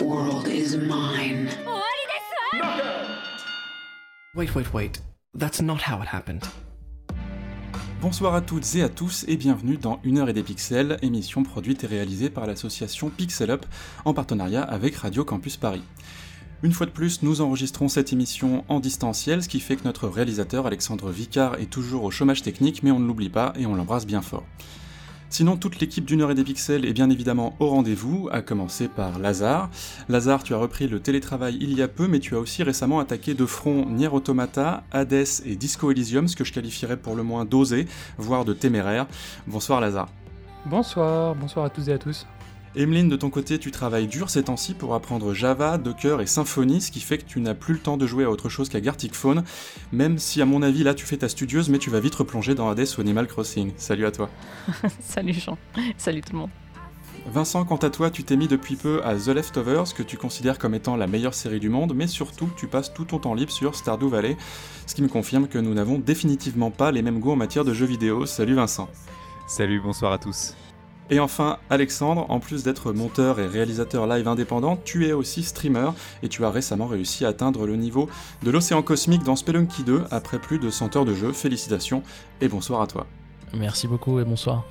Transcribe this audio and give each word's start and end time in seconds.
world 0.00 0.48
is 0.48 0.76
mine. 0.76 1.48
Wait, 4.34 4.54
wait, 4.54 4.72
wait. 4.72 5.02
That's 5.34 5.60
not 5.60 5.78
how 5.86 6.00
it 6.02 6.08
happened. 6.08 6.44
Bonsoir 8.00 8.34
à 8.34 8.40
toutes 8.40 8.76
et 8.76 8.82
à 8.82 8.88
tous 8.88 9.24
et 9.26 9.36
bienvenue 9.36 9.76
dans 9.76 10.00
Une 10.04 10.18
heure 10.18 10.28
et 10.28 10.32
des 10.32 10.42
pixels, 10.42 10.98
émission 11.02 11.42
produite 11.42 11.84
et 11.84 11.86
réalisée 11.88 12.30
par 12.30 12.46
l'association 12.46 13.10
Pixel 13.10 13.50
Up 13.50 13.66
en 14.04 14.14
partenariat 14.14 14.62
avec 14.62 14.96
Radio 14.96 15.24
Campus 15.24 15.56
Paris. 15.56 15.82
Une 16.62 16.72
fois 16.72 16.86
de 16.86 16.92
plus, 16.92 17.22
nous 17.22 17.40
enregistrons 17.40 17.88
cette 17.88 18.12
émission 18.12 18.64
en 18.68 18.80
distanciel, 18.80 19.42
ce 19.42 19.48
qui 19.48 19.60
fait 19.60 19.76
que 19.76 19.84
notre 19.84 20.08
réalisateur 20.08 20.66
Alexandre 20.66 21.10
Vicard 21.10 21.56
est 21.56 21.70
toujours 21.70 22.04
au 22.04 22.10
chômage 22.10 22.42
technique, 22.42 22.82
mais 22.82 22.90
on 22.90 23.00
ne 23.00 23.06
l'oublie 23.06 23.30
pas 23.30 23.52
et 23.56 23.66
on 23.66 23.74
l'embrasse 23.74 24.06
bien 24.06 24.22
fort. 24.22 24.46
Sinon, 25.30 25.56
toute 25.56 25.78
l'équipe 25.78 26.04
d'une 26.04 26.22
heure 26.22 26.30
et 26.30 26.34
des 26.34 26.44
pixels 26.44 26.86
est 26.86 26.92
bien 26.92 27.10
évidemment 27.10 27.54
au 27.58 27.68
rendez-vous, 27.68 28.28
à 28.32 28.40
commencer 28.40 28.88
par 28.88 29.18
Lazare. 29.18 29.70
Lazare, 30.08 30.42
tu 30.42 30.54
as 30.54 30.56
repris 30.56 30.88
le 30.88 31.00
télétravail 31.00 31.58
il 31.60 31.74
y 31.74 31.82
a 31.82 31.88
peu, 31.88 32.08
mais 32.08 32.18
tu 32.18 32.34
as 32.34 32.38
aussi 32.38 32.62
récemment 32.62 32.98
attaqué 32.98 33.34
de 33.34 33.44
front 33.44 33.86
Nier 33.86 34.08
Automata, 34.08 34.84
Hades 34.90 35.26
et 35.44 35.56
Disco 35.56 35.90
Elysium, 35.90 36.28
ce 36.28 36.36
que 36.36 36.44
je 36.44 36.52
qualifierais 36.52 36.96
pour 36.96 37.14
le 37.14 37.22
moins 37.22 37.44
d'osé, 37.44 37.86
voire 38.16 38.44
de 38.44 38.54
téméraire. 38.54 39.06
Bonsoir 39.46 39.80
Lazare. 39.80 40.08
Bonsoir, 40.64 41.34
bonsoir 41.34 41.66
à 41.66 41.70
tous 41.70 41.88
et 41.88 41.92
à 41.92 41.98
tous. 41.98 42.26
Emeline, 42.78 43.08
de 43.08 43.16
ton 43.16 43.28
côté, 43.28 43.58
tu 43.58 43.72
travailles 43.72 44.06
dur 44.06 44.30
ces 44.30 44.44
temps-ci 44.44 44.72
pour 44.72 44.94
apprendre 44.94 45.34
Java, 45.34 45.78
Docker 45.78 46.20
et 46.20 46.26
Symfony, 46.26 46.80
ce 46.80 46.92
qui 46.92 47.00
fait 47.00 47.18
que 47.18 47.24
tu 47.24 47.40
n'as 47.40 47.54
plus 47.54 47.74
le 47.74 47.80
temps 47.80 47.96
de 47.96 48.06
jouer 48.06 48.22
à 48.22 48.30
autre 48.30 48.48
chose 48.48 48.68
qu'à 48.68 48.80
Gartic 48.80 49.16
Phone, 49.16 49.42
même 49.90 50.16
si 50.20 50.40
à 50.40 50.46
mon 50.46 50.62
avis 50.62 50.84
là 50.84 50.94
tu 50.94 51.04
fais 51.04 51.16
ta 51.16 51.28
studieuse, 51.28 51.70
mais 51.70 51.78
tu 51.78 51.90
vas 51.90 51.98
vite 51.98 52.14
replonger 52.14 52.54
dans 52.54 52.70
Hades 52.70 52.86
ou 52.96 53.00
Animal 53.00 53.26
Crossing. 53.26 53.72
Salut 53.76 54.06
à 54.06 54.12
toi. 54.12 54.30
Salut 55.00 55.32
Jean, 55.32 55.58
salut 55.96 56.20
tout 56.20 56.34
le 56.34 56.38
monde. 56.38 56.50
Vincent, 57.26 57.64
quant 57.64 57.78
à 57.78 57.90
toi, 57.90 58.10
tu 58.10 58.22
t'es 58.22 58.36
mis 58.36 58.46
depuis 58.46 58.76
peu 58.76 59.04
à 59.04 59.16
The 59.16 59.28
Leftovers, 59.28 59.92
que 59.92 60.04
tu 60.04 60.16
considères 60.16 60.60
comme 60.60 60.74
étant 60.74 60.94
la 60.94 61.08
meilleure 61.08 61.34
série 61.34 61.58
du 61.58 61.68
monde, 61.70 61.94
mais 61.96 62.06
surtout 62.06 62.48
tu 62.56 62.68
passes 62.68 62.94
tout 62.94 63.06
ton 63.06 63.18
temps 63.18 63.34
libre 63.34 63.50
sur 63.50 63.74
Stardew 63.74 64.06
Valley, 64.06 64.36
ce 64.86 64.94
qui 64.94 65.02
me 65.02 65.08
confirme 65.08 65.48
que 65.48 65.58
nous 65.58 65.74
n'avons 65.74 65.98
définitivement 65.98 66.70
pas 66.70 66.92
les 66.92 67.02
mêmes 67.02 67.18
goûts 67.18 67.32
en 67.32 67.36
matière 67.36 67.64
de 67.64 67.74
jeux 67.74 67.86
vidéo. 67.86 68.24
Salut 68.24 68.54
Vincent. 68.54 68.88
Salut, 69.48 69.80
bonsoir 69.80 70.12
à 70.12 70.18
tous. 70.18 70.54
Et 71.10 71.20
enfin, 71.20 71.56
Alexandre, 71.70 72.26
en 72.28 72.38
plus 72.38 72.64
d'être 72.64 72.92
monteur 72.92 73.40
et 73.40 73.46
réalisateur 73.46 74.06
live 74.06 74.28
indépendant, 74.28 74.78
tu 74.84 75.06
es 75.06 75.12
aussi 75.12 75.42
streamer 75.42 75.90
et 76.22 76.28
tu 76.28 76.44
as 76.44 76.50
récemment 76.50 76.86
réussi 76.86 77.24
à 77.24 77.28
atteindre 77.28 77.66
le 77.66 77.76
niveau 77.76 78.10
de 78.42 78.50
l'océan 78.50 78.82
cosmique 78.82 79.22
dans 79.22 79.36
Spelunky 79.36 79.84
2 79.84 80.04
après 80.10 80.38
plus 80.38 80.58
de 80.58 80.68
100 80.68 80.96
heures 80.96 81.04
de 81.06 81.14
jeu. 81.14 81.32
Félicitations 81.32 82.02
et 82.42 82.48
bonsoir 82.48 82.82
à 82.82 82.86
toi. 82.86 83.06
Merci 83.54 83.88
beaucoup 83.88 84.20
et 84.20 84.24
bonsoir. 84.24 84.64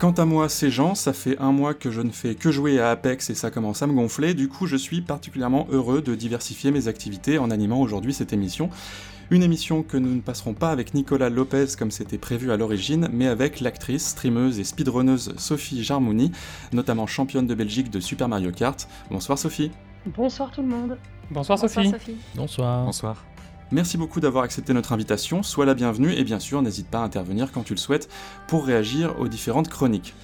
Quant 0.00 0.12
à 0.12 0.24
moi, 0.24 0.48
c'est 0.48 0.70
Jean, 0.70 0.94
ça 0.94 1.12
fait 1.12 1.36
un 1.38 1.52
mois 1.52 1.74
que 1.74 1.90
je 1.90 2.00
ne 2.00 2.10
fais 2.10 2.34
que 2.34 2.50
jouer 2.52 2.80
à 2.80 2.90
Apex 2.90 3.30
et 3.30 3.34
ça 3.34 3.50
commence 3.50 3.82
à 3.82 3.86
me 3.86 3.92
gonfler, 3.92 4.34
du 4.34 4.48
coup 4.48 4.66
je 4.66 4.76
suis 4.76 5.00
particulièrement 5.00 5.66
heureux 5.70 6.02
de 6.02 6.14
diversifier 6.14 6.70
mes 6.70 6.86
activités 6.86 7.38
en 7.38 7.50
animant 7.50 7.80
aujourd'hui 7.80 8.14
cette 8.14 8.32
émission. 8.32 8.70
Une 9.30 9.42
émission 9.42 9.82
que 9.82 9.98
nous 9.98 10.14
ne 10.14 10.20
passerons 10.22 10.54
pas 10.54 10.70
avec 10.70 10.94
Nicolas 10.94 11.28
Lopez 11.28 11.66
comme 11.78 11.90
c'était 11.90 12.16
prévu 12.16 12.50
à 12.50 12.56
l'origine, 12.56 13.10
mais 13.12 13.26
avec 13.26 13.60
l'actrice, 13.60 14.06
streameuse 14.08 14.58
et 14.58 14.64
speedrunneuse 14.64 15.34
Sophie 15.36 15.84
Jarmouni, 15.84 16.32
notamment 16.72 17.06
championne 17.06 17.46
de 17.46 17.54
Belgique 17.54 17.90
de 17.90 18.00
Super 18.00 18.26
Mario 18.26 18.52
Kart. 18.52 18.88
Bonsoir 19.10 19.38
Sophie. 19.38 19.70
Bonsoir 20.06 20.50
tout 20.50 20.62
le 20.62 20.68
monde. 20.68 20.96
Bonsoir, 21.30 21.58
Bonsoir 21.58 21.84
Sophie. 21.84 22.16
Bonsoir. 22.34 22.86
Bonsoir. 22.86 23.22
Merci 23.70 23.98
beaucoup 23.98 24.20
d'avoir 24.20 24.44
accepté 24.44 24.72
notre 24.72 24.94
invitation, 24.94 25.42
sois 25.42 25.66
la 25.66 25.74
bienvenue 25.74 26.14
et 26.14 26.24
bien 26.24 26.38
sûr 26.38 26.62
n'hésite 26.62 26.88
pas 26.88 27.00
à 27.00 27.04
intervenir 27.04 27.52
quand 27.52 27.64
tu 27.64 27.74
le 27.74 27.78
souhaites 27.78 28.08
pour 28.46 28.64
réagir 28.64 29.20
aux 29.20 29.28
différentes 29.28 29.68
chroniques. 29.68 30.14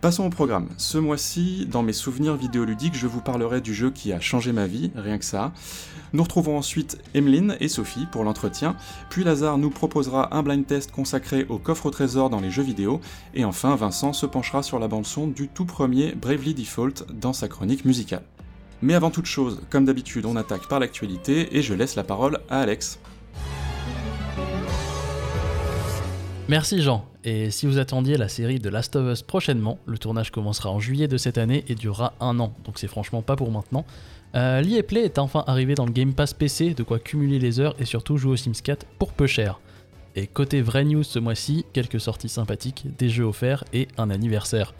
Passons 0.00 0.26
au 0.26 0.30
programme. 0.30 0.68
Ce 0.76 0.96
mois-ci, 0.96 1.66
dans 1.66 1.82
mes 1.82 1.92
souvenirs 1.92 2.36
vidéoludiques, 2.36 2.94
je 2.94 3.08
vous 3.08 3.20
parlerai 3.20 3.60
du 3.60 3.74
jeu 3.74 3.90
qui 3.90 4.12
a 4.12 4.20
changé 4.20 4.52
ma 4.52 4.68
vie, 4.68 4.92
rien 4.94 5.18
que 5.18 5.24
ça. 5.24 5.52
Nous 6.12 6.22
retrouvons 6.22 6.56
ensuite 6.56 6.98
Emeline 7.14 7.56
et 7.58 7.66
Sophie 7.66 8.06
pour 8.12 8.22
l'entretien, 8.22 8.76
puis 9.10 9.24
Lazare 9.24 9.58
nous 9.58 9.70
proposera 9.70 10.36
un 10.36 10.44
blind 10.44 10.64
test 10.64 10.92
consacré 10.92 11.46
au 11.48 11.58
coffre 11.58 11.86
au 11.86 11.90
trésor 11.90 12.30
dans 12.30 12.38
les 12.38 12.52
jeux 12.52 12.62
vidéo, 12.62 13.00
et 13.34 13.44
enfin 13.44 13.74
Vincent 13.74 14.12
se 14.12 14.24
penchera 14.24 14.62
sur 14.62 14.78
la 14.78 14.86
bande-son 14.86 15.26
du 15.26 15.48
tout 15.48 15.64
premier 15.64 16.12
Bravely 16.14 16.54
Default 16.54 17.04
dans 17.12 17.32
sa 17.32 17.48
chronique 17.48 17.84
musicale. 17.84 18.22
Mais 18.82 18.94
avant 18.94 19.10
toute 19.10 19.26
chose, 19.26 19.62
comme 19.68 19.84
d'habitude, 19.84 20.26
on 20.26 20.36
attaque 20.36 20.68
par 20.68 20.78
l'actualité 20.78 21.56
et 21.56 21.60
je 21.62 21.74
laisse 21.74 21.96
la 21.96 22.04
parole 22.04 22.38
à 22.48 22.60
Alex. 22.60 23.00
Merci 26.48 26.80
Jean. 26.80 27.04
Et 27.24 27.50
si 27.50 27.66
vous 27.66 27.76
attendiez 27.76 28.16
la 28.16 28.28
série 28.28 28.58
de 28.58 28.70
Last 28.70 28.96
of 28.96 29.12
Us 29.12 29.20
prochainement, 29.20 29.78
le 29.84 29.98
tournage 29.98 30.30
commencera 30.30 30.70
en 30.70 30.80
juillet 30.80 31.06
de 31.06 31.18
cette 31.18 31.36
année 31.36 31.62
et 31.68 31.74
durera 31.74 32.14
un 32.20 32.40
an, 32.40 32.54
donc 32.64 32.78
c'est 32.78 32.88
franchement 32.88 33.20
pas 33.20 33.36
pour 33.36 33.50
maintenant. 33.50 33.84
Euh, 34.34 34.62
Play 34.82 35.04
est 35.04 35.18
enfin 35.18 35.44
arrivé 35.46 35.74
dans 35.74 35.84
le 35.84 35.92
Game 35.92 36.14
Pass 36.14 36.32
PC, 36.32 36.72
de 36.72 36.82
quoi 36.82 36.98
cumuler 36.98 37.38
les 37.38 37.60
heures 37.60 37.76
et 37.78 37.84
surtout 37.84 38.16
jouer 38.16 38.32
au 38.32 38.36
Sims 38.36 38.62
4 38.64 38.86
pour 38.98 39.12
peu 39.12 39.26
cher. 39.26 39.60
Et 40.16 40.26
côté 40.26 40.62
vraie 40.62 40.86
news 40.86 41.02
ce 41.02 41.18
mois-ci, 41.18 41.66
quelques 41.74 42.00
sorties 42.00 42.30
sympathiques, 42.30 42.86
des 42.96 43.10
jeux 43.10 43.24
offerts 43.24 43.64
et 43.74 43.86
un 43.98 44.08
anniversaire. 44.08 44.72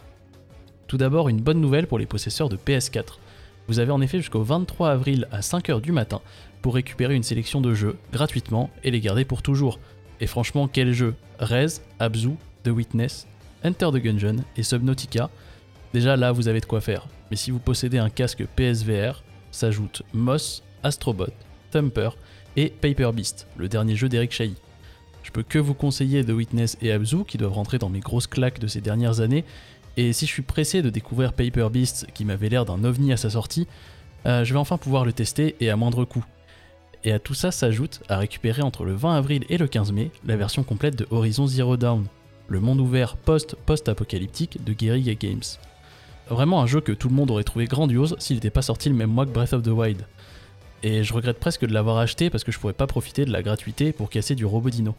Tout 0.87 0.97
d'abord, 0.97 1.29
une 1.29 1.39
bonne 1.39 1.61
nouvelle 1.61 1.85
pour 1.85 1.99
les 1.99 2.07
possesseurs 2.07 2.49
de 2.49 2.57
PS4. 2.57 3.19
Vous 3.67 3.77
avez 3.77 3.91
en 3.91 4.01
effet 4.01 4.17
jusqu'au 4.17 4.41
23 4.41 4.89
avril 4.89 5.27
à 5.31 5.41
5h 5.41 5.81
du 5.81 5.91
matin 5.91 6.21
pour 6.63 6.73
récupérer 6.73 7.13
une 7.13 7.21
sélection 7.21 7.61
de 7.61 7.75
jeux 7.75 7.97
gratuitement 8.11 8.71
et 8.83 8.89
les 8.89 9.01
garder 9.01 9.23
pour 9.23 9.43
toujours. 9.43 9.77
Et 10.21 10.27
franchement, 10.27 10.67
quel 10.67 10.93
jeu 10.93 11.15
Rez, 11.39 11.81
Abzu, 11.99 12.31
The 12.63 12.69
Witness, 12.69 13.27
Enter 13.63 13.89
the 13.91 13.97
Gungeon 13.97 14.37
et 14.57 14.63
Subnautica. 14.63 15.29
Déjà 15.93 16.15
là, 16.15 16.31
vous 16.31 16.47
avez 16.47 16.59
de 16.59 16.65
quoi 16.65 16.81
faire. 16.81 17.07
Mais 17.29 17.37
si 17.37 17.51
vous 17.51 17.59
possédez 17.59 17.97
un 17.97 18.09
casque 18.09 18.45
PSVR, 18.55 19.23
s'ajoutent 19.51 20.03
Moss, 20.13 20.63
Astrobot, 20.83 21.33
Thumper 21.71 22.09
et 22.55 22.69
Paper 22.69 23.11
Beast, 23.13 23.47
le 23.57 23.67
dernier 23.67 23.95
jeu 23.95 24.09
d'Eric 24.09 24.31
Chahi. 24.31 24.55
Je 25.23 25.31
peux 25.31 25.43
que 25.43 25.59
vous 25.59 25.73
conseiller 25.73 26.23
The 26.23 26.29
Witness 26.29 26.77
et 26.81 26.91
Abzu 26.91 27.23
qui 27.25 27.37
doivent 27.37 27.53
rentrer 27.53 27.77
dans 27.77 27.89
mes 27.89 27.99
grosses 27.99 28.27
claques 28.27 28.59
de 28.59 28.67
ces 28.67 28.81
dernières 28.81 29.19
années. 29.19 29.45
Et 29.97 30.13
si 30.13 30.25
je 30.25 30.31
suis 30.31 30.41
pressé 30.41 30.81
de 30.81 30.89
découvrir 30.89 31.33
Paper 31.33 31.67
Beast 31.71 32.07
qui 32.13 32.25
m'avait 32.25 32.49
l'air 32.49 32.65
d'un 32.65 32.83
ovni 32.83 33.11
à 33.11 33.17
sa 33.17 33.29
sortie, 33.29 33.67
euh, 34.25 34.43
je 34.43 34.53
vais 34.53 34.59
enfin 34.59 34.77
pouvoir 34.77 35.05
le 35.05 35.13
tester 35.13 35.55
et 35.59 35.69
à 35.69 35.75
moindre 35.75 36.05
coût. 36.05 36.25
Et 37.03 37.11
à 37.11 37.19
tout 37.19 37.33
ça 37.33 37.51
s'ajoute 37.51 38.01
à 38.09 38.17
récupérer 38.17 38.61
entre 38.61 38.83
le 38.83 38.93
20 38.93 39.15
avril 39.15 39.45
et 39.49 39.57
le 39.57 39.67
15 39.67 39.91
mai 39.91 40.11
la 40.25 40.35
version 40.35 40.63
complète 40.63 40.97
de 40.97 41.07
Horizon 41.11 41.47
Zero 41.47 41.77
Dawn, 41.77 42.05
le 42.49 42.59
monde 42.59 42.81
ouvert 42.81 43.15
post-post-apocalyptique 43.15 44.63
de 44.63 44.73
Guerrilla 44.73 45.13
Games. 45.13 45.43
Vraiment 46.29 46.61
un 46.61 46.67
jeu 46.67 46.81
que 46.81 46.91
tout 46.91 47.09
le 47.09 47.15
monde 47.15 47.31
aurait 47.31 47.43
trouvé 47.43 47.65
grandiose 47.65 48.15
s'il 48.19 48.35
n'était 48.35 48.49
pas 48.49 48.61
sorti 48.61 48.89
le 48.89 48.95
même 48.95 49.09
mois 49.09 49.25
que 49.25 49.31
Breath 49.31 49.53
of 49.53 49.63
the 49.63 49.69
Wild. 49.69 50.05
Et 50.83 51.03
je 51.03 51.13
regrette 51.13 51.39
presque 51.39 51.65
de 51.65 51.73
l'avoir 51.73 51.97
acheté 51.97 52.29
parce 52.29 52.43
que 52.43 52.51
je 52.51 52.59
pourrais 52.59 52.73
pas 52.73 52.87
profiter 52.87 53.25
de 53.25 53.31
la 53.31 53.41
gratuité 53.41 53.91
pour 53.91 54.09
casser 54.09 54.35
du 54.35 54.45
robot 54.45 54.69
dino. 54.69 54.95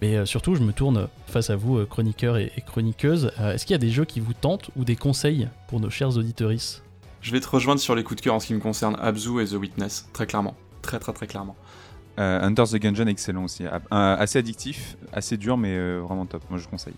Mais 0.00 0.16
euh, 0.16 0.26
surtout, 0.26 0.54
je 0.54 0.62
me 0.62 0.72
tourne 0.72 1.08
face 1.26 1.50
à 1.50 1.56
vous, 1.56 1.78
euh, 1.78 1.86
chroniqueurs 1.86 2.36
et, 2.36 2.52
chroniqueuses. 2.66 3.30
Euh, 3.40 3.54
Est-ce 3.54 3.64
qu'il 3.64 3.74
y 3.74 3.76
a 3.76 3.78
des 3.78 3.90
jeux 3.90 4.04
qui 4.04 4.20
vous 4.20 4.34
tentent 4.34 4.70
ou 4.76 4.84
des 4.84 4.96
conseils 4.96 5.48
pour 5.68 5.80
nos 5.80 5.90
chers 5.90 6.16
auditeuristes? 6.16 6.82
Je 7.20 7.32
vais 7.32 7.40
te 7.40 7.48
rejoindre 7.48 7.80
sur 7.80 7.94
les 7.94 8.02
coups 8.02 8.20
de 8.20 8.24
cœur 8.24 8.34
en 8.34 8.40
ce 8.40 8.46
qui 8.48 8.54
me 8.54 8.60
concerne 8.60 8.96
Abzu 9.00 9.40
et 9.40 9.46
The 9.46 9.54
Witness, 9.54 10.08
très 10.12 10.26
clairement. 10.26 10.56
Très 10.84 10.98
très 11.00 11.12
très 11.12 11.26
clairement. 11.26 11.56
Euh, 12.20 12.40
Under 12.42 12.64
the 12.68 12.76
Gungeon, 12.76 13.06
excellent 13.08 13.42
aussi. 13.44 13.64
Ah, 13.66 13.80
euh, 13.92 14.22
assez 14.22 14.38
addictif, 14.38 14.96
assez 15.12 15.36
dur, 15.36 15.56
mais 15.56 15.76
euh, 15.76 16.00
vraiment 16.06 16.26
top. 16.26 16.42
Moi, 16.48 16.60
je 16.60 16.68
conseille. 16.68 16.94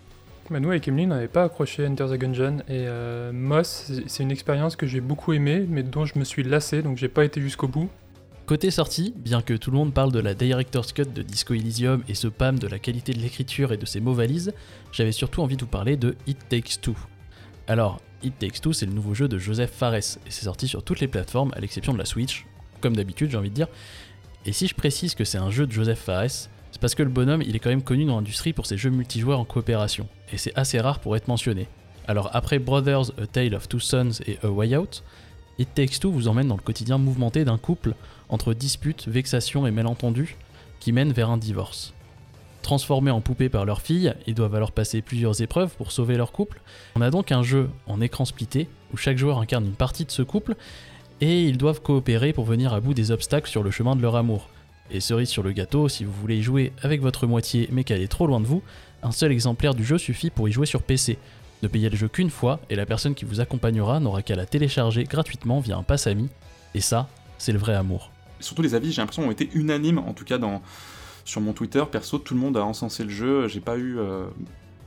Bah, 0.51 0.61
nous, 0.61 0.69
avec 0.69 0.87
Emeline, 0.87 1.11
on 1.13 1.15
n'avait 1.15 1.27
pas 1.29 1.45
accroché 1.45 1.87
Enter 1.87 2.05
the 2.07 2.19
Gungeon. 2.19 2.59
Et 2.69 2.85
euh, 2.87 3.33
Moss, 3.33 3.85
c'est- 3.87 4.09
c'est 4.09 4.23
une 4.23 4.31
expérience 4.31 4.77
que 4.77 4.87
j'ai 4.87 5.01
beaucoup 5.01 5.33
aimée, 5.33 5.65
mais 5.69 5.83
dont 5.83 6.05
je 6.05 6.19
me 6.19 6.25
suis 6.25 6.43
lassé, 6.43 6.83
donc 6.83 6.99
j'ai 6.99 7.09
pas 7.09 7.25
été 7.25 7.41
jusqu'au 7.41 7.67
bout. 7.67 7.89
Côté 8.45 8.71
sortie, 8.71 9.15
bien 9.17 9.41
que 9.43 9.55
tout 9.55 9.71
le 9.73 9.77
monde 9.79 9.93
parle 9.95 10.13
de 10.13 10.21
la 10.21 10.35
Director's 10.35 10.93
Cut 10.93 11.07
de 11.07 11.23
Disco 11.23 11.55
Elysium 11.55 12.05
et 12.09 12.15
se 12.15 12.29
pâme 12.29 12.59
de 12.61 12.69
la 12.69 12.79
qualité 12.79 13.13
de 13.13 13.19
l'écriture 13.19 13.73
et 13.73 13.77
de 13.77 13.87
ses 13.87 13.99
mots 14.01 14.13
valises, 14.15 14.53
j'avais 14.93 15.11
surtout 15.13 15.41
envie 15.43 15.57
de 15.57 15.63
vous 15.63 15.67
parler 15.71 15.97
de 15.97 16.15
It 16.29 16.39
Takes 16.49 16.81
Two. 16.81 16.95
Alors, 17.67 18.01
It 18.23 18.39
Takes 18.39 18.61
Two, 18.61 18.73
c'est 18.73 18.87
le 18.87 18.93
nouveau 18.93 19.15
jeu 19.15 19.27
de 19.27 19.39
Joseph 19.39 19.73
Fares, 19.73 19.95
et 19.97 20.01
c'est 20.03 20.45
sorti 20.45 20.69
sur 20.69 20.85
toutes 20.85 21.01
les 21.01 21.09
plateformes, 21.09 21.51
à 21.57 21.61
l'exception 21.61 21.93
de 21.93 21.99
la 21.99 22.05
Switch, 22.05 22.47
comme 22.81 22.97
d'habitude 22.97 23.31
j'ai 23.31 23.37
envie 23.37 23.51
de 23.51 23.55
dire. 23.55 23.69
Et 24.45 24.53
si 24.53 24.67
je 24.67 24.75
précise 24.75 25.15
que 25.15 25.25
c'est 25.25 25.39
un 25.39 25.51
jeu 25.51 25.67
de 25.67 25.73
Joseph 25.73 25.99
Fares, 25.99 26.49
c'est 26.71 26.81
parce 26.81 26.95
que 26.95 27.03
le 27.03 27.09
bonhomme, 27.09 27.43
il 27.43 27.57
est 27.57 27.59
quand 27.59 27.71
même 27.71 27.83
connu 27.83 28.05
dans 28.05 28.17
l'industrie 28.17 28.53
pour 28.53 28.67
ses 28.67 28.77
jeux 28.77 28.91
multijoueurs 28.91 29.41
en 29.41 29.45
coopération, 29.45 30.09
et 30.33 30.39
c'est 30.39 30.57
assez 30.57 30.79
rare 30.79 31.01
pour 31.01 31.17
être 31.17 31.29
mentionné. 31.29 31.69
Alors 32.07 32.31
après 32.35 32.59
Brothers, 32.59 33.11
A 33.21 33.27
Tale 33.27 33.55
of 33.55 33.69
Two 33.69 33.81
Sons 33.81 34.21
et 34.27 34.39
A 34.43 34.49
Way 34.49 34.77
Out, 34.77 35.03
It 35.59 35.73
Takes 35.75 35.99
Two 36.01 36.11
vous 36.11 36.29
emmène 36.29 36.49
dans 36.49 36.57
le 36.57 36.63
quotidien 36.63 36.99
mouvementé 36.99 37.45
d'un 37.45 37.59
couple 37.59 37.95
entre 38.29 38.55
disputes, 38.55 39.09
vexations 39.09 39.67
et 39.67 39.71
malentendus 39.71 40.37
qui 40.81 40.93
mènent 40.93 41.13
vers 41.13 41.31
un 41.31 41.39
divorce. 41.39 41.95
Transformés 42.63 43.11
en 43.11 43.21
poupées 43.21 43.49
par 43.49 43.65
leur 43.65 43.81
fille, 43.81 44.13
ils 44.27 44.35
doivent 44.35 44.55
alors 44.55 44.73
passer 44.73 45.01
plusieurs 45.01 45.41
épreuves 45.41 45.75
pour 45.77 45.93
sauver 45.93 46.17
leur 46.17 46.33
couple. 46.33 46.61
On 46.97 47.01
a 47.01 47.11
donc 47.11 47.33
un 47.33 47.43
jeu 47.43 47.71
en 47.87 48.01
écran 48.01 48.25
splitté 48.25 48.69
où 48.93 48.97
chaque 48.97 49.19
joueur 49.19 49.39
incarne 49.39 49.65
une 49.65 49.75
partie 49.75 50.05
de 50.05 50.11
ce 50.11 50.23
couple 50.23 50.57
et 51.21 51.45
ils 51.45 51.59
doivent 51.59 51.81
coopérer 51.81 52.33
pour 52.33 52.45
venir 52.45 52.73
à 52.73 52.81
bout 52.81 52.95
des 52.95 53.11
obstacles 53.11 53.49
sur 53.49 53.63
le 53.63 53.71
chemin 53.71 53.97
de 53.97 54.03
leur 54.03 54.17
amour. 54.17 54.49
Et 54.91 55.01
cerise 55.01 55.29
sur 55.29 55.43
le 55.43 55.53
gâteau, 55.53 55.89
si 55.89 56.05
vous 56.05 56.13
voulez 56.13 56.37
y 56.37 56.43
jouer 56.43 56.73
avec 56.83 57.01
votre 57.01 57.27
moitié 57.27 57.69
mais 57.73 57.85
qu'elle 57.85 58.01
est 58.01 58.09
trop 58.09 58.27
loin 58.27 58.41
de 58.41 58.47
vous, 58.47 58.63
un 59.03 59.13
seul 59.13 59.33
exemplaire 59.33 59.75
du 59.75 59.85
jeu 59.85 59.99
suffit 59.99 60.31
pour 60.31 60.49
y 60.49 60.53
jouer 60.53 60.67
sur 60.67 60.83
PC. 60.83 61.19
Ne 61.63 61.69
payez 61.69 61.89
le 61.89 61.97
jeu 61.97 62.09
qu'une 62.09 62.31
fois 62.31 62.61
et 62.71 62.77
la 62.77 62.87
personne 62.87 63.15
qui 63.15 63.25
vous 63.25 63.41
accompagnera 63.41 63.99
n'aura 64.01 64.23
qu'à 64.23 64.37
la 64.37 64.47
télécharger 64.47 65.05
gratuitement 65.05 65.61
via 65.61 65.77
un 65.77 65.83
pass 65.83 66.07
ami. 66.07 66.29
Et 66.75 66.81
ça, 66.81 67.09
c'est 67.39 67.53
le 67.53 67.59
vrai 67.59 67.75
amour. 67.75 68.11
Surtout 68.41 68.63
les 68.63 68.75
avis, 68.75 68.93
j'ai 68.93 69.01
l'impression, 69.01 69.27
ont 69.27 69.31
été 69.31 69.49
unanimes, 69.55 69.99
en 69.99 70.13
tout 70.13 70.25
cas 70.25 70.39
dans, 70.39 70.61
sur 71.25 71.41
mon 71.41 71.53
Twitter. 71.53 71.83
Perso, 71.91 72.19
tout 72.19 72.35
le 72.35 72.41
monde 72.41 72.57
a 72.57 72.65
encensé 72.65 73.03
le 73.05 73.11
jeu. 73.11 73.49
J'ai 73.49 73.61
pas 73.61 73.79
eu 73.79 73.99
euh, 73.99 74.27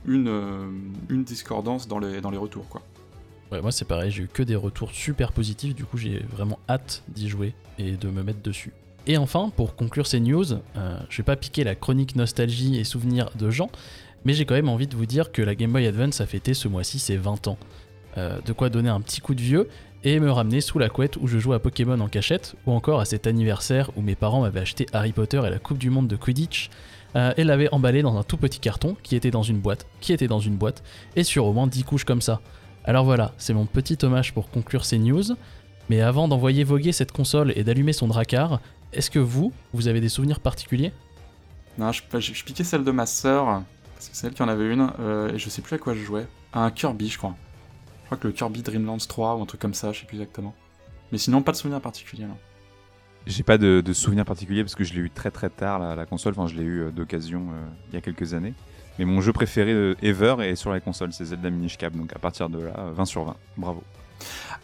une, 0.06 0.28
euh, 0.28 0.68
une 1.08 1.24
discordance 1.24 1.88
dans 1.88 1.98
les, 1.98 2.20
dans 2.20 2.30
les 2.30 2.38
retours, 2.38 2.68
quoi. 2.68 2.82
Ouais, 3.52 3.60
moi 3.60 3.72
c'est 3.72 3.84
pareil, 3.84 4.10
j'ai 4.10 4.24
eu 4.24 4.28
que 4.28 4.42
des 4.42 4.56
retours 4.56 4.92
super 4.92 5.32
positifs, 5.32 5.74
du 5.74 5.84
coup 5.84 5.96
j'ai 5.96 6.22
vraiment 6.30 6.58
hâte 6.68 7.02
d'y 7.08 7.28
jouer 7.28 7.54
et 7.78 7.92
de 7.92 8.08
me 8.08 8.22
mettre 8.22 8.42
dessus. 8.42 8.72
Et 9.06 9.16
enfin, 9.16 9.50
pour 9.56 9.76
conclure 9.76 10.06
ces 10.06 10.20
news, 10.20 10.52
euh, 10.52 10.98
je 11.08 11.16
vais 11.16 11.24
pas 11.24 11.36
piquer 11.36 11.64
la 11.64 11.74
chronique 11.74 12.16
nostalgie 12.16 12.78
et 12.78 12.84
souvenirs 12.84 13.30
de 13.36 13.50
gens, 13.50 13.70
mais 14.24 14.34
j'ai 14.34 14.44
quand 14.44 14.54
même 14.54 14.68
envie 14.68 14.86
de 14.86 14.94
vous 14.94 15.06
dire 15.06 15.32
que 15.32 15.42
la 15.42 15.54
Game 15.54 15.72
Boy 15.72 15.86
Advance 15.86 16.20
a 16.20 16.26
fêté 16.26 16.54
ce 16.54 16.68
mois-ci 16.68 16.98
ses 16.98 17.16
20 17.16 17.48
ans. 17.48 17.58
de 18.16 18.52
quoi 18.52 18.68
donner 18.68 18.90
un 18.90 19.00
petit 19.00 19.20
coup 19.20 19.34
de 19.34 19.40
vieux 19.40 19.68
et 20.04 20.18
me 20.20 20.30
ramener 20.30 20.60
sous 20.60 20.78
la 20.78 20.88
couette 20.88 21.16
où 21.16 21.26
je 21.26 21.38
joue 21.38 21.52
à 21.52 21.58
Pokémon 21.58 21.98
en 22.00 22.08
cachette, 22.08 22.54
ou 22.66 22.72
encore 22.72 23.00
à 23.00 23.04
cet 23.04 23.26
anniversaire 23.26 23.90
où 23.96 24.02
mes 24.02 24.14
parents 24.14 24.42
m'avaient 24.42 24.60
acheté 24.60 24.86
Harry 24.92 25.12
Potter 25.12 25.42
et 25.46 25.50
la 25.50 25.58
Coupe 25.58 25.78
du 25.78 25.90
Monde 25.90 26.08
de 26.08 26.16
Quidditch, 26.16 26.70
euh, 27.16 27.32
et 27.36 27.44
l'avaient 27.44 27.68
emballé 27.72 28.02
dans 28.02 28.16
un 28.16 28.22
tout 28.22 28.36
petit 28.36 28.60
carton 28.60 28.96
qui 29.02 29.16
était 29.16 29.30
dans 29.30 29.42
une 29.42 29.58
boîte, 29.58 29.86
qui 30.00 30.12
était 30.12 30.28
dans 30.28 30.38
une 30.38 30.56
boîte, 30.56 30.82
et 31.16 31.24
sur 31.24 31.46
au 31.46 31.52
moins 31.52 31.66
10 31.66 31.84
couches 31.84 32.04
comme 32.04 32.22
ça. 32.22 32.40
Alors 32.84 33.04
voilà, 33.04 33.32
c'est 33.38 33.52
mon 33.52 33.66
petit 33.66 33.98
hommage 34.02 34.32
pour 34.32 34.50
conclure 34.50 34.84
ces 34.84 34.98
news, 34.98 35.22
mais 35.88 36.00
avant 36.00 36.28
d'envoyer 36.28 36.64
voguer 36.64 36.92
cette 36.92 37.12
console 37.12 37.52
et 37.56 37.64
d'allumer 37.64 37.92
son 37.92 38.08
dracard, 38.08 38.60
est-ce 38.92 39.10
que 39.10 39.18
vous, 39.18 39.52
vous 39.72 39.88
avez 39.88 40.00
des 40.00 40.08
souvenirs 40.08 40.40
particuliers? 40.40 40.92
Non, 41.78 41.92
je, 41.92 42.02
je, 42.18 42.44
piquais 42.44 42.64
celle 42.64 42.84
de 42.84 42.90
ma 42.90 43.06
sœur, 43.06 43.62
parce 43.94 44.08
que 44.08 44.16
c'est 44.16 44.26
elle 44.26 44.34
qui 44.34 44.42
en 44.42 44.48
avait 44.48 44.72
une, 44.72 44.90
euh, 45.00 45.32
et 45.32 45.38
je 45.38 45.48
sais 45.50 45.62
plus 45.62 45.76
à 45.76 45.78
quoi 45.78 45.94
je 45.94 46.00
jouais. 46.00 46.26
À 46.52 46.64
un 46.64 46.70
Kirby, 46.70 47.08
je 47.08 47.18
crois. 47.18 47.36
Je 48.02 48.06
crois 48.06 48.18
que 48.18 48.26
le 48.26 48.32
Kirby 48.32 48.62
Dreamlands 48.62 48.96
3 48.98 49.36
ou 49.36 49.42
un 49.42 49.46
truc 49.46 49.60
comme 49.60 49.74
ça, 49.74 49.92
je 49.92 50.00
sais 50.00 50.06
plus 50.06 50.16
exactement. 50.16 50.54
Mais 51.12 51.18
sinon, 51.18 51.42
pas 51.42 51.52
de 51.52 51.56
souvenir 51.56 51.80
particulier. 51.80 52.24
Non. 52.24 52.36
J'ai 53.26 53.42
pas 53.42 53.58
de, 53.58 53.82
de 53.84 53.92
souvenir 53.92 54.24
particulier 54.24 54.62
parce 54.62 54.74
que 54.74 54.84
je 54.84 54.94
l'ai 54.94 55.00
eu 55.00 55.10
très 55.10 55.30
très 55.30 55.50
tard 55.50 55.78
la, 55.78 55.94
la 55.94 56.06
console, 56.06 56.32
enfin 56.36 56.46
je 56.46 56.56
l'ai 56.56 56.62
eu 56.62 56.80
euh, 56.80 56.90
d'occasion 56.90 57.48
euh, 57.50 57.66
il 57.90 57.94
y 57.94 57.98
a 57.98 58.00
quelques 58.00 58.34
années. 58.34 58.54
Mais 58.98 59.04
mon 59.04 59.20
jeu 59.20 59.32
préféré 59.32 59.72
de 59.72 59.96
ever 60.02 60.36
est 60.40 60.56
sur 60.56 60.70
la 60.70 60.80
console, 60.80 61.12
c'est 61.12 61.24
Zelda 61.24 61.48
Minish 61.50 61.78
Cap, 61.78 61.94
donc 61.96 62.12
à 62.14 62.18
partir 62.18 62.48
de 62.50 62.58
là, 62.62 62.90
20 62.94 63.04
sur 63.06 63.24
20. 63.24 63.36
Bravo. 63.56 63.82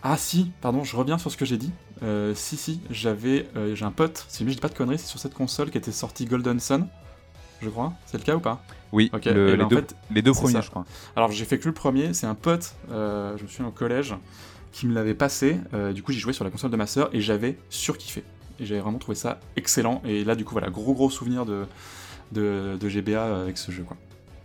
Ah 0.03 0.17
si, 0.19 0.53
pardon, 0.61 0.85
je 0.85 0.95
reviens 0.97 1.17
sur 1.17 1.31
ce 1.31 1.37
que 1.39 1.47
j'ai 1.47 1.57
dit. 1.57 1.73
Euh, 2.03 2.35
si 2.35 2.57
si, 2.59 2.81
j'avais, 2.91 3.49
euh, 3.57 3.75
j'ai 3.75 3.85
un 3.87 3.91
pote, 3.91 4.27
si 4.29 4.45
je 4.45 4.51
dis 4.51 4.57
pas 4.61 4.69
de 4.69 4.75
conneries, 4.75 4.99
c'est 4.99 5.07
sur 5.07 5.19
cette 5.19 5.33
console 5.35 5.71
qui 5.71 5.79
était 5.79 5.93
sortie 5.93 6.27
Golden 6.27 6.61
Sun, 6.61 6.87
je 7.63 7.71
crois. 7.71 7.95
C'est 8.05 8.19
le 8.19 8.25
cas 8.25 8.37
ou 8.37 8.41
pas? 8.41 8.63
Oui, 8.93 9.11
Ok, 9.15 9.25
le- 9.25 9.49
et 9.49 9.51
les, 9.53 9.57
ben, 9.57 9.65
en 9.65 9.69
deux, 9.69 9.77
fait, 9.77 9.97
les 10.11 10.21
deux 10.23 10.33
premiers, 10.33 10.53
ça. 10.53 10.61
je 10.61 10.69
crois. 10.71 10.85
Alors 11.17 11.31
j'ai 11.33 11.45
fait 11.47 11.59
que 11.59 11.67
le 11.67 11.73
premier, 11.75 12.13
c'est 12.13 12.27
un 12.27 12.35
pote, 12.35 12.75
euh, 12.91 13.35
je 13.39 13.43
me 13.45 13.49
souviens 13.49 13.69
au 13.69 13.73
collège, 13.73 14.15
qui 14.73 14.87
me 14.87 14.93
l'avait 14.95 15.15
passé. 15.15 15.59
euh, 15.73 15.95
du 15.95 16.03
coup 16.03 16.13
j'ai 16.13 16.21
joué 16.21 16.35
sur 16.35 16.45
la 16.45 16.51
console 16.51 16.71
de 16.71 16.77
ma 16.77 16.87
sœur 16.87 17.09
et 17.15 17.23
j'avais 17.23 17.57
surkiffé. 17.71 18.23
Et 18.61 18.67
j'avais 18.67 18.81
vraiment 18.81 18.99
trouvé 18.99 19.15
ça 19.15 19.41
excellent. 19.57 20.03
Et 20.05 20.23
là 20.25 20.35
du 20.35 20.45
coup 20.45 20.53
voilà, 20.53 20.69
gros 20.69 20.93
gros 20.93 21.09
souvenir 21.09 21.47
de, 21.47 21.65
de, 22.33 22.77
de 22.79 22.89
GBA 22.91 23.41
avec 23.41 23.57
ce 23.57 23.71
jeu 23.73 23.85
quoi. 23.85 23.97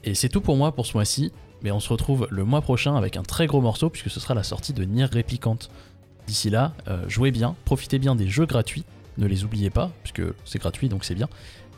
Et 0.03 0.15
c'est 0.15 0.29
tout 0.29 0.41
pour 0.41 0.57
moi 0.57 0.71
pour 0.71 0.85
ce 0.85 0.93
mois-ci, 0.93 1.31
mais 1.61 1.71
on 1.71 1.79
se 1.79 1.89
retrouve 1.89 2.27
le 2.31 2.43
mois 2.43 2.61
prochain 2.61 2.95
avec 2.95 3.17
un 3.17 3.23
très 3.23 3.45
gros 3.45 3.61
morceau 3.61 3.89
puisque 3.89 4.09
ce 4.09 4.19
sera 4.19 4.33
la 4.33 4.43
sortie 4.43 4.73
de 4.73 4.83
Nier 4.83 5.05
Replicant. 5.05 5.57
D'ici 6.25 6.49
là, 6.49 6.73
euh, 6.87 7.07
jouez 7.07 7.31
bien, 7.31 7.55
profitez 7.65 7.99
bien 7.99 8.15
des 8.15 8.27
jeux 8.27 8.45
gratuits, 8.45 8.83
ne 9.17 9.27
les 9.27 9.43
oubliez 9.43 9.69
pas, 9.69 9.91
puisque 10.03 10.23
c'est 10.45 10.59
gratuit 10.59 10.89
donc 10.89 11.03
c'est 11.03 11.15
bien, 11.15 11.29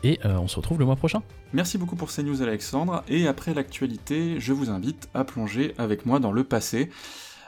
et 0.02 0.20
euh, 0.24 0.38
on 0.38 0.48
se 0.48 0.56
retrouve 0.56 0.78
le 0.78 0.84
mois 0.84 0.96
prochain. 0.96 1.22
Merci 1.52 1.76
beaucoup 1.78 1.96
pour 1.96 2.10
ces 2.10 2.22
news 2.22 2.42
Alexandre, 2.42 3.02
et 3.08 3.26
après 3.26 3.52
l'actualité, 3.52 4.40
je 4.40 4.52
vous 4.52 4.70
invite 4.70 5.08
à 5.14 5.24
plonger 5.24 5.74
avec 5.78 6.06
moi 6.06 6.18
dans 6.18 6.32
le 6.32 6.44
passé. 6.44 6.90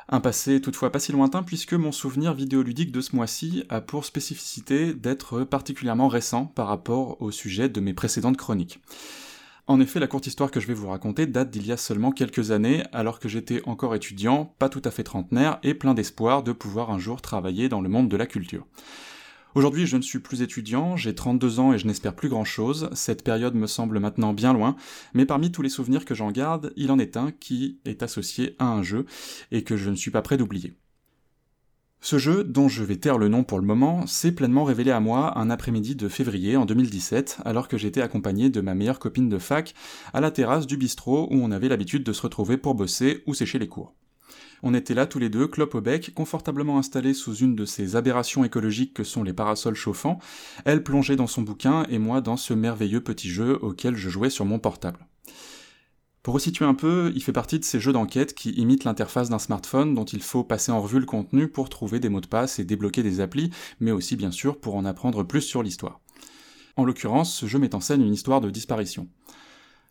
Un 0.08 0.20
passé 0.20 0.60
toutefois 0.60 0.92
pas 0.92 1.00
si 1.00 1.10
lointain 1.12 1.42
puisque 1.42 1.74
mon 1.74 1.90
souvenir 1.90 2.32
vidéoludique 2.32 2.92
de 2.92 3.00
ce 3.00 3.16
mois-ci 3.16 3.64
a 3.68 3.80
pour 3.80 4.04
spécificité 4.04 4.94
d'être 4.94 5.42
particulièrement 5.42 6.08
récent 6.08 6.46
par 6.46 6.68
rapport 6.68 7.20
au 7.20 7.30
sujet 7.30 7.68
de 7.68 7.80
mes 7.80 7.92
précédentes 7.92 8.36
chroniques. 8.36 8.78
En 9.68 9.80
effet, 9.80 9.98
la 9.98 10.06
courte 10.06 10.28
histoire 10.28 10.52
que 10.52 10.60
je 10.60 10.68
vais 10.68 10.74
vous 10.74 10.86
raconter 10.86 11.26
date 11.26 11.50
d'il 11.50 11.66
y 11.66 11.72
a 11.72 11.76
seulement 11.76 12.12
quelques 12.12 12.52
années, 12.52 12.84
alors 12.92 13.18
que 13.18 13.28
j'étais 13.28 13.62
encore 13.66 13.96
étudiant, 13.96 14.54
pas 14.60 14.68
tout 14.68 14.82
à 14.84 14.92
fait 14.92 15.02
trentenaire, 15.02 15.58
et 15.64 15.74
plein 15.74 15.92
d'espoir 15.92 16.44
de 16.44 16.52
pouvoir 16.52 16.92
un 16.92 17.00
jour 17.00 17.20
travailler 17.20 17.68
dans 17.68 17.80
le 17.80 17.88
monde 17.88 18.08
de 18.08 18.16
la 18.16 18.26
culture. 18.26 18.64
Aujourd'hui, 19.56 19.86
je 19.86 19.96
ne 19.96 20.02
suis 20.02 20.20
plus 20.20 20.42
étudiant, 20.42 20.96
j'ai 20.96 21.16
32 21.16 21.58
ans 21.58 21.72
et 21.72 21.78
je 21.78 21.86
n'espère 21.88 22.14
plus 22.14 22.28
grand-chose, 22.28 22.90
cette 22.92 23.24
période 23.24 23.56
me 23.56 23.66
semble 23.66 23.98
maintenant 23.98 24.34
bien 24.34 24.52
loin, 24.52 24.76
mais 25.14 25.26
parmi 25.26 25.50
tous 25.50 25.62
les 25.62 25.68
souvenirs 25.68 26.04
que 26.04 26.14
j'en 26.14 26.30
garde, 26.30 26.72
il 26.76 26.92
en 26.92 27.00
est 27.00 27.16
un 27.16 27.32
qui 27.32 27.80
est 27.84 28.04
associé 28.04 28.54
à 28.60 28.66
un 28.66 28.84
jeu 28.84 29.04
et 29.50 29.64
que 29.64 29.76
je 29.76 29.90
ne 29.90 29.96
suis 29.96 30.12
pas 30.12 30.22
prêt 30.22 30.36
d'oublier. 30.36 30.76
Ce 32.08 32.18
jeu, 32.18 32.44
dont 32.44 32.68
je 32.68 32.84
vais 32.84 32.94
taire 32.94 33.18
le 33.18 33.26
nom 33.26 33.42
pour 33.42 33.58
le 33.58 33.66
moment, 33.66 34.06
s'est 34.06 34.30
pleinement 34.30 34.62
révélé 34.62 34.92
à 34.92 35.00
moi 35.00 35.36
un 35.36 35.50
après-midi 35.50 35.96
de 35.96 36.06
février 36.06 36.56
en 36.56 36.64
2017, 36.64 37.38
alors 37.44 37.66
que 37.66 37.76
j'étais 37.76 38.00
accompagné 38.00 38.48
de 38.48 38.60
ma 38.60 38.76
meilleure 38.76 39.00
copine 39.00 39.28
de 39.28 39.38
fac 39.38 39.74
à 40.14 40.20
la 40.20 40.30
terrasse 40.30 40.68
du 40.68 40.76
bistrot 40.76 41.26
où 41.32 41.34
on 41.34 41.50
avait 41.50 41.68
l'habitude 41.68 42.04
de 42.04 42.12
se 42.12 42.22
retrouver 42.22 42.58
pour 42.58 42.76
bosser 42.76 43.24
ou 43.26 43.34
sécher 43.34 43.58
les 43.58 43.66
cours. 43.66 43.92
On 44.62 44.72
était 44.72 44.94
là 44.94 45.06
tous 45.06 45.18
les 45.18 45.30
deux, 45.30 45.48
clope 45.48 45.74
au 45.74 45.80
bec, 45.80 46.12
confortablement 46.14 46.78
installés 46.78 47.12
sous 47.12 47.34
une 47.34 47.56
de 47.56 47.64
ces 47.64 47.96
aberrations 47.96 48.44
écologiques 48.44 48.94
que 48.94 49.02
sont 49.02 49.24
les 49.24 49.32
parasols 49.32 49.74
chauffants, 49.74 50.20
elle 50.64 50.84
plongeait 50.84 51.16
dans 51.16 51.26
son 51.26 51.42
bouquin 51.42 51.86
et 51.88 51.98
moi 51.98 52.20
dans 52.20 52.36
ce 52.36 52.54
merveilleux 52.54 53.00
petit 53.00 53.30
jeu 53.30 53.58
auquel 53.62 53.96
je 53.96 54.10
jouais 54.10 54.30
sur 54.30 54.44
mon 54.44 54.60
portable. 54.60 55.08
Pour 56.26 56.34
resituer 56.34 56.64
un 56.64 56.74
peu, 56.74 57.12
il 57.14 57.22
fait 57.22 57.30
partie 57.30 57.60
de 57.60 57.64
ces 57.64 57.78
jeux 57.78 57.92
d'enquête 57.92 58.34
qui 58.34 58.50
imitent 58.50 58.82
l'interface 58.82 59.28
d'un 59.28 59.38
smartphone 59.38 59.94
dont 59.94 60.04
il 60.04 60.20
faut 60.20 60.42
passer 60.42 60.72
en 60.72 60.82
revue 60.82 60.98
le 60.98 61.06
contenu 61.06 61.46
pour 61.46 61.68
trouver 61.68 62.00
des 62.00 62.08
mots 62.08 62.20
de 62.20 62.26
passe 62.26 62.58
et 62.58 62.64
débloquer 62.64 63.04
des 63.04 63.20
applis, 63.20 63.50
mais 63.78 63.92
aussi 63.92 64.16
bien 64.16 64.32
sûr 64.32 64.58
pour 64.58 64.74
en 64.74 64.84
apprendre 64.84 65.22
plus 65.22 65.42
sur 65.42 65.62
l'histoire. 65.62 66.00
En 66.74 66.84
l'occurrence, 66.84 67.32
ce 67.32 67.46
jeu 67.46 67.60
met 67.60 67.76
en 67.76 67.80
scène 67.80 68.02
une 68.02 68.12
histoire 68.12 68.40
de 68.40 68.50
disparition. 68.50 69.06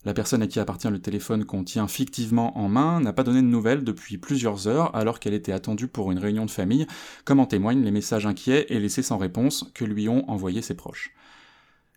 La 0.03 0.13
personne 0.13 0.41
à 0.41 0.47
qui 0.47 0.59
appartient 0.59 0.89
le 0.89 0.99
téléphone 0.99 1.45
qu'on 1.45 1.63
tient 1.63 1.87
fictivement 1.87 2.57
en 2.57 2.67
main 2.67 2.99
n'a 2.99 3.13
pas 3.13 3.23
donné 3.23 3.41
de 3.41 3.47
nouvelles 3.47 3.85
depuis 3.85 4.17
plusieurs 4.17 4.67
heures 4.67 4.93
alors 4.93 5.21
qu'elle 5.21 5.33
était 5.33 5.53
attendue 5.53 5.87
pour 5.87 6.11
une 6.11 6.19
réunion 6.19 6.45
de 6.45 6.51
famille, 6.51 6.85
comme 7.23 7.39
en 7.39 7.45
témoignent 7.45 7.85
les 7.85 7.91
messages 7.91 8.25
inquiets 8.25 8.65
et 8.67 8.81
laissés 8.81 9.03
sans 9.03 9.17
réponse 9.17 9.71
que 9.73 9.85
lui 9.85 10.09
ont 10.09 10.29
envoyés 10.29 10.61
ses 10.61 10.75
proches. 10.75 11.13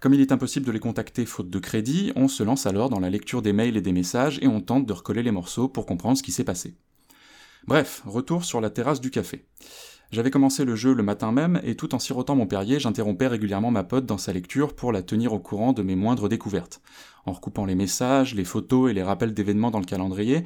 Comme 0.01 0.15
il 0.15 0.21
est 0.21 0.31
impossible 0.31 0.65
de 0.65 0.71
les 0.71 0.79
contacter 0.79 1.27
faute 1.27 1.51
de 1.51 1.59
crédit, 1.59 2.13
on 2.15 2.29
se 2.29 2.45
lance 2.45 2.67
alors 2.67 2.89
dans 2.89 3.01
la 3.01 3.11
lecture 3.11 3.43
des 3.43 3.53
mails 3.53 3.77
et 3.77 3.81
des 3.81 3.93
messages 3.93 4.39
et 4.41 4.47
on 4.47 4.61
tente 4.61 4.87
de 4.87 4.93
recoller 4.93 5.25
les 5.25 5.33
morceaux 5.33 5.69
pour 5.69 5.87
comprendre 5.87 6.17
ce 6.17 6.23
qui 6.23 6.31
s'est 6.31 6.45
passé. 6.45 6.77
Bref, 7.67 8.03
retour 8.07 8.45
sur 8.45 8.61
la 8.61 8.71
terrasse 8.71 9.01
du 9.01 9.11
café. 9.11 9.45
J'avais 10.11 10.31
commencé 10.31 10.65
le 10.65 10.75
jeu 10.75 10.95
le 10.95 11.03
matin 11.03 11.33
même, 11.33 11.61
et 11.65 11.75
tout 11.75 11.95
en 11.95 11.99
sirotant 11.99 12.35
mon 12.35 12.47
Perrier, 12.47 12.81
j'interrompais 12.81 13.27
régulièrement 13.27 13.71
ma 13.71 13.85
pote 13.85 14.07
dans 14.07 14.17
sa 14.17 14.33
lecture 14.33 14.75
pour 14.75 14.91
la 14.91 15.03
tenir 15.03 15.35
au 15.35 15.39
courant 15.39 15.75
de 15.75 15.83
mes 15.83 15.97
moindres 15.97 16.31
découvertes. 16.31 16.81
En 17.27 17.33
recoupant 17.33 17.67
les 17.67 17.75
messages, 17.75 18.35
les 18.35 18.45
photos 18.45 18.91
et 18.91 18.95
les 18.95 19.03
rappels 19.03 19.35
d'événements 19.35 19.71
dans 19.71 19.81
le 19.81 19.85
calendrier, 19.85 20.45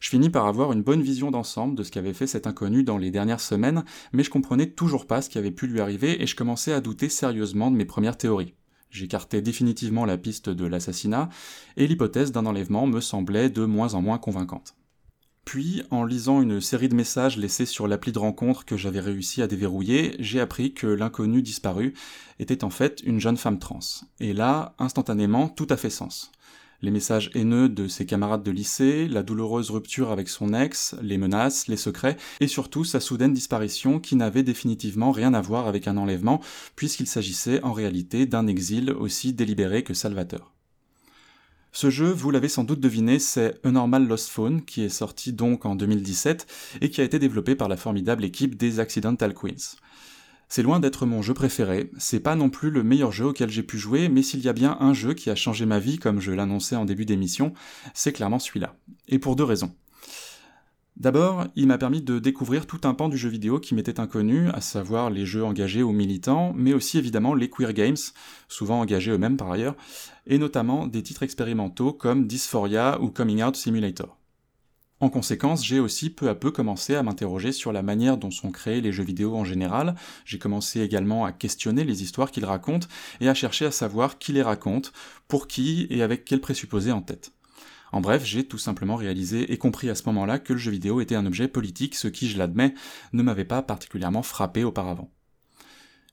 je 0.00 0.08
finis 0.08 0.30
par 0.30 0.46
avoir 0.46 0.72
une 0.72 0.82
bonne 0.82 1.02
vision 1.02 1.30
d'ensemble 1.30 1.76
de 1.76 1.84
ce 1.84 1.92
qu'avait 1.92 2.14
fait 2.14 2.26
cet 2.26 2.48
inconnu 2.48 2.82
dans 2.82 2.98
les 2.98 3.12
dernières 3.12 3.40
semaines, 3.40 3.84
mais 4.12 4.24
je 4.24 4.30
comprenais 4.30 4.70
toujours 4.70 5.06
pas 5.06 5.22
ce 5.22 5.28
qui 5.28 5.38
avait 5.38 5.52
pu 5.52 5.68
lui 5.68 5.80
arriver 5.80 6.20
et 6.20 6.26
je 6.26 6.34
commençais 6.34 6.72
à 6.72 6.80
douter 6.80 7.08
sérieusement 7.08 7.70
de 7.70 7.76
mes 7.76 7.84
premières 7.84 8.18
théories. 8.18 8.54
J'écartais 8.94 9.42
définitivement 9.42 10.04
la 10.04 10.16
piste 10.16 10.48
de 10.48 10.64
l'assassinat, 10.64 11.28
et 11.76 11.88
l'hypothèse 11.88 12.30
d'un 12.30 12.46
enlèvement 12.46 12.86
me 12.86 13.00
semblait 13.00 13.50
de 13.50 13.64
moins 13.64 13.94
en 13.94 14.02
moins 14.02 14.18
convaincante. 14.18 14.76
Puis, 15.44 15.82
en 15.90 16.04
lisant 16.04 16.40
une 16.40 16.60
série 16.60 16.88
de 16.88 16.94
messages 16.94 17.36
laissés 17.36 17.66
sur 17.66 17.88
l'appli 17.88 18.12
de 18.12 18.20
rencontre 18.20 18.64
que 18.64 18.76
j'avais 18.76 19.00
réussi 19.00 19.42
à 19.42 19.48
déverrouiller, 19.48 20.14
j'ai 20.20 20.38
appris 20.38 20.74
que 20.74 20.86
l'inconnu 20.86 21.42
disparu 21.42 21.94
était 22.38 22.62
en 22.62 22.70
fait 22.70 23.00
une 23.04 23.18
jeune 23.18 23.36
femme 23.36 23.58
trans. 23.58 23.80
Et 24.20 24.32
là, 24.32 24.76
instantanément, 24.78 25.48
tout 25.48 25.66
a 25.70 25.76
fait 25.76 25.90
sens. 25.90 26.30
Les 26.84 26.90
messages 26.90 27.30
haineux 27.34 27.70
de 27.70 27.88
ses 27.88 28.04
camarades 28.04 28.42
de 28.42 28.50
lycée, 28.50 29.08
la 29.08 29.22
douloureuse 29.22 29.70
rupture 29.70 30.10
avec 30.10 30.28
son 30.28 30.52
ex, 30.52 30.94
les 31.00 31.16
menaces, 31.16 31.66
les 31.66 31.78
secrets, 31.78 32.18
et 32.40 32.46
surtout 32.46 32.84
sa 32.84 33.00
soudaine 33.00 33.32
disparition 33.32 33.98
qui 33.98 34.16
n'avait 34.16 34.42
définitivement 34.42 35.10
rien 35.10 35.32
à 35.32 35.40
voir 35.40 35.66
avec 35.66 35.88
un 35.88 35.96
enlèvement, 35.96 36.42
puisqu'il 36.76 37.06
s'agissait 37.06 37.62
en 37.62 37.72
réalité 37.72 38.26
d'un 38.26 38.46
exil 38.46 38.90
aussi 38.90 39.32
délibéré 39.32 39.82
que 39.82 39.94
salvateur. 39.94 40.52
Ce 41.72 41.88
jeu, 41.88 42.10
vous 42.10 42.30
l'avez 42.30 42.50
sans 42.50 42.64
doute 42.64 42.80
deviné, 42.80 43.18
c'est 43.18 43.58
A 43.64 43.70
Normal 43.70 44.06
Lost 44.06 44.28
Phone, 44.28 44.62
qui 44.62 44.82
est 44.82 44.90
sorti 44.90 45.32
donc 45.32 45.64
en 45.64 45.76
2017 45.76 46.46
et 46.82 46.90
qui 46.90 47.00
a 47.00 47.04
été 47.04 47.18
développé 47.18 47.54
par 47.54 47.68
la 47.68 47.78
formidable 47.78 48.26
équipe 48.26 48.56
des 48.56 48.78
Accidental 48.78 49.32
Queens. 49.32 49.78
C'est 50.54 50.62
loin 50.62 50.78
d'être 50.78 51.04
mon 51.04 51.20
jeu 51.20 51.34
préféré, 51.34 51.90
c'est 51.98 52.20
pas 52.20 52.36
non 52.36 52.48
plus 52.48 52.70
le 52.70 52.84
meilleur 52.84 53.10
jeu 53.10 53.26
auquel 53.26 53.50
j'ai 53.50 53.64
pu 53.64 53.76
jouer, 53.76 54.08
mais 54.08 54.22
s'il 54.22 54.38
y 54.38 54.48
a 54.48 54.52
bien 54.52 54.76
un 54.78 54.92
jeu 54.92 55.12
qui 55.12 55.28
a 55.28 55.34
changé 55.34 55.66
ma 55.66 55.80
vie, 55.80 55.98
comme 55.98 56.20
je 56.20 56.30
l'annonçais 56.30 56.76
en 56.76 56.84
début 56.84 57.04
d'émission, 57.04 57.54
c'est 57.92 58.12
clairement 58.12 58.38
celui-là. 58.38 58.76
Et 59.08 59.18
pour 59.18 59.34
deux 59.34 59.42
raisons. 59.42 59.74
D'abord, 60.96 61.48
il 61.56 61.66
m'a 61.66 61.76
permis 61.76 62.02
de 62.02 62.20
découvrir 62.20 62.68
tout 62.68 62.78
un 62.84 62.94
pan 62.94 63.08
du 63.08 63.16
jeu 63.16 63.28
vidéo 63.28 63.58
qui 63.58 63.74
m'était 63.74 63.98
inconnu, 63.98 64.48
à 64.50 64.60
savoir 64.60 65.10
les 65.10 65.26
jeux 65.26 65.44
engagés 65.44 65.82
ou 65.82 65.90
militants, 65.90 66.52
mais 66.54 66.72
aussi 66.72 66.98
évidemment 66.98 67.34
les 67.34 67.50
queer 67.50 67.72
games, 67.72 67.96
souvent 68.46 68.78
engagés 68.78 69.10
eux-mêmes 69.10 69.36
par 69.36 69.50
ailleurs, 69.50 69.74
et 70.28 70.38
notamment 70.38 70.86
des 70.86 71.02
titres 71.02 71.24
expérimentaux 71.24 71.92
comme 71.92 72.28
Dysphoria 72.28 73.00
ou 73.00 73.10
Coming 73.10 73.42
Out 73.42 73.56
Simulator. 73.56 74.16
En 75.00 75.10
conséquence, 75.10 75.64
j'ai 75.64 75.80
aussi 75.80 76.08
peu 76.08 76.28
à 76.28 76.34
peu 76.34 76.50
commencé 76.50 76.94
à 76.94 77.02
m'interroger 77.02 77.52
sur 77.52 77.72
la 77.72 77.82
manière 77.82 78.16
dont 78.16 78.30
sont 78.30 78.52
créés 78.52 78.80
les 78.80 78.92
jeux 78.92 79.04
vidéo 79.04 79.34
en 79.36 79.44
général, 79.44 79.96
j'ai 80.24 80.38
commencé 80.38 80.80
également 80.80 81.24
à 81.24 81.32
questionner 81.32 81.84
les 81.84 82.02
histoires 82.02 82.30
qu'ils 82.30 82.44
racontent 82.44 82.86
et 83.20 83.28
à 83.28 83.34
chercher 83.34 83.66
à 83.66 83.70
savoir 83.70 84.18
qui 84.18 84.32
les 84.32 84.42
raconte, 84.42 84.92
pour 85.26 85.48
qui 85.48 85.86
et 85.90 86.02
avec 86.02 86.24
quels 86.24 86.40
présupposés 86.40 86.92
en 86.92 87.02
tête. 87.02 87.32
En 87.92 88.00
bref, 88.00 88.24
j'ai 88.24 88.44
tout 88.44 88.58
simplement 88.58 88.96
réalisé 88.96 89.52
et 89.52 89.58
compris 89.58 89.90
à 89.90 89.94
ce 89.94 90.04
moment-là 90.06 90.38
que 90.38 90.52
le 90.52 90.58
jeu 90.58 90.70
vidéo 90.70 91.00
était 91.00 91.14
un 91.14 91.26
objet 91.26 91.48
politique, 91.48 91.94
ce 91.94 92.08
qui, 92.08 92.28
je 92.28 92.38
l'admets, 92.38 92.74
ne 93.12 93.22
m'avait 93.22 93.44
pas 93.44 93.62
particulièrement 93.62 94.22
frappé 94.22 94.64
auparavant. 94.64 95.12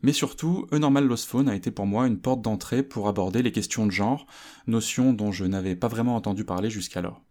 Mais 0.03 0.13
surtout, 0.13 0.67
A 0.71 0.79
Normal 0.79 1.05
Lost 1.05 1.25
Phone 1.25 1.49
a 1.49 1.55
été 1.55 1.71
pour 1.71 1.85
moi 1.85 2.07
une 2.07 2.19
porte 2.19 2.41
d'entrée 2.41 2.83
pour 2.83 3.07
aborder 3.07 3.41
les 3.43 3.51
questions 3.51 3.85
de 3.85 3.91
genre, 3.91 4.25
notion 4.67 5.13
dont 5.13 5.31
je 5.31 5.45
n'avais 5.45 5.75
pas 5.75 5.87
vraiment 5.87 6.15
entendu 6.15 6.43
parler 6.43 6.69
jusqu'alors. 6.69 7.21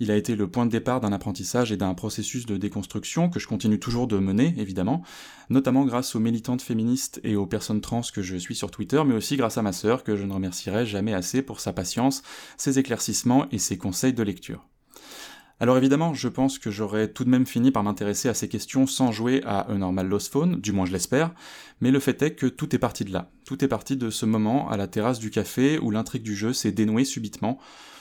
Il 0.00 0.10
a 0.10 0.16
été 0.16 0.36
le 0.36 0.48
point 0.48 0.64
de 0.64 0.70
départ 0.70 1.00
d'un 1.00 1.12
apprentissage 1.12 1.72
et 1.72 1.76
d'un 1.76 1.94
processus 1.94 2.46
de 2.46 2.56
déconstruction 2.56 3.28
que 3.28 3.40
je 3.40 3.48
continue 3.48 3.80
toujours 3.80 4.06
de 4.06 4.18
mener, 4.18 4.54
évidemment, 4.56 5.02
notamment 5.50 5.84
grâce 5.84 6.14
aux 6.14 6.20
militantes 6.20 6.62
féministes 6.62 7.20
et 7.24 7.34
aux 7.34 7.46
personnes 7.46 7.80
trans 7.80 8.02
que 8.12 8.22
je 8.22 8.36
suis 8.36 8.54
sur 8.54 8.70
Twitter, 8.70 9.02
mais 9.04 9.14
aussi 9.14 9.36
grâce 9.36 9.58
à 9.58 9.62
ma 9.62 9.72
sœur 9.72 10.04
que 10.04 10.14
je 10.14 10.24
ne 10.24 10.32
remercierai 10.32 10.86
jamais 10.86 11.14
assez 11.14 11.42
pour 11.42 11.60
sa 11.60 11.72
patience, 11.72 12.22
ses 12.56 12.78
éclaircissements 12.78 13.46
et 13.50 13.58
ses 13.58 13.76
conseils 13.76 14.12
de 14.12 14.22
lecture. 14.22 14.68
Alors 15.60 15.76
évidemment, 15.76 16.14
je 16.14 16.28
pense 16.28 16.60
que 16.60 16.70
j'aurais 16.70 17.08
tout 17.08 17.24
de 17.24 17.30
même 17.30 17.46
fini 17.46 17.72
par 17.72 17.82
m'intéresser 17.82 18.28
à 18.28 18.34
ces 18.34 18.48
questions 18.48 18.86
sans 18.86 19.10
jouer 19.10 19.42
à 19.44 19.68
un 19.72 19.78
normal 19.78 20.06
Lost 20.06 20.32
Phone, 20.32 20.60
du 20.60 20.70
moins 20.70 20.86
je 20.86 20.92
l'espère, 20.92 21.34
mais 21.80 21.90
le 21.90 21.98
fait 21.98 22.22
est 22.22 22.34
que 22.34 22.46
tout 22.46 22.76
est 22.76 22.78
parti 22.78 23.04
de 23.04 23.12
là. 23.12 23.32
Tout 23.44 23.64
est 23.64 23.68
parti 23.68 23.96
de 23.96 24.10
ce 24.10 24.24
moment 24.24 24.70
à 24.70 24.76
la 24.76 24.86
terrasse 24.86 25.18
du 25.18 25.30
café 25.30 25.80
où 25.80 25.90
l'intrigue 25.90 26.22
du 26.22 26.36
jeu 26.36 26.52
s'est 26.52 26.70
dénouée 26.70 27.04
subitement, 27.04 27.58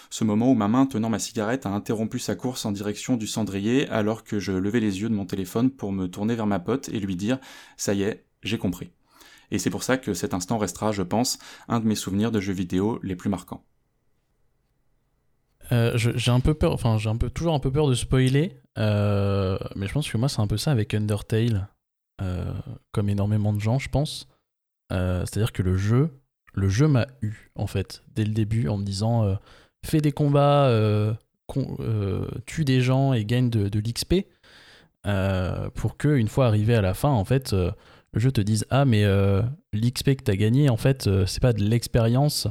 ce 0.09 0.23
moment 0.23 0.51
où 0.51 0.55
ma 0.55 0.67
main 0.67 0.85
tenant 0.85 1.09
ma 1.09 1.19
cigarette 1.19 1.65
a 1.65 1.69
interrompu 1.69 2.19
sa 2.19 2.35
course 2.35 2.65
en 2.65 2.71
direction 2.71 3.17
du 3.17 3.27
cendrier 3.27 3.87
alors 3.89 4.23
que 4.23 4.39
je 4.39 4.51
levais 4.51 4.79
les 4.79 5.01
yeux 5.01 5.09
de 5.09 5.15
mon 5.15 5.25
téléphone 5.25 5.69
pour 5.69 5.91
me 5.91 6.07
tourner 6.07 6.35
vers 6.35 6.47
ma 6.47 6.59
pote 6.59 6.89
et 6.89 6.99
lui 6.99 7.15
dire 7.15 7.39
Ça 7.75 7.93
y 7.93 8.03
est, 8.03 8.25
j'ai 8.43 8.57
compris. 8.57 8.91
Et 9.51 9.59
c'est 9.59 9.69
pour 9.69 9.83
ça 9.83 9.97
que 9.97 10.13
cet 10.13 10.33
instant 10.33 10.57
restera, 10.57 10.91
je 10.91 11.03
pense, 11.03 11.39
un 11.67 11.79
de 11.79 11.85
mes 11.85 11.95
souvenirs 11.95 12.31
de 12.31 12.39
jeux 12.39 12.53
vidéo 12.53 12.99
les 13.03 13.15
plus 13.15 13.29
marquants. 13.29 13.63
Euh, 15.71 15.97
j'ai 15.97 16.31
un 16.31 16.39
peu 16.39 16.53
peur, 16.53 16.71
enfin 16.71 16.97
j'ai 16.97 17.11
toujours 17.33 17.53
un 17.53 17.59
peu 17.59 17.71
peur 17.71 17.87
de 17.87 17.93
spoiler, 17.93 18.57
euh, 18.77 19.57
mais 19.75 19.87
je 19.87 19.93
pense 19.93 20.09
que 20.09 20.17
moi 20.17 20.29
c'est 20.29 20.39
un 20.39 20.47
peu 20.47 20.55
ça 20.55 20.71
avec 20.71 20.93
Undertale, 20.93 21.67
euh, 22.21 22.53
comme 22.93 23.09
énormément 23.09 23.51
de 23.51 23.59
gens, 23.59 23.79
je 23.79 23.89
pense. 23.89 24.27
C'est-à-dire 24.89 25.51
que 25.51 25.63
le 25.63 25.75
jeu, 25.75 26.09
le 26.53 26.69
jeu 26.69 26.87
m'a 26.87 27.07
eu 27.21 27.51
en 27.55 27.67
fait 27.67 28.03
dès 28.15 28.23
le 28.23 28.31
début 28.31 28.69
en 28.69 28.77
me 28.77 28.85
disant 28.85 29.37
fais 29.85 30.01
des 30.01 30.11
combats, 30.11 30.67
euh, 30.67 31.13
euh, 31.79 32.27
tue 32.45 32.65
des 32.65 32.81
gens 32.81 33.13
et 33.13 33.25
gagne 33.25 33.49
de, 33.49 33.79
l'XP, 33.79 34.25
euh, 35.05 35.69
pour 35.71 35.97
que 35.97 36.09
une 36.09 36.27
fois 36.27 36.47
arrivé 36.47 36.75
à 36.75 36.81
la 36.81 36.93
fin, 36.93 37.09
en 37.09 37.25
fait, 37.25 37.53
le 37.53 38.19
jeu 38.19 38.31
te 38.31 38.41
dise 38.41 38.65
ah 38.69 38.85
mais 38.85 39.05
l'XP 39.73 40.15
que 40.15 40.23
t'as 40.23 40.35
gagné, 40.35 40.69
en 40.69 40.77
fait, 40.77 41.09
c'est 41.25 41.41
pas 41.41 41.53
de 41.53 41.63
l'expérience. 41.63 42.47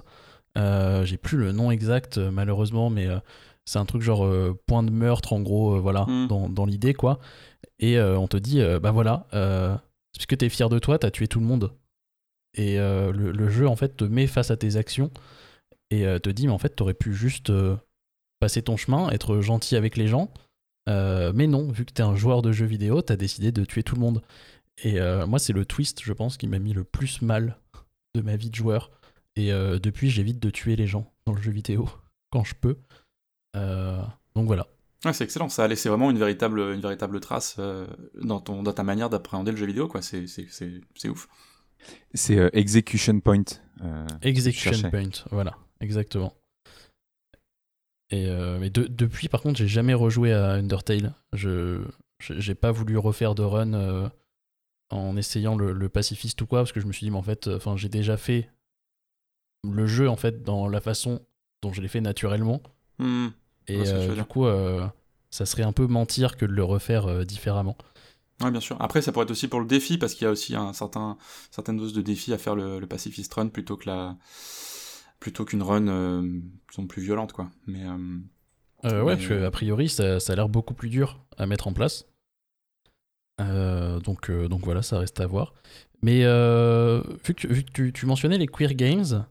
J'ai 0.56 1.16
plus 1.18 1.38
le 1.38 1.52
nom 1.52 1.71
exact 1.71 2.18
malheureusement, 2.18 2.90
mais 2.90 3.09
c'est 3.64 3.78
un 3.78 3.85
truc 3.85 4.02
genre 4.02 4.26
point 4.66 4.83
de 4.83 4.90
meurtre 4.90 5.33
en 5.33 5.40
gros, 5.40 5.80
voilà, 5.80 6.04
hmm. 6.06 6.28
dans, 6.28 6.66
l'idée 6.66 6.95
quoi. 6.95 7.18
Et 7.78 8.00
on 8.00 8.26
te 8.26 8.38
dit 8.38 8.62
bah 8.80 8.92
voilà, 8.92 9.26
puisque 10.12 10.37
t'es 10.38 10.49
fier 10.49 10.68
de 10.68 10.78
toi, 10.78 10.99
t'as 10.99 11.11
tué 11.11 11.28
tout 11.28 11.40
le 11.40 11.47
monde. 11.47 11.73
Et 12.54 12.78
le, 12.78 13.49
jeu 13.50 13.68
en 13.68 13.76
fait 13.76 13.97
te 13.97 14.04
met 14.04 14.26
face 14.26 14.50
à 14.50 14.56
tes 14.56 14.76
actions 14.76 15.11
et 15.90 16.07
euh, 16.07 16.19
te 16.19 16.31
dit 16.31 16.47
mais 16.47 16.52
en 16.52 16.59
fait 16.59 16.71
t'aurais 16.71 16.95
pu 16.95 17.14
juste 17.14 17.50
euh, 17.50 17.76
passer 18.40 18.62
ton 18.62 18.76
chemin, 18.76 19.11
être 19.11 19.40
gentil 19.40 19.76
avec 19.76 19.97
les 19.97 20.09
gens, 20.09 20.33
euh, 20.88 21.33
mais 21.35 21.47
non, 21.47 21.71
vu 21.71 21.85
que 21.85 21.93
t'es 21.93 22.02
un 22.02 22.16
joueur 22.16 22.43
de 22.43 22.52
jeux 22.52 22.66
vidéo, 22.66 23.02
t'as 23.02 23.16
décidé 23.16 23.52
de 23.52 23.64
tuer 23.64 23.83
tout 23.83 23.95
le 23.95 24.00
monde. 24.00 24.23
Et 24.85 25.00
moi 25.26 25.38
c'est 25.38 25.55
le 25.55 25.64
twist, 25.64 26.02
je 26.02 26.12
pense, 26.12 26.37
qui 26.37 26.47
m'a 26.47 26.59
mis 26.59 26.75
le 26.75 26.85
plus 26.85 27.23
mal 27.23 27.57
de 28.14 28.21
ma 28.21 28.37
vie 28.37 28.50
de 28.50 28.55
joueur. 28.55 28.90
Et 29.35 29.49
depuis 29.49 30.11
j'évite 30.11 30.38
de 30.38 30.50
tuer 30.50 30.76
les 30.76 30.87
gens 30.87 31.11
dans 31.25 31.33
le 31.33 31.40
jeu 31.40 31.50
vidéo 31.50 31.88
quand 32.31 32.45
je 32.45 32.55
peux. 32.55 32.76
donc 33.55 34.47
voilà. 34.47 34.66
c'est 35.12 35.25
excellent, 35.25 35.49
ça 35.49 35.64
a 35.64 35.69
laissé 35.69 35.88
vraiment 35.88 36.11
une 36.11 36.19
véritable, 36.19 36.61
une 36.61 36.83
véritable 36.83 37.21
trace 37.21 37.59
dans, 38.23 38.40
ton, 38.40 38.62
dans 38.62 38.73
ta 38.75 38.83
manière 38.83 39.09
d'appréhender 39.09 39.52
le 39.52 39.57
jeu 39.57 39.66
vidéo, 39.66 39.88
quoi. 39.88 40.02
C'est, 40.02 40.26
c'est, 40.26 41.09
ouf. 41.09 41.26
C'est 42.12 42.50
Execution 42.52 43.21
Point. 43.21 43.45
execution 44.21 44.90
Point, 44.90 45.25
voilà 45.31 45.57
exactement. 45.80 46.35
Et 48.11 48.26
euh, 48.28 48.59
mais 48.59 48.71
depuis, 48.71 49.28
par 49.28 49.42
contre, 49.42 49.59
j'ai 49.59 49.68
jamais 49.68 49.95
rejoué 49.95 50.33
à 50.33 50.52
Undertale. 50.52 51.14
Je 51.33 51.80
j'ai 52.21 52.54
pas 52.54 52.73
voulu 52.73 52.97
refaire 52.97 53.35
de 53.35 53.42
run 53.42 53.75
euh, 53.75 54.09
en 54.90 55.16
essayant 55.16 55.56
le, 55.56 55.88
pacifiste 55.88 56.40
ou 56.40 56.47
quoi, 56.47 56.61
parce 56.61 56.73
que 56.73 56.80
je 56.80 56.87
me 56.87 56.92
suis 56.92 57.04
dit, 57.04 57.11
mais 57.11 57.18
en 57.18 57.23
fait, 57.23 57.49
enfin, 57.49 57.76
j'ai 57.76 57.90
déjà 57.90 58.16
fait 58.16 58.49
le 59.64 59.87
jeu 59.87 60.09
en 60.09 60.16
fait 60.16 60.42
dans 60.42 60.68
la 60.68 60.80
façon 60.80 61.21
dont 61.62 61.73
je 61.73 61.83
l'ai 61.83 61.88
fait 61.88 62.00
naturellement. 62.00 62.62
Hmm. 62.99 63.28
Et 63.66 63.83
euh, 63.87 64.14
du 64.14 64.25
coup, 64.25 64.47
ça 65.30 65.45
serait 65.45 65.64
un 65.64 65.73
peu 65.73 65.87
mentir 65.87 66.37
que 66.37 66.47
de 66.47 66.52
le 66.52 66.64
refaire 66.64 67.26
différemment. 67.26 67.76
Ouais, 68.40 68.50
bien 68.50 68.61
sûr. 68.61 68.76
Après, 68.80 69.02
ça 69.02 69.12
pourrait 69.12 69.25
être 69.25 69.30
aussi 69.30 69.49
pour 69.49 69.61
le 69.61 69.66
défi, 69.66 69.99
parce 69.99 70.14
qu'il 70.14 70.26
y 70.26 70.28
a 70.28 70.30
aussi 70.30 70.54
un 70.54 70.73
certain, 70.73 71.18
certaine 71.50 71.78
dose 71.78 71.92
de 71.92 72.02
défi 72.02 72.33
à 72.33 72.38
faire 72.38 72.54
le, 72.54 72.78
le 72.78 72.87
pacifist 72.87 73.33
run 73.35 73.49
plutôt 73.49 73.76
que 73.76 73.88
la 73.88 74.16
plutôt 75.26 75.45
qu'une 75.45 75.64
run 75.64 75.88
euh, 75.88 76.23
plus 76.88 77.02
violente, 77.02 77.33
quoi. 77.33 77.50
Mais, 77.66 77.83
euh, 77.85 77.97
euh, 78.85 79.02
ouais, 79.02 79.16
parce 79.16 79.26
qu'a 79.26 79.50
priori, 79.50 79.88
ça, 79.88 80.21
ça 80.21 80.35
a 80.35 80.37
l'air 80.37 80.49
beaucoup 80.49 80.73
plus 80.73 80.88
dur 80.88 81.18
à 81.37 81.47
mettre 81.47 81.66
en 81.66 81.73
place. 81.73 82.06
donc, 83.40 84.30
donc 84.30 84.61
voilà, 84.64 84.83
ça 84.83 85.00
reste 85.00 85.18
à 85.18 85.26
voir. 85.26 85.52
Mais 86.00 86.21
vu 86.21 87.35
que, 87.35 87.49
vu 87.49 87.64
que 87.64 87.88
tu, 87.90 88.06
mentionnais 88.06 88.38
les 88.38 88.47
queer 88.47 88.75
games, 88.75 89.26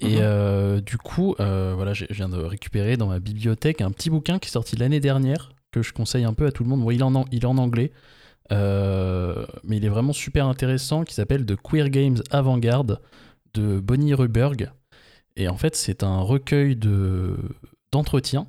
et 0.00 0.20
mhm. 0.20 0.80
du 0.80 0.98
coup, 0.98 1.36
voilà, 1.38 1.94
je 1.94 2.04
viens 2.10 2.28
de 2.28 2.38
récupérer 2.38 2.96
dans 2.96 3.06
ma 3.06 3.20
bibliothèque 3.20 3.80
un 3.80 3.92
petit 3.92 4.10
bouquin 4.10 4.40
qui 4.40 4.48
est 4.48 4.52
sorti 4.52 4.74
l'année 4.74 4.98
dernière, 4.98 5.52
que 5.70 5.82
je 5.82 5.92
conseille 5.92 6.24
un 6.24 6.34
peu 6.34 6.46
à 6.46 6.50
tout 6.50 6.64
le 6.64 6.68
monde. 6.68 6.80
Bon, 6.80 6.90
il, 6.90 6.98
est 6.98 7.04
en, 7.04 7.24
il 7.30 7.44
est 7.44 7.46
en 7.46 7.58
anglais, 7.58 7.92
mais 8.50 9.76
il 9.76 9.84
est 9.84 9.88
vraiment 9.88 10.12
super 10.12 10.48
intéressant, 10.48 11.04
qui 11.04 11.14
s'appelle 11.14 11.46
The 11.46 11.54
Queer 11.54 11.90
Games 11.90 12.18
Avant-Garde 12.32 13.00
de 13.54 13.78
Bonnie 13.78 14.14
Ruberg. 14.14 14.72
Et 15.36 15.48
en 15.48 15.56
fait, 15.56 15.76
c'est 15.76 16.02
un 16.02 16.20
recueil 16.20 16.76
de 16.76 17.36
d'entretiens 17.92 18.46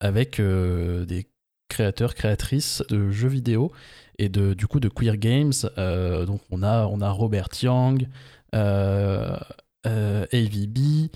avec 0.00 0.38
euh, 0.38 1.04
des 1.04 1.26
créateurs, 1.68 2.14
créatrices 2.14 2.82
de 2.90 3.10
jeux 3.10 3.28
vidéo 3.28 3.72
et 4.18 4.28
de, 4.28 4.52
du 4.52 4.66
coup 4.66 4.80
de 4.80 4.88
queer 4.88 5.16
games. 5.16 5.52
Euh, 5.78 6.26
donc 6.26 6.40
on 6.50 6.62
a, 6.62 6.86
on 6.86 7.00
a 7.00 7.10
Robert 7.10 7.48
Young, 7.62 8.06
euh, 8.54 9.36
AVB, 9.84 11.08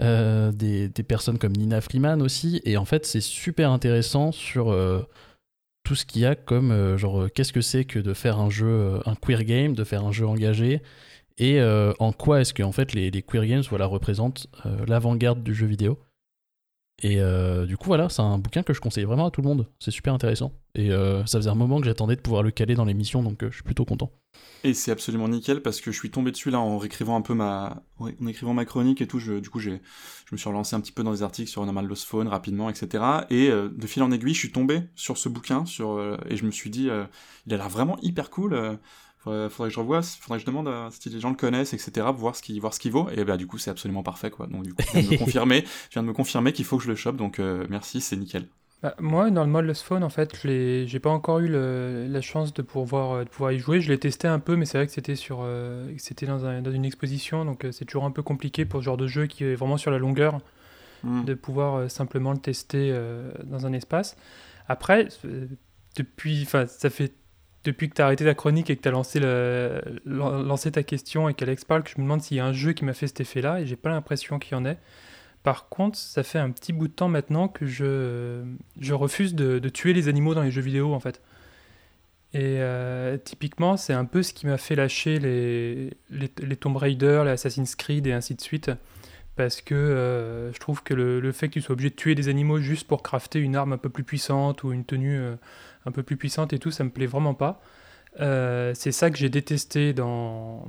des, 0.00 0.88
des, 0.88 1.02
personnes 1.02 1.38
comme 1.38 1.52
Nina 1.52 1.80
Freeman 1.80 2.20
aussi. 2.20 2.60
Et 2.64 2.76
en 2.76 2.84
fait, 2.84 3.06
c'est 3.06 3.20
super 3.20 3.70
intéressant 3.70 4.32
sur 4.32 4.76
tout 5.84 5.94
ce 5.94 6.04
qu'il 6.04 6.22
y 6.22 6.26
a 6.26 6.34
comme 6.34 6.96
genre 6.96 7.28
qu'est-ce 7.32 7.52
que 7.52 7.60
c'est 7.60 7.84
que 7.84 8.00
de 8.00 8.12
faire 8.12 8.38
un 8.38 8.50
jeu, 8.50 9.00
un 9.06 9.14
queer 9.14 9.44
game, 9.44 9.74
de 9.74 9.84
faire 9.84 10.04
un 10.04 10.12
jeu 10.12 10.26
engagé 10.26 10.82
et 11.38 11.60
euh, 11.60 11.92
en 11.98 12.12
quoi 12.12 12.40
est-ce 12.40 12.54
que 12.54 12.62
en 12.62 12.72
fait 12.72 12.92
les, 12.94 13.10
queer 13.22 13.46
games 13.46 13.62
voilà, 13.68 13.86
représentent 13.86 14.46
euh, 14.64 14.84
l'avant-garde 14.86 15.42
du 15.42 15.54
jeu 15.54 15.66
vidéo? 15.66 15.98
Et 17.02 17.20
euh, 17.20 17.66
du 17.66 17.76
coup 17.76 17.88
voilà, 17.88 18.08
c'est 18.08 18.22
un 18.22 18.38
bouquin 18.38 18.62
que 18.62 18.72
je 18.72 18.80
conseille 18.80 19.04
vraiment 19.04 19.26
à 19.26 19.30
tout 19.30 19.42
le 19.42 19.48
monde, 19.48 19.68
c'est 19.78 19.90
super 19.90 20.14
intéressant. 20.14 20.52
Et 20.74 20.90
ça 20.90 21.38
faisait 21.38 21.50
un 21.50 21.54
moment 21.54 21.80
que 21.80 21.86
j'attendais 21.86 22.16
de 22.16 22.20
pouvoir 22.20 22.42
le 22.42 22.50
caler 22.50 22.74
dans 22.74 22.84
l'émission, 22.84 23.22
donc 23.22 23.38
je 23.42 23.50
suis 23.50 23.62
plutôt 23.62 23.86
content. 23.86 24.10
Et 24.62 24.74
c'est 24.74 24.90
absolument 24.90 25.28
nickel 25.28 25.62
parce 25.62 25.80
que 25.80 25.90
je 25.90 25.98
suis 25.98 26.10
tombé 26.10 26.32
dessus 26.32 26.50
là 26.50 26.60
en 26.60 26.76
réécrivant 26.76 27.16
un 27.16 27.22
peu 27.22 27.32
ma, 27.32 27.82
en 27.98 28.26
écrivant 28.26 28.52
ma 28.52 28.66
chronique 28.66 29.00
et 29.00 29.06
tout. 29.06 29.18
Du 29.18 29.48
coup, 29.48 29.58
j'ai, 29.58 29.80
je 30.26 30.34
me 30.34 30.36
suis 30.36 30.48
relancé 30.48 30.76
un 30.76 30.80
petit 30.80 30.92
peu 30.92 31.02
dans 31.02 31.12
les 31.12 31.22
articles 31.22 31.50
sur 31.50 31.64
Normal 31.64 31.86
Lost 31.86 32.04
Phone 32.04 32.28
rapidement, 32.28 32.68
etc. 32.68 33.04
Et 33.30 33.48
de 33.48 33.86
fil 33.86 34.02
en 34.02 34.10
aiguille, 34.10 34.34
je 34.34 34.38
suis 34.38 34.52
tombé 34.52 34.82
sur 34.94 35.16
ce 35.16 35.30
bouquin, 35.30 35.64
sur 35.64 36.18
et 36.28 36.36
je 36.36 36.44
me 36.44 36.50
suis 36.50 36.68
dit, 36.68 36.90
il 37.46 37.54
a 37.54 37.56
l'air 37.56 37.70
vraiment 37.70 37.98
hyper 38.02 38.28
cool 38.28 38.78
Faudrait, 39.26 39.50
faudrait 39.50 39.68
que 39.70 39.74
je 39.74 39.80
revoie, 39.80 40.02
faudrait 40.02 40.38
que 40.38 40.42
je 40.42 40.46
demande 40.46 40.68
euh, 40.68 40.88
si 40.90 41.10
les 41.10 41.18
gens 41.18 41.30
le 41.30 41.36
connaissent, 41.36 41.74
etc., 41.74 42.06
pour 42.12 42.14
voir 42.20 42.36
ce 42.36 42.42
qu'il 42.42 42.60
voir 42.60 42.72
ce 42.72 42.78
qu'il 42.78 42.92
vaut. 42.92 43.08
Et 43.10 43.24
bah 43.24 43.36
du 43.36 43.48
coup, 43.48 43.58
c'est 43.58 43.70
absolument 43.70 44.04
parfait, 44.04 44.30
quoi. 44.30 44.46
Donc 44.46 44.62
du 44.62 44.72
coup, 44.72 44.82
tu 44.82 44.92
viens 44.98 45.02
de 45.02 45.12
me 45.14 45.18
confirmer, 45.24 45.62
tu 45.64 45.70
viens 45.94 46.02
de 46.02 46.08
me 46.08 46.12
confirmer 46.12 46.52
qu'il 46.52 46.64
faut 46.64 46.76
que 46.78 46.84
je 46.84 46.88
le 46.88 46.94
chope, 46.94 47.16
donc 47.16 47.40
euh, 47.40 47.66
merci, 47.68 48.00
c'est 48.00 48.16
nickel. 48.16 48.46
Bah, 48.82 48.94
moi, 49.00 49.30
dans 49.30 49.42
le 49.42 49.50
mode 49.50 49.64
Lost 49.64 49.82
Phone, 49.82 50.04
en 50.04 50.10
fait, 50.10 50.36
je 50.40 50.84
j'ai 50.86 51.00
pas 51.00 51.10
encore 51.10 51.40
eu 51.40 51.48
le- 51.48 52.06
la 52.08 52.20
chance 52.20 52.54
de 52.54 52.62
pouvoir, 52.62 53.12
euh, 53.12 53.24
de 53.24 53.28
pouvoir 53.28 53.50
y 53.50 53.58
jouer. 53.58 53.80
Je 53.80 53.90
l'ai 53.90 53.98
testé 53.98 54.28
un 54.28 54.38
peu, 54.38 54.54
mais 54.54 54.64
c'est 54.64 54.78
vrai 54.78 54.86
que 54.86 54.92
c'était 54.92 55.16
sur, 55.16 55.40
euh, 55.42 55.90
c'était 55.98 56.26
dans, 56.26 56.44
un- 56.44 56.62
dans 56.62 56.70
une 56.70 56.84
exposition, 56.84 57.44
donc 57.44 57.66
c'est 57.72 57.84
toujours 57.86 58.04
un 58.04 58.10
peu 58.12 58.22
compliqué 58.22 58.64
pour 58.64 58.80
ce 58.80 58.84
genre 58.84 58.96
de 58.98 59.06
jeu 59.08 59.26
qui 59.26 59.42
est 59.44 59.54
vraiment 59.56 59.76
sur 59.76 59.90
la 59.90 59.98
longueur 59.98 60.38
Mm. 61.02 61.24
de 61.24 61.34
pouvoir 61.34 61.90
simplement 61.90 62.32
le 62.32 62.38
tester 62.38 62.90
dans 63.44 63.66
un 63.66 63.72
espace. 63.74 64.16
Après, 64.66 65.08
depuis, 65.96 66.42
enfin, 66.42 66.66
ça 66.66 66.90
fait 66.90 67.12
depuis 67.66 67.88
que 67.88 67.94
tu 67.94 68.02
as 68.02 68.06
arrêté 68.06 68.24
ta 68.24 68.34
chronique 68.34 68.70
et 68.70 68.76
que 68.76 68.82
tu 68.82 68.88
as 68.88 68.92
lancé, 70.06 70.70
ta 70.70 70.82
question 70.82 71.28
et 71.28 71.34
qu'Alex 71.34 71.64
parle, 71.64 71.82
je 71.86 71.94
me 71.98 72.04
demande 72.04 72.22
s'il 72.22 72.36
y 72.36 72.40
a 72.40 72.46
un 72.46 72.52
jeu 72.52 72.72
qui 72.72 72.84
m'a 72.84 72.94
fait 72.94 73.08
cet 73.08 73.20
effet-là, 73.20 73.60
et 73.60 73.66
j'ai 73.66 73.76
pas 73.76 73.90
l'impression 73.90 74.38
qu'il 74.38 74.52
y 74.52 74.54
en 74.54 74.64
ait. 74.64 74.78
Par 75.42 75.68
contre, 75.68 75.98
ça 75.98 76.22
fait 76.22 76.38
un 76.38 76.50
petit 76.50 76.72
bout 76.72 76.88
de 76.88 76.92
temps 76.92 77.08
maintenant 77.08 77.48
que 77.48 77.66
je, 77.66 78.92
refuse 78.92 79.34
de, 79.34 79.68
tuer 79.68 79.92
les 79.92 80.08
animaux 80.08 80.34
dans 80.34 80.42
les 80.42 80.50
jeux 80.50 80.62
vidéo, 80.62 80.94
en 80.94 81.00
fait. 81.00 81.20
Et 82.32 82.58
euh, 82.58 83.16
typiquement, 83.16 83.76
c'est 83.76 83.92
un 83.92 84.04
peu 84.04 84.22
ce 84.22 84.32
qui 84.32 84.46
m'a 84.46 84.58
fait 84.58 84.74
lâcher 84.74 85.18
les, 85.18 86.56
Tomb 86.56 86.76
Raider, 86.76 87.22
les 87.24 87.30
Assassin's 87.30 87.74
Creed 87.74 88.06
et 88.06 88.12
ainsi 88.12 88.34
de 88.34 88.40
suite. 88.40 88.70
Parce 89.36 89.60
que 89.60 89.74
euh, 89.74 90.52
je 90.52 90.58
trouve 90.58 90.82
que 90.82 90.94
le, 90.94 91.20
le 91.20 91.32
fait 91.32 91.48
que 91.48 91.54
tu 91.54 91.60
sois 91.60 91.74
obligé 91.74 91.90
de 91.90 91.94
tuer 91.94 92.14
des 92.14 92.28
animaux 92.28 92.58
juste 92.58 92.88
pour 92.88 93.02
crafter 93.02 93.38
une 93.38 93.54
arme 93.54 93.74
un 93.74 93.78
peu 93.78 93.90
plus 93.90 94.02
puissante 94.02 94.64
ou 94.64 94.72
une 94.72 94.84
tenue 94.84 95.18
euh, 95.18 95.36
un 95.86 95.92
peu 95.92 96.02
plus 96.02 96.16
puissante 96.16 96.52
et 96.52 96.58
tout, 96.58 96.70
ça 96.70 96.84
me 96.84 96.90
plaît 96.90 97.06
vraiment 97.06 97.34
pas. 97.34 97.62
Euh, 98.20 98.72
c'est 98.74 98.92
ça 98.92 99.10
que 99.10 99.16
j'ai 99.16 99.28
détesté 99.28 99.92
dans, 99.92 100.64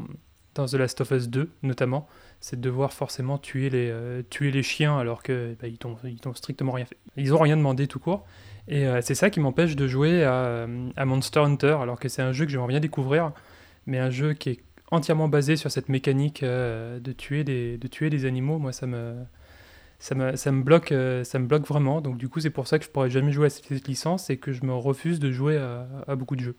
The 0.54 0.74
Last 0.74 1.02
of 1.02 1.12
Us 1.12 1.28
2, 1.28 1.50
notamment. 1.64 2.08
C'est 2.40 2.58
de 2.58 2.62
devoir 2.62 2.94
forcément 2.94 3.38
tuer 3.38 3.70
les, 3.70 3.90
euh, 3.90 4.62
chiens 4.62 4.98
alors 4.98 5.24
que 5.24 5.56
bah, 5.60 5.68
ils 5.68 5.78
t'ont 5.78 6.34
strictement 6.34 6.72
rien 6.72 6.86
fait. 6.86 6.98
Ils 7.16 7.34
ont 7.34 7.40
rien 7.40 7.58
demandé 7.58 7.88
tout 7.88 8.00
court. 8.00 8.26
Et 8.68 8.86
euh, 8.86 9.02
c'est 9.02 9.16
ça 9.16 9.30
qui 9.30 9.40
m'empêche 9.40 9.76
de 9.76 9.88
jouer 9.88 10.24
à, 10.24 10.68
Monster 11.06 11.40
Hunter, 11.40 11.78
alors 11.82 12.00
que 12.00 12.10
c'est 12.10 12.22
un 12.22 12.32
jeu 12.32 12.46
que 12.46 12.52
j'aimerais 12.52 12.68
bien 12.68 12.80
découvrir, 12.80 13.32
mais 13.86 13.98
un 13.98 14.10
jeu 14.10 14.34
qui 14.34 14.50
est 14.50 14.60
entièrement 14.92 15.28
basé 15.28 15.56
sur 15.56 15.72
cette 15.72 15.90
mécanique 15.90 16.44
de, 16.44 17.00
de 17.00 17.12
tuer 17.14 17.44
des 17.44 18.26
animaux. 18.26 18.58
Moi, 18.60 18.74
ça 18.74 18.88
me, 18.88 19.16
ça 20.00 20.16
me, 20.16 20.36
ça 20.36 20.52
me, 20.52 20.62
bloque, 20.62 20.92
euh, 20.92 21.24
ça 21.24 21.40
me 21.40 21.48
bloque 21.48 21.68
vraiment. 21.68 22.02
Donc, 22.02 22.18
du 22.18 22.30
coup, 22.30 22.40
c'est 22.40 22.50
pour 22.50 22.68
ça 22.68 22.78
que 22.78 22.86
je 22.86 22.90
pourrais 22.90 23.10
jamais 23.10 23.32
jouer 23.32 23.48
à 23.48 23.50
cette 23.50 23.88
licence 23.88 24.30
et 24.30 24.38
que 24.38 24.52
je 24.52 24.64
me 24.64 24.74
refuse 24.74 25.20
de 25.20 25.32
jouer 25.32 25.58
à, 25.58 26.16
beaucoup 26.16 26.36
de 26.36 26.42
jeux. 26.42 26.56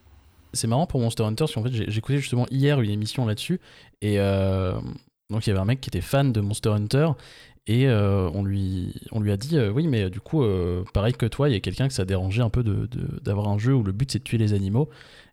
C'est 0.53 0.67
marrant 0.67 0.87
pour 0.87 1.01
Monster 1.01 1.25
Hunter, 1.25 1.45
parce 1.45 1.55
qu'en 1.55 1.63
fait, 1.63 1.97
écouté 1.97 2.19
justement 2.19 2.47
hier 2.51 2.81
une 2.81 2.91
émission 2.91 3.27
là-dessus, 3.27 3.61
et 4.01 4.19
euh, 4.19 4.73
donc 5.31 5.47
il 5.47 5.51
y 5.51 5.53
avait 5.53 5.61
un 5.61 5.67
mec 5.67 5.81
qui 5.81 5.91
était 5.91 6.01
fan 6.01 6.33
de 6.33 6.41
Monster 6.41 6.71
Hunter, 6.71 7.11
et 7.67 7.87
euh, 7.87 8.31
on, 8.33 8.43
lui, 8.43 8.95
on 9.13 9.21
lui 9.21 9.31
a 9.31 9.37
dit, 9.37 9.61
oui, 9.61 9.87
mais 9.89 10.09
du 10.09 10.21
coup, 10.21 10.43
pareil 10.95 11.13
que 11.13 11.27
toi, 11.27 11.51
il 11.51 11.53
y 11.53 11.57
a 11.57 11.61
quelqu'un 11.61 11.87
que 11.87 11.93
ça 11.93 12.07
dérangeait 12.07 12.41
un 12.41 12.49
peu 12.49 12.63
d'avoir 12.63 12.89
de, 12.89 13.21
d'avoir 13.21 13.49
un 13.49 13.59
jeu 13.59 13.75
où 13.75 13.83
le 13.83 13.93
but 13.93 14.11
c'est 14.11 14.21
de 14.21 14.25
tuer 14.25 14.39
les 14.39 14.55
animaux, 14.55 14.89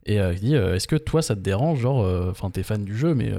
et 0.06 0.18
il 0.18 0.40
dit, 0.42 0.54
est-ce 0.54 0.88
que 0.88 0.98
toi 0.98 1.22
ça 1.22 1.34
te 1.34 1.42
dérange, 1.42 1.80
genre, 1.80 2.30
enfin, 2.30 2.52
t'es 2.52 2.64
fan 2.64 2.84
du 2.84 2.96
jeu, 2.96 3.16
mais 3.16 3.32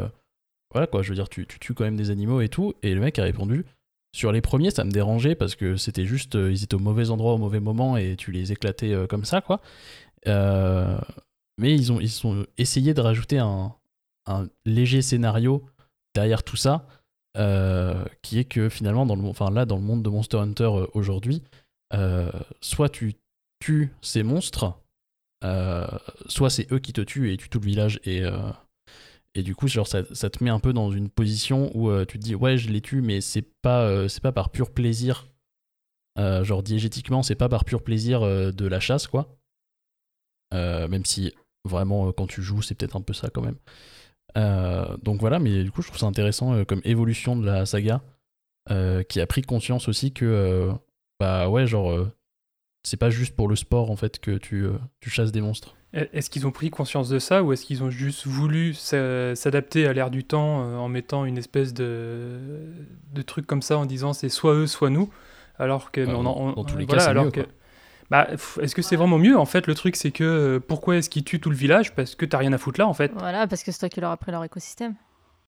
voilà 0.72 0.86
quoi, 0.86 1.02
je 1.02 1.10
veux 1.10 1.14
dire, 1.14 1.28
tu, 1.28 1.46
tu 1.46 1.58
tues 1.58 1.74
quand 1.74 1.84
même 1.84 1.96
des 1.96 2.10
animaux 2.10 2.40
et 2.40 2.48
tout, 2.48 2.72
et 2.82 2.94
le 2.94 3.00
mec 3.02 3.18
a 3.18 3.22
répondu, 3.22 3.66
sur 4.16 4.32
les 4.32 4.40
premiers, 4.40 4.70
ça 4.70 4.82
me 4.82 4.90
dérangeait 4.90 5.34
parce 5.34 5.56
que 5.56 5.76
c'était 5.76 6.06
juste, 6.06 6.36
euh, 6.36 6.50
ils 6.50 6.64
étaient 6.64 6.74
au 6.74 6.78
mauvais 6.78 7.10
endroit 7.10 7.34
au 7.34 7.38
mauvais 7.38 7.60
moment 7.60 7.98
et 7.98 8.16
tu 8.16 8.32
les 8.32 8.50
éclatais 8.50 8.92
euh, 8.94 9.06
comme 9.06 9.26
ça, 9.26 9.42
quoi. 9.42 9.60
Euh, 10.26 10.98
mais 11.58 11.74
ils 11.74 11.92
ont, 11.92 12.00
essayé 12.56 12.94
de 12.94 13.00
rajouter 13.02 13.38
un, 13.38 13.74
léger 14.64 15.02
scénario 15.02 15.66
derrière 16.14 16.42
tout 16.44 16.56
ça, 16.56 16.86
qui 18.22 18.38
est 18.38 18.44
que 18.44 18.70
finalement, 18.70 19.04
dans 19.04 19.16
le, 19.16 19.54
là, 19.54 19.66
dans 19.66 19.76
le 19.76 19.82
monde 19.82 20.02
de 20.02 20.08
Monster 20.08 20.38
Hunter 20.38 20.70
aujourd'hui, 20.94 21.42
soit 22.60 22.88
tu 22.88 23.14
tues 23.60 23.94
ces 24.00 24.22
monstres, 24.22 24.74
soit 26.26 26.50
c'est 26.50 26.70
eux 26.72 26.78
qui 26.78 26.92
te 26.92 27.02
tuent 27.02 27.32
et 27.32 27.36
tuent 27.36 27.48
tout 27.48 27.60
le 27.60 27.66
village 27.66 28.00
et 28.04 28.22
et 29.36 29.42
du 29.42 29.54
coup 29.54 29.68
genre 29.68 29.86
ça, 29.86 30.02
te 30.02 30.42
met 30.42 30.48
un 30.48 30.58
peu 30.58 30.72
dans 30.72 30.90
une 30.90 31.10
position 31.10 31.70
où 31.74 31.90
euh, 31.90 32.06
tu 32.06 32.18
te 32.18 32.24
dis 32.24 32.34
ouais 32.34 32.56
je 32.56 32.70
les 32.70 32.80
tue 32.80 33.02
mais 33.02 33.20
c'est 33.20 33.44
pas 33.60 33.82
euh, 33.82 34.08
pas 34.22 34.32
par 34.32 34.50
pur 34.50 34.72
plaisir. 34.72 35.28
Euh, 36.18 36.42
genre 36.42 36.62
diégétiquement 36.62 37.22
c'est 37.22 37.34
pas 37.34 37.50
par 37.50 37.66
pur 37.66 37.84
plaisir 37.84 38.22
de 38.22 38.66
la 38.66 38.80
chasse 38.80 39.06
quoi. 39.06 39.36
Même 40.52 41.04
si 41.04 41.34
vraiment 41.68 42.10
quand 42.12 42.26
tu 42.26 42.40
joues 42.40 42.62
c'est 42.62 42.74
peut-être 42.74 42.96
un 42.96 43.02
peu 43.02 43.12
ça 43.12 43.28
quand 43.28 43.42
même. 43.42 43.58
Donc 45.02 45.20
voilà 45.20 45.38
mais 45.38 45.62
du 45.62 45.70
coup 45.70 45.82
je 45.82 45.88
trouve 45.88 46.00
ça 46.00 46.06
intéressant 46.06 46.64
comme 46.64 46.80
évolution 46.84 47.36
de 47.36 47.44
la 47.44 47.66
saga 47.66 48.00
qui 49.08 49.20
a 49.20 49.26
pris 49.26 49.42
conscience 49.42 49.86
aussi 49.88 50.12
que 50.12 50.72
bah 51.20 51.50
ouais 51.50 51.66
genre 51.66 52.06
c'est 52.86 52.96
pas 52.96 53.10
juste 53.10 53.34
pour 53.34 53.48
le 53.48 53.56
sport 53.56 53.90
en 53.90 53.96
fait 53.96 54.20
que 54.20 54.32
tu, 54.38 54.62
euh, 54.64 54.72
tu 55.00 55.10
chasses 55.10 55.32
des 55.32 55.40
monstres. 55.40 55.74
Est-ce 55.92 56.28
qu'ils 56.30 56.46
ont 56.46 56.50
pris 56.52 56.68
conscience 56.70 57.08
de 57.08 57.18
ça 57.18 57.42
ou 57.42 57.52
est-ce 57.52 57.64
qu'ils 57.64 57.82
ont 57.82 57.90
juste 57.90 58.26
voulu 58.26 58.74
s'adapter 58.74 59.86
à 59.86 59.92
l'ère 59.92 60.10
du 60.10 60.24
temps 60.24 60.62
euh, 60.62 60.76
en 60.76 60.88
mettant 60.88 61.24
une 61.24 61.38
espèce 61.38 61.72
de, 61.74 62.38
de 63.12 63.22
truc 63.22 63.46
comme 63.46 63.62
ça 63.62 63.78
en 63.78 63.86
disant 63.86 64.12
c'est 64.12 64.28
soit 64.28 64.54
eux 64.54 64.66
soit 64.66 64.90
nous 64.90 65.08
alors 65.58 65.90
que 65.90 66.02
Euh, 66.02 66.14
on, 66.14 66.22
dans- 66.22 66.36
on- 66.36 66.52
dans 66.52 66.64
tous 66.64 66.76
les 66.76 66.84
voilà, 66.84 67.00
cas, 67.00 67.04
c'est 67.06 67.10
alors 67.10 67.24
mieux, 67.24 67.30
que 67.30 67.46
bah, 68.10 68.28
est-ce 68.60 68.74
que 68.74 68.82
c'est 68.82 68.96
vraiment 68.96 69.18
mieux 69.18 69.36
en 69.38 69.46
fait 69.46 69.66
le 69.66 69.74
truc 69.74 69.96
c'est 69.96 70.10
que 70.12 70.22
euh, 70.24 70.60
pourquoi 70.60 70.96
est-ce 70.96 71.08
qu'ils 71.10 71.24
tuent 71.24 71.40
tout 71.40 71.50
le 71.50 71.56
village? 71.56 71.94
Parce 71.94 72.14
que 72.14 72.24
t'as 72.26 72.38
rien 72.38 72.52
à 72.52 72.58
foutre 72.58 72.78
là 72.78 72.86
en 72.86 72.94
fait. 72.94 73.10
Voilà, 73.16 73.46
parce 73.46 73.62
que 73.64 73.72
c'est 73.72 73.78
toi 73.80 73.88
qui 73.88 74.00
leur 74.00 74.10
as 74.10 74.16
pris 74.16 74.30
leur 74.32 74.44
écosystème. 74.44 74.94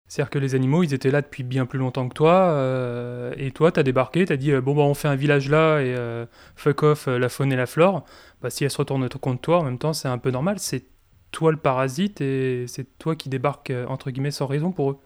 C'est-à-dire 0.08 0.30
que 0.30 0.38
les 0.38 0.54
animaux, 0.54 0.82
ils 0.82 0.94
étaient 0.94 1.10
là 1.10 1.20
depuis 1.20 1.42
bien 1.42 1.66
plus 1.66 1.78
longtemps 1.78 2.08
que 2.08 2.14
toi, 2.14 2.50
euh, 2.50 3.34
et 3.36 3.50
toi, 3.50 3.70
t'as 3.70 3.82
débarqué, 3.82 4.24
t'as 4.24 4.36
dit, 4.36 4.52
euh, 4.52 4.60
bon, 4.62 4.74
bah, 4.74 4.82
on 4.82 4.94
fait 4.94 5.08
un 5.08 5.16
village 5.16 5.50
là, 5.50 5.80
et 5.80 5.94
euh, 5.94 6.24
fuck 6.56 6.82
off 6.82 7.08
euh, 7.08 7.18
la 7.18 7.28
faune 7.28 7.52
et 7.52 7.56
la 7.56 7.66
flore. 7.66 8.04
Bah, 8.40 8.48
si 8.48 8.64
elles 8.64 8.70
se 8.70 8.78
retournent 8.78 9.08
contre 9.08 9.40
toi, 9.42 9.58
en 9.58 9.64
même 9.64 9.78
temps, 9.78 9.92
c'est 9.92 10.08
un 10.08 10.18
peu 10.18 10.30
normal. 10.30 10.58
C'est 10.58 10.84
toi 11.30 11.50
le 11.52 11.58
parasite, 11.58 12.22
et 12.22 12.64
c'est 12.68 12.98
toi 12.98 13.16
qui 13.16 13.28
débarques, 13.28 13.70
euh, 13.70 13.86
entre 13.86 14.10
guillemets, 14.10 14.30
sans 14.30 14.46
raison 14.46 14.72
pour 14.72 14.92
eux. 14.92 14.98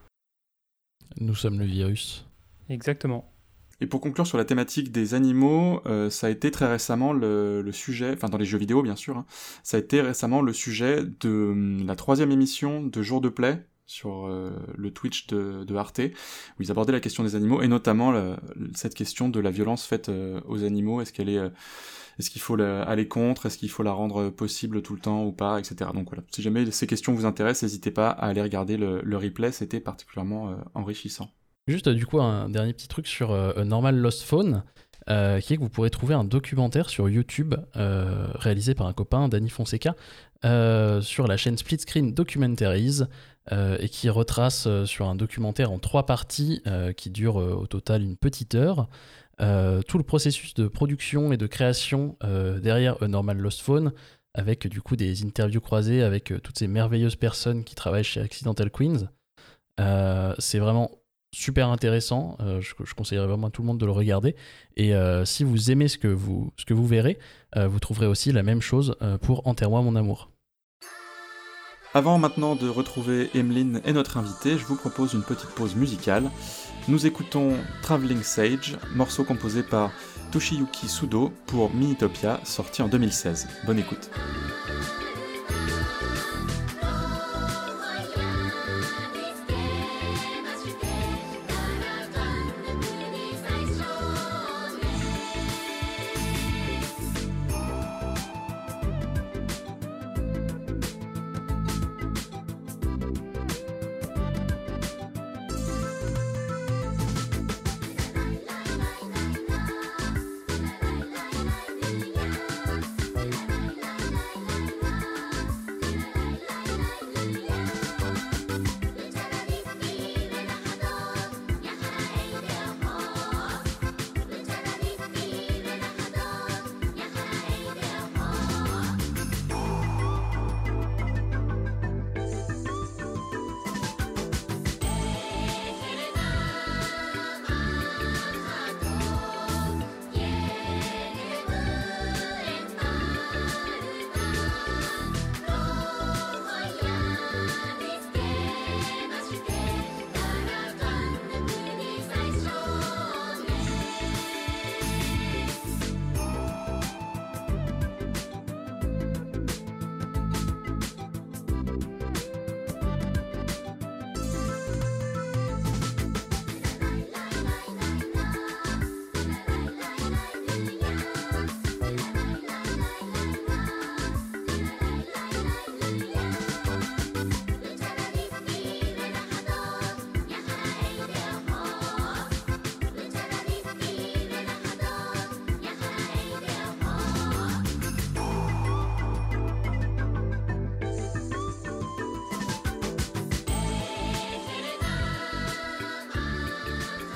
nous 1.21 1.35
sommes 1.35 1.59
le 1.59 1.67
virus 1.67 2.27
Exactement. 2.69 3.29
Et 3.81 3.87
pour 3.87 4.01
conclure 4.01 4.29
sur 4.29 4.39
la 4.39 4.45
thématique 4.45 4.93
des 4.93 5.15
animaux, 5.15 5.81
euh, 5.87 6.09
ça 6.09 6.29
a 6.29 6.31
été 6.31 6.53
très 6.53 6.69
récemment 6.69 7.13
le, 7.13 7.63
le 7.63 7.73
sujet, 7.73 8.13
enfin 8.13 8.29
dans 8.29 8.39
les 8.39 8.45
jeux 8.45 8.57
vidéo 8.59 8.81
bien 8.81 8.95
sûr, 8.95 9.17
hein, 9.17 9.27
ça 9.65 9.77
a 9.77 9.81
été 9.81 10.01
récemment 10.01 10.41
le 10.41 10.53
sujet 10.53 11.03
de 11.19 11.49
hum, 11.51 11.85
la 11.85 11.97
troisième 11.97 12.31
émission 12.31 12.81
de 12.85 13.03
Jour 13.03 13.21
de 13.21 13.29
Play 13.29 13.67
sur 13.93 14.27
euh, 14.27 14.51
le 14.75 14.91
Twitch 14.91 15.27
de, 15.27 15.77
Arte, 15.77 16.01
où 16.01 16.63
ils 16.63 16.71
abordaient 16.71 16.93
la 16.93 17.01
question 17.01 17.23
des 17.23 17.37
animaux, 17.37 17.63
et 17.63 17.69
notamment 17.69 18.13
cette 18.75 18.95
question 18.95 19.29
de 19.29 19.39
la 19.39 19.51
violence 19.51 19.85
faite 19.85 20.09
euh, 20.09 20.41
aux 20.47 20.65
animaux, 20.65 21.01
est-ce 21.01 21.13
qu'elle 21.13 21.29
est... 21.29 21.39
euh, 21.39 21.51
est-ce 22.19 22.31
qu'il 22.31 22.43
faut 22.43 22.61
aller 22.61 23.09
contre? 23.09 23.47
Est-ce 23.47 23.57
qu'il 23.57 23.71
faut 23.71 23.83
la 23.83 23.93
rendre 23.93 24.29
possible 24.29 24.83
tout 24.83 24.95
le 24.95 25.01
temps 25.01 25.25
ou 25.25 25.33
pas 25.33 25.59
Etc. 25.59 25.75
Donc 25.95 26.11
voilà, 26.11 26.23
si 26.31 26.43
jamais 26.43 26.71
ces 26.71 26.87
questions 26.87 27.15
vous 27.15 27.25
intéressent, 27.25 27.63
n'hésitez 27.63 27.91
pas 27.91 28.11
à 28.11 28.27
aller 28.27 28.43
regarder 28.43 28.77
le, 28.77 29.17
replay, 29.17 29.51
c'était 29.51 29.81
particulièrement 29.81 30.55
enrichissant. 30.75 31.31
Juste 31.67 31.89
du 31.89 32.05
coup 32.05 32.21
un 32.21 32.51
dernier 32.51 32.75
petit 32.75 32.87
truc 32.87 33.07
sur 33.07 33.35
Normal 33.65 33.97
Lost 33.97 34.25
Phone, 34.25 34.63
qui 35.07 35.13
est 35.15 35.57
que 35.57 35.61
vous 35.61 35.71
pourrez 35.71 35.89
trouver 35.89 36.15
un 36.15 36.25
documentaire 36.25 36.91
sur 36.91 37.09
YouTube 37.09 37.55
réalisé 37.75 38.75
par 38.75 38.89
un 38.89 38.93
copain, 38.93 39.31
Danny 39.31 39.49
Fonseca, 39.49 39.97
sur 40.45 41.27
la 41.27 41.37
chaîne 41.39 41.57
Split 41.57 41.79
Screen 41.79 42.13
Documentaries, 42.13 43.05
euh, 43.51 43.77
et 43.81 43.89
qui 43.89 44.09
retrace 44.09 44.69
euh, 44.69 44.87
sur 44.87 45.09
un 45.09 45.17
documentaire 45.17 45.73
en 45.73 45.81
trois 45.81 46.07
parties 46.07 46.63
euh, 46.69 46.93
qui 46.93 47.11
dure 47.11 47.35
au 47.35 47.67
total 47.67 48.03
une 48.03 48.17
petite 48.17 48.55
heure. 48.55 48.89
tout 49.39 49.99
le 49.99 50.05
processus 50.05 50.55
de 50.55 50.69
production 50.69 51.33
et 51.33 51.37
de 51.37 51.49
création 51.49 52.17
derrière 52.63 53.03
A 53.03 53.09
Normal 53.09 53.39
Lost 53.39 53.61
Phone, 53.61 53.93
avec 54.35 54.69
du 54.69 54.81
coup 54.81 54.95
des 54.95 55.25
interviews 55.25 55.61
croisées 55.61 56.03
avec 56.03 56.33
toutes 56.45 56.57
ces 56.57 56.69
merveilleuses 56.69 57.17
personnes 57.17 57.65
qui 57.65 57.75
travaillent 57.75 58.05
chez 58.05 58.21
Accidental 58.21 58.71
Queens. 58.71 59.09
C'est 60.39 60.61
vraiment 60.61 60.93
super 61.35 61.69
intéressant. 61.71 62.37
Je, 62.61 62.95
conseillerais 62.95 63.27
vraiment 63.27 63.49
à 63.49 63.51
tout 63.51 63.63
le 63.63 63.67
monde 63.67 63.81
de 63.81 63.87
le 63.87 63.91
regarder. 63.91 64.37
Et 64.77 64.93
si 65.25 65.43
vous 65.43 65.73
aimez 65.73 65.89
ce 65.89 65.99
que 65.99 66.07
vous, 66.07 66.53
ce 66.57 66.65
que 66.65 66.75
vous 66.75 66.87
verrez, 66.87 67.19
vous 67.57 67.81
trouverez 67.81 68.07
aussi 68.07 68.31
la 68.31 68.45
même 68.45 68.61
chose 68.61 68.95
pour 69.23 69.45
Enterre-moi 69.49 69.83
mon 69.83 69.97
amour. 69.97 70.32
Avant 71.95 72.19
maintenant 72.19 72.57
de 72.57 72.71
retrouver 72.71 73.29
Emeline 73.35 73.83
et 73.85 73.93
notre 73.93 74.17
invité, 74.17 74.57
je 74.57 74.65
vous 74.65 74.77
propose 74.77 75.13
une 75.13 75.23
petite 75.23 75.51
pause 75.51 75.77
musicale. 75.77 76.31
Nous 76.89 77.07
écoutons 77.07 77.53
Traveling 77.83 78.23
Sage, 78.23 78.79
morceau 78.95 79.25
composé 79.25 79.63
par 79.63 79.93
Toshiyuki 80.31 80.89
Sudo 80.89 81.35
pour 81.47 81.73
Minitopia, 81.75 82.41
sorti 82.45 82.81
en 82.81 82.89
2016. 82.89 83.47
Bonne 83.67 83.79
écoute. 83.79 84.11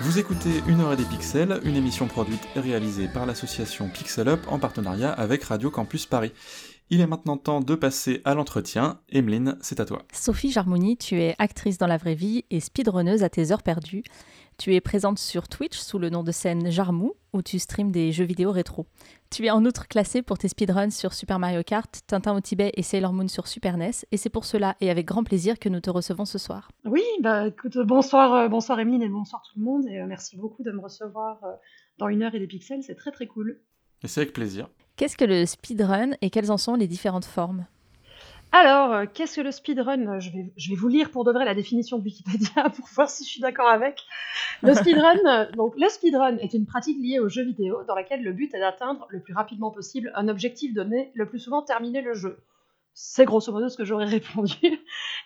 Vous 0.06 0.20
écoutez 0.20 0.62
Une 0.68 0.82
heure 0.82 0.92
et 0.92 0.96
des 0.96 1.04
pixels, 1.04 1.60
une 1.64 1.74
émission 1.74 2.06
produite 2.06 2.46
et 2.54 2.60
réalisée 2.60 3.08
par 3.08 3.26
l'association 3.26 3.88
Pixel 3.88 4.28
Up 4.28 4.38
en 4.46 4.60
partenariat 4.60 5.10
avec 5.10 5.42
Radio 5.42 5.68
Campus 5.68 6.06
Paris. 6.06 6.30
Il 6.90 7.00
est 7.00 7.08
maintenant 7.08 7.36
temps 7.36 7.60
de 7.60 7.74
passer 7.74 8.22
à 8.24 8.36
l'entretien. 8.36 9.00
Emeline, 9.10 9.58
c'est 9.62 9.80
à 9.80 9.84
toi. 9.84 10.02
Sophie 10.12 10.52
Jarmoni, 10.52 10.96
tu 10.96 11.20
es 11.20 11.34
actrice 11.38 11.76
dans 11.76 11.88
la 11.88 11.96
vraie 11.96 12.14
vie 12.14 12.44
et 12.50 12.60
speedrunneuse 12.60 13.24
à 13.24 13.28
tes 13.28 13.50
heures 13.50 13.64
perdues. 13.64 14.04
Tu 14.58 14.76
es 14.76 14.80
présente 14.80 15.18
sur 15.18 15.48
Twitch 15.48 15.76
sous 15.76 15.98
le 15.98 16.08
nom 16.08 16.22
de 16.22 16.30
scène 16.30 16.70
Jarmou, 16.70 17.14
où 17.32 17.42
tu 17.42 17.58
streams 17.58 17.90
des 17.90 18.12
jeux 18.12 18.24
vidéo 18.24 18.52
rétro. 18.52 18.86
Tu 19.30 19.46
es 19.46 19.50
en 19.50 19.64
outre 19.64 19.88
classée 19.88 20.22
pour 20.22 20.38
tes 20.38 20.48
speedruns 20.48 20.90
sur 20.90 21.12
Super 21.12 21.38
Mario 21.38 21.62
Kart, 21.62 21.90
Tintin 22.06 22.36
au 22.36 22.40
Tibet 22.40 22.72
et 22.74 22.82
Sailor 22.82 23.12
Moon 23.12 23.28
sur 23.28 23.48
Super 23.48 23.76
NES, 23.76 23.90
et 24.12 24.16
c'est 24.16 24.30
pour 24.30 24.44
cela 24.44 24.76
et 24.80 24.88
avec 24.88 25.06
grand 25.06 25.24
plaisir 25.24 25.58
que 25.58 25.68
nous 25.68 25.80
te 25.80 25.90
recevons 25.90 26.24
ce 26.24 26.38
soir. 26.38 26.70
Oui, 26.84 27.02
bah 27.20 27.48
écoute, 27.48 27.76
bonsoir, 27.78 28.32
euh, 28.34 28.48
bonsoir 28.48 28.78
Emeline 28.78 29.02
et 29.02 29.08
bonsoir 29.08 29.42
tout 29.42 29.58
le 29.58 29.64
monde, 29.64 29.86
et 29.88 30.00
euh, 30.00 30.06
merci 30.06 30.36
beaucoup 30.36 30.62
de 30.62 30.70
me 30.70 30.80
recevoir 30.80 31.42
euh, 31.44 31.48
dans 31.98 32.08
une 32.08 32.22
heure 32.22 32.34
et 32.34 32.38
des 32.38 32.46
pixels, 32.46 32.82
c'est 32.82 32.94
très 32.94 33.10
très 33.10 33.26
cool. 33.26 33.60
Et 34.02 34.08
c'est 34.08 34.20
avec 34.20 34.32
plaisir. 34.32 34.68
Qu'est-ce 34.96 35.16
que 35.16 35.24
le 35.24 35.44
speedrun 35.44 36.12
et 36.20 36.30
quelles 36.30 36.52
en 36.52 36.56
sont 36.56 36.74
les 36.74 36.86
différentes 36.86 37.24
formes? 37.24 37.66
Alors, 38.52 38.92
euh, 38.92 39.04
qu'est-ce 39.12 39.36
que 39.36 39.40
le 39.42 39.50
speedrun? 39.50 40.18
Je 40.18 40.30
vais, 40.30 40.74
vous 40.76 40.88
lire 40.88 41.10
pour 41.10 41.24
de 41.24 41.32
vrai 41.32 41.44
la 41.44 41.54
définition 41.54 41.98
de 41.98 42.04
Wikipédia 42.04 42.70
pour 42.76 42.86
voir 42.94 43.10
si 43.10 43.24
je 43.24 43.28
suis 43.28 43.40
d'accord 43.40 43.68
avec. 43.68 44.02
Le 44.62 44.72
speedrun, 44.74 45.18
euh, 45.26 45.50
donc, 45.52 45.74
le 45.76 45.88
speedrun 45.88 46.38
est 46.38 46.54
une 46.54 46.64
pratique 46.64 46.96
liée 46.98 47.18
aux 47.18 47.28
jeux 47.28 47.44
vidéo 47.44 47.82
dans 47.86 47.94
laquelle 47.94 48.22
le 48.22 48.32
but 48.32 48.54
est 48.54 48.60
d'atteindre 48.60 49.06
le 49.10 49.20
plus 49.20 49.34
rapidement 49.34 49.70
possible 49.70 50.12
un 50.14 50.28
objectif 50.28 50.72
donné, 50.72 51.10
le 51.14 51.28
plus 51.28 51.38
souvent 51.38 51.62
terminer 51.62 52.00
le 52.00 52.14
jeu. 52.14 52.38
C'est 52.94 53.26
grosso 53.26 53.52
modo 53.52 53.68
ce 53.68 53.76
que 53.76 53.84
j'aurais 53.84 54.06
répondu. 54.18 54.80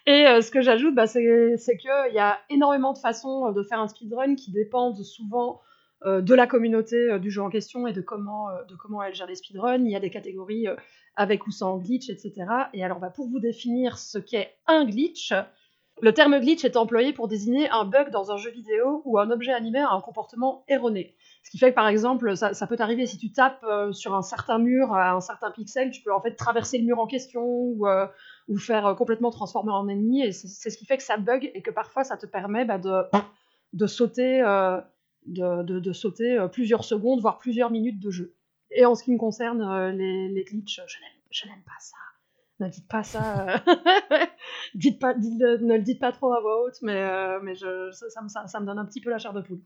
Et 0.07 0.27
euh, 0.27 0.41
ce 0.41 0.51
que 0.51 0.61
j'ajoute, 0.61 0.95
bah, 0.95 1.07
c'est 1.07 1.23
qu'il 1.23 2.15
y 2.15 2.19
a 2.19 2.41
énormément 2.49 2.93
de 2.93 2.99
façons 2.99 3.53
de 3.53 3.63
faire 3.63 3.81
un 3.81 3.89
speedrun 3.89 4.35
qui 4.35 4.51
dépendent 4.51 5.03
souvent 5.03 5.61
de 6.07 6.35
la 6.35 6.47
communauté 6.47 7.19
du 7.19 7.31
jeu 7.31 7.43
en 7.43 7.51
question 7.51 7.87
et 7.87 7.93
de 7.93 8.01
comment 8.01 8.49
elle 9.07 9.15
gère 9.15 9.27
les 9.27 9.35
speedruns. 9.35 9.85
Il 9.85 9.91
y 9.91 9.97
a 9.97 10.01
des 10.01 10.09
catégories 10.09 10.67
avec 11.17 11.47
ou 11.47 11.51
sans 11.51 11.79
glitch, 11.79 12.09
etc. 12.09 12.33
Et 12.73 12.85
alors, 12.85 13.01
pour 13.15 13.29
vous 13.29 13.41
définir 13.41 13.99
ce 13.99 14.19
qu'est 14.19 14.55
un 14.67 14.85
glitch, 14.85 15.33
le 16.03 16.15
terme 16.15 16.41
glitch 16.41 16.65
est 16.65 16.77
employé 16.77 17.13
pour 17.13 17.29
désigner 17.29 17.69
un 17.71 17.85
bug 17.85 18.11
dans 18.11 18.33
un 18.33 18.39
jeu 18.39 18.51
vidéo 18.51 19.03
ou 19.05 19.19
un 19.19 19.31
objet 19.31 19.53
animé 19.53 19.81
a 19.81 19.91
un 19.91 20.01
comportement 20.01 20.65
erroné. 20.67 21.15
Ce 21.43 21.51
qui 21.51 21.59
fait 21.59 21.71
que 21.71 21.75
par 21.75 21.89
exemple, 21.89 22.37
ça, 22.37 22.67
peut 22.67 22.77
t'arriver 22.77 23.07
si 23.07 23.19
tu 23.19 23.33
tapes 23.33 23.63
euh, 23.65 23.93
sur 23.93 24.15
un 24.15 24.23
certain 24.23 24.59
mur 24.59 24.95
à 24.95 25.13
un 25.13 25.21
certain 25.21 25.51
pixel, 25.51 25.91
tu 25.91 26.03
peux 26.03 26.13
en 26.13 26.21
fait 26.21 26.35
traverser 26.37 26.79
le 26.79 26.85
mur 26.85 26.99
en 26.99 27.07
question 27.07 27.43
ou, 27.45 27.87
euh, 27.87 28.07
faire 28.59 28.87
euh, 28.87 28.95
complètement 28.95 29.31
transformer 29.31 29.73
en 29.73 29.89
ennemi. 29.89 30.23
Et 30.23 30.33
c'est 30.33 30.71
ce 30.71 30.79
qui 30.79 30.87
fait 30.87 30.97
que 30.97 31.03
ça 31.03 31.19
bug 31.19 31.51
et 31.55 31.63
que 31.63 31.71
parfois 31.71 32.05
ça 32.05 32.17
te 32.17 32.27
permet 32.27 32.65
bah, 32.65 32.79
de, 32.79 33.87
sauter 33.87 34.43
plusieurs 36.53 36.85
secondes, 36.85 37.21
voire 37.21 37.39
plusieurs 37.39 37.71
minutes 37.71 38.01
de 38.01 38.11
jeu. 38.11 38.35
Et 38.73 38.85
en 38.85 38.95
ce 38.95 39.05
qui 39.05 39.13
me 39.13 39.19
concerne, 39.19 39.63
euh, 39.63 39.91
les, 39.91 40.29
les 40.29 40.45
glitches, 40.45 40.81
je 41.31 41.47
n'aime 41.47 41.63
pas 41.65 41.79
ça. 41.79 41.97
Ne 42.61 42.69
dites 42.69 42.89
pas 42.89 43.03
ça. 43.03 43.47
Euh, 43.49 43.57
dites 44.75 45.01
pas, 45.01 45.15
ne 45.15 45.77
le 45.77 45.83
dites 45.83 45.99
pas 45.99 46.13
trop 46.13 46.33
à 46.33 46.41
voix 46.41 46.63
haute, 46.63 46.79
mais, 46.83 46.95
euh, 46.95 47.41
mais 47.43 47.55
je, 47.55 47.91
ça, 47.91 48.23
me, 48.23 48.29
ça, 48.29 48.61
me 48.61 48.67
donne 48.67 48.79
un 48.79 48.85
petit 48.85 49.01
peu 49.01 49.11
la 49.11 49.19
chair 49.19 49.33
de 49.33 49.41
poule. 49.41 49.61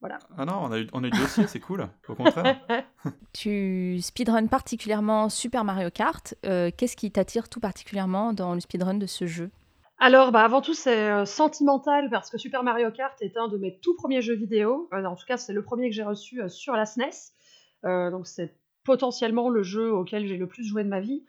Voilà. 0.00 0.18
Ah 0.36 0.44
non, 0.44 0.54
on 0.62 0.72
a 0.72 0.78
eu, 0.80 0.88
on 0.92 1.04
a 1.04 1.06
eu 1.06 1.10
dossier, 1.10 1.46
c'est 1.46 1.60
cool, 1.60 1.86
au 2.08 2.14
contraire. 2.14 2.58
tu 3.32 4.00
speedrun 4.00 4.46
particulièrement 4.46 5.28
Super 5.28 5.62
Mario 5.62 5.90
Kart. 5.90 6.34
Qu'est-ce 6.42 6.96
qui 6.96 7.12
t'attire 7.12 7.48
tout 7.48 7.60
particulièrement 7.60 8.32
dans 8.32 8.54
le 8.54 8.60
speedrun 8.60 8.94
de 8.94 9.06
ce 9.06 9.26
jeu? 9.26 9.50
Alors, 9.98 10.32
bah, 10.32 10.42
avant 10.42 10.62
tout, 10.62 10.72
c'est 10.72 11.26
sentimental 11.26 12.08
parce 12.08 12.30
que 12.30 12.38
Super 12.38 12.62
Mario 12.62 12.90
Kart 12.90 13.20
est 13.20 13.36
un 13.36 13.48
de 13.48 13.58
mes 13.58 13.78
tout 13.80 13.94
premiers 13.94 14.22
jeux 14.22 14.36
vidéo. 14.36 14.88
en 14.90 15.16
tout 15.16 15.26
cas, 15.26 15.36
c'est 15.36 15.52
le 15.52 15.62
premier 15.62 15.90
que 15.90 15.94
j'ai 15.94 16.02
reçu 16.02 16.40
sur 16.48 16.72
la 16.72 16.86
SNES. 16.86 17.34
Euh, 17.84 18.10
donc 18.10 18.26
c'est 18.26 18.54
potentiellement 18.84 19.48
le 19.48 19.62
jeu 19.62 19.92
auquel 19.92 20.26
j'ai 20.26 20.36
le 20.36 20.46
plus 20.46 20.64
joué 20.64 20.84
de 20.84 20.88
ma 20.88 21.00
vie. 21.00 21.24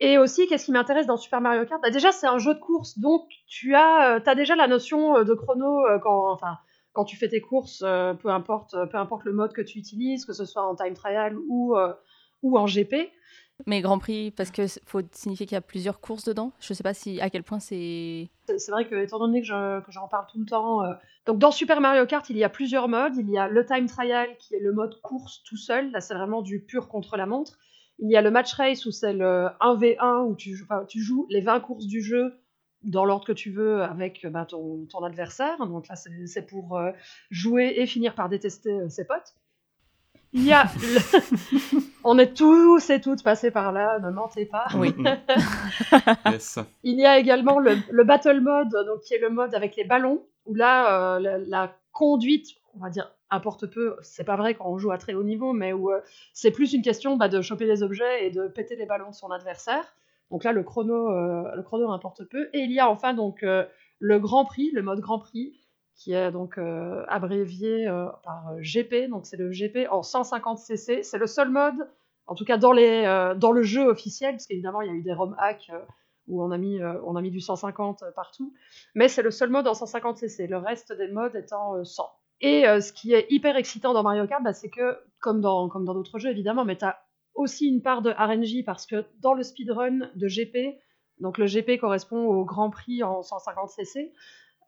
Et 0.00 0.16
aussi, 0.16 0.46
qu'est-ce 0.46 0.66
qui 0.66 0.72
m'intéresse 0.72 1.06
dans 1.06 1.16
Super 1.16 1.40
Mario 1.40 1.66
Kart? 1.66 1.82
Bah 1.82 1.90
Déjà, 1.90 2.10
c'est 2.10 2.26
un 2.26 2.38
jeu 2.38 2.54
de 2.54 2.58
course, 2.58 2.98
donc 2.98 3.28
tu 3.46 3.74
as, 3.74 4.16
euh, 4.16 4.34
déjà 4.34 4.56
la 4.56 4.66
notion 4.66 5.18
euh, 5.18 5.24
de 5.24 5.34
chrono 5.34 5.82
quand, 6.02 6.32
enfin, 6.32 6.58
quand 6.92 7.04
tu 7.04 7.16
fais 7.16 7.28
tes 7.28 7.40
courses, 7.40 7.80
peu, 7.80 8.28
importe, 8.28 8.74
peu 8.90 8.96
importe 8.96 9.24
le 9.24 9.32
mode 9.32 9.52
que 9.52 9.60
tu 9.60 9.78
utilises, 9.78 10.24
que 10.24 10.32
ce 10.32 10.44
soit 10.44 10.66
en 10.66 10.74
time 10.74 10.94
trial 10.94 11.36
ou, 11.48 11.76
ou 12.42 12.58
en 12.58 12.66
GP. 12.66 13.10
Mais 13.66 13.80
Grand 13.80 13.98
Prix, 13.98 14.30
parce 14.30 14.50
que 14.50 14.66
faut 14.86 15.00
signifier 15.12 15.46
qu'il 15.46 15.54
y 15.54 15.58
a 15.58 15.62
plusieurs 15.62 16.00
courses 16.00 16.24
dedans. 16.24 16.52
Je 16.60 16.74
sais 16.74 16.82
pas 16.82 16.94
si 16.94 17.20
à 17.20 17.30
quel 17.30 17.42
point 17.42 17.60
c'est. 17.60 18.28
C'est 18.46 18.70
vrai 18.70 18.88
que 18.88 18.94
étant 18.96 19.18
donné 19.18 19.40
que 19.40 19.46
j'en 19.46 20.08
parle 20.10 20.26
tout 20.30 20.38
le 20.38 20.46
temps, 20.46 20.84
euh, 20.84 20.92
donc 21.26 21.38
dans 21.38 21.50
Super 21.50 21.80
Mario 21.80 22.06
Kart, 22.06 22.28
il 22.30 22.36
y 22.36 22.44
a 22.44 22.48
plusieurs 22.48 22.88
modes. 22.88 23.16
Il 23.16 23.30
y 23.30 23.38
a 23.38 23.48
le 23.48 23.64
time 23.64 23.86
trial 23.86 24.28
qui 24.38 24.54
est 24.54 24.60
le 24.60 24.72
mode 24.72 25.00
course 25.02 25.42
tout 25.44 25.56
seul. 25.56 25.90
Là, 25.90 26.00
c'est 26.00 26.14
vraiment 26.14 26.42
du 26.42 26.60
pur 26.60 26.88
contre 26.88 27.16
la 27.16 27.26
montre. 27.26 27.58
Il 27.98 28.10
y 28.10 28.16
a 28.16 28.22
le 28.22 28.30
match 28.30 28.54
race 28.54 28.86
où 28.86 28.90
c'est 28.90 29.12
le 29.12 29.48
1v1 29.60 30.26
où 30.26 30.34
tu, 30.34 30.56
joues 30.94 31.26
les 31.28 31.42
20 31.42 31.60
courses 31.60 31.86
du 31.86 32.00
jeu 32.00 32.40
dans 32.82 33.04
l'ordre 33.04 33.26
que 33.26 33.32
tu 33.32 33.50
veux 33.50 33.82
avec 33.82 34.26
bah, 34.26 34.46
ton, 34.46 34.86
ton, 34.86 35.04
adversaire. 35.04 35.58
Donc 35.66 35.86
là, 35.88 35.96
c'est 35.96 36.46
pour 36.46 36.78
euh, 36.78 36.92
jouer 37.30 37.74
et 37.76 37.86
finir 37.86 38.14
par 38.14 38.30
détester 38.30 38.72
euh, 38.72 38.88
ses 38.88 39.06
potes. 39.06 39.34
Il 40.32 40.44
y 40.44 40.52
a. 40.52 40.66
On 42.04 42.18
est 42.18 42.34
tous 42.34 42.88
et 42.90 43.00
toutes 43.00 43.22
passés 43.22 43.50
par 43.50 43.72
là, 43.72 43.98
ne 43.98 44.10
mentez 44.10 44.46
pas. 44.46 44.66
Oui. 44.76 44.94
Il 46.82 46.98
y 46.98 47.04
a 47.04 47.18
également 47.18 47.58
le, 47.58 48.04
Battle 48.04 48.40
Mode, 48.40 48.70
donc 48.70 49.00
qui 49.00 49.14
est 49.14 49.18
le 49.18 49.28
mode 49.28 49.54
avec 49.54 49.76
les 49.76 49.84
ballons, 49.84 50.22
où 50.46 50.54
là, 50.54 51.16
euh, 51.18 51.44
la, 51.46 51.76
conduite, 51.92 52.56
on 52.74 52.78
va 52.78 52.88
dire, 52.88 53.12
importe 53.30 53.66
peu. 53.66 53.96
C'est 54.00 54.24
pas 54.24 54.36
vrai 54.36 54.54
quand 54.54 54.66
on 54.66 54.78
joue 54.78 54.92
à 54.92 54.98
très 54.98 55.14
haut 55.14 55.24
niveau, 55.24 55.52
mais 55.52 55.72
où 55.72 55.90
euh, 55.90 56.00
c'est 56.32 56.52
plus 56.52 56.72
une 56.72 56.82
question 56.82 57.16
bah, 57.16 57.28
de 57.28 57.42
choper 57.42 57.66
les 57.66 57.82
objets 57.82 58.26
et 58.26 58.30
de 58.30 58.46
péter 58.46 58.76
les 58.76 58.86
ballons 58.86 59.10
de 59.10 59.14
son 59.14 59.30
adversaire. 59.30 59.84
Donc 60.30 60.44
là, 60.44 60.52
le 60.52 60.62
chrono, 60.62 61.10
euh, 61.10 61.54
le 61.56 61.62
chrono 61.62 61.90
importe 61.90 62.24
peu. 62.24 62.48
Et 62.54 62.60
il 62.60 62.70
y 62.70 62.78
a 62.78 62.88
enfin 62.88 63.12
donc 63.12 63.42
le 63.42 64.18
Grand 64.20 64.44
Prix, 64.44 64.70
le 64.72 64.82
mode 64.82 65.00
Grand 65.00 65.18
Prix, 65.18 65.59
qui 66.00 66.14
est 66.14 66.30
donc 66.30 66.56
euh, 66.56 67.04
abrévié 67.08 67.86
euh, 67.86 68.06
par 68.24 68.52
euh, 68.52 68.60
GP, 68.60 69.10
donc 69.10 69.26
c'est 69.26 69.36
le 69.36 69.50
GP 69.50 69.86
en 69.90 70.02
150 70.02 70.58
cc. 70.58 71.02
C'est 71.02 71.18
le 71.18 71.26
seul 71.26 71.50
mode, 71.50 71.74
en 72.26 72.34
tout 72.34 72.46
cas 72.46 72.56
dans, 72.56 72.72
les, 72.72 73.04
dans 73.36 73.52
le 73.52 73.62
jeu 73.62 73.86
officiel, 73.86 74.32
parce 74.32 74.46
qu'évidemment 74.46 74.80
il 74.80 74.88
y 74.88 74.90
a 74.90 74.94
eu 74.94 75.02
des 75.02 75.12
ROM 75.12 75.36
hacks 75.38 75.70
où 76.26 76.42
on 76.42 76.52
a, 76.52 76.58
mis, 76.58 76.80
on 76.82 77.16
a 77.16 77.20
mis 77.20 77.30
du 77.30 77.40
150 77.40 78.04
partout, 78.14 78.54
mais 78.94 79.08
c'est 79.08 79.22
le 79.22 79.30
seul 79.30 79.50
mode 79.50 79.66
en 79.66 79.74
150 79.74 80.16
cc, 80.16 80.46
le 80.46 80.56
reste 80.56 80.92
des 80.92 81.08
modes 81.08 81.34
étant 81.34 81.84
100. 81.84 82.10
Et 82.40 82.62
ce 82.62 82.92
qui 82.92 83.12
est 83.12 83.26
hyper 83.28 83.56
excitant 83.56 83.92
dans 83.92 84.02
Mario 84.02 84.26
Kart, 84.26 84.42
bah, 84.42 84.54
c'est 84.54 84.70
que, 84.70 84.96
comme 85.18 85.42
dans 85.42 85.68
comme 85.68 85.84
dans 85.84 85.92
d'autres 85.92 86.18
jeux 86.18 86.30
évidemment, 86.30 86.64
mais 86.64 86.76
tu 86.76 86.84
as 86.84 86.98
aussi 87.34 87.68
une 87.68 87.82
part 87.82 88.00
de 88.00 88.10
RNG 88.10 88.64
parce 88.64 88.86
que 88.86 89.04
dans 89.20 89.34
le 89.34 89.42
speedrun 89.42 90.10
de 90.14 90.28
GP, 90.28 90.78
donc 91.18 91.36
le 91.36 91.46
GP 91.46 91.78
correspond 91.78 92.24
au 92.24 92.44
Grand 92.44 92.70
Prix 92.70 93.02
en 93.02 93.22
150 93.22 93.70
cc, 93.70 94.12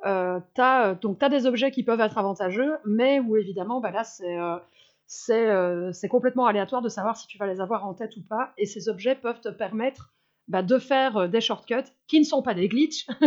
euh, 0.04 0.40
tu 0.54 0.60
as, 0.60 0.88
euh, 0.88 0.94
donc, 0.94 1.22
as 1.22 1.28
des 1.28 1.46
objets 1.46 1.70
qui 1.70 1.82
peuvent 1.82 2.00
être 2.00 2.18
avantageux, 2.18 2.76
mais 2.84 3.20
où 3.20 3.36
évidemment, 3.36 3.80
bah 3.80 3.90
là, 3.90 4.04
c'est 4.04 4.38
euh, 4.38 5.92
c'est 5.92 6.08
complètement 6.08 6.46
aléatoire 6.46 6.82
de 6.82 6.88
savoir 6.88 7.16
si 7.16 7.26
tu 7.26 7.38
vas 7.38 7.46
les 7.46 7.60
avoir 7.60 7.86
en 7.86 7.94
tête 7.94 8.16
ou 8.16 8.22
pas. 8.22 8.52
Et 8.58 8.66
ces 8.66 8.88
objets 8.88 9.14
peuvent 9.14 9.40
te 9.40 9.50
permettre 9.50 10.12
bah, 10.48 10.62
de 10.62 10.78
faire 10.78 11.28
des 11.28 11.40
shortcuts 11.40 11.92
qui 12.08 12.18
ne 12.18 12.24
sont 12.24 12.42
pas 12.42 12.54
des 12.54 12.68
glitches, 12.68 13.06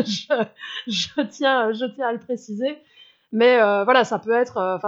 je, 0.88 1.22
tiens, 1.30 1.70
à 1.70 2.12
le 2.14 2.20
préciser. 2.20 2.78
Mais 3.32 3.58
voilà, 3.84 4.04
ça 4.04 4.20
peut, 4.20 4.34
être, 4.34 4.80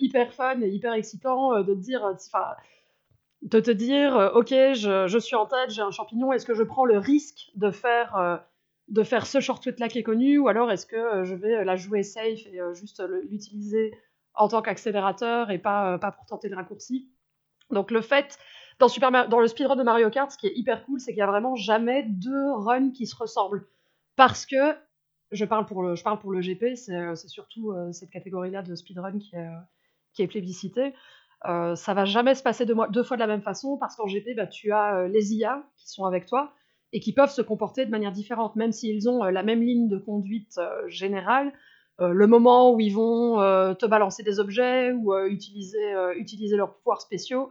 hyper 0.00 0.32
fun 0.32 0.60
et 0.60 0.68
hyper 0.68 0.92
excitant 0.92 1.62
de 1.62 3.60
te 3.60 3.70
dire, 3.70 4.32
ok, 4.34 4.50
je 4.50 5.18
suis 5.18 5.36
en 5.36 5.46
tête, 5.46 5.70
j'ai 5.70 5.82
un 5.82 5.90
champignon, 5.90 6.32
est-ce 6.32 6.44
que 6.44 6.54
je 6.54 6.64
prends 6.64 6.84
le 6.84 6.98
risque 6.98 7.50
de 7.54 7.70
faire 7.70 8.42
de 8.88 9.02
faire 9.02 9.26
ce 9.26 9.40
shortcut 9.40 9.74
là 9.78 9.88
qui 9.88 9.98
est 9.98 10.02
connu 10.02 10.38
ou 10.38 10.48
alors 10.48 10.70
est-ce 10.70 10.86
que 10.86 10.96
euh, 10.96 11.24
je 11.24 11.34
vais 11.34 11.56
euh, 11.56 11.64
la 11.64 11.76
jouer 11.76 12.02
safe 12.02 12.46
et 12.46 12.60
euh, 12.60 12.72
juste 12.72 13.02
l'utiliser 13.28 13.92
en 14.34 14.48
tant 14.48 14.62
qu'accélérateur 14.62 15.50
et 15.50 15.58
pas, 15.58 15.98
pas 15.98 16.12
pour 16.12 16.26
tenter 16.26 16.48
le 16.48 16.56
raccourci. 16.56 17.10
Donc 17.70 17.90
le 17.90 18.02
fait, 18.02 18.38
dans, 18.78 18.88
Super 18.88 19.28
dans 19.28 19.40
le 19.40 19.48
speedrun 19.48 19.76
de 19.76 19.82
Mario 19.82 20.10
Kart, 20.10 20.30
ce 20.30 20.36
qui 20.36 20.46
est 20.46 20.54
hyper 20.54 20.84
cool, 20.84 21.00
c'est 21.00 21.12
qu'il 21.12 21.18
n'y 21.18 21.22
a 21.22 21.26
vraiment 21.26 21.56
jamais 21.56 22.04
deux 22.04 22.52
runs 22.52 22.90
qui 22.90 23.06
se 23.06 23.16
ressemblent. 23.16 23.66
Parce 24.14 24.44
que, 24.44 24.76
je 25.32 25.44
parle 25.46 25.64
pour 25.64 25.82
le, 25.82 25.96
je 25.96 26.04
parle 26.04 26.18
pour 26.18 26.32
le 26.32 26.40
GP, 26.40 26.76
c'est 26.76 27.28
surtout 27.28 27.74
cette 27.92 28.10
catégorie-là 28.10 28.62
de 28.62 28.74
speedrun 28.74 29.18
qui 29.18 29.34
est, 29.34 29.48
qui 30.12 30.22
est 30.22 30.26
plébiscitée. 30.26 30.94
ça 31.42 31.94
va 31.94 32.04
jamais 32.04 32.34
se 32.34 32.42
passer 32.42 32.66
deux, 32.66 32.76
deux, 32.90 33.02
fois 33.02 33.16
de 33.16 33.22
la 33.22 33.26
même 33.26 33.42
façon 33.42 33.78
parce 33.78 33.96
qu'en 33.96 34.06
GP, 34.06 34.36
bah, 34.36 34.46
tu 34.46 34.70
as 34.70 35.08
les 35.08 35.34
IA 35.34 35.66
qui 35.76 35.88
sont 35.88 36.04
avec 36.04 36.26
toi 36.26 36.52
et 36.96 37.00
qui 37.00 37.12
peuvent 37.12 37.30
se 37.30 37.42
comporter 37.42 37.84
de 37.84 37.90
manière 37.90 38.10
différente, 38.10 38.56
même 38.56 38.72
s'ils 38.72 39.06
ont 39.06 39.22
euh, 39.22 39.30
la 39.30 39.42
même 39.42 39.60
ligne 39.62 39.86
de 39.86 39.98
conduite 39.98 40.56
euh, 40.56 40.88
générale. 40.88 41.52
Euh, 42.00 42.08
le 42.08 42.26
moment 42.26 42.72
où 42.72 42.80
ils 42.80 42.94
vont 42.94 43.36
te 43.74 43.84
balancer 43.84 44.22
des 44.22 44.40
objets 44.40 44.92
ou 44.92 45.14
utiliser, 45.26 45.94
utiliser 46.16 46.56
leurs 46.56 46.74
pouvoirs 46.74 47.02
spéciaux 47.02 47.50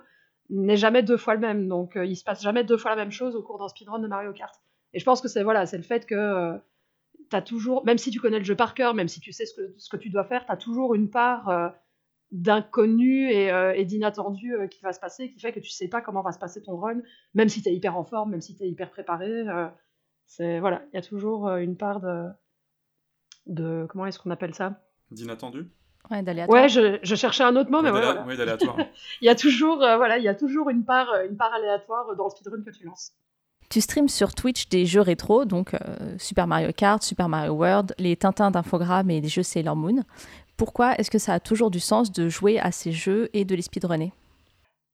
n'est 0.49 0.77
jamais 0.77 1.03
deux 1.03 1.17
fois 1.17 1.36
le 1.36 1.41
même. 1.41 1.67
Donc 1.67 1.95
il 1.95 2.15
se 2.15 2.23
passe 2.23 2.41
jamais 2.41 2.63
deux 2.63 2.77
fois 2.77 2.91
la 2.91 2.97
même 2.97 3.12
chose 3.12 3.36
au 3.36 3.43
cours 3.43 3.60
d'un 3.60 3.67
speedrun 3.67 3.99
de 3.99 4.08
Mario 4.08 4.34
Kart. 4.34 4.55
Et 4.93 4.99
je 4.99 5.05
pense 5.05 5.21
que 5.21 5.27
c'est 5.27 5.43
voilà, 5.43 5.67
c'est 5.67 5.77
le 5.77 5.84
fait 5.84 6.08
que 6.08 6.58
tu 7.31 7.43
toujours, 7.43 7.86
même 7.86 7.99
si 7.99 8.10
tu 8.10 8.19
connais 8.19 8.39
le 8.39 8.45
jeu 8.45 8.55
par 8.55 8.73
cœur, 8.73 8.95
même 8.95 9.08
si 9.08 9.19
tu 9.19 9.31
sais 9.31 9.45
ce 9.45 9.53
que, 9.53 9.73
ce 9.77 9.89
que 9.89 9.97
tu 9.97 10.10
dois 10.10 10.23
faire, 10.23 10.45
tu 10.45 10.51
as 10.51 10.58
toujours 10.58 10.95
une 10.95 11.10
part 11.10 11.73
d'inconnu 12.36 13.30
et, 13.30 13.48
et 13.76 13.86
d'inattendu 13.86 14.56
qui 14.69 14.82
va 14.82 14.93
se 14.93 15.00
passer, 15.00 15.30
qui 15.30 15.39
fait 15.39 15.54
que 15.54 15.60
tu 15.60 15.69
sais 15.69 15.88
pas 15.88 16.02
comment 16.02 16.21
va 16.21 16.32
se 16.32 16.39
passer 16.39 16.62
ton 16.62 16.78
run, 16.78 17.02
même 17.34 17.50
si 17.50 17.62
tu 17.62 17.69
es 17.69 17.76
hyper 17.76 17.98
en 17.98 18.04
forme, 18.04 18.32
même 18.32 18.41
si 18.41 18.56
tu 18.56 18.63
es 18.63 18.67
hyper 18.67 18.91
préparé. 18.91 19.45
c'est 20.26 20.60
voilà, 20.60 20.84
il 20.91 20.95
y 20.95 21.00
a 21.00 21.02
toujours 21.02 21.50
une 21.56 21.78
part 21.78 22.02
de, 22.02 22.28
de 23.48 23.88
comment 23.89 24.06
est-ce 24.06 24.19
qu'on 24.19 24.32
appelle 24.32 24.54
ça? 24.54 24.82
D'inattendu? 25.12 25.69
Ouais, 26.12 26.21
d'aléatoire. 26.21 26.62
Ouais, 26.62 26.69
je, 26.69 27.00
je, 27.02 27.15
cherchais 27.15 27.43
un 27.43 27.56
autre 27.56 27.71
mot, 27.71 27.82
mais 27.82 27.89
voilà. 27.89 28.24
Ouais, 28.26 28.38
d'aléatoire. 28.38 28.78
il 29.21 29.26
y 29.26 29.30
a 29.30 29.36
toujours, 29.36 29.78
voilà, 29.78 30.17
il 30.17 30.24
y 30.24 30.28
a 30.28 30.36
toujours 30.36 30.69
une 30.69 30.86
part, 30.86 31.08
une 31.28 31.38
part 31.38 31.54
aléatoire 31.54 32.15
dans 32.15 32.26
le 32.26 32.30
speedrun 32.30 32.63
que 32.63 32.71
tu 32.71 32.86
lances. 32.86 33.13
Tu 33.69 33.82
streams 33.82 34.10
sur 34.10 34.34
Twitch 34.36 34.69
des 34.69 34.86
jeux 34.86 35.02
rétro, 35.02 35.45
donc 35.45 35.74
euh, 35.74 35.80
Super 36.19 36.48
Mario 36.48 36.71
Kart, 36.71 37.02
Super 37.02 37.30
Mario 37.30 37.54
World, 37.54 37.95
les 37.98 38.15
Tintins 38.15 38.52
d'infogrames 38.52 39.10
et 39.10 39.21
les 39.21 39.28
jeux 39.28 39.43
Sailor 39.43 39.76
Moon. 39.76 40.04
Pourquoi 40.57 40.95
est-ce 40.95 41.11
que 41.11 41.17
ça 41.17 41.33
a 41.33 41.39
toujours 41.39 41.71
du 41.71 41.79
sens 41.79 42.11
de 42.11 42.29
jouer 42.29 42.59
à 42.59 42.71
ces 42.71 42.91
jeux 42.91 43.29
et 43.33 43.45
de 43.45 43.55
les 43.55 43.61
speedrunner? 43.61 44.13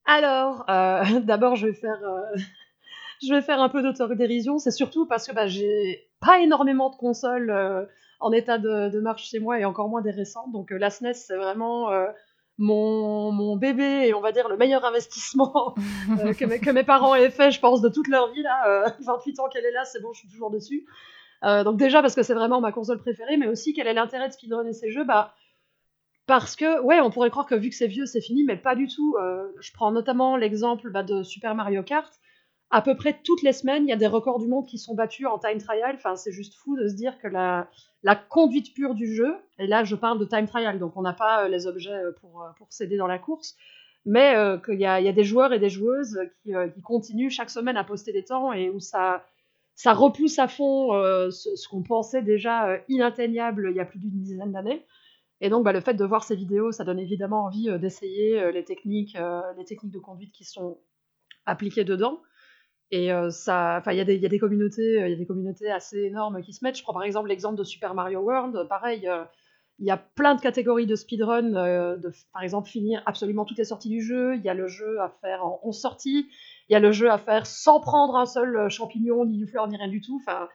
Alors, 0.05 0.65
euh, 0.69 1.03
d'abord, 1.23 1.55
je 1.55 1.67
vais 1.67 1.73
faire, 1.73 2.01
euh, 2.03 2.39
je 3.27 3.33
vais 3.33 3.41
faire 3.41 3.61
un 3.61 3.69
peu 3.69 3.81
d'autodérision. 3.81 4.57
C'est 4.57 4.71
surtout 4.71 5.05
parce 5.05 5.27
que 5.27 5.33
bah, 5.33 5.47
j'ai 5.47 6.09
pas 6.19 6.39
énormément 6.39 6.89
de 6.89 6.95
consoles 6.95 7.87
en 8.19 8.31
état 8.31 8.57
de, 8.57 8.99
marche 8.99 9.29
chez 9.29 9.39
moi 9.39 9.59
et 9.59 9.65
encore 9.65 9.89
moins 9.89 10.01
des 10.01 10.11
récentes. 10.11 10.51
Donc 10.51 10.71
la 10.71 10.89
SNES, 10.89 11.13
c'est 11.13 11.37
vraiment 11.37 11.89
mon, 12.61 13.31
mon, 13.31 13.55
bébé 13.55 14.07
et 14.07 14.13
on 14.13 14.21
va 14.21 14.31
dire 14.31 14.47
le 14.47 14.55
meilleur 14.55 14.85
investissement 14.85 15.73
euh, 16.23 16.33
que, 16.33 16.71
mes, 16.71 16.83
parents 16.83 17.15
aient 17.15 17.31
fait, 17.31 17.51
je 17.51 17.59
pense, 17.59 17.81
de 17.81 17.89
toute 17.89 18.07
leur 18.07 18.31
vie. 18.31 18.43
Là, 18.43 18.95
28 18.99 19.39
euh, 19.39 19.43
ans 19.43 19.49
qu'elle 19.49 19.65
est 19.65 19.71
là, 19.71 19.83
c'est 19.83 20.01
bon, 20.01 20.13
je 20.13 20.19
suis 20.19 20.29
toujours 20.29 20.51
dessus. 20.51 20.85
Euh, 21.43 21.63
donc 21.63 21.77
déjà 21.77 22.01
parce 22.01 22.13
que 22.13 22.21
c'est 22.21 22.35
vraiment 22.35 22.61
ma 22.61 22.71
console 22.71 22.99
préférée, 22.99 23.37
mais 23.37 23.47
aussi 23.47 23.73
quel 23.73 23.87
est 23.87 23.93
l'intérêt 23.93 24.27
de 24.27 24.33
speedrunner 24.33 24.73
ces 24.73 24.91
jeux? 24.91 25.03
Bah, 25.03 25.33
Parce 26.27 26.55
que, 26.55 26.81
ouais, 26.81 26.99
on 27.01 27.09
pourrait 27.09 27.29
croire 27.29 27.45
que 27.45 27.55
vu 27.55 27.69
que 27.69 27.75
c'est 27.75 27.87
vieux, 27.87 28.05
c'est 28.05 28.21
fini, 28.21 28.43
mais 28.43 28.55
pas 28.55 28.75
du 28.75 28.87
tout. 28.87 29.17
je 29.59 29.71
prends 29.73 29.91
notamment 29.91 30.37
l'exemple 30.37 30.89
bah, 30.91 31.03
de 31.03 31.23
Super 31.23 31.55
Mario 31.55 31.83
Kart. 31.83 32.21
À 32.73 32.81
peu 32.81 32.95
près 32.95 33.19
toutes 33.21 33.41
les 33.41 33.51
semaines, 33.51 33.85
il 33.85 33.89
y 33.89 33.93
a 33.93 33.97
des 33.97 34.07
records 34.07 34.39
du 34.39 34.47
monde 34.47 34.65
qui 34.65 34.77
sont 34.77 34.95
battus 34.95 35.27
en 35.27 35.37
time 35.37 35.57
trial. 35.57 35.93
Enfin, 35.95 36.15
c'est 36.15 36.31
juste 36.31 36.55
fou 36.55 36.77
de 36.77 36.87
se 36.87 36.95
dire 36.95 37.19
que 37.19 37.27
la, 37.27 37.67
conduite 38.29 38.73
pure 38.73 38.95
du 38.95 39.13
jeu, 39.13 39.35
et 39.59 39.67
là 39.67 39.83
je 39.83 39.95
parle 39.97 40.19
de 40.19 40.25
time 40.25 40.47
trial, 40.47 40.79
donc 40.79 40.95
on 40.95 41.01
n'a 41.01 41.11
pas 41.11 41.43
euh, 41.43 41.47
les 41.49 41.67
objets 41.67 41.91
euh, 41.91 42.13
pour, 42.21 42.41
euh, 42.41 42.47
pour 42.57 42.71
s'aider 42.71 42.95
dans 42.95 43.07
la 43.07 43.19
course, 43.19 43.57
mais 44.05 44.33
qu'il 44.65 44.79
y, 44.79 44.85
a 44.85 45.11
des 45.11 45.23
joueurs 45.23 45.53
et 45.53 45.59
des 45.59 45.69
joueuses 45.69 46.17
qui, 46.41 46.53
continuent 46.81 47.29
chaque 47.29 47.51
semaine 47.51 47.77
à 47.77 47.83
poster 47.83 48.11
des 48.11 48.23
temps 48.23 48.51
et 48.51 48.69
où 48.69 48.79
ça 48.79 49.23
repousse 49.85 50.39
à 50.39 50.47
fond 50.47 50.91
ce, 51.29 51.67
qu'on 51.69 51.83
pensait 51.83 52.23
déjà 52.23 52.79
inatteignable 52.89 53.67
il 53.69 53.75
y 53.75 53.79
a 53.79 53.85
plus 53.85 53.99
d'une 53.99 54.23
dizaine 54.23 54.53
d'années. 54.53 54.83
Et 55.41 55.49
donc 55.49 55.65
bah, 55.65 55.73
le 55.73 55.81
fait 55.81 55.95
de 55.95 56.05
voir 56.05 56.23
ces 56.23 56.35
vidéos, 56.35 56.71
ça 56.71 56.83
donne 56.83 56.99
évidemment 56.99 57.45
envie 57.45 57.67
d'essayer 57.79 58.51
les, 58.51 58.63
techniques, 58.63 59.17
les 59.57 59.65
techniques 59.65 59.91
de 59.91 59.99
conduite 59.99 60.31
qui 60.31 60.45
sont 60.45 60.79
appliquées 61.45 61.83
dedans. 61.83 62.21
Et 62.91 63.11
euh, 63.13 63.29
ça, 63.29 63.81
il 63.87 63.93
y, 63.93 63.97
y, 63.97 64.25
a 64.25 64.29
des 64.29 64.39
communautés, 64.39 65.01
euh, 65.01 65.07
il 65.07 65.13
y 65.13 65.17
des 65.17 65.25
communautés 65.25 65.71
assez 65.71 65.99
énormes 65.99 66.41
qui 66.41 66.51
se 66.51 66.63
mettent. 66.63 66.77
Je 66.77 66.83
prends 66.83 66.93
par 66.93 67.03
exemple 67.03 67.29
l'exemple 67.29 67.57
de 67.57 67.63
Super 67.63 67.93
Mario 67.93 68.19
World. 68.19 68.67
Pareil, 68.67 69.07
euh, 69.07 69.23
il 69.79 69.85
y 69.85 69.91
a 69.91 69.97
plein 69.97 70.35
de 70.35 70.41
catégories 70.41 70.85
de 70.87 70.95
speedrun. 70.95 71.53
par 72.33 72.43
exemple, 72.43 72.69
finir 72.69 73.01
absolument 73.05 73.45
toutes 73.45 73.57
les 73.57 73.63
sorties 73.63 73.89
du 73.89 74.01
jeu. 74.01 74.35
Il 74.35 74.43
y 74.43 74.49
a 74.49 74.53
le 74.53 74.67
jeu 74.67 74.99
à 74.99 75.09
faire 75.21 75.45
en 75.45 75.61
11 75.63 75.79
sorties. 75.79 76.29
Il 76.69 76.73
y 76.73 76.75
a 76.75 76.79
le 76.79 76.91
jeu 76.91 77.09
à 77.09 77.17
faire 77.17 77.47
sans 77.47 77.79
prendre 77.79 78.17
un 78.17 78.25
seul 78.25 78.69
champignon, 78.69 79.25
ni 79.25 79.39
une 79.39 79.47
fleur, 79.47 79.67
ni 79.69 79.77
rien 79.77 79.87
du 79.87 80.01
tout. 80.01 80.21
Enfin, 80.21 80.49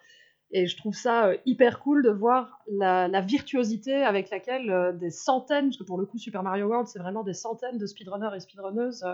et 0.50 0.66
je 0.66 0.76
trouve 0.76 0.94
ça 0.94 1.30
hyper 1.44 1.80
cool 1.80 2.02
de 2.02 2.11
voir 2.11 2.61
la, 2.68 3.20
virtuosité 3.20 3.94
avec 4.02 4.30
laquelle 4.30 4.96
des 4.98 5.11
centaines, 5.11 5.66
parce 5.66 5.76
que 5.76 5.85
pour 5.85 5.98
le 5.98 6.06
coup, 6.06 6.18
Super 6.18 6.42
Mario 6.42 6.66
World, 6.66 6.87
c'est 6.87 6.98
vraiment 6.98 7.24
des 7.24 7.35
centaines 7.35 7.78
de 7.78 7.87
speedrunners 7.87 8.35
et 8.37 8.40
speedrunneuses 8.40 9.04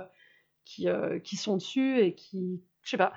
qui, 0.64 0.88
qui 1.24 1.36
sont 1.36 1.56
dessus 1.56 2.00
et 2.00 2.14
qui 2.14 2.62
je 2.82 2.90
sais 2.90 2.96
pas. 2.96 3.12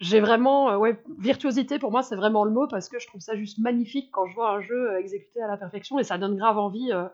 J'ai 0.00 0.20
vraiment, 0.20 0.70
euh, 0.70 0.76
ouais, 0.76 1.00
virtuosité 1.18 1.78
pour 1.78 1.90
moi, 1.90 2.02
c'est 2.02 2.16
vraiment 2.16 2.44
le 2.44 2.50
mot 2.50 2.66
parce 2.66 2.88
que 2.88 2.98
je 2.98 3.06
trouve 3.06 3.20
ça 3.20 3.36
juste 3.36 3.58
magnifique 3.58 4.10
quand 4.10 4.26
je 4.26 4.34
vois 4.34 4.50
un 4.50 4.60
jeu 4.60 4.90
euh, 4.90 4.98
exécuté 4.98 5.40
à 5.40 5.46
la 5.46 5.56
perfection 5.56 5.98
et 5.98 6.04
ça 6.04 6.18
donne 6.18 6.36
grave 6.36 6.58
envie 6.58 6.92
euh, 6.92 7.08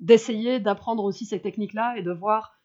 d'essayer 0.00 0.60
d'apprendre 0.60 1.02
aussi 1.04 1.24
ces 1.24 1.40
techniques-là 1.40 1.96
et 1.96 2.02
de 2.02 2.12
voir 2.12 2.55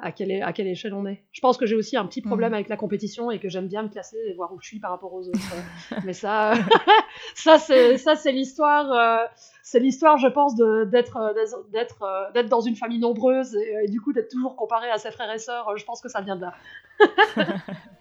à 0.00 0.12
quelle, 0.12 0.42
à 0.42 0.52
quelle 0.52 0.66
échelle 0.68 0.94
on 0.94 1.06
est. 1.06 1.24
Je 1.32 1.40
pense 1.40 1.56
que 1.56 1.66
j'ai 1.66 1.74
aussi 1.74 1.96
un 1.96 2.06
petit 2.06 2.22
problème 2.22 2.52
mm. 2.52 2.54
avec 2.54 2.68
la 2.68 2.76
compétition 2.76 3.30
et 3.30 3.38
que 3.38 3.48
j'aime 3.48 3.68
bien 3.68 3.82
me 3.82 3.88
classer 3.88 4.16
et 4.26 4.34
voir 4.34 4.52
où 4.52 4.60
je 4.60 4.66
suis 4.66 4.78
par 4.78 4.90
rapport 4.90 5.12
aux 5.12 5.28
autres. 5.28 5.38
Mais 6.04 6.12
ça, 6.12 6.54
ça 7.34 7.58
c'est 7.58 7.98
ça 7.98 8.16
c'est 8.16 8.32
l'histoire, 8.32 9.28
c'est 9.62 9.80
l'histoire, 9.80 10.16
je 10.18 10.28
pense, 10.28 10.54
d'être 10.56 11.34
d'être 11.72 12.30
d'être 12.32 12.48
dans 12.48 12.60
une 12.60 12.76
famille 12.76 13.00
nombreuse 13.00 13.54
et, 13.56 13.84
et 13.84 13.88
du 13.88 14.00
coup 14.00 14.12
d'être 14.12 14.30
toujours 14.30 14.56
comparé 14.56 14.90
à 14.90 14.98
ses 14.98 15.10
frères 15.10 15.32
et 15.32 15.38
sœurs. 15.38 15.76
Je 15.76 15.84
pense 15.84 16.00
que 16.00 16.08
ça 16.08 16.20
vient 16.20 16.36
de 16.36 16.42
là. 16.42 16.54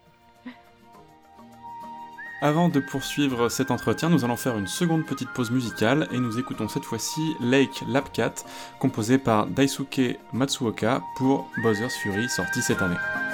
Avant 2.39 2.69
de 2.69 2.79
poursuivre 2.79 3.49
cet 3.49 3.71
entretien, 3.71 4.09
nous 4.09 4.23
allons 4.23 4.35
faire 4.35 4.57
une 4.57 4.67
seconde 4.67 5.07
petite 5.07 5.29
pause 5.29 5.49
musicale 5.49 6.07
et 6.11 6.19
nous 6.19 6.37
écoutons 6.37 6.67
cette 6.67 6.85
fois-ci 6.85 7.35
Lake 7.39 7.83
Lapcat, 7.87 8.35
composé 8.79 9.17
par 9.17 9.47
Daisuke 9.47 10.19
Matsuoka 10.33 11.01
pour 11.15 11.49
Bowser's 11.63 11.95
Fury, 11.95 12.29
sorti 12.29 12.61
cette 12.61 12.83
année. 12.83 13.26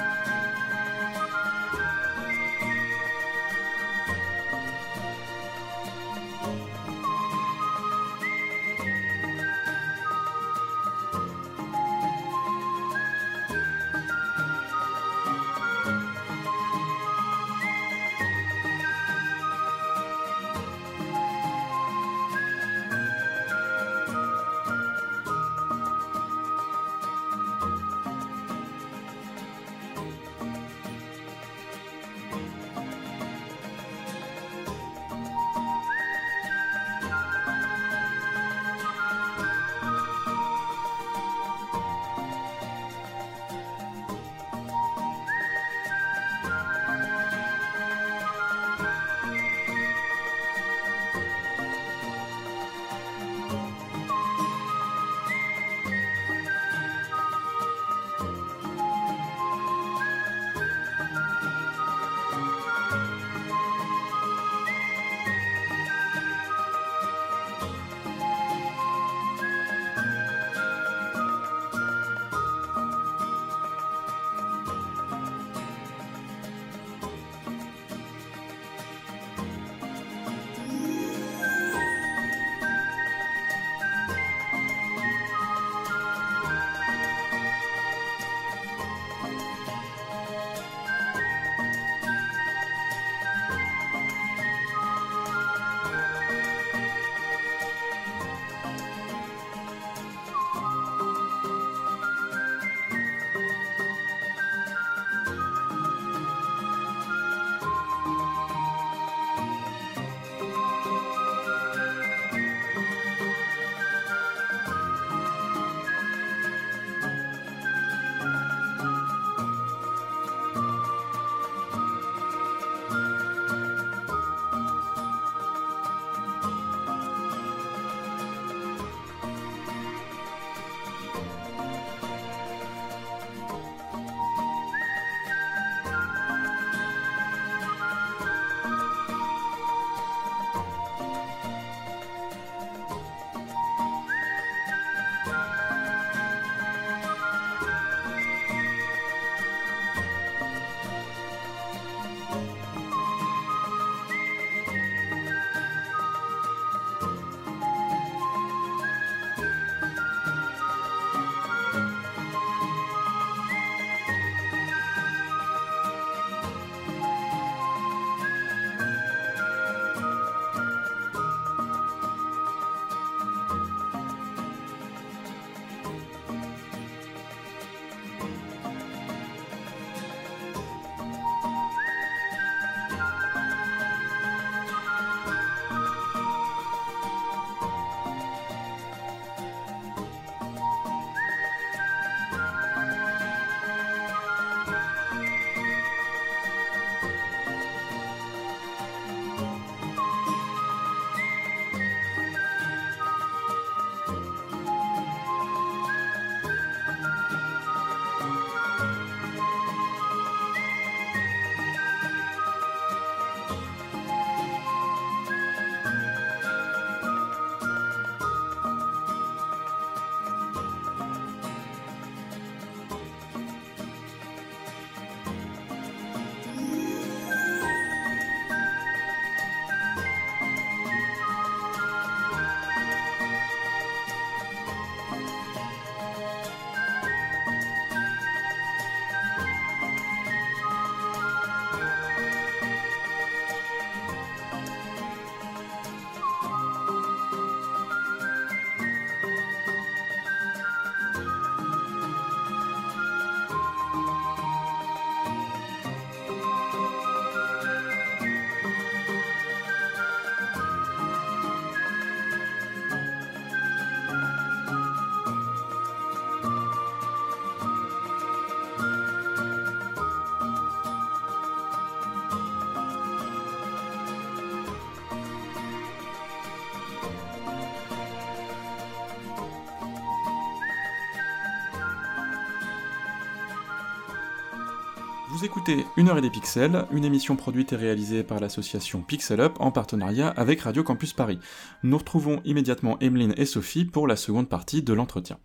Vous 285.44 285.50
écoutez 285.50 285.84
Une 285.98 286.08
heure 286.08 286.16
et 286.16 286.22
des 286.22 286.30
pixels, 286.30 286.86
une 286.90 287.04
émission 287.04 287.36
produite 287.36 287.74
et 287.74 287.76
réalisée 287.76 288.22
par 288.22 288.40
l'association 288.40 289.02
Pixel 289.02 289.40
Up 289.40 289.52
en 289.60 289.72
partenariat 289.72 290.28
avec 290.28 290.62
Radio 290.62 290.82
Campus 290.82 291.12
Paris. 291.12 291.38
Nous 291.82 291.98
retrouvons 291.98 292.40
immédiatement 292.46 292.98
Emeline 293.00 293.34
et 293.36 293.44
Sophie 293.44 293.84
pour 293.84 294.08
la 294.08 294.16
seconde 294.16 294.48
partie 294.48 294.80
de 294.80 294.94
l'entretien. 294.94 295.36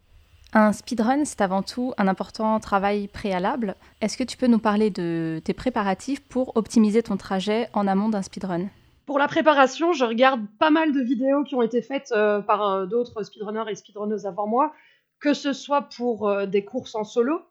Un 0.53 0.71
speedrun, 0.71 1.25
c'est 1.25 1.41
avant 1.41 1.63
tout 1.63 1.93
un 1.97 2.07
important 2.07 2.57
travail 2.61 3.09
préalable. 3.09 3.75
Est-ce 3.99 4.15
que 4.15 4.23
tu 4.23 4.37
peux 4.37 4.47
nous 4.47 4.57
parler 4.57 4.89
de 4.89 5.41
tes 5.43 5.53
préparatifs 5.53 6.21
pour 6.21 6.55
optimiser 6.55 7.03
ton 7.03 7.17
trajet 7.17 7.67
en 7.73 7.85
amont 7.85 8.07
d'un 8.07 8.21
speedrun? 8.21 8.69
Pour 9.05 9.19
la 9.19 9.27
préparation, 9.27 9.91
je 9.91 10.05
regarde 10.05 10.39
pas 10.59 10.69
mal 10.69 10.93
de 10.93 11.01
vidéos 11.01 11.43
qui 11.43 11.55
ont 11.55 11.61
été 11.61 11.81
faites 11.81 12.13
euh, 12.13 12.39
par 12.39 12.65
euh, 12.65 12.85
d'autres 12.85 13.21
speedrunners 13.23 13.69
et 13.69 13.75
speedrunneuses 13.75 14.25
avant 14.25 14.47
moi, 14.47 14.71
que 15.19 15.33
ce 15.33 15.51
soit 15.51 15.89
pour 15.93 16.29
euh, 16.29 16.45
des 16.45 16.63
courses 16.63 16.95
en 16.95 17.03
solo, 17.03 17.41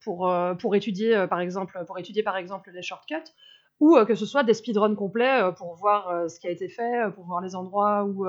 pour, 0.00 0.28
euh, 0.30 0.54
pour, 0.54 0.74
étudier, 0.76 1.16
euh, 1.16 1.26
par 1.26 1.40
exemple, 1.40 1.82
pour 1.86 1.98
étudier 1.98 2.22
par 2.22 2.36
exemple 2.36 2.70
les 2.72 2.82
shortcuts, 2.82 3.32
ou 3.80 3.96
euh, 3.96 4.04
que 4.04 4.14
ce 4.14 4.26
soit 4.26 4.42
des 4.42 4.54
speedruns 4.54 4.94
complets 4.94 5.40
pour 5.56 5.74
voir 5.74 6.30
ce 6.30 6.38
qui 6.40 6.46
a 6.46 6.50
été 6.50 6.68
fait, 6.68 7.10
pour 7.14 7.24
voir 7.24 7.40
les 7.40 7.54
endroits 7.54 8.04
où, 8.04 8.26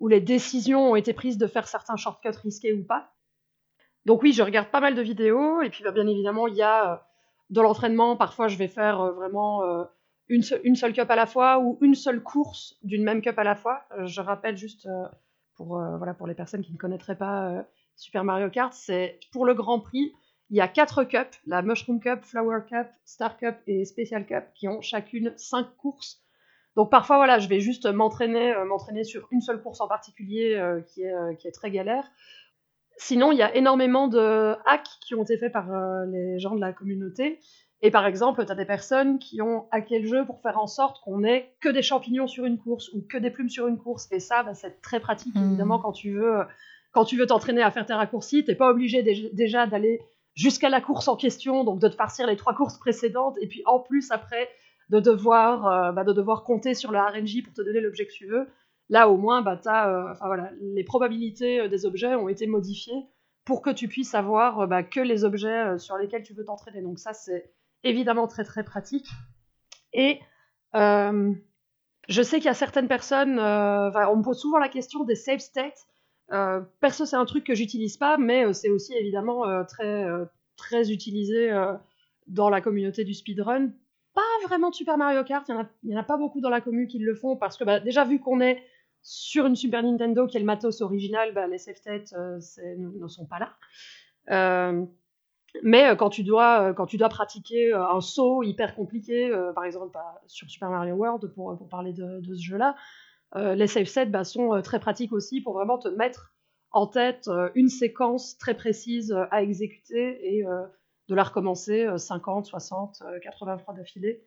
où 0.00 0.08
les 0.08 0.20
décisions 0.20 0.92
ont 0.92 0.96
été 0.96 1.12
prises 1.12 1.38
de 1.38 1.46
faire 1.46 1.66
certains 1.66 1.96
shortcuts 1.96 2.38
risqués 2.42 2.72
ou 2.72 2.84
pas. 2.84 3.12
Donc 4.04 4.22
oui, 4.22 4.32
je 4.32 4.42
regarde 4.42 4.68
pas 4.68 4.80
mal 4.80 4.94
de 4.94 5.02
vidéos, 5.02 5.62
et 5.62 5.70
puis 5.70 5.82
bah, 5.82 5.90
bien 5.90 6.06
évidemment, 6.06 6.46
il 6.46 6.54
y 6.54 6.62
a 6.62 7.04
de 7.50 7.60
l'entraînement, 7.60 8.16
parfois 8.16 8.46
je 8.46 8.56
vais 8.56 8.68
faire 8.68 9.12
vraiment 9.14 9.62
une, 10.28 10.42
se- 10.42 10.60
une 10.62 10.76
seule 10.76 10.92
cup 10.92 11.10
à 11.10 11.16
la 11.16 11.26
fois, 11.26 11.58
ou 11.58 11.78
une 11.80 11.96
seule 11.96 12.22
course 12.22 12.76
d'une 12.84 13.02
même 13.02 13.20
cup 13.20 13.36
à 13.38 13.44
la 13.44 13.56
fois. 13.56 13.82
Je 14.04 14.20
rappelle 14.20 14.56
juste, 14.56 14.88
pour, 15.56 15.66
voilà, 15.98 16.14
pour 16.14 16.28
les 16.28 16.34
personnes 16.34 16.62
qui 16.62 16.72
ne 16.72 16.78
connaîtraient 16.78 17.18
pas 17.18 17.64
Super 17.96 18.22
Mario 18.22 18.48
Kart, 18.50 18.72
c'est 18.74 19.18
pour 19.32 19.44
le 19.44 19.54
Grand 19.54 19.80
Prix, 19.80 20.12
il 20.50 20.56
y 20.56 20.60
a 20.60 20.68
quatre 20.68 21.04
cups, 21.04 21.40
la 21.46 21.62
Mushroom 21.62 22.00
Cup, 22.00 22.20
Flower 22.22 22.60
Cup, 22.68 22.86
Star 23.04 23.36
Cup 23.36 23.56
et 23.66 23.84
Special 23.84 24.24
Cup, 24.26 24.44
qui 24.54 24.68
ont 24.68 24.80
chacune 24.80 25.32
cinq 25.36 25.66
courses. 25.76 26.22
Donc 26.76 26.90
parfois, 26.90 27.16
voilà, 27.16 27.38
je 27.38 27.48
vais 27.48 27.58
juste 27.60 27.86
m'entraîner, 27.86 28.52
euh, 28.54 28.64
m'entraîner 28.64 29.02
sur 29.04 29.26
une 29.32 29.40
seule 29.40 29.62
course 29.62 29.80
en 29.80 29.88
particulier 29.88 30.54
euh, 30.54 30.80
qui, 30.82 31.02
est, 31.02 31.12
euh, 31.14 31.34
qui 31.34 31.48
est 31.48 31.52
très 31.52 31.70
galère. 31.70 32.04
Sinon, 32.98 33.32
il 33.32 33.38
y 33.38 33.42
a 33.42 33.54
énormément 33.54 34.08
de 34.08 34.54
hacks 34.66 34.88
qui 35.06 35.14
ont 35.14 35.22
été 35.22 35.36
faits 35.36 35.52
par 35.52 35.66
les 36.06 36.38
gens 36.38 36.54
de 36.54 36.60
la 36.60 36.72
communauté. 36.72 37.40
Et 37.82 37.90
par 37.90 38.06
exemple, 38.06 38.44
tu 38.46 38.50
as 38.50 38.54
des 38.54 38.64
personnes 38.64 39.18
qui 39.18 39.42
ont 39.42 39.66
hacké 39.70 39.98
le 39.98 40.08
jeu 40.08 40.24
pour 40.24 40.40
faire 40.40 40.58
en 40.58 40.66
sorte 40.66 41.02
qu'on 41.04 41.22
ait 41.22 41.54
que 41.60 41.68
des 41.68 41.82
champignons 41.82 42.26
sur 42.26 42.46
une 42.46 42.56
course 42.58 42.90
ou 42.94 43.02
que 43.06 43.18
des 43.18 43.30
plumes 43.30 43.50
sur 43.50 43.66
une 43.68 43.76
course. 43.76 44.08
Et 44.12 44.18
ça, 44.20 44.42
bah, 44.44 44.54
c'est 44.54 44.80
très 44.80 44.98
pratique, 44.98 45.34
Mhm. 45.34 45.44
évidemment, 45.48 45.78
quand 45.78 45.92
tu 45.92 46.12
veux, 46.12 46.38
quand 46.92 47.04
tu 47.04 47.18
veux 47.18 47.26
t'entraîner 47.26 47.60
à 47.62 47.70
faire 47.70 47.84
tes 47.84 47.92
raccourcis. 47.92 48.44
T'es 48.46 48.54
pas 48.54 48.70
obligé 48.70 49.02
dé- 49.02 49.28
déjà 49.34 49.66
d'aller 49.66 50.00
jusqu'à 50.36 50.68
la 50.68 50.80
course 50.80 51.08
en 51.08 51.16
question, 51.16 51.64
donc 51.64 51.80
de 51.80 51.88
te 51.88 51.96
farcir 51.96 52.26
les 52.26 52.36
trois 52.36 52.54
courses 52.54 52.78
précédentes, 52.78 53.36
et 53.40 53.48
puis 53.48 53.62
en 53.66 53.80
plus, 53.80 54.12
après, 54.12 54.48
de 54.90 55.00
devoir, 55.00 55.66
euh, 55.66 55.92
bah, 55.92 56.04
de 56.04 56.12
devoir 56.12 56.44
compter 56.44 56.74
sur 56.74 56.92
le 56.92 56.98
RNG 56.98 57.42
pour 57.42 57.54
te 57.54 57.62
donner 57.62 57.80
l'objet 57.80 58.06
que 58.06 58.12
tu 58.12 58.26
veux. 58.26 58.46
Là, 58.88 59.08
au 59.08 59.16
moins, 59.16 59.42
bah, 59.42 59.58
t'as, 59.60 59.90
euh, 59.90 60.14
voilà, 60.24 60.50
les 60.60 60.84
probabilités 60.84 61.60
euh, 61.60 61.68
des 61.68 61.86
objets 61.86 62.14
ont 62.14 62.28
été 62.28 62.46
modifiées 62.46 63.06
pour 63.44 63.62
que 63.62 63.70
tu 63.70 63.88
puisses 63.88 64.14
avoir 64.14 64.68
bah, 64.68 64.82
que 64.82 65.00
les 65.00 65.24
objets 65.24 65.78
sur 65.78 65.96
lesquels 65.96 66.22
tu 66.22 66.34
veux 66.34 66.44
t'entraîner. 66.44 66.82
Donc 66.82 66.98
ça, 66.98 67.12
c'est 67.12 67.52
évidemment 67.84 68.26
très 68.26 68.44
très 68.44 68.64
pratique. 68.64 69.08
Et 69.92 70.20
je 70.74 72.22
sais 72.22 72.36
qu'il 72.36 72.46
y 72.46 72.48
a 72.48 72.54
certaines 72.54 72.88
personnes, 72.88 73.38
on 73.38 74.16
me 74.16 74.22
pose 74.22 74.40
souvent 74.40 74.58
la 74.58 74.68
question 74.68 75.04
des 75.04 75.14
save 75.14 75.38
states. 75.38 75.86
Euh, 76.32 76.60
perso, 76.80 77.06
c'est 77.06 77.16
un 77.16 77.24
truc 77.24 77.44
que 77.44 77.54
j'utilise 77.54 77.96
pas, 77.96 78.16
mais 78.18 78.46
euh, 78.46 78.52
c'est 78.52 78.68
aussi 78.68 78.94
évidemment 78.94 79.46
euh, 79.46 79.62
très, 79.64 80.06
très 80.56 80.90
utilisé 80.90 81.52
dans 82.26 82.50
la 82.50 82.60
communauté 82.60 83.04
du 83.04 83.14
speedrun. 83.14 83.70
Pas 84.14 84.22
vraiment 84.46 84.70
de 84.70 84.74
Super 84.74 84.96
Mario 84.96 85.22
Kart, 85.24 85.46
il 85.48 85.54
n'y 85.84 85.96
en, 85.96 86.00
a- 86.00 86.02
pas 86.02 86.16
beaucoup 86.16 86.40
dans 86.40 86.48
la 86.48 86.60
commu 86.60 86.86
qui 86.86 86.98
le 86.98 87.14
font, 87.14 87.36
parce 87.36 87.56
que 87.56 87.64
bah, 87.64 87.80
déjà 87.80 88.04
vu 88.04 88.18
qu'on 88.18 88.40
est 88.40 88.62
sur 89.02 89.46
une 89.46 89.54
Super 89.54 89.82
Nintendo 89.82 90.26
qui 90.26 90.36
est 90.36 90.40
le 90.40 90.46
matos 90.46 90.80
original, 90.80 91.32
bah, 91.32 91.46
les 91.46 91.68
euh, 91.68 92.40
c'est- 92.40 92.76
ne, 92.76 93.06
sont 93.08 93.26
pas 93.26 93.38
là. 93.38 94.72
Mais 95.62 95.96
quand 95.96 96.10
tu 96.10 96.22
dois, 96.22 96.74
quand 96.74 96.86
tu 96.86 96.98
dois 96.98 97.08
pratiquer 97.08 97.72
un 97.72 98.00
saut 98.02 98.42
hyper 98.42 98.74
compliqué, 98.74 99.30
par 99.54 99.64
exemple 99.64 99.90
bah, 99.94 100.20
sur 100.26 100.50
Super 100.50 100.70
Mario 100.70 100.94
World, 100.94 101.32
pour, 101.34 101.56
parler 101.68 101.92
de, 101.92 102.20
ce 102.34 102.42
jeu-là, 102.42 102.74
les 103.34 103.66
save 103.66 103.86
sets 103.86 104.06
bah, 104.06 104.24
sont 104.24 104.54
euh, 104.54 104.62
très 104.62 104.80
pratiques 104.80 105.12
aussi 105.12 105.40
pour 105.40 105.54
vraiment 105.54 105.78
te 105.78 105.88
mettre 105.88 106.32
en 106.76 106.86
tête 106.86 107.28
euh, 107.28 107.48
une 107.54 107.68
séquence 107.68 108.36
très 108.38 108.54
précise 108.54 109.12
euh, 109.12 109.24
à 109.30 109.42
exécuter 109.42 110.36
et 110.36 110.46
euh, 110.46 110.62
de 111.08 111.14
la 111.14 111.22
recommencer 111.22 111.86
euh, 111.86 111.96
50, 111.96 112.46
60, 112.46 112.98
euh, 113.02 113.18
80 113.20 113.58
fois 113.58 113.74
d'affilée. 113.74 114.22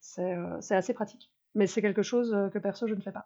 C'est 0.00 0.34
euh, 0.34 0.58
assez 0.70 0.92
pratique. 0.92 1.30
Mais 1.54 1.66
c'est 1.66 1.80
quelque 1.80 2.02
chose 2.02 2.34
euh, 2.34 2.48
que 2.48 2.58
perso 2.58 2.86
je 2.86 2.94
ne 2.94 3.00
fais 3.00 3.12
pas. 3.12 3.24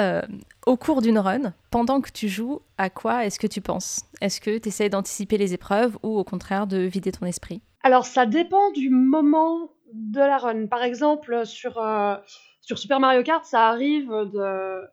Euh, 0.00 0.22
au 0.66 0.78
cours 0.78 1.02
d'une 1.02 1.18
run, 1.18 1.52
pendant 1.70 2.00
que 2.00 2.10
tu 2.10 2.28
joues, 2.28 2.60
à 2.78 2.88
quoi 2.88 3.26
est-ce 3.26 3.38
que 3.38 3.46
tu 3.46 3.60
penses? 3.60 4.06
Est-ce 4.22 4.40
que 4.40 4.56
tu 4.56 4.68
essayes 4.68 4.88
d'anticiper 4.88 5.36
les 5.36 5.52
épreuves 5.52 5.98
ou 6.02 6.16
au 6.16 6.24
contraire 6.24 6.66
de 6.66 6.78
vider 6.78 7.12
ton 7.12 7.26
esprit? 7.26 7.60
Alors, 7.82 8.06
ça 8.06 8.24
dépend 8.24 8.70
du 8.70 8.88
moment 8.88 9.70
de 9.92 10.20
la 10.20 10.38
run. 10.38 10.66
Par 10.66 10.82
exemple, 10.82 11.44
sur, 11.44 11.76
euh, 11.76 12.16
sur 12.62 12.78
Super 12.78 13.00
Mario 13.00 13.22
Kart, 13.22 13.44
ça 13.44 13.68
arrive 13.68 14.08
de. 14.08 14.38
euh, 14.38 14.86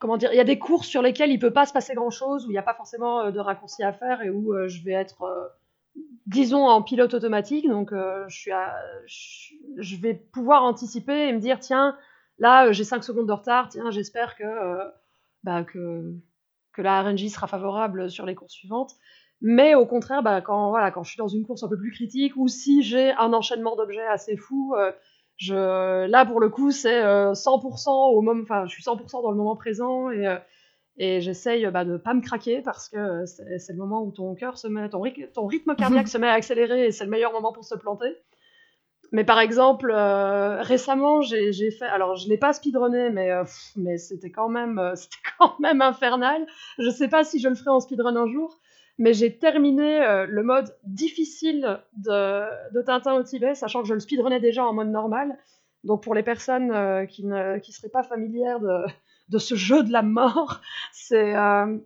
Comment 0.00 0.16
dire 0.16 0.32
Il 0.32 0.36
y 0.36 0.40
a 0.40 0.44
des 0.44 0.58
courses 0.58 0.86
sur 0.86 1.02
lesquelles 1.02 1.30
il 1.30 1.38
peut 1.38 1.52
pas 1.52 1.66
se 1.66 1.72
passer 1.72 1.94
grand 1.94 2.10
chose, 2.10 2.46
où 2.46 2.50
il 2.50 2.52
n'y 2.52 2.58
a 2.58 2.62
pas 2.62 2.74
forcément 2.74 3.20
euh, 3.20 3.30
de 3.30 3.40
raccourci 3.40 3.82
à 3.82 3.92
faire 3.92 4.22
et 4.22 4.30
où 4.30 4.52
euh, 4.52 4.68
je 4.68 4.82
vais 4.84 4.92
être, 4.92 5.52
disons, 6.26 6.66
en 6.66 6.82
pilote 6.82 7.14
automatique. 7.14 7.68
Donc, 7.68 7.92
je, 8.26 8.50
vais 10.00 10.14
pouvoir 10.14 10.64
anticiper 10.64 11.28
et 11.28 11.32
me 11.32 11.38
dire 11.38 11.60
tiens, 11.60 11.96
là, 12.38 12.72
j'ai 12.72 12.84
5 12.84 13.04
secondes 13.04 13.28
de 13.28 13.32
retard, 13.32 13.68
tiens, 13.68 13.90
j'espère 13.90 14.36
que, 14.36 14.44
bah, 15.44 15.64
que, 15.64 16.14
la 16.76 17.02
RNG 17.02 17.28
sera 17.28 17.48
favorable 17.48 18.08
sur 18.08 18.24
les 18.24 18.36
courses 18.36 18.52
suivantes. 18.52 18.94
Mais 19.40 19.74
au 19.74 19.86
contraire, 19.86 20.22
bah, 20.22 20.40
quand, 20.40 20.70
voilà, 20.70 20.92
quand 20.92 21.02
je 21.02 21.10
suis 21.10 21.18
dans 21.18 21.28
une 21.28 21.44
course 21.44 21.62
un 21.64 21.68
peu 21.68 21.76
plus 21.76 21.90
critique 21.90 22.34
ou 22.36 22.46
si 22.46 22.82
j'ai 22.82 23.12
un 23.12 23.32
enchaînement 23.32 23.74
d'objets 23.74 24.06
assez 24.06 24.36
fou, 24.36 24.76
je, 25.38 26.06
là 26.06 26.26
pour 26.26 26.40
le 26.40 26.50
coup 26.50 26.70
c'est 26.72 27.02
euh, 27.02 27.32
100% 27.34 27.90
au 28.12 28.20
moment, 28.20 28.42
enfin 28.42 28.66
je 28.66 28.72
suis 28.72 28.82
100% 28.82 29.22
dans 29.22 29.30
le 29.30 29.36
moment 29.36 29.56
présent 29.56 30.10
et, 30.10 30.26
euh, 30.26 30.36
et 30.98 31.20
j'essaye 31.20 31.66
bah, 31.70 31.84
de 31.84 31.96
pas 31.96 32.14
me 32.14 32.20
craquer 32.20 32.60
parce 32.62 32.88
que 32.88 33.24
c'est 33.26 33.58
c'est 33.58 33.72
le 33.72 33.78
moment 33.78 34.02
où 34.02 34.12
ton 34.12 34.34
cœur 34.34 34.58
se 34.58 34.66
met, 34.68 34.88
ton, 34.90 35.00
ryth- 35.02 35.32
ton 35.32 35.46
rythme 35.46 35.74
cardiaque 35.76 36.08
se 36.14 36.18
met 36.18 36.28
à 36.28 36.32
accélérer 36.34 36.86
et 36.86 36.92
c'est 36.92 37.04
le 37.04 37.10
meilleur 37.10 37.32
moment 37.32 37.52
pour 37.52 37.64
se 37.64 37.74
planter. 37.76 38.16
Mais 39.10 39.24
par 39.24 39.40
exemple, 39.40 39.90
euh, 39.90 40.60
récemment, 40.60 41.22
j'ai 41.22 41.70
fait. 41.70 41.86
Alors, 41.86 42.16
je 42.16 42.28
l'ai 42.28 42.36
pas 42.36 42.52
speedrunné, 42.52 43.08
mais, 43.10 43.30
euh, 43.30 43.42
pff, 43.44 43.72
mais 43.76 43.96
c'était 43.96 44.30
quand, 44.30 44.50
même, 44.50 44.78
euh, 44.78 44.94
c'était 44.96 45.16
quand 45.38 45.58
même 45.60 45.80
infernal. 45.80 46.46
Je 46.78 46.90
sais 46.90 47.08
pas 47.08 47.24
si 47.24 47.40
je 47.40 47.48
le 47.48 47.54
ferai 47.54 47.70
en 47.70 47.80
speedrun 47.80 48.16
un 48.16 48.26
jour, 48.26 48.58
mais 48.98 49.14
j'ai 49.14 49.36
terminé 49.38 50.02
euh, 50.02 50.26
le 50.26 50.42
mode 50.42 50.76
difficile 50.84 51.80
de, 51.96 52.72
de 52.74 52.82
Tintin 52.82 53.14
au 53.14 53.22
Tibet, 53.22 53.54
sachant 53.54 53.82
que 53.82 53.88
je 53.88 53.94
le 53.94 54.00
speedrunnais 54.00 54.40
déjà 54.40 54.66
en 54.66 54.72
mode 54.72 54.88
normal. 54.90 55.38
Donc, 55.84 56.02
pour 56.02 56.14
les 56.14 56.24
personnes 56.24 56.72
euh, 56.72 57.06
qui 57.06 57.24
ne 57.24 57.58
qui 57.58 57.72
seraient 57.72 57.88
pas 57.88 58.02
familières 58.02 58.58
de, 58.58 58.84
de 59.28 59.38
ce 59.38 59.54
jeu 59.54 59.84
de 59.84 59.92
la 59.92 60.02
mort, 60.02 60.60
c'est. 60.92 61.36
euh, 61.36 61.78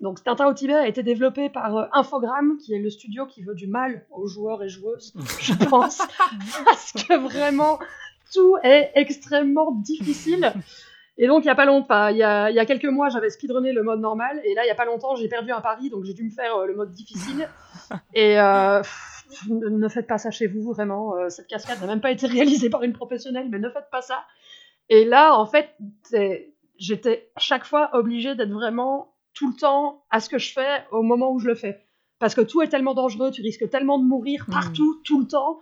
donc, 0.00 0.22
Tintin 0.22 0.46
au 0.46 0.54
Tibet 0.54 0.74
a 0.74 0.86
été 0.88 1.02
développé 1.02 1.50
par 1.50 1.94
Infogrames, 1.94 2.56
qui 2.56 2.72
est 2.72 2.78
le 2.78 2.88
studio 2.88 3.26
qui 3.26 3.42
veut 3.42 3.54
du 3.54 3.66
mal 3.66 4.06
aux 4.10 4.26
joueurs 4.26 4.62
et 4.62 4.68
joueuses, 4.68 5.12
je 5.40 5.52
pense, 5.68 5.98
parce 6.64 6.92
que 6.92 7.18
vraiment 7.18 7.78
tout 8.32 8.56
est 8.62 8.92
extrêmement 8.94 9.72
difficile. 9.72 10.52
Et 11.22 11.26
donc, 11.26 11.44
il 11.44 11.48
y 11.48 11.50
a 11.50 11.54
pas 11.54 11.66
longtemps, 11.66 12.08
il 12.08 12.16
y 12.16 12.22
a, 12.22 12.48
il 12.48 12.56
y 12.56 12.58
a 12.58 12.64
quelques 12.64 12.86
mois, 12.86 13.10
j'avais 13.10 13.28
speedrunné 13.28 13.72
le 13.72 13.82
mode 13.82 14.00
normal, 14.00 14.40
et 14.42 14.54
là, 14.54 14.64
il 14.64 14.68
y 14.68 14.70
a 14.70 14.74
pas 14.74 14.86
longtemps, 14.86 15.16
j'ai 15.16 15.28
perdu 15.28 15.52
un 15.52 15.60
pari, 15.60 15.90
donc 15.90 16.02
j'ai 16.04 16.14
dû 16.14 16.24
me 16.24 16.30
faire 16.30 16.56
euh, 16.56 16.66
le 16.66 16.74
mode 16.74 16.92
difficile. 16.92 17.46
Et 18.14 18.40
euh, 18.40 18.80
pff, 18.80 19.44
ne, 19.50 19.88
faites 19.88 20.06
pas 20.06 20.16
ça 20.16 20.30
chez 20.30 20.46
vous, 20.46 20.72
vraiment. 20.72 21.14
euh, 21.16 21.28
cette 21.28 21.46
cascade 21.46 21.78
n'a 21.82 21.86
même 21.86 22.00
pas 22.00 22.10
été 22.10 22.26
réalisée 22.26 22.70
par 22.70 22.82
une 22.84 22.94
professionnelle, 22.94 23.48
mais 23.50 23.58
ne 23.58 23.68
faites 23.68 23.90
pas 23.92 24.00
ça. 24.00 24.24
Et 24.88 25.04
là, 25.04 25.36
en 25.36 25.44
fait, 25.44 25.76
j'étais 26.78 27.30
chaque 27.36 27.66
fois 27.66 27.90
obligée 27.92 28.34
d'être 28.34 28.52
vraiment 28.52 29.14
tout 29.34 29.50
le 29.50 29.56
temps 29.56 30.04
à 30.08 30.20
ce 30.20 30.30
que 30.30 30.38
je 30.38 30.54
fais 30.54 30.84
au 30.90 31.02
moment 31.02 31.32
où 31.32 31.38
je 31.38 31.48
le 31.48 31.54
fais. 31.54 31.84
Parce 32.18 32.34
que 32.34 32.40
tout 32.40 32.62
est 32.62 32.68
tellement 32.68 32.94
dangereux, 32.94 33.30
tu 33.30 33.42
risques 33.42 33.68
tellement 33.68 33.98
de 33.98 34.04
mourir 34.04 34.46
partout, 34.50 35.02
tout 35.04 35.20
le 35.20 35.26
temps, 35.26 35.60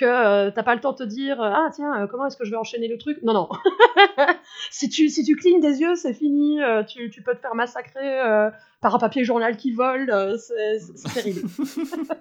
que 0.00 0.04
euh, 0.06 0.50
t'as 0.50 0.62
pas 0.62 0.74
le 0.74 0.80
temps 0.80 0.92
de 0.92 0.96
te 0.98 1.02
dire 1.04 1.40
euh, 1.40 1.50
Ah, 1.54 1.68
tiens, 1.74 2.02
euh, 2.02 2.06
comment 2.06 2.26
est-ce 2.26 2.36
que 2.36 2.44
je 2.44 2.50
vais 2.50 2.56
enchaîner 2.56 2.88
le 2.88 2.98
truc? 2.98 3.18
Non, 3.22 3.32
non. 3.34 3.48
si, 4.70 4.88
tu, 4.88 5.08
si 5.08 5.24
tu 5.24 5.36
clignes 5.36 5.60
des 5.60 5.80
yeux, 5.80 5.94
c'est 5.94 6.14
fini, 6.14 6.62
euh, 6.62 6.82
tu, 6.82 7.10
tu 7.10 7.22
peux 7.22 7.34
te 7.34 7.40
faire 7.40 7.54
massacrer 7.54 8.20
euh, 8.20 8.50
par 8.80 8.94
un 8.94 8.98
papier 8.98 9.24
journal 9.24 9.56
qui 9.56 9.72
vole, 9.72 10.10
euh, 10.10 10.36
c'est 10.38 11.12
terrible. 11.14 11.42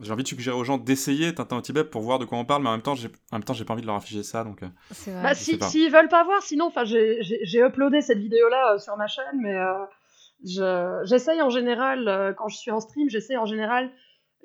J'ai 0.00 0.12
envie 0.12 0.22
de 0.22 0.28
suggérer 0.28 0.56
aux 0.56 0.62
gens 0.62 0.78
d'essayer 0.78 1.34
Tintin 1.34 1.56
au 1.56 1.60
Tibet 1.60 1.82
pour 1.82 2.02
voir 2.02 2.20
de 2.20 2.24
quoi 2.24 2.38
on 2.38 2.44
parle, 2.44 2.62
mais 2.62 2.68
en 2.68 2.72
même 2.72 2.82
temps, 2.82 2.94
j'ai 2.94 3.08
en 3.32 3.36
même 3.38 3.42
temps, 3.44 3.52
j'ai 3.52 3.64
pas 3.64 3.72
envie 3.72 3.82
de 3.82 3.86
leur 3.88 3.96
afficher 3.96 4.22
ça, 4.22 4.44
donc. 4.44 4.62
euh, 4.62 4.66
Bah, 5.22 5.34
si, 5.34 5.58
s'ils 5.70 5.90
veulent 5.90 6.08
pas 6.08 6.22
voir, 6.22 6.40
sinon, 6.42 6.66
enfin, 6.66 6.84
j'ai 6.84 7.58
uploadé 7.60 8.00
cette 8.00 8.18
vidéo-là 8.18 8.74
euh, 8.74 8.78
sur 8.78 8.96
ma 8.96 9.08
chaîne, 9.08 9.24
mais 9.40 9.56
euh, 9.56 9.72
je- 10.44 11.00
j'essaye 11.04 11.42
en 11.42 11.50
général, 11.50 12.06
euh, 12.06 12.32
quand 12.32 12.46
je 12.46 12.56
suis 12.56 12.70
en 12.70 12.78
stream, 12.78 13.10
j'essaye 13.10 13.36
en 13.38 13.46
général 13.46 13.90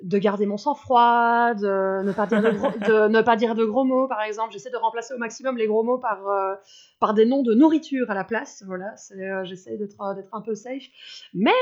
de 0.04 0.18
garder 0.18 0.44
mon 0.44 0.58
sang-froid, 0.58 1.54
de 1.54 2.02
ne 2.04 2.12
pas 2.12 2.26
dire 2.26 2.42
de 2.42 2.50
gros, 2.50 2.68
de 2.88 3.08
ne 3.08 3.22
pas 3.22 3.36
dire 3.36 3.54
de 3.54 3.64
gros 3.64 3.84
mots, 3.84 4.06
par 4.06 4.20
exemple. 4.22 4.52
J'essaie 4.52 4.70
de 4.70 4.76
remplacer 4.76 5.14
au 5.14 5.18
maximum 5.18 5.56
les 5.56 5.66
gros 5.66 5.82
mots 5.82 5.98
par, 5.98 6.28
euh, 6.28 6.54
par 7.00 7.14
des 7.14 7.24
noms 7.24 7.42
de 7.42 7.54
nourriture 7.54 8.10
à 8.10 8.14
la 8.14 8.22
place. 8.22 8.62
Voilà, 8.66 8.94
euh, 9.12 9.44
j'essaie 9.44 9.78
d'être 9.78 9.96
un 10.00 10.40
peu 10.42 10.54
safe. 10.54 10.84
Mais 11.32 11.52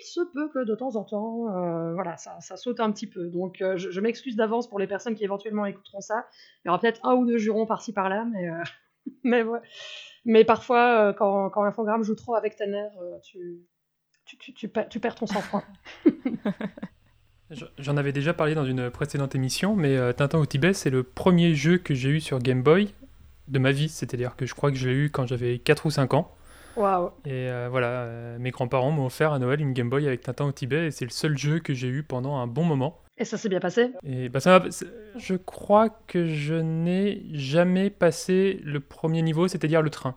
il 0.00 0.02
se 0.04 0.20
peut 0.32 0.48
que 0.48 0.64
de 0.64 0.74
temps 0.74 0.96
en 0.96 1.04
temps, 1.04 1.48
euh, 1.48 1.94
voilà, 1.94 2.16
ça, 2.16 2.40
ça, 2.40 2.56
saute 2.56 2.80
un 2.80 2.90
petit 2.90 3.06
peu. 3.06 3.28
Donc 3.28 3.58
je, 3.60 3.90
je 3.90 4.00
m'excuse 4.00 4.34
d'avance 4.34 4.68
pour 4.68 4.80
les 4.80 4.88
personnes 4.88 5.14
qui 5.14 5.22
éventuellement 5.22 5.64
écouteront 5.64 6.00
ça. 6.00 6.26
Il 6.64 6.68
y 6.68 6.70
aura 6.70 6.80
peut-être 6.80 7.00
un 7.06 7.14
ou 7.14 7.24
deux 7.24 7.38
jurons 7.38 7.66
par-ci 7.66 7.92
par-là, 7.92 8.26
mais, 8.32 8.50
mais, 9.22 9.44
ouais. 9.44 9.60
mais 10.24 10.44
parfois, 10.44 11.14
quand, 11.14 11.50
quand 11.50 11.62
l'infogramme 11.62 12.02
joue 12.02 12.16
trop 12.16 12.34
avec 12.34 12.56
ta 12.56 12.66
nerf, 12.66 12.92
tu, 13.22 13.60
tu, 14.24 14.36
tu, 14.38 14.52
tu, 14.54 14.70
tu 14.90 15.00
perds 15.00 15.14
ton 15.14 15.26
sang-froid. 15.26 15.62
J'en 17.78 17.96
avais 17.96 18.12
déjà 18.12 18.32
parlé 18.32 18.54
dans 18.54 18.64
une 18.64 18.90
précédente 18.90 19.34
émission, 19.34 19.76
mais 19.76 19.96
euh, 19.96 20.12
Tintin 20.12 20.38
au 20.38 20.46
Tibet, 20.46 20.72
c'est 20.72 20.90
le 20.90 21.02
premier 21.02 21.54
jeu 21.54 21.78
que 21.78 21.94
j'ai 21.94 22.10
eu 22.10 22.20
sur 22.20 22.38
Game 22.38 22.62
Boy 22.62 22.94
de 23.48 23.58
ma 23.58 23.72
vie. 23.72 23.88
C'est-à-dire 23.88 24.36
que 24.36 24.46
je 24.46 24.54
crois 24.54 24.70
que 24.70 24.76
je 24.76 24.88
l'ai 24.88 24.94
eu 24.94 25.10
quand 25.10 25.26
j'avais 25.26 25.58
4 25.58 25.86
ou 25.86 25.90
5 25.90 26.14
ans. 26.14 26.34
Waouh! 26.76 27.10
Et 27.26 27.50
euh, 27.50 27.68
voilà, 27.70 27.88
euh, 27.88 28.38
mes 28.38 28.50
grands-parents 28.50 28.90
m'ont 28.90 29.06
offert 29.06 29.32
à 29.32 29.38
Noël 29.38 29.60
une 29.60 29.72
Game 29.72 29.90
Boy 29.90 30.06
avec 30.06 30.22
Tintin 30.22 30.46
au 30.46 30.52
Tibet, 30.52 30.86
et 30.86 30.90
c'est 30.90 31.04
le 31.04 31.10
seul 31.10 31.36
jeu 31.36 31.58
que 31.58 31.74
j'ai 31.74 31.88
eu 31.88 32.02
pendant 32.02 32.36
un 32.36 32.46
bon 32.46 32.64
moment. 32.64 32.98
Et 33.18 33.24
ça 33.24 33.36
s'est 33.36 33.50
bien 33.50 33.60
passé? 33.60 33.90
Et 34.04 34.30
bah 34.30 34.40
ça 34.40 34.62
je 35.16 35.34
crois 35.34 35.90
que 36.06 36.26
je 36.26 36.54
n'ai 36.54 37.22
jamais 37.32 37.90
passé 37.90 38.60
le 38.64 38.80
premier 38.80 39.20
niveau, 39.20 39.48
c'est-à-dire 39.48 39.82
le 39.82 39.90
train. 39.90 40.16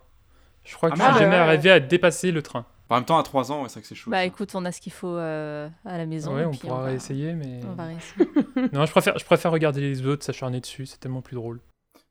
Je 0.63 0.75
crois 0.75 0.89
que 0.89 0.95
ah, 0.99 1.09
je 1.09 1.13
n'ai 1.13 1.19
jamais 1.25 1.35
arrivé 1.35 1.69
à 1.69 1.81
dépasser 1.81 2.31
le 2.31 2.41
train. 2.41 2.65
En 2.89 2.95
même 2.95 3.05
temps, 3.05 3.17
à 3.17 3.23
3 3.23 3.51
ans, 3.51 3.63
c'est 3.67 3.73
vrai 3.73 3.81
que 3.81 3.87
c'est 3.87 3.95
chaud. 3.95 4.11
Bah 4.11 4.25
écoute, 4.25 4.53
on 4.53 4.63
a 4.63 4.71
ce 4.71 4.79
qu'il 4.79 4.91
faut 4.91 5.15
euh, 5.15 5.67
à 5.85 5.97
la 5.97 6.05
maison. 6.05 6.35
Ouais, 6.35 6.45
on 6.45 6.51
pourra 6.51 6.83
réessayer, 6.83 7.33
mais. 7.33 7.61
On 7.67 7.73
va 7.73 7.85
réessayer. 7.85 8.29
non, 8.73 8.85
je 8.85 8.91
préfère, 8.91 9.17
je 9.17 9.25
préfère 9.25 9.51
regarder 9.51 9.81
les 9.81 10.05
autres 10.05 10.23
s'acharner 10.23 10.59
dessus, 10.59 10.85
c'est 10.85 10.99
tellement 10.99 11.21
plus 11.21 11.35
drôle. 11.35 11.61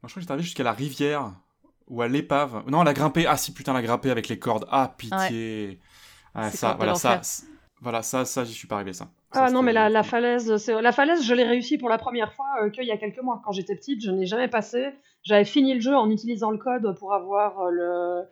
Moi, 0.03 0.09
je 0.09 0.09
crois 0.09 0.14
que 0.14 0.20
j'étais 0.20 0.33
arrivé 0.33 0.45
jusqu'à 0.45 0.64
la 0.64 0.72
rivière 0.72 1.33
ou 1.89 2.03
à 2.03 2.09
l'épave. 2.09 2.64
Non, 2.68 2.83
la 2.83 2.93
grimper. 2.93 3.27
Ah, 3.27 3.37
si, 3.37 3.53
putain, 3.53 3.72
la 3.72 3.83
grimper 3.83 4.11
avec 4.11 4.29
les 4.29 4.39
cordes. 4.39 4.66
Ah, 4.70 4.95
pitié. 4.97 5.81
Ah, 6.35 6.51
ça, 6.51 6.75
voilà, 6.77 6.97
ça, 6.97 7.20
voilà, 7.81 8.03
ça, 8.03 8.25
ça, 8.25 8.45
j'y 8.45 8.53
suis 8.53 8.66
pas 8.66 8.77
arrivé, 8.77 8.93
ça. 8.93 9.09
ah 9.33 9.51
non, 9.51 9.62
mais 9.62 9.72
la, 9.72 9.89
la 9.89 10.03
falaise, 10.03 10.68
la 10.68 10.93
falaise, 10.93 11.25
je 11.25 11.35
l'ai 11.35 11.45
réussi 11.45 11.79
pour 11.79 11.89
la 11.89 11.99
première 11.99 12.33
fois 12.33 12.47
euh, 12.62 12.70
qu'il 12.70 12.85
y 12.85 12.91
a 12.91 12.97
quelques 12.97 13.22
mois. 13.22 13.41
Quand 13.45 13.53
j'étais 13.53 13.77
petite, 13.77 14.05
je 14.05 14.11
n'ai 14.11 14.27
jamais 14.27 14.49
passé. 14.49 14.89
J'avais 15.22 15.45
fini 15.45 15.75
le 15.75 15.81
jeu 15.81 15.95
en 15.95 16.11
utilisant 16.11 16.51
le 16.51 16.59
code 16.59 16.97
pour 16.99 17.14
avoir 17.14 17.61
euh, 17.61 17.70
le 17.70 18.22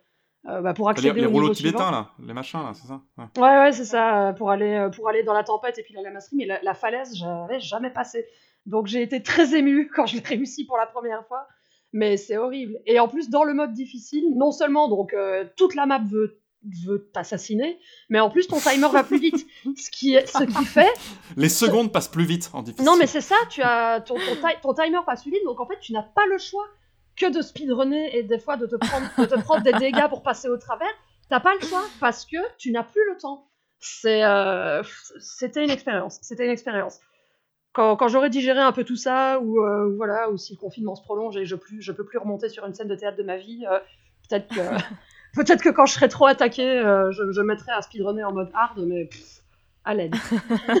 euh, 0.47 0.61
bah, 0.61 0.73
pour 0.73 0.89
accéder 0.89 1.13
les, 1.13 1.21
les 1.21 1.27
au 1.27 1.31
rouleaux 1.31 1.53
tibétains, 1.53 1.91
là, 1.91 2.09
les 2.19 2.33
machins, 2.33 2.59
là, 2.61 2.73
c'est 2.73 2.87
ça 2.87 3.01
ouais. 3.17 3.25
ouais, 3.37 3.59
ouais, 3.59 3.71
c'est 3.71 3.85
ça, 3.85 4.29
euh, 4.29 4.33
pour 4.33 4.51
aller, 4.51 4.73
euh, 4.73 4.89
pour 4.89 5.07
aller 5.07 5.23
dans 5.23 5.33
la 5.33 5.43
tempête 5.43 5.77
et 5.79 5.83
puis 5.83 5.93
la 5.93 6.01
lamasserie, 6.01 6.35
mais 6.35 6.45
la, 6.45 6.61
la 6.61 6.73
falaise, 6.73 7.15
j'avais 7.15 7.59
jamais 7.61 7.89
passé. 7.89 8.25
Donc 8.65 8.87
j'ai 8.87 9.01
été 9.01 9.23
très 9.23 9.55
émue 9.55 9.89
quand 9.95 10.05
je 10.05 10.17
l'ai 10.17 10.23
réussi 10.23 10.65
pour 10.65 10.77
la 10.77 10.85
première 10.85 11.25
fois, 11.27 11.47
mais 11.93 12.17
c'est 12.17 12.37
horrible. 12.37 12.79
Et 12.85 12.99
en 12.99 13.07
plus, 13.07 13.29
dans 13.29 13.43
le 13.43 13.53
mode 13.53 13.73
difficile, 13.73 14.25
non 14.35 14.51
seulement 14.51 14.89
donc 14.89 15.13
euh, 15.13 15.45
toute 15.55 15.75
la 15.75 15.85
map 15.85 15.99
veut 15.99 16.39
veut 16.85 17.09
t'assassiner, 17.13 17.77
mais 18.09 18.21
en 18.21 18.29
plus 18.29 18.47
ton 18.47 18.57
timer 18.57 18.87
va 18.87 19.03
plus 19.03 19.19
vite. 19.19 19.45
Ce 19.77 19.91
qui, 19.91 20.15
est, 20.15 20.25
ce 20.25 20.45
qui 20.45 20.63
fait... 20.63 20.93
Les 21.35 21.49
secondes 21.49 21.91
passent 21.91 22.07
plus 22.07 22.23
vite 22.23 22.49
en 22.53 22.61
difficile. 22.61 22.85
Non 22.85 22.95
mais 22.97 23.05
c'est 23.05 23.19
ça, 23.19 23.35
tu 23.49 23.61
as, 23.61 23.99
ton, 23.99 24.15
ton 24.61 24.73
timer 24.73 24.99
passe 25.05 25.23
plus 25.23 25.31
vite, 25.31 25.43
donc 25.43 25.59
en 25.59 25.67
fait 25.67 25.77
tu 25.81 25.91
n'as 25.91 26.03
pas 26.03 26.25
le 26.25 26.37
choix 26.37 26.65
que 27.15 27.31
de 27.31 27.41
speedrunner 27.41 28.17
et 28.17 28.23
des 28.23 28.39
fois 28.39 28.57
de 28.57 28.65
te 28.65 28.75
prendre, 28.75 29.07
de 29.17 29.25
te 29.25 29.39
prendre 29.41 29.63
des 29.63 29.73
dégâts 29.73 30.07
pour 30.09 30.23
passer 30.23 30.49
au 30.49 30.57
travers, 30.57 30.91
t'as 31.29 31.39
pas 31.39 31.53
le 31.55 31.65
choix 31.65 31.83
parce 31.99 32.25
que 32.25 32.37
tu 32.57 32.71
n'as 32.71 32.83
plus 32.83 33.01
le 33.09 33.17
temps. 33.17 33.47
C'est, 33.79 34.23
euh, 34.23 34.81
c'était 35.19 35.63
une 35.63 35.69
expérience. 35.69 36.19
C'était 36.21 36.45
une 36.45 36.51
expérience. 36.51 36.99
Quand, 37.73 37.95
quand 37.95 38.07
j'aurais 38.07 38.29
digéré 38.29 38.59
un 38.59 38.71
peu 38.71 38.83
tout 38.83 38.95
ça, 38.95 39.39
ou 39.39 39.59
euh, 39.59 39.93
voilà, 39.97 40.29
ou 40.29 40.37
si 40.37 40.53
le 40.53 40.59
confinement 40.59 40.95
se 40.95 41.03
prolonge 41.03 41.35
et 41.37 41.45
je 41.45 41.55
plus, 41.55 41.81
je 41.81 41.91
peux 41.91 42.05
plus 42.05 42.17
remonter 42.17 42.49
sur 42.49 42.65
une 42.65 42.73
scène 42.73 42.87
de 42.87 42.95
théâtre 42.95 43.17
de 43.17 43.23
ma 43.23 43.37
vie, 43.37 43.65
euh, 43.69 43.79
peut-être 44.29 44.47
que, 44.47 44.61
peut-être 45.35 45.61
que 45.61 45.69
quand 45.69 45.85
je 45.85 45.93
serai 45.93 46.07
trop 46.07 46.27
attaqué, 46.27 46.63
je, 46.63 47.31
je 47.31 47.41
mettrai 47.41 47.71
à 47.71 47.81
speedrunner 47.81 48.23
en 48.23 48.31
mode 48.31 48.51
hard, 48.53 48.79
mais 48.85 49.05
pff, 49.05 49.41
à 49.85 49.93
l'aide. 49.93 50.15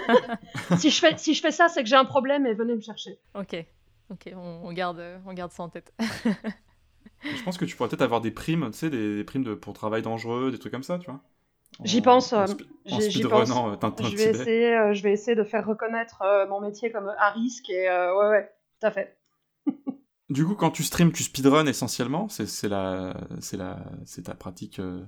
si 0.77 0.89
je 0.89 0.99
fais, 0.99 1.17
si 1.17 1.33
je 1.33 1.41
fais 1.41 1.51
ça, 1.51 1.67
c'est 1.67 1.83
que 1.83 1.89
j'ai 1.89 1.95
un 1.95 2.05
problème 2.05 2.45
et 2.45 2.53
venez 2.53 2.75
me 2.75 2.81
chercher. 2.81 3.19
Ok. 3.35 3.55
Ok, 4.09 4.29
on, 4.35 4.61
on 4.65 4.73
garde, 4.73 5.01
on 5.25 5.33
garde 5.33 5.51
ça 5.51 5.63
en 5.63 5.69
tête. 5.69 5.93
Je 7.31 7.41
pense 7.41 7.57
que 7.57 7.65
tu 7.65 7.75
pourrais 7.75 7.89
peut-être 7.89 8.01
avoir 8.01 8.21
des 8.21 8.31
primes, 8.31 8.69
tu 8.71 8.77
sais, 8.77 8.89
des, 8.89 9.15
des 9.17 9.23
primes 9.23 9.43
de, 9.43 9.55
pour 9.55 9.73
travail 9.73 10.01
dangereux, 10.01 10.51
des 10.51 10.59
trucs 10.59 10.71
comme 10.71 10.83
ça, 10.83 10.99
tu 10.99 11.09
vois. 11.09 11.21
J'y 11.83 12.01
pense. 12.01 12.33
En, 12.37 12.45
euh, 12.45 12.47
en 12.89 12.99
j'y- 12.99 13.25
pense. 13.27 13.65
euh, 13.69 13.75
Tintin 13.77 14.09
Je 14.09 14.17
vais, 14.17 14.29
essayer, 14.31 14.75
euh, 14.77 14.93
je 14.93 15.03
vais 15.03 15.13
essayer 15.13 15.35
de 15.35 15.43
faire 15.43 15.65
reconnaître 15.65 16.21
euh, 16.21 16.47
mon 16.47 16.59
métier 16.59 16.91
comme 16.91 17.09
à 17.17 17.31
risque 17.31 17.69
et 17.69 17.89
euh, 17.89 18.15
ouais, 18.17 18.29
ouais, 18.29 18.53
tout 18.81 18.87
à 18.87 18.91
fait. 18.91 19.17
Du 20.29 20.45
coup, 20.45 20.55
quand 20.55 20.71
tu 20.71 20.83
streams, 20.83 21.11
tu 21.11 21.23
speedrun 21.23 21.65
essentiellement, 21.67 22.29
c'est 22.29 22.47
c'est 22.47 22.69
la, 22.69 23.15
c'est 23.41 23.57
la, 23.57 23.83
c'est 24.05 24.23
ta 24.23 24.35
pratique 24.35 24.79
euh, 24.79 25.05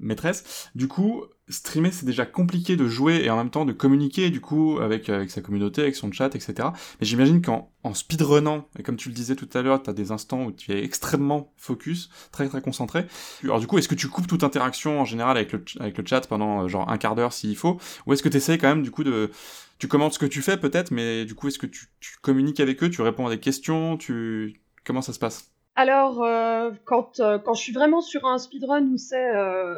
maîtresse. 0.00 0.70
Du 0.74 0.88
coup, 0.88 1.24
streamer, 1.48 1.90
c'est 1.90 2.06
déjà 2.06 2.26
compliqué 2.26 2.76
de 2.76 2.86
jouer 2.86 3.22
et 3.24 3.30
en 3.30 3.36
même 3.36 3.50
temps 3.50 3.64
de 3.64 3.72
communiquer, 3.72 4.30
du 4.30 4.40
coup, 4.40 4.78
avec, 4.80 5.08
avec 5.08 5.30
sa 5.30 5.40
communauté, 5.40 5.82
avec 5.82 5.96
son 5.96 6.10
chat, 6.10 6.34
etc. 6.34 6.68
Mais 7.00 7.06
j'imagine 7.06 7.42
qu'en 7.42 7.70
en 7.82 7.94
speedrunnant, 7.94 8.68
et 8.78 8.82
comme 8.82 8.96
tu 8.96 9.08
le 9.08 9.14
disais 9.14 9.36
tout 9.36 9.48
à 9.54 9.62
l'heure, 9.62 9.82
t'as 9.82 9.92
des 9.92 10.12
instants 10.12 10.44
où 10.44 10.52
tu 10.52 10.72
es 10.72 10.84
extrêmement 10.84 11.52
focus, 11.56 12.10
très 12.32 12.48
très 12.48 12.60
concentré. 12.60 13.06
Alors 13.44 13.60
du 13.60 13.66
coup, 13.66 13.78
est-ce 13.78 13.88
que 13.88 13.94
tu 13.94 14.08
coupes 14.08 14.26
toute 14.26 14.44
interaction 14.44 15.00
en 15.00 15.04
général 15.04 15.36
avec 15.36 15.52
le, 15.52 15.64
avec 15.80 15.96
le 15.98 16.04
chat 16.06 16.26
pendant 16.26 16.64
euh, 16.64 16.68
genre 16.68 16.90
un 16.90 16.98
quart 16.98 17.14
d'heure 17.14 17.32
s'il 17.32 17.56
faut, 17.56 17.78
ou 18.06 18.12
est-ce 18.12 18.22
que 18.22 18.28
tu 18.28 18.36
essayes 18.36 18.58
quand 18.58 18.68
même 18.68 18.82
du 18.82 18.90
coup 18.90 19.04
de... 19.04 19.30
Tu 19.78 19.88
commentes 19.88 20.12
ce 20.12 20.18
que 20.18 20.26
tu 20.26 20.42
fais 20.42 20.58
peut-être, 20.58 20.90
mais 20.90 21.24
du 21.24 21.34
coup, 21.34 21.48
est-ce 21.48 21.58
que 21.58 21.66
tu, 21.66 21.86
tu 22.00 22.16
communiques 22.20 22.60
avec 22.60 22.82
eux, 22.82 22.90
tu 22.90 23.00
réponds 23.00 23.26
à 23.26 23.30
des 23.30 23.40
questions, 23.40 23.96
tu... 23.96 24.60
Comment 24.84 25.02
ça 25.02 25.12
se 25.12 25.18
passe? 25.18 25.50
Alors, 25.80 26.22
euh, 26.22 26.72
quand, 26.84 27.20
euh, 27.20 27.38
quand 27.38 27.54
je 27.54 27.62
suis 27.62 27.72
vraiment 27.72 28.02
sur 28.02 28.26
un 28.26 28.36
speedrun 28.36 28.82
où 28.82 28.98
c'est 28.98 29.34
euh, 29.34 29.74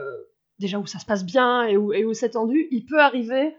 déjà 0.58 0.80
où 0.80 0.86
ça 0.86 0.98
se 0.98 1.06
passe 1.06 1.24
bien 1.24 1.62
et 1.62 1.76
où, 1.76 1.92
et 1.92 2.04
où 2.04 2.12
c'est 2.12 2.30
tendu, 2.30 2.66
il 2.72 2.86
peut 2.86 3.00
arriver 3.00 3.56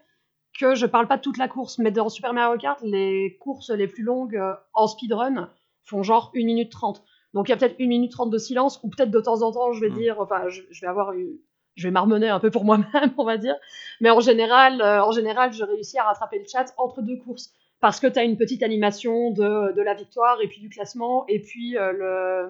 que 0.59 0.75
je 0.75 0.85
parle 0.85 1.07
pas 1.07 1.15
de 1.15 1.21
toute 1.21 1.37
la 1.37 1.47
course, 1.47 1.77
mais 1.77 1.89
dans 1.89 2.09
Super 2.09 2.33
Mario 2.33 2.57
Kart, 2.57 2.81
les 2.81 3.37
courses 3.39 3.69
les 3.69 3.87
plus 3.87 4.03
longues 4.03 4.37
en 4.73 4.87
speedrun 4.87 5.51
font 5.85 6.03
genre 6.03 6.33
1 6.35 6.43
minute 6.43 6.69
30. 6.69 7.01
Donc 7.33 7.47
il 7.47 7.51
y 7.51 7.53
a 7.53 7.57
peut-être 7.57 7.79
1 7.79 7.87
minute 7.87 8.11
30 8.11 8.29
de 8.29 8.37
silence, 8.37 8.77
ou 8.83 8.89
peut-être 8.89 9.09
de 9.09 9.21
temps 9.21 9.41
en 9.41 9.53
temps, 9.53 9.71
je 9.71 9.79
vais 9.79 9.89
dire, 9.89 10.19
enfin, 10.19 10.49
je, 10.49 10.63
je 10.69 10.81
vais 10.81 10.87
avoir 10.87 11.13
eu, 11.13 11.39
je 11.75 11.87
vais 11.87 11.91
marmonner 11.91 12.27
un 12.27 12.41
peu 12.41 12.51
pour 12.51 12.65
moi-même, 12.65 13.13
on 13.17 13.23
va 13.23 13.37
dire. 13.37 13.55
Mais 14.01 14.09
en 14.09 14.19
général, 14.19 14.81
euh, 14.81 15.01
en 15.01 15.11
général, 15.11 15.53
je 15.53 15.63
réussis 15.63 15.97
à 15.97 16.03
rattraper 16.03 16.39
le 16.39 16.45
chat 16.51 16.73
entre 16.75 17.01
deux 17.01 17.15
courses. 17.15 17.53
Parce 17.83 17.99
que 17.99 18.07
tu 18.07 18.17
as 18.17 18.23
une 18.23 18.37
petite 18.37 18.63
animation 18.63 19.31
de, 19.31 19.81
la 19.81 19.93
victoire 19.93 20.37
et 20.41 20.47
puis 20.47 20.61
du 20.61 20.69
classement, 20.69 21.25
et 21.27 21.41
puis 21.41 21.77
euh, 21.77 22.49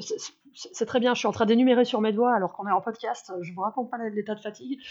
c'est- 0.00 0.84
très 0.84 0.98
bien, 0.98 1.14
je 1.14 1.20
suis 1.20 1.28
en 1.28 1.32
train 1.32 1.46
d'énumérer 1.46 1.84
sur 1.84 2.00
mes 2.00 2.10
doigts 2.10 2.34
alors 2.34 2.54
qu'on 2.54 2.66
est 2.66 2.72
en 2.72 2.80
podcast, 2.80 3.32
je 3.40 3.52
vous 3.52 3.60
raconte 3.60 3.88
pas 3.88 3.98
l'état 4.12 4.34
de 4.34 4.40
fatigue. 4.40 4.80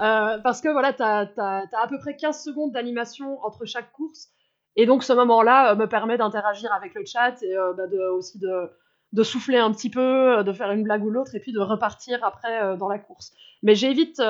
Euh, 0.00 0.38
parce 0.38 0.60
que 0.60 0.68
voilà, 0.68 0.92
tu 0.92 1.02
as, 1.02 1.28
à 1.36 1.88
peu 1.88 1.98
près 1.98 2.14
15 2.14 2.40
secondes 2.40 2.70
d'animation 2.70 3.44
entre 3.44 3.64
chaque 3.64 3.90
course, 3.90 4.28
et 4.76 4.86
donc 4.86 5.02
ce 5.02 5.12
moment-là 5.12 5.72
euh, 5.72 5.74
me 5.74 5.88
permet 5.88 6.16
d'interagir 6.16 6.72
avec 6.72 6.94
le 6.94 7.04
chat 7.04 7.42
et 7.42 7.52
bah, 7.76 7.82
aussi 8.12 8.38
de, 8.38 9.22
souffler 9.24 9.58
un 9.58 9.72
petit 9.72 9.90
peu, 9.90 10.44
de 10.44 10.52
faire 10.52 10.70
une 10.70 10.84
blague 10.84 11.04
ou 11.04 11.10
l'autre, 11.10 11.34
et 11.34 11.40
puis 11.40 11.52
de 11.52 11.58
repartir 11.58 12.22
après 12.22 12.76
dans 12.76 12.86
la 12.86 13.00
course. 13.00 13.32
Mais 13.64 13.74
j'évite 13.74 14.22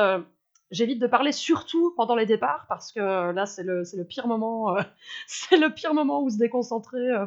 j'évite 0.71 0.99
de 0.99 1.07
parler 1.07 1.33
surtout 1.33 1.93
pendant 1.97 2.15
les 2.15 2.27
départs, 2.27 2.67
parce 2.69 2.93
que 2.93 3.01
euh, 3.01 3.33
là, 3.33 3.47
c'est 3.47 3.63
le, 3.63 4.05
pire 4.05 4.27
moment, 4.27 4.77
euh, 4.77 4.83
c'est 5.27 5.57
le 5.57 5.73
pire 5.73 5.95
moment 5.95 6.23
où 6.23 6.31
se 6.31 6.39
déconcentrer 6.39 7.11
euh, 7.11 7.27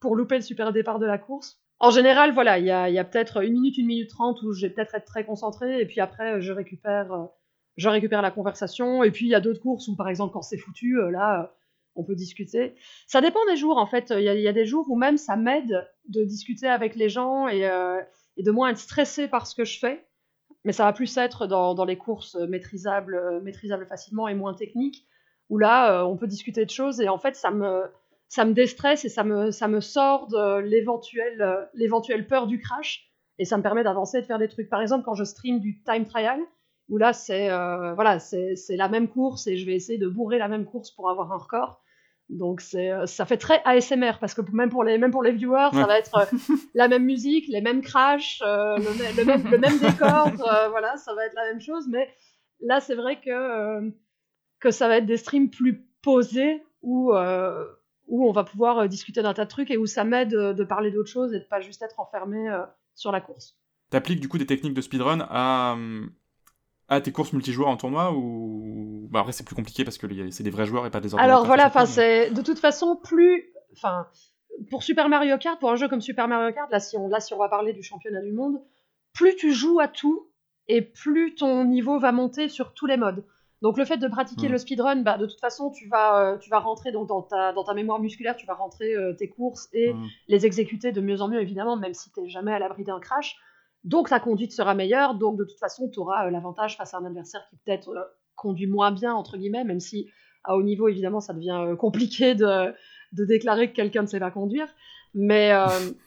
pour, 0.00 0.16
louper 0.16 0.36
le 0.36 0.42
super 0.42 0.72
départ 0.72 0.98
de 0.98 1.06
la 1.06 1.18
course. 1.18 1.60
En 1.78 1.90
général, 1.90 2.32
voilà, 2.32 2.58
il 2.58 2.64
y 2.64 2.70
a, 2.70 3.04
peut-être 3.04 3.44
une 3.44 3.52
minute, 3.52 3.76
une 3.76 3.86
minute 3.86 4.08
trente 4.08 4.40
où 4.42 4.52
je 4.52 4.66
vais 4.66 4.72
peut-être 4.72 4.94
être 4.94 5.04
très 5.04 5.24
concentré, 5.24 5.80
et 5.80 5.86
puis 5.86 6.00
après, 6.00 6.40
je 6.40 6.52
récupère, 6.52 7.28
la 7.76 8.30
conversation, 8.30 9.04
et 9.04 9.10
puis 9.10 9.26
il 9.26 9.30
y 9.30 9.34
a 9.34 9.40
d'autres 9.40 9.60
courses 9.60 9.86
où, 9.88 9.96
par 9.96 10.08
exemple, 10.08 10.32
quand 10.32 10.42
c'est 10.42 10.56
foutu, 10.56 10.98
là, 11.10 11.52
on 11.94 12.04
peut 12.04 12.14
discuter. 12.14 12.74
Ça 13.06 13.20
dépend 13.20 13.44
des 13.46 13.56
jours, 13.56 13.76
en 13.76 13.86
fait. 13.86 14.10
Il 14.16 14.22
y 14.22 14.48
a, 14.48 14.52
des 14.54 14.64
jours 14.64 14.86
où 14.88 14.96
même 14.96 15.18
ça 15.18 15.36
m'aide 15.36 15.86
de 16.08 16.24
discuter 16.24 16.66
avec 16.66 16.94
les 16.94 17.10
gens 17.10 17.46
et 17.48 17.60
de 17.60 18.50
moins 18.50 18.70
être 18.70 18.78
stressé 18.78 19.28
par 19.28 19.46
ce 19.46 19.54
que 19.54 19.66
je 19.66 19.78
fais. 19.78 20.06
Mais 20.66 20.72
ça 20.72 20.84
va 20.84 20.92
plus 20.92 21.16
être 21.16 21.46
dans, 21.46 21.74
dans 21.74 21.86
les 21.86 21.96
courses 21.96 22.34
maîtrisables, 22.34 23.14
euh, 23.14 23.40
maîtrisables 23.40 23.86
facilement 23.86 24.28
et 24.28 24.34
moins 24.34 24.52
techniques, 24.52 25.06
où 25.48 25.58
là, 25.58 26.00
euh, 26.00 26.04
on 26.04 26.16
peut 26.16 26.26
discuter 26.26 26.64
de 26.64 26.70
choses 26.70 27.00
et 27.00 27.08
en 27.08 27.18
fait, 27.18 27.36
ça 27.36 27.50
me, 27.50 27.84
ça 28.28 28.44
me 28.44 28.52
déstresse 28.52 29.04
et 29.04 29.08
ça 29.08 29.24
me, 29.24 29.50
ça 29.52 29.68
me 29.68 29.80
sort 29.80 30.26
de 30.26 30.58
l'éventuelle, 30.58 31.40
euh, 31.40 32.22
peur 32.28 32.46
du 32.46 32.58
crash 32.60 33.08
et 33.38 33.44
ça 33.44 33.56
me 33.56 33.62
permet 33.62 33.84
d'avancer 33.84 34.18
et 34.18 34.22
de 34.22 34.26
faire 34.26 34.40
des 34.40 34.48
trucs. 34.48 34.68
Par 34.68 34.82
exemple, 34.82 35.04
quand 35.04 35.14
je 35.14 35.24
stream 35.24 35.60
du 35.60 35.82
time 35.84 36.04
trial, 36.04 36.40
où 36.88 36.98
là, 36.98 37.12
c'est 37.12 37.50
euh, 37.50 37.94
voilà, 37.94 38.18
c'est 38.18 38.54
c'est 38.56 38.76
la 38.76 38.88
même 38.88 39.08
course 39.08 39.46
et 39.46 39.56
je 39.56 39.66
vais 39.66 39.74
essayer 39.74 39.98
de 39.98 40.08
bourrer 40.08 40.38
la 40.38 40.48
même 40.48 40.64
course 40.64 40.90
pour 40.90 41.10
avoir 41.10 41.32
un 41.32 41.38
record. 41.38 41.80
Donc 42.28 42.60
c'est, 42.60 42.90
euh, 42.90 43.06
ça 43.06 43.24
fait 43.24 43.36
très 43.36 43.62
ASMR 43.64 44.14
parce 44.20 44.34
que 44.34 44.40
même 44.52 44.68
pour 44.68 44.82
les, 44.82 44.98
même 44.98 45.12
pour 45.12 45.22
les 45.22 45.30
viewers, 45.32 45.68
ça 45.72 45.86
va 45.86 45.98
être 45.98 46.16
euh, 46.16 46.54
la 46.74 46.88
même 46.88 47.04
musique, 47.04 47.44
les 47.48 47.60
mêmes 47.60 47.82
crashs, 47.82 48.42
euh, 48.44 48.76
le, 48.78 48.82
mê- 48.82 49.16
le 49.16 49.24
même, 49.24 49.48
le 49.50 49.58
même 49.58 49.78
décor, 49.78 50.26
euh, 50.52 50.68
voilà, 50.68 50.96
ça 50.96 51.14
va 51.14 51.24
être 51.26 51.34
la 51.34 51.44
même 51.44 51.60
chose. 51.60 51.86
Mais 51.88 52.08
là, 52.60 52.80
c'est 52.80 52.94
vrai 52.96 53.20
que 53.20 53.92
que 54.58 54.70
ça 54.70 54.88
va 54.88 54.96
être 54.98 55.06
des 55.06 55.18
streams 55.18 55.50
plus 55.50 55.86
posés 56.02 56.62
où, 56.82 57.12
où 57.12 58.28
on 58.28 58.32
va 58.32 58.42
pouvoir 58.44 58.88
discuter 58.88 59.22
d'un 59.22 59.34
tas 59.34 59.44
de 59.44 59.50
trucs 59.50 59.70
et 59.70 59.76
où 59.76 59.86
ça 59.86 60.02
m'aide 60.04 60.30
de 60.30 60.64
parler 60.64 60.90
d'autres 60.90 61.10
choses 61.10 61.32
et 61.34 61.38
de 61.40 61.44
pas 61.44 61.60
juste 61.60 61.82
être 61.82 62.00
enfermé 62.00 62.48
sur 62.94 63.12
la 63.12 63.20
course. 63.20 63.58
T'appliques 63.90 64.20
du 64.20 64.28
coup 64.28 64.38
des 64.38 64.46
techniques 64.46 64.74
de 64.74 64.80
speedrun 64.80 65.26
à, 65.30 65.76
à 66.88 67.00
tes 67.00 67.12
courses 67.12 67.32
multijoueurs 67.32 67.68
en 67.68 67.76
tournoi 67.76 68.12
ou 68.12 69.08
bah 69.10 69.20
après 69.20 69.32
c'est 69.32 69.44
plus 69.44 69.56
compliqué 69.56 69.84
parce 69.84 69.98
que 69.98 70.06
c'est 70.30 70.42
des 70.42 70.50
vrais 70.50 70.66
joueurs 70.66 70.86
et 70.86 70.90
pas 70.90 71.00
des 71.00 71.14
ordinateurs 71.14 71.36
Alors 71.36 71.46
voilà, 71.46 71.66
enfin 71.66 71.86
c'est 71.86 72.30
de 72.30 72.42
toute 72.42 72.58
façon 72.58 72.96
plus 72.96 73.52
enfin 73.72 74.06
pour 74.70 74.82
Super 74.82 75.08
Mario 75.08 75.36
Kart, 75.38 75.58
pour 75.58 75.70
un 75.70 75.76
jeu 75.76 75.88
comme 75.88 76.00
Super 76.00 76.28
Mario 76.28 76.54
Kart, 76.54 76.70
là 76.70 76.80
si 76.80 76.96
on 76.96 77.08
là 77.08 77.20
si 77.20 77.34
on 77.34 77.38
va 77.38 77.48
parler 77.48 77.72
du 77.72 77.82
championnat 77.82 78.22
du 78.22 78.32
monde, 78.32 78.62
plus 79.12 79.34
tu 79.36 79.52
joues 79.52 79.80
à 79.80 79.88
tout 79.88 80.30
et 80.68 80.82
plus 80.82 81.34
ton 81.34 81.64
niveau 81.64 81.98
va 81.98 82.12
monter 82.12 82.48
sur 82.48 82.72
tous 82.72 82.86
les 82.86 82.96
modes. 82.96 83.24
Donc 83.62 83.78
le 83.78 83.84
fait 83.84 83.96
de 83.96 84.08
pratiquer 84.08 84.48
hmm. 84.48 84.52
le 84.52 84.58
speedrun, 84.58 84.96
bah, 85.02 85.16
de 85.16 85.26
toute 85.26 85.40
façon, 85.40 85.70
tu 85.70 85.88
vas, 85.88 86.20
euh, 86.20 86.38
tu 86.38 86.50
vas 86.50 86.58
rentrer 86.58 86.92
dans, 86.92 87.04
dans, 87.04 87.22
ta, 87.22 87.52
dans 87.52 87.64
ta 87.64 87.72
mémoire 87.72 87.98
musculaire, 87.98 88.36
tu 88.36 88.46
vas 88.46 88.54
rentrer 88.54 88.94
euh, 88.94 89.14
tes 89.14 89.28
courses 89.28 89.68
et 89.72 89.94
hmm. 89.94 90.06
les 90.28 90.44
exécuter 90.44 90.92
de 90.92 91.00
mieux 91.00 91.22
en 91.22 91.28
mieux, 91.28 91.40
évidemment, 91.40 91.76
même 91.76 91.94
si 91.94 92.12
tu 92.12 92.20
n'es 92.20 92.28
jamais 92.28 92.52
à 92.52 92.58
l'abri 92.58 92.84
d'un 92.84 93.00
crash. 93.00 93.36
Donc 93.86 94.10
ta 94.10 94.20
conduite 94.20 94.52
sera 94.52 94.74
meilleure, 94.74 95.14
donc 95.14 95.38
de 95.38 95.44
toute 95.44 95.58
façon, 95.58 95.88
tu 95.88 95.98
auras 96.00 96.26
euh, 96.26 96.30
l'avantage 96.30 96.76
face 96.76 96.92
à 96.92 96.98
un 96.98 97.04
adversaire 97.06 97.40
qui 97.48 97.56
peut-être 97.56 98.12
conduit 98.34 98.66
moins 98.66 98.92
bien, 98.92 99.14
entre 99.14 99.38
guillemets, 99.38 99.64
même 99.64 99.80
si 99.80 100.10
à 100.44 100.56
haut 100.56 100.62
niveau, 100.62 100.88
évidemment, 100.88 101.20
ça 101.20 101.32
devient 101.32 101.74
compliqué 101.78 102.34
de, 102.34 102.74
de 103.12 103.24
déclarer 103.24 103.70
que 103.70 103.76
quelqu'un 103.76 104.02
ne 104.02 104.06
sait 104.06 104.20
pas 104.20 104.30
conduire. 104.30 104.68
Mais, 105.14 105.52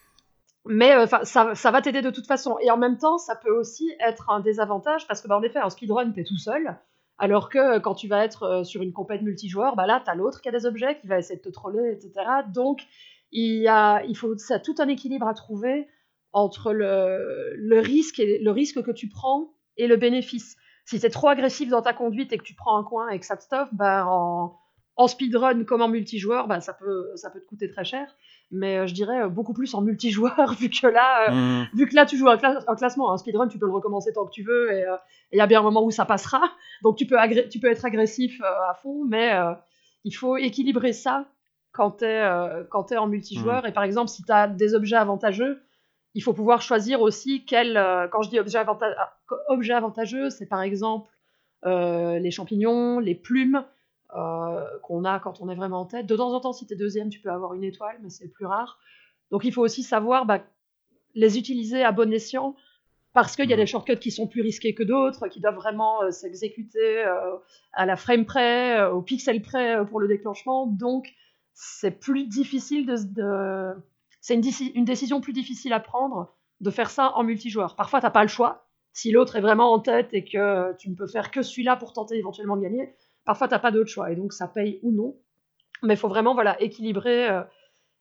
mais 0.66 1.08
ça, 1.08 1.56
ça, 1.56 1.72
va 1.72 1.82
t'aider 1.82 2.02
de 2.02 2.10
toute 2.10 2.28
façon. 2.28 2.58
Et 2.62 2.72
en 2.72 2.78
même 2.78 2.98
temps, 2.98 3.18
ça 3.18 3.36
peut 3.36 3.52
aussi 3.52 3.92
être 4.00 4.30
un 4.30 4.40
désavantage 4.40 5.08
parce 5.08 5.22
que, 5.22 5.28
bah, 5.28 5.38
en 5.38 5.42
effet, 5.42 5.60
en 5.60 5.70
speedrun, 5.70 6.12
tu 6.12 6.22
es 6.22 6.24
tout 6.24 6.38
seul. 6.38 6.78
Alors 7.20 7.50
que 7.50 7.80
quand 7.80 7.96
tu 7.96 8.08
vas 8.08 8.24
être 8.24 8.44
euh, 8.44 8.64
sur 8.64 8.82
une 8.82 8.94
compète 8.94 9.22
multijoueur, 9.22 9.76
bah 9.76 9.86
là, 9.86 10.02
tu 10.04 10.10
as 10.10 10.16
l'autre 10.16 10.40
qui 10.42 10.48
a 10.48 10.52
des 10.52 10.66
objets, 10.66 10.98
qui 11.00 11.08
va 11.08 11.20
essayer 11.20 11.36
de 11.36 11.44
te 11.44 11.50
troller, 11.50 11.92
etc. 11.92 12.14
Donc, 12.54 12.82
il, 13.34 13.62
y 13.62 13.68
a, 13.68 14.04
il 14.06 14.16
faut 14.16 14.38
ça, 14.38 14.58
tout 14.58 14.76
un 14.80 14.88
équilibre 14.88 15.28
à 15.28 15.34
trouver 15.34 15.88
entre 16.32 16.74
le, 16.74 17.54
le, 17.56 17.80
risque 17.80 18.20
et 18.20 18.40
le 18.40 18.52
risque 18.52 18.82
que 18.84 18.92
tu 18.92 19.10
prends 19.10 19.54
et 19.78 19.88
le 19.88 19.98
bénéfice. 19.98 20.56
Si 20.86 21.00
tu 21.00 21.06
es 21.06 21.10
trop 21.10 21.28
agressif 21.28 21.70
dans 21.70 21.82
ta 21.82 21.94
conduite 21.94 22.34
et 22.34 22.38
que 22.38 22.44
tu 22.44 22.56
prends 22.56 22.78
un 22.78 22.84
coin 22.84 23.10
et 23.10 23.20
que 23.20 23.26
ça 23.26 23.38
te 23.38 23.44
stoffe, 23.44 23.70
bah 23.74 24.06
en, 24.08 24.58
en 24.96 25.08
speedrun 25.08 25.64
comme 25.64 25.82
en 25.82 25.88
multijoueur, 25.88 26.48
bah 26.48 26.62
ça, 26.62 26.74
peut, 26.74 27.12
ça 27.16 27.30
peut 27.30 27.40
te 27.40 27.46
coûter 27.46 27.70
très 27.70 27.86
cher 27.86 28.16
mais 28.52 28.78
euh, 28.78 28.88
je 28.88 28.94
dirais 28.94 29.24
euh, 29.24 29.30
beaucoup 29.30 29.54
plus 29.54 29.74
en 29.74 29.82
multijoueur 29.82 30.54
vu 30.60 30.70
que 30.70 30.88
là, 30.88 31.30
euh, 31.30 31.32
mmh. 31.32 31.68
vu 31.74 31.88
que 31.88 31.96
là 31.96 32.06
tu 32.06 32.18
joues 32.18 32.30
un, 32.30 32.38
classement, 32.38 33.12
un 33.12 33.18
speedrun, 33.18 33.48
tu 33.48 33.60
peux 33.60 33.66
le 33.66 33.72
recommencer 33.72 34.12
tant 34.14 34.26
que 34.26 34.32
tu 34.32 34.44
veux 34.44 34.72
et 34.72 34.86
il 35.32 35.38
y 35.38 35.42
a 35.42 35.48
bien 35.48 35.60
un 35.60 35.64
moment 35.64 35.84
où 35.84 35.92
ça 35.92 36.06
passera, 36.06 36.42
donc 36.84 36.98
tu 36.98 37.06
peux, 37.06 37.18
tu 37.50 37.60
peux 37.60 37.70
être 37.70 37.86
agressif 37.86 38.42
à 38.42 38.74
fond, 38.74 39.06
mais 39.06 39.32
il 40.04 40.12
faut 40.12 40.38
équilibrer 40.38 40.94
ça 40.94 41.26
quand 41.72 41.98
tu 41.98 42.06
es, 42.06 42.18
es, 42.22 42.98
en 42.98 43.08
multijoueur. 43.08 43.64
Mmh. 43.64 43.68
Et 43.68 43.72
par 43.72 43.84
exemple, 43.84 44.10
si 44.10 44.24
tu 44.24 44.32
as 44.32 44.48
des 44.48 44.74
objets 44.74 44.96
avantageux, 44.96 45.62
il 46.16 46.24
faut 46.24 46.34
pouvoir 46.34 46.62
choisir 46.62 47.02
aussi 47.02 47.46
quel. 47.46 47.74
quand 48.12 48.22
je 48.22 48.30
dis 48.30 48.40
objet, 48.40 48.60
objet 49.48 49.74
avantageux, 49.74 50.30
c'est 50.30 50.48
par 50.48 50.62
exemple 50.62 51.10
les 51.64 52.32
champignons, 52.32 53.00
les 53.00 53.16
plumes, 53.16 53.64
euh, 54.16 54.66
qu'on 54.82 55.06
a 55.06 55.20
quand 55.20 55.40
on 55.40 55.50
est 55.50 55.56
vraiment 55.56 55.82
en 55.82 55.86
tête. 55.86 56.08
De 56.08 56.16
temps 56.16 56.34
en 56.34 56.40
temps, 56.40 56.52
si 56.52 56.66
tu 56.66 56.74
es 56.74 56.76
deuxième, 56.76 57.10
tu 57.10 57.20
peux 57.20 57.30
avoir 57.30 57.54
une 57.54 57.64
étoile, 57.64 57.98
mais 58.02 58.10
c'est 58.10 58.28
plus 58.28 58.48
rare. 58.48 58.80
Donc 59.30 59.44
il 59.44 59.54
faut 59.54 59.62
aussi 59.62 59.84
savoir 59.84 60.26
bah, 60.26 60.44
les 61.14 61.38
utiliser 61.38 61.84
à 61.84 61.92
bon 61.92 62.12
escient, 62.12 62.56
parce 63.14 63.36
qu'il 63.36 63.48
y 63.48 63.54
a 63.54 63.56
des 63.56 63.68
shortcuts 63.68 64.00
qui 64.00 64.10
sont 64.10 64.26
plus 64.26 64.42
risqués 64.42 64.74
que 64.74 64.82
d'autres, 64.82 65.28
qui 65.28 65.40
doivent 65.40 65.58
vraiment 65.58 66.02
euh, 66.02 66.10
s'exécuter 66.10 67.06
euh, 67.06 67.38
à 67.74 67.86
la 67.86 67.96
frame 67.96 68.26
près, 68.26 68.84
au 68.88 69.04
pixel 69.04 69.44
près 69.44 69.86
pour 69.86 70.00
le 70.00 70.08
déclenchement. 70.08 70.66
Donc 70.66 71.14
c'est 71.54 72.00
plus 72.00 72.26
difficile 72.26 72.88
de... 72.88 73.76
C'est 74.22 74.34
une, 74.34 74.86
décision 74.86 75.22
plus 75.22 75.34
difficile 75.34 75.74
à 75.74 75.80
prendre 75.80 76.34
de 76.60 76.72
faire 76.72 76.90
ça 76.90 77.14
en 77.16 77.24
multijoueur. 77.24 77.76
Parfois, 77.76 78.02
t'as 78.02 78.10
pas 78.10 78.24
le 78.24 78.28
choix. 78.28 78.66
Si 78.92 79.12
l'autre 79.12 79.36
est 79.36 79.42
vraiment 79.42 79.72
en 79.72 79.80
tête 79.80 80.10
et 80.14 80.26
que 80.26 80.76
tu 80.78 80.90
ne 80.90 80.96
peux 80.96 81.08
faire 81.08 81.32
que 81.32 81.42
celui-là 81.42 81.78
pour 81.78 81.94
tenter 81.94 82.18
éventuellement 82.18 82.58
de 82.58 82.64
gagner, 82.64 82.94
Parfois, 83.30 83.48
tu 83.48 83.54
n'as 83.54 83.60
pas 83.60 83.70
d'autre 83.70 83.92
choix, 83.92 84.12
et 84.12 84.16
donc 84.16 84.34
ça 84.34 84.48
paye 84.48 84.80
ou 84.82 84.92
non. 84.92 85.16
Mais 85.84 85.94
il 85.94 85.98
faut 85.98 86.08
vraiment 86.08 86.34
voilà, 86.34 86.60
équilibrer, 86.62 87.30
euh, 87.30 87.44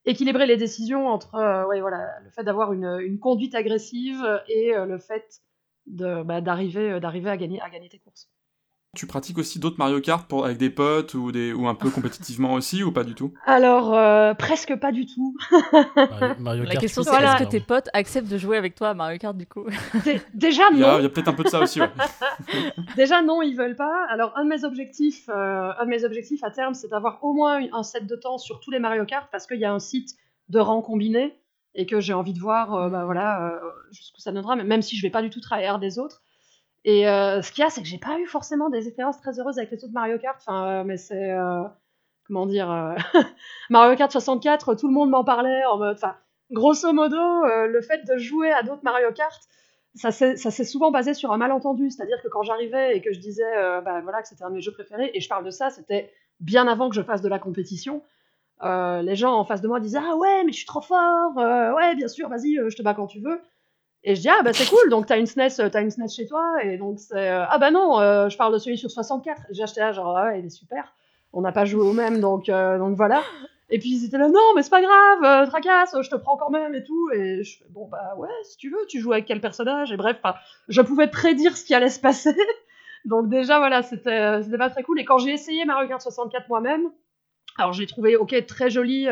équilibrer 0.06 0.46
les 0.46 0.56
décisions 0.56 1.06
entre 1.06 1.34
euh, 1.34 1.64
voilà, 1.80 2.18
le 2.24 2.30
fait 2.30 2.44
d'avoir 2.44 2.72
une, 2.72 2.98
une, 3.00 3.18
conduite 3.18 3.54
agressive 3.54 4.24
et 4.48 4.74
euh, 4.74 4.86
le 4.86 4.96
fait 4.96 5.42
bah, 5.86 6.40
d'arriver 6.40 6.98
d'arriver 6.98 7.28
à 7.28 7.36
gagner, 7.36 7.60
à 7.60 7.68
gagner 7.68 7.90
tes 7.90 7.98
courses. 7.98 8.30
Tu 8.96 9.06
pratiques 9.06 9.36
aussi 9.36 9.58
d'autres 9.58 9.76
Mario 9.78 10.00
Kart 10.00 10.26
pour, 10.26 10.46
avec 10.46 10.56
des 10.56 10.70
potes 10.70 11.12
ou, 11.12 11.30
des, 11.30 11.52
ou 11.52 11.68
un 11.68 11.74
peu 11.74 11.90
compétitivement 11.90 12.54
aussi 12.54 12.82
ou 12.82 12.90
pas 12.90 13.04
du 13.04 13.14
tout? 13.14 13.34
Alors, 13.44 13.94
euh, 13.94 14.32
presque 14.32 14.74
pas 14.76 14.92
du 14.92 15.04
tout. 15.04 15.36
Mario, 16.38 16.62
Kart, 16.62 16.74
La 16.74 16.80
question 16.80 17.02
c'est 17.02 17.10
est-ce 17.10 17.44
que 17.44 17.50
tes 17.50 17.60
potes 17.60 17.90
acceptent 17.92 18.30
de 18.30 18.38
jouer 18.38 18.56
avec 18.56 18.74
toi 18.74 18.88
à 18.88 18.94
Mario 18.94 19.18
Kart 19.18 19.36
du 19.36 19.46
coup? 19.46 19.66
Déjà 20.34 20.70
non. 20.70 20.98
Il 20.98 21.02
y 21.02 21.06
a, 21.06 21.08
peut-être 21.10 21.28
un 21.28 21.34
peu 21.34 21.44
de 21.44 21.48
ça 21.48 21.60
aussi. 21.60 21.80
Déjà 22.96 23.20
non, 23.20 23.42
ils 23.42 23.54
veulent 23.54 23.76
pas. 23.76 24.06
Alors 24.08 24.32
un 24.36 24.44
de 24.44 24.48
mes 24.48 24.64
objectifs, 24.64 25.28
euh, 25.28 25.70
un 25.78 25.84
de 25.84 25.90
mes 25.90 26.04
objectifs 26.04 26.42
à 26.42 26.50
terme, 26.50 26.72
c'est 26.72 26.88
d'avoir 26.88 27.22
au 27.22 27.34
moins 27.34 27.60
un 27.72 27.82
set 27.82 28.06
de 28.06 28.16
temps 28.16 28.38
sur 28.38 28.58
tous 28.58 28.70
les 28.70 28.78
Mario 28.78 29.04
Kart 29.04 29.28
parce 29.30 29.46
qu'il 29.46 29.58
y 29.58 29.66
a 29.66 29.72
un 29.72 29.80
site 29.80 30.16
de 30.48 30.60
rang 30.60 30.80
combiné 30.80 31.38
et 31.74 31.84
que 31.84 32.00
j'ai 32.00 32.14
envie 32.14 32.32
de 32.32 32.40
voir, 32.40 32.74
euh, 32.74 32.88
bah 32.88 33.04
voilà, 33.04 33.60
jusqu'où 33.92 34.20
ça 34.20 34.32
viendra, 34.32 34.56
même 34.56 34.80
si 34.80 34.96
je 34.96 35.02
vais 35.02 35.10
pas 35.10 35.20
du 35.20 35.28
tout 35.28 35.40
travailler 35.40 35.70
des 35.78 35.98
autres. 35.98 36.22
Et 36.84 37.08
euh, 37.08 37.42
ce 37.42 37.52
qu'il 37.52 37.62
y 37.62 37.66
a, 37.66 37.70
c'est 37.70 37.82
que 37.82 37.88
j'ai 37.88 37.98
pas 37.98 38.18
eu 38.18 38.26
forcément 38.26 38.70
des 38.70 38.86
expériences 38.86 39.20
très 39.20 39.38
heureuses 39.38 39.58
avec 39.58 39.70
les 39.70 39.84
autres 39.84 39.92
Mario 39.92 40.18
Kart. 40.18 40.38
Enfin, 40.40 40.68
euh, 40.68 40.84
mais 40.84 40.96
c'est 40.96 41.32
euh, 41.32 41.64
comment 42.26 42.46
dire 42.46 42.68
Mario 43.70 43.96
Kart 43.96 44.10
64, 44.10 44.74
tout 44.74 44.86
le 44.86 44.94
monde 44.94 45.10
m'en 45.10 45.24
parlait 45.24 45.64
en 45.64 45.78
mode. 45.78 45.96
Enfin, 45.96 46.16
grosso 46.50 46.92
modo, 46.92 47.16
le 47.16 47.80
fait 47.80 48.04
de 48.06 48.16
jouer 48.16 48.52
à 48.52 48.62
d'autres 48.62 48.84
Mario 48.84 49.12
Kart, 49.12 49.40
ça 49.94 50.12
s'est 50.12 50.64
souvent 50.64 50.90
basé 50.90 51.14
sur 51.14 51.32
un 51.32 51.36
malentendu. 51.36 51.90
C'est-à-dire 51.90 52.22
que 52.22 52.28
quand 52.28 52.42
j'arrivais 52.42 52.96
et 52.96 53.02
que 53.02 53.12
je 53.12 53.18
disais 53.18 53.80
bah, 53.84 54.00
voilà, 54.02 54.22
que 54.22 54.28
c'était 54.28 54.44
un 54.44 54.50
de 54.50 54.54
mes 54.54 54.60
jeux 54.60 54.72
préférés, 54.72 55.10
et 55.14 55.20
je 55.20 55.28
parle 55.28 55.44
de 55.44 55.50
ça, 55.50 55.70
c'était 55.70 56.12
bien 56.40 56.68
avant 56.68 56.88
que 56.88 56.94
je 56.94 57.02
fasse 57.02 57.22
de 57.22 57.28
la 57.28 57.40
compétition. 57.40 58.02
les 58.62 59.16
gens 59.16 59.34
en 59.34 59.44
face 59.44 59.60
de 59.60 59.68
moi 59.68 59.80
disaient 59.80 59.98
Ah 60.00 60.16
ouais, 60.16 60.44
mais 60.44 60.52
je 60.52 60.58
suis 60.58 60.66
trop 60.66 60.82
fort, 60.82 61.36
ouais, 61.36 61.96
bien 61.96 62.08
sûr, 62.08 62.28
vas-y, 62.28 62.54
je 62.54 62.76
te 62.76 62.82
bats 62.82 62.94
quand 62.94 63.08
tu 63.08 63.20
veux. 63.20 63.40
Et 64.04 64.14
je 64.14 64.20
dis, 64.20 64.28
ah 64.28 64.42
bah 64.44 64.52
c'est 64.52 64.68
cool, 64.68 64.90
donc 64.90 65.06
t'as 65.06 65.18
une 65.18 65.26
SNES, 65.26 65.60
euh, 65.60 65.70
as 65.72 65.80
une 65.80 65.90
SNES 65.90 66.08
chez 66.08 66.26
toi, 66.26 66.62
et 66.62 66.78
donc 66.78 67.00
c'est, 67.00 67.30
euh, 67.30 67.44
ah 67.48 67.58
bah 67.58 67.70
non, 67.70 67.98
euh, 67.98 68.28
je 68.28 68.36
parle 68.36 68.52
de 68.52 68.58
celui 68.58 68.78
sur 68.78 68.90
64. 68.90 69.42
J'ai 69.50 69.62
acheté 69.62 69.80
là, 69.80 69.92
genre, 69.92 70.16
ah 70.16 70.36
il 70.36 70.46
est 70.46 70.50
super. 70.50 70.94
On 71.32 71.40
n'a 71.40 71.52
pas 71.52 71.64
joué 71.64 71.82
au 71.82 71.92
même, 71.92 72.20
donc, 72.20 72.46
donc 72.46 72.96
voilà. 72.96 73.22
Et 73.70 73.78
puis 73.78 73.90
ils 73.90 74.04
étaient 74.06 74.16
là, 74.16 74.28
non, 74.28 74.54
mais 74.56 74.62
c'est 74.62 74.70
pas 74.70 74.80
grave, 74.80 75.48
tracasse, 75.50 75.94
je 76.00 76.08
te 76.08 76.14
prends 76.16 76.38
quand 76.38 76.48
même 76.48 76.74
et 76.74 76.82
tout. 76.84 77.10
Et 77.12 77.42
je 77.42 77.58
fais, 77.58 77.64
bon 77.68 77.86
bah 77.88 78.14
ouais, 78.16 78.28
si 78.44 78.56
tu 78.56 78.70
veux, 78.70 78.86
tu 78.88 79.00
joues 79.00 79.12
avec 79.12 79.26
quel 79.26 79.40
personnage, 79.40 79.92
et 79.92 79.96
bref, 79.96 80.16
je 80.68 80.80
pouvais 80.80 81.08
prédire 81.08 81.56
ce 81.56 81.64
qui 81.64 81.74
allait 81.74 81.90
se 81.90 82.00
passer. 82.00 82.34
donc 83.04 83.28
déjà, 83.28 83.58
voilà, 83.58 83.82
c'était, 83.82 84.42
c'était 84.42 84.58
pas 84.58 84.70
très 84.70 84.84
cool. 84.84 85.00
Et 85.00 85.04
quand 85.04 85.18
j'ai 85.18 85.32
essayé 85.32 85.64
Mario 85.66 85.88
Kart 85.88 86.00
64 86.00 86.48
moi-même, 86.48 86.90
alors 87.58 87.74
je 87.74 87.80
l'ai 87.80 87.86
trouvé, 87.86 88.16
ok, 88.16 88.46
très 88.46 88.70
joli 88.70 89.06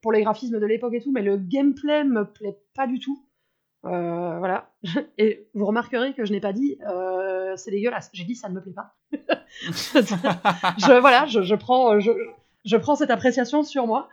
pour 0.00 0.10
les 0.10 0.22
graphismes 0.22 0.58
de 0.58 0.66
l'époque 0.66 0.94
et 0.94 1.00
tout, 1.00 1.12
mais 1.12 1.22
le 1.22 1.36
gameplay 1.36 2.02
me 2.02 2.24
plaît 2.24 2.58
pas 2.74 2.88
du 2.88 2.98
tout. 2.98 3.22
Euh, 3.84 4.38
voilà. 4.38 4.70
Et 5.18 5.48
vous 5.54 5.66
remarquerez 5.66 6.14
que 6.14 6.24
je 6.24 6.32
n'ai 6.32 6.40
pas 6.40 6.52
dit 6.52 6.78
euh, 6.88 7.56
c'est 7.56 7.70
dégueulasse. 7.70 8.10
J'ai 8.12 8.24
dit 8.24 8.34
ça 8.36 8.48
ne 8.48 8.54
me 8.54 8.60
plaît 8.60 8.72
pas. 8.72 8.94
je, 9.60 10.98
voilà, 11.00 11.26
je, 11.26 11.54
prends, 11.54 11.98
je, 11.98 12.12
je, 12.64 12.76
prends 12.76 12.94
cette 12.94 13.10
appréciation 13.10 13.62
sur 13.62 13.86
moi. 13.86 14.08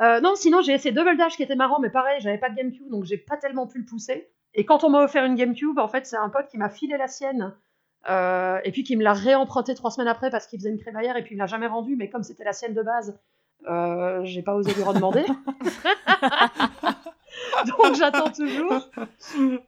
Euh, 0.00 0.20
non, 0.20 0.34
sinon 0.34 0.60
j'ai 0.60 0.72
essayé 0.72 0.94
Double 0.94 1.16
Dash 1.16 1.36
qui 1.36 1.42
était 1.42 1.56
marrant, 1.56 1.80
mais 1.80 1.90
pareil, 1.90 2.20
j'avais 2.20 2.38
pas 2.38 2.50
de 2.50 2.54
GameCube 2.54 2.90
donc 2.90 3.04
j'ai 3.04 3.16
pas 3.16 3.36
tellement 3.36 3.66
pu 3.66 3.78
le 3.78 3.86
pousser. 3.86 4.28
Et 4.54 4.64
quand 4.64 4.84
on 4.84 4.90
m'a 4.90 5.02
offert 5.02 5.24
une 5.24 5.34
GameCube, 5.34 5.78
en 5.78 5.88
fait, 5.88 6.06
c'est 6.06 6.16
un 6.16 6.28
pote 6.28 6.48
qui 6.48 6.56
m'a 6.58 6.70
filé 6.70 6.96
la 6.96 7.08
sienne. 7.08 7.54
et 8.08 8.70
puis 8.72 8.84
qui 8.84 8.96
me 8.96 9.02
l'a 9.02 9.12
réemprunté 9.14 9.74
trois 9.74 9.90
semaines 9.90 10.08
après 10.08 10.30
parce 10.30 10.46
qu'il 10.46 10.58
faisait 10.58 10.70
une 10.70 10.78
crémaillère 10.78 11.16
et 11.16 11.22
puis 11.22 11.34
il 11.34 11.38
l'a 11.38 11.46
jamais 11.46 11.66
rendu, 11.66 11.96
mais 11.96 12.08
comme 12.10 12.22
c'était 12.22 12.44
la 12.44 12.52
sienne 12.52 12.74
de 12.74 12.82
base, 12.82 13.18
j'ai 14.24 14.42
pas 14.42 14.54
osé 14.54 14.72
lui 14.74 14.82
redemander. 14.82 15.24
donc 17.66 17.94
j'attends 17.94 18.30
toujours. 18.30 18.88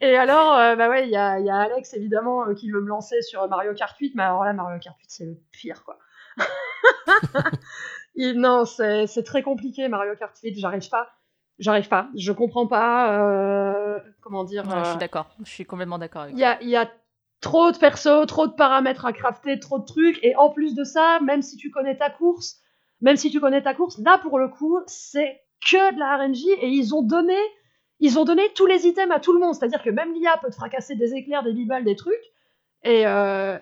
Et 0.01 0.17
alors, 0.17 0.55
euh, 0.55 0.77
bah 0.77 0.89
ouais, 0.89 1.07
il 1.07 1.11
y 1.11 1.17
a, 1.17 1.39
y 1.41 1.51
a, 1.51 1.57
Alex 1.57 1.95
évidemment 1.95 2.47
euh, 2.47 2.55
qui 2.55 2.71
veut 2.71 2.81
me 2.81 2.89
lancer 2.89 3.21
sur 3.23 3.47
Mario 3.49 3.75
Kart 3.75 3.97
8, 3.99 4.15
mais 4.15 4.23
alors 4.23 4.45
là, 4.45 4.53
Mario 4.53 4.79
Kart 4.79 4.97
8, 4.99 5.07
c'est 5.09 5.25
le 5.25 5.37
pire, 5.53 5.85
quoi. 5.85 5.99
non, 8.17 8.65
c'est 8.65 9.23
très 9.25 9.43
compliqué, 9.43 9.89
Mario 9.89 10.15
Kart 10.17 10.37
8, 10.43 10.59
j'arrive 10.59 10.89
pas. 10.89 11.11
J'arrive 11.59 11.89
pas, 11.89 12.09
je 12.17 12.31
comprends 12.31 12.69
pas. 12.69 13.19
Euh, 13.19 13.99
comment 14.21 14.45
dire 14.45 14.65
Je 14.65 14.91
suis 14.91 14.99
d'accord, 14.99 15.27
je 15.45 15.51
suis 15.51 15.65
complètement 15.65 15.99
d'accord 15.99 16.23
avec 16.23 16.35
Il 16.35 16.39
y 16.39 16.45
a, 16.45 16.63
y 16.63 16.77
a 16.77 16.89
trop 17.41 17.73
de 17.73 17.79
persos, 17.79 18.27
trop 18.27 18.47
de 18.47 18.53
paramètres 18.53 19.05
à 19.05 19.13
crafter, 19.13 19.59
trop 19.59 19.81
de 19.81 19.85
trucs, 19.85 20.23
et 20.23 20.37
en 20.37 20.51
plus 20.51 20.75
de 20.75 20.85
ça, 20.85 21.19
même 21.21 21.43
si 21.43 21.57
tu 21.57 21.71
connais 21.71 21.97
ta 21.97 22.11
course, 22.11 22.61
même 23.01 23.17
si 23.17 23.31
tu 23.31 23.41
connais 23.41 23.63
ta 23.63 23.75
course, 23.75 23.99
là 23.99 24.19
pour 24.19 24.39
le 24.39 24.49
coup, 24.49 24.79
c'est 24.87 25.41
que 25.61 25.95
de 25.95 25.99
la 25.99 26.17
RNG 26.17 26.63
et 26.63 26.69
ils 26.69 26.95
ont 26.95 27.03
donné 27.03 27.37
ils 28.01 28.19
ont 28.19 28.25
donné 28.25 28.43
tous 28.55 28.67
les 28.67 28.87
items 28.87 29.15
à 29.15 29.21
tout 29.21 29.33
le 29.33 29.41
monde, 29.41 29.55
c'est-à-dire 29.55 29.83
que 29.83 29.91
même 29.91 30.13
l'IA 30.13 30.37
peut 30.41 30.51
te 30.51 30.55
fracasser 30.55 30.95
des 30.95 31.15
éclairs, 31.15 31.43
des 31.43 31.53
biballes, 31.53 31.85
des 31.85 31.97
trucs. 31.97 32.33
Et 32.85 33.07
euh, 33.07 33.59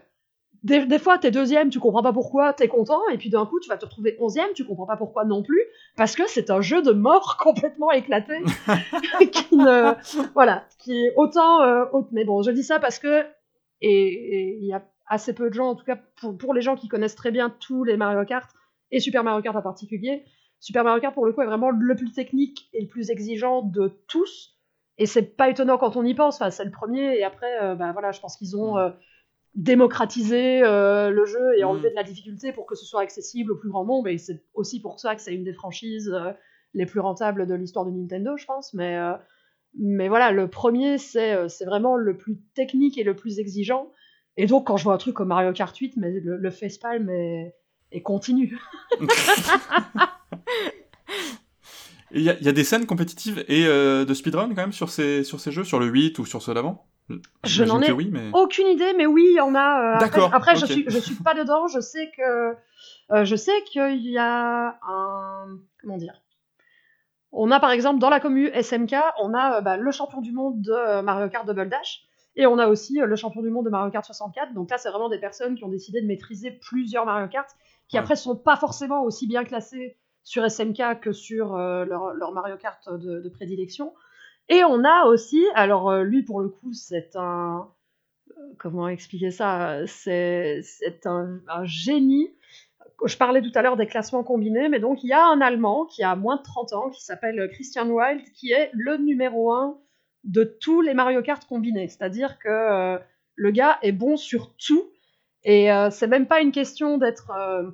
des, 0.62 0.84
des 0.84 0.99
fois, 0.99 1.16
t'es 1.18 1.30
deuxième, 1.30 1.70
tu 1.70 1.78
comprends 1.78 2.03
pas 2.03 2.12
pourquoi, 2.12 2.53
t'es 2.53 2.68
content, 2.68 3.01
et 3.12 3.18
puis 3.18 3.30
d'un 3.30 3.47
coup, 3.47 3.61
tu 3.61 3.68
vas 3.68 3.76
te 3.76 3.84
retrouver 3.84 4.16
onzième, 4.20 4.53
tu 4.55 4.64
comprends 4.64 4.87
pas 4.87 4.97
pourquoi 4.97 5.24
non 5.24 5.43
plus, 5.43 5.62
parce 5.97 6.16
que 6.16 6.26
c'est 6.26 6.51
un 6.51 6.61
jeu 6.61 6.82
de 6.82 6.93
mort 6.93 7.37
complètement 7.41 7.93
éclaté, 7.93 8.43
qui 9.32 9.57
ne, 9.57 9.95
voilà, 10.34 10.64
qui 10.78 11.07
est 11.07 11.12
autant, 11.16 11.62
euh, 11.62 11.84
mais 12.12 12.24
bon, 12.24 12.43
je 12.43 12.51
dis 12.51 12.64
ça 12.64 12.78
parce 12.78 12.99
que, 12.99 13.24
et 13.80 14.59
il 14.61 14.66
y 14.66 14.72
a 14.72 14.82
assez 15.07 15.34
peu 15.34 15.49
de 15.49 15.55
gens, 15.55 15.68
en 15.68 15.74
tout 15.76 15.84
cas 15.84 15.99
pour, 16.20 16.37
pour, 16.37 16.53
les 16.53 16.62
gens 16.62 16.74
qui 16.74 16.89
connaissent 16.89 17.14
très 17.14 17.30
bien 17.30 17.51
tous 17.61 17.84
les 17.84 17.97
Mario 17.97 18.24
Kart, 18.24 18.51
et 18.91 19.01
Super 19.01 19.24
Mario 19.24 19.43
Kart 19.43 19.57
en 19.57 19.62
particulier, 19.62 20.24
Super 20.66 20.82
Mario 20.82 21.00
Kart 21.00 21.14
pour 21.14 21.26
le 21.26 21.32
coup 21.32 21.42
est 21.42 21.46
vraiment 21.46 21.70
le 21.70 21.94
plus 21.94 22.10
technique 22.10 22.68
et 22.72 22.80
le 22.80 22.88
plus 22.88 23.10
exigeant 23.10 23.62
de 23.62 23.86
tous, 24.08 24.58
et 24.98 25.06
c'est 25.06 25.22
pas 25.22 25.48
étonnant 25.48 25.78
quand 25.78 25.94
on 25.94 26.02
y 26.02 26.12
pense, 26.12 26.34
enfin, 26.34 26.50
c'est 26.50 26.64
le 26.64 26.72
premier, 26.72 27.16
et 27.16 27.22
après, 27.22 27.62
euh, 27.62 27.76
bah 27.76 27.92
voilà, 27.92 28.10
je 28.10 28.18
pense 28.18 28.36
qu'ils 28.36 28.56
ont 28.56 28.76
euh, 28.76 28.90
démocratiser 29.54 30.64
euh, 30.64 31.10
le 31.10 31.24
jeu 31.24 31.56
et 31.56 31.64
mm. 31.64 31.82
de 31.82 31.92
la 31.94 32.02
difficulté 32.02 32.52
pour 32.52 32.66
que 32.66 32.74
ce 32.74 32.84
soit 32.84 33.02
accessible 33.02 33.52
au 33.52 33.56
plus 33.56 33.68
grand 33.68 33.84
nombre. 33.84 34.08
Et 34.08 34.18
c'est 34.18 34.42
aussi 34.54 34.82
pour 34.82 34.98
ça 34.98 35.14
que 35.14 35.22
c'est 35.22 35.36
une 35.36 35.44
des 35.44 35.52
franchises 35.52 36.10
euh, 36.12 36.32
les 36.74 36.84
plus 36.84 36.98
rentables 36.98 37.46
de 37.46 37.54
l'histoire 37.54 37.84
de 37.84 37.92
Nintendo, 37.92 38.36
je 38.36 38.44
pense. 38.44 38.74
Mais, 38.74 38.98
mais 39.78 40.08
voilà, 40.08 40.32
le 40.32 40.48
premier, 40.48 40.98
c'est, 40.98 41.48
c'est 41.48 41.64
vraiment 41.64 41.94
le 41.94 42.16
plus 42.16 42.40
technique 42.56 42.98
et 42.98 43.04
le 43.04 43.14
plus 43.14 43.38
exigeant. 43.38 43.92
Et 44.36 44.46
donc, 44.46 44.66
quand 44.66 44.76
je 44.76 44.82
vois 44.82 44.94
un 44.94 44.98
truc 44.98 45.14
comme 45.14 45.28
Mario 45.28 45.52
Kart 45.52 45.76
8, 45.76 45.96
mais 45.96 46.10
le, 46.10 46.36
le 46.36 46.50
facepalm 46.50 47.08
est, 47.08 47.54
est 47.92 48.02
continu. 48.02 48.58
Il 52.12 52.22
y, 52.22 52.24
y, 52.24 52.49
a 52.49 52.53
des 52.53 52.64
scènes 52.64 52.87
compétitives 52.87 53.45
et 53.49 53.64
de 53.64 54.14
speedrun 54.14 54.49
quand 54.49 54.62
même 54.62 54.72
sur 54.72 54.91
ces, 54.91 55.24
sur 55.24 55.41
ces 55.41 55.51
jeux, 55.51 55.64
sur 55.64 55.81
le 55.81 55.87
8 55.87 56.18
ou 56.20 56.24
sur 56.24 56.41
ceux 56.41 56.55
d'avant? 56.55 56.87
Je 57.45 57.64
n'en 57.64 57.81
ai 57.81 57.93
aucune 58.33 58.66
idée, 58.66 58.93
mais 58.97 59.07
oui, 59.07 59.27
il 59.31 59.37
y 59.37 59.41
en 59.41 59.55
a. 59.55 59.97
Euh, 59.97 59.99
D'accord. 60.01 60.35
Après, 60.35 60.57
je 60.57 60.66
suis, 60.66 60.85
je 60.89 60.99
suis 60.99 61.14
pas 61.14 61.35
dedans. 61.35 61.68
Je 61.68 61.81
sais 61.81 62.11
que, 62.16 62.57
euh, 63.12 63.24
je 63.24 63.37
sais 63.37 63.62
qu'il 63.64 64.11
y 64.11 64.18
a 64.18 64.79
un, 64.87 65.59
comment 65.81 65.97
dire? 65.97 66.22
On 67.33 67.51
a 67.51 67.61
par 67.61 67.70
exemple 67.70 67.99
dans 68.01 68.09
la 68.09 68.18
commune 68.18 68.51
SMK, 68.55 68.95
on 69.20 69.35
a 69.35 69.59
euh, 69.59 69.61
bah, 69.61 69.77
le 69.77 69.91
champion 69.91 70.20
du 70.20 70.33
monde 70.33 70.61
de 70.62 71.03
Mario 71.03 71.29
Kart 71.29 71.47
Double 71.47 71.68
Dash, 71.68 72.03
et 72.35 72.47
on 72.47 72.59
a 72.59 72.66
aussi 72.66 72.99
le 72.99 73.16
champion 73.16 73.43
du 73.43 73.51
monde 73.51 73.66
de 73.66 73.70
Mario 73.70 73.91
Kart 73.91 74.05
64. 74.05 74.53
Donc 74.55 74.70
là, 74.70 74.79
c'est 74.79 74.91
vraiment 74.91 75.09
des 75.09 75.20
personnes 75.20 75.55
qui 75.55 75.64
ont 75.64 75.68
décidé 75.68 76.01
de 76.01 76.07
maîtriser 76.07 76.51
plusieurs 76.51 77.05
Mario 77.05 77.29
Kart, 77.29 77.49
qui 77.89 77.99
après 77.99 78.16
sont 78.16 78.37
pas 78.37 78.57
forcément 78.57 79.05
aussi 79.05 79.29
bien 79.29 79.45
classés 79.45 79.97
sur 80.27 80.45
SMK 80.45 80.99
que 81.01 81.12
sur 81.12 81.57
leur, 81.57 82.12
leur, 82.12 82.33
Mario 82.33 82.57
Kart 82.57 82.83
de, 82.93 83.29
prédilection. 83.29 83.95
Et 84.49 84.64
on 84.64 84.85
a 84.85 85.05
aussi, 85.07 85.45
alors 85.55 85.89
euh, 85.89 86.03
lui 86.03 86.22
pour 86.22 86.41
le 86.41 86.49
coup 86.49 86.72
c'est 86.72 87.14
un, 87.14 87.68
euh, 88.31 88.41
comment 88.59 88.89
expliquer 88.89 89.31
ça, 89.31 89.87
c'est 89.87 90.62
un, 91.05 91.41
un, 91.49 91.64
génie. 91.64 92.35
Je 93.05 93.16
parlais 93.16 93.41
tout 93.41 93.53
à 93.55 93.62
l'heure 93.62 93.77
des 93.77 93.87
classements 93.87 94.24
combinés, 94.24 94.68
mais 94.68 94.81
donc 94.81 95.05
il 95.05 95.09
y 95.09 95.12
a 95.12 95.24
un 95.24 95.41
Allemand 95.41 95.87
qui 95.87 96.03
a 96.03 96.16
moins 96.16 96.37
de 96.37 96.43
30 96.43 96.72
ans, 96.72 96.91
qui 96.91 97.05
s'appelle 97.05 97.49
Christian 97.53 97.89
Wild, 97.89 98.22
qui 98.35 98.51
est 98.51 98.70
le 98.72 98.97
numéro 98.97 99.53
1 99.53 99.79
de 100.24 100.43
tous 100.43 100.81
les 100.81 100.93
Mario 100.93 101.22
Kart 101.22 101.45
combinés. 101.47 101.89
C'est-à-dire 101.89 102.39
que 102.39 102.49
euh, 102.49 102.99
le 103.37 103.51
gars 103.53 103.79
est 103.83 103.93
bon 103.93 104.16
sur 104.16 104.57
tout, 104.57 104.91
et 105.45 105.72
euh, 105.72 105.91
c'est 105.91 106.09
même 106.09 106.27
pas 106.27 106.41
une 106.41 106.53
question 106.53 106.99
d'être 106.99 107.31
euh, 107.31 107.70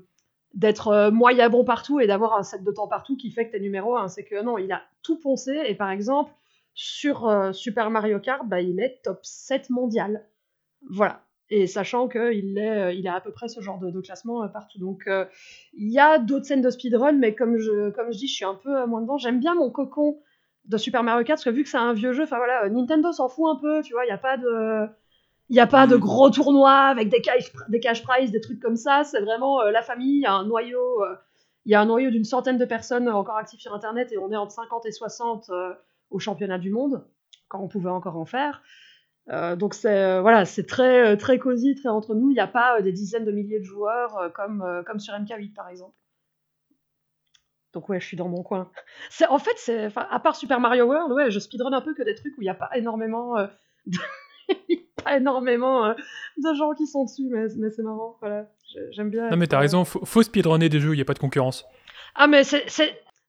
d'être 0.54 1.10
moyen 1.10 1.48
bon 1.48 1.64
partout 1.64 2.00
et 2.00 2.06
d'avoir 2.06 2.36
un 2.36 2.42
set 2.42 2.62
de 2.62 2.70
temps 2.70 2.88
partout 2.88 3.16
qui 3.16 3.30
fait 3.30 3.46
que 3.46 3.52
t'es 3.52 3.60
numéro 3.60 3.96
1. 3.96 4.08
C'est 4.08 4.24
que 4.24 4.42
non, 4.42 4.58
il 4.58 4.70
a 4.72 4.82
tout 5.02 5.18
poncé, 5.18 5.58
et 5.66 5.74
par 5.74 5.90
exemple, 5.90 6.32
sur 6.74 7.28
euh, 7.28 7.52
Super 7.52 7.90
Mario 7.90 8.18
Kart, 8.18 8.46
bah, 8.46 8.60
il 8.60 8.80
est 8.80 9.00
top 9.02 9.20
7 9.22 9.70
mondial. 9.70 10.26
Voilà. 10.90 11.24
Et 11.50 11.66
sachant 11.66 12.08
qu'il 12.08 12.58
euh, 12.58 12.92
il 12.92 13.08
a 13.08 13.14
à 13.14 13.20
peu 13.20 13.30
près 13.30 13.48
ce 13.48 13.60
genre 13.60 13.78
de, 13.78 14.00
classement 14.00 14.42
euh, 14.42 14.48
partout. 14.48 14.78
Donc 14.78 15.04
il 15.74 15.90
y 15.90 15.98
a 15.98 16.18
d'autres 16.18 16.46
scènes 16.46 16.62
de 16.62 16.70
speedrun, 16.70 17.12
mais 17.12 17.34
comme 17.34 17.58
je, 17.58 17.90
comme 17.90 18.10
je 18.10 18.18
dis, 18.18 18.26
je 18.26 18.34
suis 18.34 18.44
un 18.44 18.54
peu 18.54 18.86
moins 18.86 19.02
dedans. 19.02 19.18
J'aime 19.18 19.38
bien 19.38 19.54
mon 19.54 19.70
cocon 19.70 20.18
de 20.64 20.76
Super 20.76 21.02
Mario 21.02 21.24
Kart, 21.24 21.36
parce 21.36 21.44
que 21.44 21.50
vu 21.50 21.64
que 21.64 21.68
c'est 21.68 21.76
un 21.76 21.92
vieux 21.92 22.12
jeu, 22.12 22.22
enfin 22.22 22.38
voilà, 22.38 22.68
Nintendo 22.70 23.12
s'en 23.12 23.28
fout 23.28 23.50
un 23.50 23.56
peu, 23.56 23.82
tu 23.82 23.92
vois, 23.92 24.04
il 24.04 24.08
n'y 24.08 24.12
a 24.12 24.18
pas 24.18 24.38
de. 24.38 24.86
Il 25.52 25.60
a 25.60 25.66
pas 25.66 25.86
de 25.86 25.96
gros 25.96 26.30
tournois 26.30 26.86
avec 26.86 27.10
des 27.10 27.20
cash, 27.20 27.52
des 27.68 27.78
cash 27.78 28.02
prizes, 28.02 28.30
des 28.30 28.40
trucs 28.40 28.58
comme 28.58 28.76
ça. 28.76 29.04
C'est 29.04 29.20
vraiment 29.20 29.62
la 29.62 29.82
famille, 29.82 30.16
il 30.16 30.22
y 30.22 30.26
a 30.26 30.32
un 30.32 30.46
noyau, 30.46 31.04
il 31.66 31.72
y 31.72 31.74
a 31.74 31.80
un 31.80 31.84
noyau 31.84 32.10
d'une 32.10 32.24
centaine 32.24 32.56
de 32.58 32.64
personnes 32.64 33.08
encore 33.08 33.36
actives 33.36 33.60
sur 33.60 33.74
Internet 33.74 34.10
et 34.12 34.18
on 34.18 34.32
est 34.32 34.36
entre 34.36 34.52
50 34.52 34.86
et 34.86 34.92
60 34.92 35.50
au 36.10 36.18
championnat 36.18 36.58
du 36.58 36.70
monde, 36.70 37.04
quand 37.48 37.60
on 37.60 37.68
pouvait 37.68 37.90
encore 37.90 38.16
en 38.16 38.24
faire. 38.24 38.62
Euh, 39.28 39.56
donc 39.56 39.74
c'est 39.74 40.02
euh, 40.02 40.20
voilà, 40.20 40.44
c'est 40.44 40.66
très 40.66 41.12
euh, 41.12 41.16
très 41.16 41.38
cosy, 41.38 41.74
très 41.74 41.88
entre 41.88 42.14
nous. 42.14 42.30
Il 42.30 42.34
n'y 42.34 42.40
a 42.40 42.48
pas 42.48 42.80
des 42.82 42.92
dizaines 42.92 43.24
de 43.24 43.32
milliers 43.32 43.60
de 43.60 43.64
joueurs 43.64 44.32
comme 44.34 44.82
comme 44.86 44.98
sur 44.98 45.14
MK8 45.14 45.54
par 45.54 45.68
exemple. 45.68 45.94
Donc 47.72 47.88
ouais, 47.88 48.00
je 48.00 48.06
suis 48.06 48.16
dans 48.16 48.28
mon 48.28 48.42
coin. 48.42 48.70
C'est 49.10 49.26
en 49.26 49.38
fait 49.38 49.54
c'est 49.56 49.90
à 49.96 50.18
part 50.18 50.36
Super 50.36 50.60
Mario 50.60 50.86
World, 50.86 51.12
ouais, 51.12 51.30
je 51.30 51.38
speedrun 51.38 51.72
un 51.72 51.80
peu 51.80 51.94
que 51.94 52.02
des 52.02 52.14
trucs 52.14 52.36
où 52.36 52.42
il 52.42 52.44
n'y 52.44 52.50
a 52.50 52.54
pas 52.54 52.70
énormément 52.74 53.34
de... 53.86 53.98
pas 55.04 55.16
énormément 55.16 55.88
de 55.88 56.54
gens 56.54 56.72
qui 56.72 56.86
sont 56.86 57.04
dessus, 57.04 57.28
mais, 57.30 57.46
mais 57.56 57.70
c'est 57.70 57.82
marrant. 57.82 58.16
Voilà, 58.20 58.46
j'aime 58.90 59.10
bien. 59.10 59.30
Non 59.30 59.36
mais 59.36 59.46
t'as 59.46 59.58
raison, 59.58 59.84
faut, 59.84 60.04
faut 60.04 60.22
speedrunner 60.22 60.68
des 60.68 60.80
jeux 60.80 60.92
il 60.92 60.96
n'y 60.96 61.02
a 61.02 61.06
pas 61.06 61.14
de 61.14 61.18
concurrence. 61.18 61.64
Ah 62.14 62.26
mais 62.26 62.44
c'est 62.44 62.66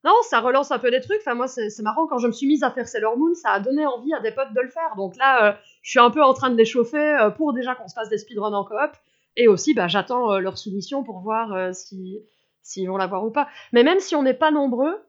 non, 0.04 0.14
ça 0.24 0.42
relance 0.42 0.72
un 0.72 0.80
peu 0.80 0.92
des 0.92 1.00
trucs. 1.00 1.20
Enfin, 1.22 1.34
moi, 1.34 1.48
c'est 1.48 1.82
marrant, 1.82 2.08
quand 2.08 2.18
je 2.18 2.28
me 2.28 2.34
suis 2.34 2.46
mise 2.46 2.64
à 2.64 2.72
faire 2.72 2.88
Sailor 2.88 3.18
Moon, 3.18 3.34
ça 3.36 3.52
a 3.52 3.60
donné 3.62 3.86
envie 3.86 4.14
à 4.14 4.20
des 4.20 4.32
potes 4.32 4.54
de 4.54 4.60
le 4.60 4.68
faire. 4.68 4.96
Donc 4.98 5.16
là, 5.16 5.46
euh, 5.46 5.54
je 5.82 5.92
suis 5.92 6.00
un 6.00 6.10
peu 6.10 6.22
en 6.22 6.34
train 6.34 6.50
de 6.50 6.58
l'échauffer 6.58 6.98
euh, 6.98 7.30
pour 7.30 7.54
déjà 7.54 7.74
qu'on 7.74 7.88
se 7.88 7.94
fasse 7.94 8.10
des 8.10 8.18
speedruns 8.18 8.54
en 8.54 8.66
coop. 8.66 8.92
Et 9.38 9.48
aussi, 9.48 9.74
bah, 9.74 9.88
j'attends 9.88 10.34
euh, 10.34 10.40
leur 10.40 10.58
soumission 10.58 11.04
pour 11.04 11.22
voir 11.22 11.74
s'ils 11.74 12.22
si, 12.62 12.86
vont 12.86 12.98
l'avoir 12.98 13.24
ou 13.24 13.32
pas. 13.32 13.48
Mais 13.72 13.84
même 13.84 14.00
si 14.00 14.16
on 14.16 14.24
n'est 14.24 14.34
pas 14.34 14.52
nombreux, 14.52 15.02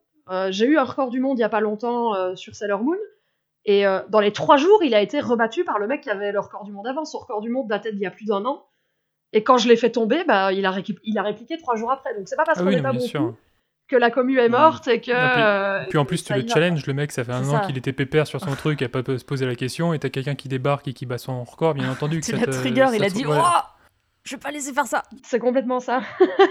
j'ai 0.51 0.67
eu 0.67 0.79
un 0.79 0.85
record 0.85 1.11
du 1.11 1.21
monde 1.21 1.39
il 1.39 1.43
y 1.43 1.45
a 1.45 1.51
pas 1.51 1.61
longtemps 1.61 2.35
sur 2.35 2.55
Sailor 2.55 2.83
Moon. 2.83 2.97
Et 3.67 3.85
dans 4.11 4.21
les 4.21 4.33
trois 4.33 4.57
jours, 4.57 4.83
il 4.83 4.95
a 4.95 5.01
été 5.01 5.21
rebattu 5.21 5.65
par 5.65 5.79
le 5.79 5.87
mec 5.87 6.03
qui 6.03 6.11
avait 6.11 6.33
le 6.33 6.41
record 6.41 6.65
du 6.65 6.73
monde 6.73 6.87
avant. 6.87 7.05
Son 7.05 7.19
record 7.19 7.41
du 7.41 7.49
monde 7.49 7.67
datait 7.67 7.93
d'il 7.93 8.03
y 8.03 8.07
a 8.07 8.11
plus 8.11 8.27
d'un 8.27 8.45
an. 8.45 8.67
Et 9.33 9.43
quand 9.43 9.57
je 9.57 9.69
l'ai 9.69 9.77
fait 9.77 9.91
tomber, 9.91 10.23
bah, 10.25 10.53
il, 10.53 10.67
a 10.67 10.75
il 11.03 11.19
a 11.19 11.23
répliqué 11.23 11.57
trois 11.57 11.75
jours 11.75 11.91
après. 11.91 12.15
Donc 12.15 12.29
c'est 12.29 12.37
pas 12.37 12.45
parce 12.45 12.61
ah 12.61 12.63
qu'on 12.63 12.71
n'est 12.71 12.83
pas 12.83 12.93
bon 12.93 13.35
que 13.89 13.97
la 13.97 14.11
commu 14.11 14.39
est 14.39 14.49
morte 14.49 14.89
et 14.89 15.01
que. 15.01 15.81
puis, 15.81 15.89
puis, 15.91 15.99
en 15.99 16.05
plus, 16.05 16.25
tu 16.25 16.33
le 16.33 16.47
challenge, 16.47 16.87
le 16.87 16.95
mec, 16.95 17.13
ça 17.13 17.25
fait 17.25 17.33
un 17.33 17.49
an 17.49 17.67
qu'il 17.67 17.77
était 17.77 17.93
pépère 17.93 18.27
sur 18.27 18.41
son 18.41 18.55
truc, 18.55 18.81
il 18.81 18.85
a 18.85 18.89
pas 18.89 19.03
se 19.03 19.25
poser 19.25 19.47
la 19.47 19.55
question, 19.55 19.93
et 19.93 19.99
t'as 19.99 20.09
quelqu'un 20.09 20.35
qui 20.35 20.49
débarque 20.49 20.89
et 20.89 20.93
qui 20.93 21.07
bat 21.07 21.19
son 21.19 21.45
record, 21.45 21.75
bien 21.75 21.91
entendu. 21.93 22.21
que 22.21 22.27
ça 22.27 22.47
trigger, 22.47 22.87
il 22.95 23.05
a 23.05 23.11
dit 23.11 23.25
Oh 23.27 23.35
je 24.25 24.35
vais 24.35 24.41
pas 24.41 24.51
laisser 24.51 24.73
faire 24.73 24.87
ça. 24.87 25.03
C'est 25.23 25.39
complètement 25.39 25.81
ça. 25.81 26.03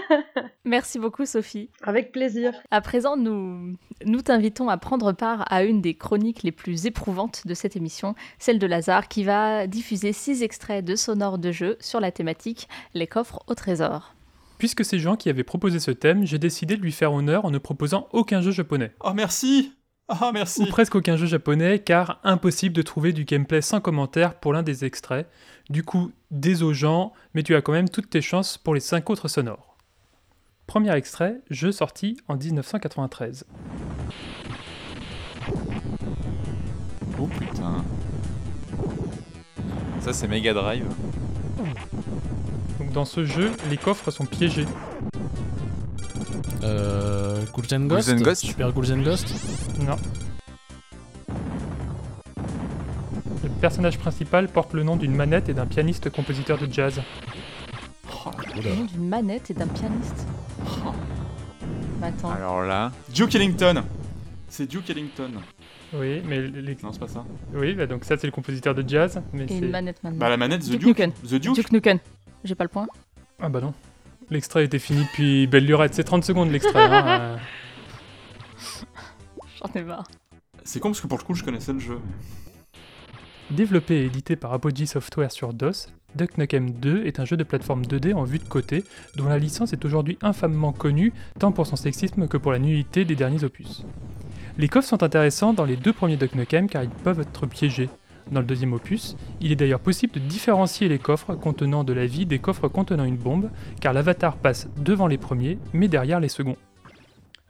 Merci 0.64 1.00
beaucoup, 1.00 1.26
Sophie. 1.26 1.70
Avec 1.82 2.12
plaisir. 2.12 2.52
À 2.70 2.80
présent, 2.80 3.16
nous, 3.16 3.74
nous 4.06 4.22
t'invitons 4.22 4.68
à 4.68 4.76
prendre 4.76 5.12
part 5.12 5.44
à 5.52 5.64
une 5.64 5.80
des 5.80 5.94
chroniques 5.94 6.44
les 6.44 6.52
plus 6.52 6.86
éprouvantes 6.86 7.46
de 7.46 7.54
cette 7.54 7.74
émission, 7.74 8.14
celle 8.38 8.60
de 8.60 8.66
Lazare, 8.66 9.08
qui 9.08 9.24
va 9.24 9.66
diffuser 9.66 10.12
six 10.12 10.44
extraits 10.44 10.84
de 10.84 10.94
sonores 10.94 11.38
de 11.38 11.50
jeux 11.50 11.76
sur 11.80 11.98
la 11.98 12.12
thématique 12.12 12.68
Les 12.94 13.08
coffres 13.08 13.42
au 13.48 13.54
trésor. 13.54 14.14
Puisque 14.58 14.84
c'est 14.84 15.00
Jean 15.00 15.16
qui 15.16 15.28
avait 15.28 15.42
proposé 15.42 15.80
ce 15.80 15.90
thème, 15.90 16.24
j'ai 16.24 16.38
décidé 16.38 16.76
de 16.76 16.82
lui 16.82 16.92
faire 16.92 17.12
honneur 17.12 17.44
en 17.44 17.50
ne 17.50 17.58
proposant 17.58 18.08
aucun 18.12 18.40
jeu 18.40 18.52
japonais. 18.52 18.92
Oh 19.00 19.12
merci 19.14 19.72
Oh 20.08 20.32
merci 20.34 20.62
Ou 20.62 20.66
presque 20.66 20.94
aucun 20.96 21.16
jeu 21.16 21.26
japonais, 21.26 21.78
car 21.78 22.20
impossible 22.24 22.74
de 22.74 22.82
trouver 22.82 23.14
du 23.14 23.24
gameplay 23.24 23.62
sans 23.62 23.80
commentaire 23.80 24.34
pour 24.34 24.52
l'un 24.52 24.62
des 24.62 24.84
extraits. 24.84 25.26
Du 25.70 25.82
coup, 25.82 26.12
désolé 26.30 26.74
Jean, 26.74 27.14
mais 27.32 27.42
tu 27.42 27.54
as 27.54 27.62
quand 27.62 27.72
même 27.72 27.88
toutes 27.88 28.10
tes 28.10 28.20
chances 28.20 28.58
pour 28.58 28.74
les 28.74 28.80
5 28.80 29.08
autres 29.08 29.28
sonores. 29.28 29.78
Premier 30.66 30.94
extrait, 30.94 31.40
jeu 31.48 31.72
sorti 31.72 32.18
en 32.28 32.36
1993. 32.36 33.46
Oh 37.18 37.26
putain. 37.26 37.82
Ça 40.00 40.12
c'est 40.12 40.28
Mega 40.28 40.52
Drive. 40.52 40.86
Donc 42.78 42.92
dans 42.92 43.06
ce 43.06 43.24
jeu, 43.24 43.52
les 43.70 43.78
coffres 43.78 44.10
sont 44.10 44.26
piégés. 44.26 44.66
Euh. 46.62 47.44
Ghouls 47.52 47.86
Ghost, 47.86 48.14
Ghost 48.22 48.44
Super 48.44 48.72
Ghouls 48.72 49.02
Ghost 49.02 49.32
Non. 49.80 49.96
Le 53.42 53.48
personnage 53.60 53.98
principal 53.98 54.48
porte 54.48 54.72
le 54.72 54.82
nom 54.82 54.96
d'une 54.96 55.14
manette 55.14 55.48
et 55.48 55.54
d'un 55.54 55.66
pianiste-compositeur 55.66 56.58
de 56.58 56.70
jazz. 56.72 57.00
Oh, 58.26 58.30
le 58.56 58.76
nom 58.76 58.84
d'une 58.84 59.08
manette 59.08 59.50
et 59.50 59.54
d'un 59.54 59.66
pianiste 59.66 60.26
oh. 60.66 60.92
Attends. 62.02 62.30
Alors 62.30 62.62
là. 62.62 62.92
Duke 63.12 63.34
Ellington 63.34 63.82
C'est 64.48 64.66
Duke 64.66 64.90
Ellington. 64.90 65.32
Oui, 65.92 66.22
mais 66.26 66.48
non, 66.82 66.92
c'est 66.92 66.98
pas 66.98 67.08
ça. 67.08 67.24
Oui, 67.54 67.74
bah 67.74 67.86
donc 67.86 68.04
ça 68.04 68.16
c'est 68.16 68.26
le 68.26 68.32
compositeur 68.32 68.74
de 68.74 68.86
jazz, 68.86 69.20
mais 69.32 69.44
et 69.44 69.58
une 69.58 69.70
manette 69.70 70.02
maintenant. 70.02 70.18
Bah 70.18 70.28
la 70.28 70.36
manette 70.36 70.62
The 70.62 70.70
Duke. 70.70 70.80
Duke. 70.80 70.86
Nukem. 70.86 71.12
The 71.12 71.34
Duke. 71.34 71.54
Duke 71.54 71.72
Nukem. 71.72 71.98
J'ai 72.42 72.54
pas 72.54 72.64
le 72.64 72.68
point. 72.68 72.86
Ah 73.40 73.48
bah 73.48 73.60
non. 73.60 73.72
L'extrait 74.30 74.64
était 74.64 74.78
fini 74.78 75.04
depuis 75.04 75.46
belle 75.46 75.66
lurette. 75.66 75.94
C'est 75.94 76.04
30 76.04 76.24
secondes 76.24 76.50
l'extrait. 76.50 76.82
Hein, 76.82 77.38
J'en 79.58 79.80
ai 79.80 79.82
marre. 79.82 80.04
C'est 80.64 80.80
con 80.80 80.88
parce 80.90 81.00
que 81.00 81.06
pour 81.06 81.18
le 81.18 81.24
coup 81.24 81.34
je 81.34 81.44
connaissais 81.44 81.72
le 81.72 81.78
jeu. 81.78 81.98
Développé 83.50 83.96
et 83.96 84.04
édité 84.06 84.36
par 84.36 84.52
Apogee 84.54 84.86
Software 84.86 85.30
sur 85.30 85.52
DOS, 85.52 85.88
Duck 86.14 86.38
Nukem 86.38 86.70
2 86.70 87.04
est 87.04 87.20
un 87.20 87.26
jeu 87.26 87.36
de 87.36 87.44
plateforme 87.44 87.82
2D 87.82 88.14
en 88.14 88.24
vue 88.24 88.38
de 88.38 88.48
côté, 88.48 88.84
dont 89.16 89.28
la 89.28 89.38
licence 89.38 89.72
est 89.72 89.84
aujourd'hui 89.84 90.16
infamement 90.22 90.72
connue 90.72 91.12
tant 91.38 91.52
pour 91.52 91.66
son 91.66 91.76
sexisme 91.76 92.26
que 92.26 92.38
pour 92.38 92.52
la 92.52 92.58
nullité 92.58 93.04
des 93.04 93.16
derniers 93.16 93.44
opus. 93.44 93.84
Les 94.56 94.68
coffres 94.68 94.88
sont 94.88 95.02
intéressants 95.02 95.52
dans 95.52 95.64
les 95.64 95.76
deux 95.76 95.92
premiers 95.92 96.16
Duck 96.16 96.34
Nukem 96.34 96.68
car 96.68 96.84
ils 96.84 96.88
peuvent 96.88 97.20
être 97.20 97.46
piégés. 97.46 97.90
Dans 98.30 98.40
le 98.40 98.46
deuxième 98.46 98.72
opus, 98.72 99.16
il 99.40 99.52
est 99.52 99.56
d'ailleurs 99.56 99.80
possible 99.80 100.14
de 100.14 100.18
différencier 100.18 100.88
les 100.88 100.98
coffres 100.98 101.34
contenant 101.34 101.84
de 101.84 101.92
la 101.92 102.06
vie 102.06 102.24
des 102.26 102.38
coffres 102.38 102.68
contenant 102.68 103.04
une 103.04 103.16
bombe, 103.16 103.50
car 103.80 103.92
l'avatar 103.92 104.36
passe 104.36 104.66
devant 104.76 105.06
les 105.06 105.18
premiers, 105.18 105.58
mais 105.72 105.88
derrière 105.88 106.20
les 106.20 106.28
seconds. 106.28 106.56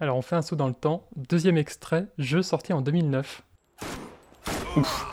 Alors 0.00 0.16
on 0.16 0.22
fait 0.22 0.34
un 0.36 0.42
saut 0.42 0.56
dans 0.56 0.66
le 0.66 0.74
temps, 0.74 1.04
deuxième 1.16 1.56
extrait, 1.56 2.06
jeu 2.18 2.42
sorti 2.42 2.72
en 2.72 2.80
2009. 2.80 3.42
Ouf. 4.76 5.06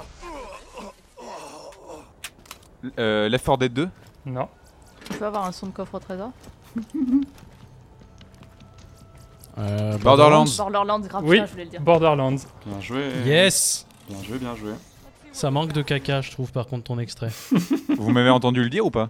Euh, 2.97 3.29
Left 3.29 3.45
4 3.45 3.57
Dead 3.59 3.73
2 3.73 3.89
Non. 4.25 4.47
Tu 5.05 5.13
peux 5.17 5.25
avoir 5.25 5.45
un 5.45 5.51
son 5.51 5.67
de 5.67 5.71
coffre 5.71 5.95
au 5.95 5.99
trésor? 5.99 6.31
Euh, 9.59 9.97
Borderlands. 9.99 10.45
Borderlands, 10.57 10.99
grave, 11.01 11.23
Oui, 11.25 11.39
je 11.45 11.51
voulais 11.51 11.65
le 11.65 11.69
dire. 11.69 11.81
Borderlands. 11.81 12.35
Bien 12.65 12.79
joué. 12.79 13.11
Yes 13.25 13.85
Bien 14.09 14.23
joué, 14.23 14.37
bien 14.39 14.55
joué. 14.55 14.71
Ça 15.31 15.49
manque 15.49 15.73
de 15.73 15.81
caca, 15.81 16.21
je 16.21 16.31
trouve, 16.31 16.51
par 16.51 16.67
contre, 16.67 16.83
ton 16.83 16.99
extrait. 16.99 17.31
Vous 17.97 18.11
m'avez 18.11 18.29
entendu 18.29 18.63
le 18.63 18.69
dire 18.69 18.85
ou 18.85 18.91
pas? 18.91 19.09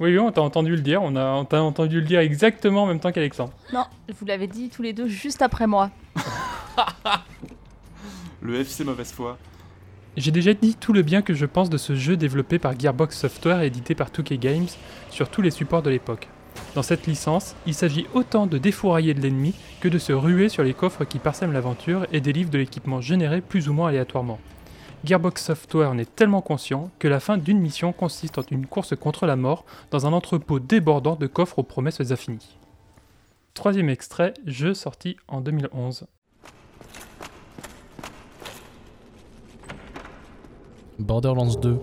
Oui, 0.00 0.10
oui, 0.10 0.18
on 0.18 0.32
t'a 0.32 0.42
entendu 0.42 0.70
le 0.72 0.80
dire, 0.80 1.02
on 1.02 1.14
a 1.16 1.32
on 1.34 1.44
t'a 1.44 1.62
entendu 1.62 2.00
le 2.00 2.06
dire 2.06 2.20
exactement 2.20 2.84
en 2.84 2.86
même 2.86 2.98
temps 2.98 3.12
qu'Alexandre. 3.12 3.52
Non, 3.72 3.84
vous 4.18 4.24
l'avez 4.24 4.46
dit 4.46 4.68
tous 4.70 4.82
les 4.82 4.92
deux 4.92 5.06
juste 5.06 5.42
après 5.42 5.66
moi. 5.66 5.90
Le 8.40 8.58
FC 8.58 8.82
mauvaise 8.82 9.12
foi. 9.12 9.38
J'ai 10.16 10.32
déjà 10.32 10.52
dit 10.52 10.74
tout 10.74 10.92
le 10.92 11.02
bien 11.02 11.22
que 11.22 11.34
je 11.34 11.46
pense 11.46 11.70
de 11.70 11.76
ce 11.76 11.94
jeu 11.94 12.16
développé 12.16 12.58
par 12.58 12.78
Gearbox 12.78 13.16
Software 13.16 13.60
et 13.60 13.68
édité 13.68 13.94
par 13.94 14.10
2K 14.10 14.38
Games 14.38 14.66
sur 15.10 15.28
tous 15.28 15.42
les 15.42 15.52
supports 15.52 15.82
de 15.82 15.90
l'époque. 15.90 16.28
Dans 16.74 16.82
cette 16.82 17.06
licence, 17.06 17.54
il 17.66 17.74
s'agit 17.74 18.06
autant 18.12 18.46
de 18.46 18.58
défourailler 18.58 19.14
de 19.14 19.20
l'ennemi 19.20 19.54
que 19.80 19.88
de 19.88 19.98
se 19.98 20.12
ruer 20.12 20.48
sur 20.48 20.64
les 20.64 20.74
coffres 20.74 21.04
qui 21.04 21.18
parsèment 21.18 21.52
l'aventure 21.52 22.06
et 22.12 22.20
délivrent 22.20 22.50
de 22.50 22.58
l'équipement 22.58 23.00
généré 23.00 23.40
plus 23.40 23.68
ou 23.68 23.72
moins 23.72 23.88
aléatoirement. 23.88 24.40
Gearbox 25.04 25.44
Software 25.44 25.90
en 25.90 25.98
est 25.98 26.14
tellement 26.14 26.42
conscient 26.42 26.90
que 27.00 27.08
la 27.08 27.18
fin 27.18 27.36
d'une 27.36 27.58
mission 27.58 27.92
consiste 27.92 28.38
en 28.38 28.42
une 28.52 28.66
course 28.66 28.94
contre 28.94 29.26
la 29.26 29.34
mort 29.34 29.64
dans 29.90 30.06
un 30.06 30.12
entrepôt 30.12 30.60
débordant 30.60 31.16
de 31.16 31.26
coffres 31.26 31.58
aux 31.58 31.64
promesses 31.64 32.00
infinies. 32.12 32.56
Troisième 33.54 33.88
extrait, 33.88 34.32
jeu 34.46 34.74
sorti 34.74 35.16
en 35.26 35.40
2011. 35.40 36.06
Borderlands 41.00 41.54
2. 41.60 41.80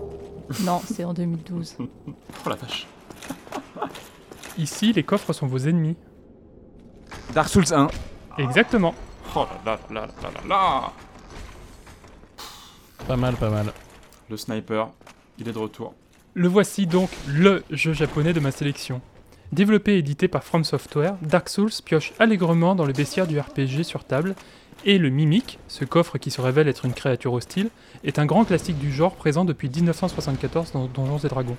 Non, 0.64 0.80
c'est 0.84 1.04
en 1.04 1.12
2012. 1.12 1.76
Oh 2.46 2.48
la 2.48 2.56
vache. 2.56 2.86
Ici, 4.58 4.94
les 4.94 5.02
coffres 5.02 5.34
sont 5.34 5.46
vos 5.46 5.58
ennemis. 5.58 5.96
Dark 7.34 7.50
Souls 7.50 7.74
1. 7.74 7.88
Exactement. 8.38 8.94
Oh 9.36 9.46
là 9.66 9.78
là 9.90 10.00
là 10.00 10.06
là 10.22 10.30
là 10.30 10.48
là 10.48 10.92
Pas 13.10 13.16
mal, 13.16 13.34
pas 13.34 13.50
mal. 13.50 13.72
Le 14.28 14.36
sniper, 14.36 14.88
il 15.40 15.48
est 15.48 15.52
de 15.52 15.58
retour. 15.58 15.94
Le 16.34 16.46
voici 16.46 16.86
donc 16.86 17.10
le 17.26 17.64
jeu 17.68 17.92
japonais 17.92 18.32
de 18.32 18.38
ma 18.38 18.52
sélection. 18.52 19.00
Développé 19.50 19.94
et 19.94 19.98
édité 19.98 20.28
par 20.28 20.44
From 20.44 20.62
Software, 20.62 21.16
Dark 21.20 21.48
Souls 21.48 21.72
pioche 21.84 22.12
allègrement 22.20 22.76
dans 22.76 22.84
le 22.84 22.92
bestiaire 22.92 23.26
du 23.26 23.40
RPG 23.40 23.82
sur 23.82 24.04
table, 24.04 24.36
et 24.84 24.96
le 24.96 25.08
Mimic, 25.08 25.58
ce 25.66 25.84
coffre 25.84 26.18
qui 26.18 26.30
se 26.30 26.40
révèle 26.40 26.68
être 26.68 26.84
une 26.84 26.92
créature 26.92 27.32
hostile, 27.32 27.70
est 28.04 28.20
un 28.20 28.26
grand 28.26 28.44
classique 28.44 28.78
du 28.78 28.92
genre 28.92 29.16
présent 29.16 29.44
depuis 29.44 29.68
1974 29.68 30.70
dans 30.70 30.86
Donjons 30.86 31.18
et 31.18 31.28
Dragons. 31.28 31.56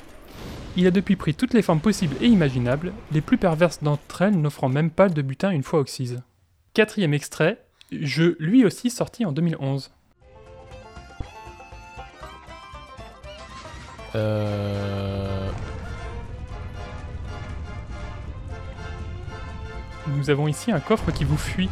Il 0.78 0.88
a 0.88 0.92
depuis 0.92 1.18
pris 1.18 1.36
toutes 1.36 1.54
les 1.54 1.62
formes 1.62 1.82
possibles 1.82 2.16
et 2.22 2.28
imaginables, 2.28 2.94
les 3.12 3.20
plus 3.20 3.38
perverses 3.38 3.84
d'entre 3.84 4.22
elles 4.22 4.40
n'offrant 4.40 4.70
même 4.70 4.90
pas 4.90 5.10
de 5.10 5.22
butin 5.22 5.50
une 5.50 5.64
fois 5.64 5.82
oxyse. 5.82 6.22
Quatrième 6.74 7.14
extrait, 7.14 7.62
jeu 7.92 8.38
lui 8.40 8.64
aussi 8.64 8.90
sorti 8.90 9.26
en 9.26 9.34
2011. 9.34 9.92
Euh... 14.16 15.50
Nous 20.08 20.30
avons 20.30 20.48
ici 20.48 20.72
un 20.72 20.80
coffre 20.80 21.12
qui 21.12 21.24
vous 21.24 21.38
fuit. 21.38 21.70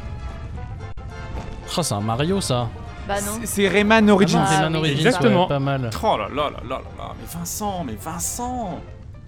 Oh, 1.78 1.82
c'est 1.82 1.94
un 1.94 2.02
Mario 2.02 2.42
ça. 2.42 2.70
Bah 3.08 3.22
non. 3.22 3.40
C'est 3.44 3.68
Rayman 3.68 4.10
Origins. 4.10 4.44
Ah, 4.46 4.50
Rayman 4.50 4.76
Origins, 4.76 5.08
Exactement. 5.08 5.44
ouais, 5.44 5.50
pas 5.50 5.60
mal. 5.60 5.90
Oh 6.04 6.18
là 6.18 6.28
là 6.30 6.50
là 6.50 6.50
là 6.50 6.62
là 6.70 6.82
là. 6.98 7.16
Mais 7.20 7.26
Vincent, 7.26 7.84
mais 7.84 7.96
Vincent 7.96 8.82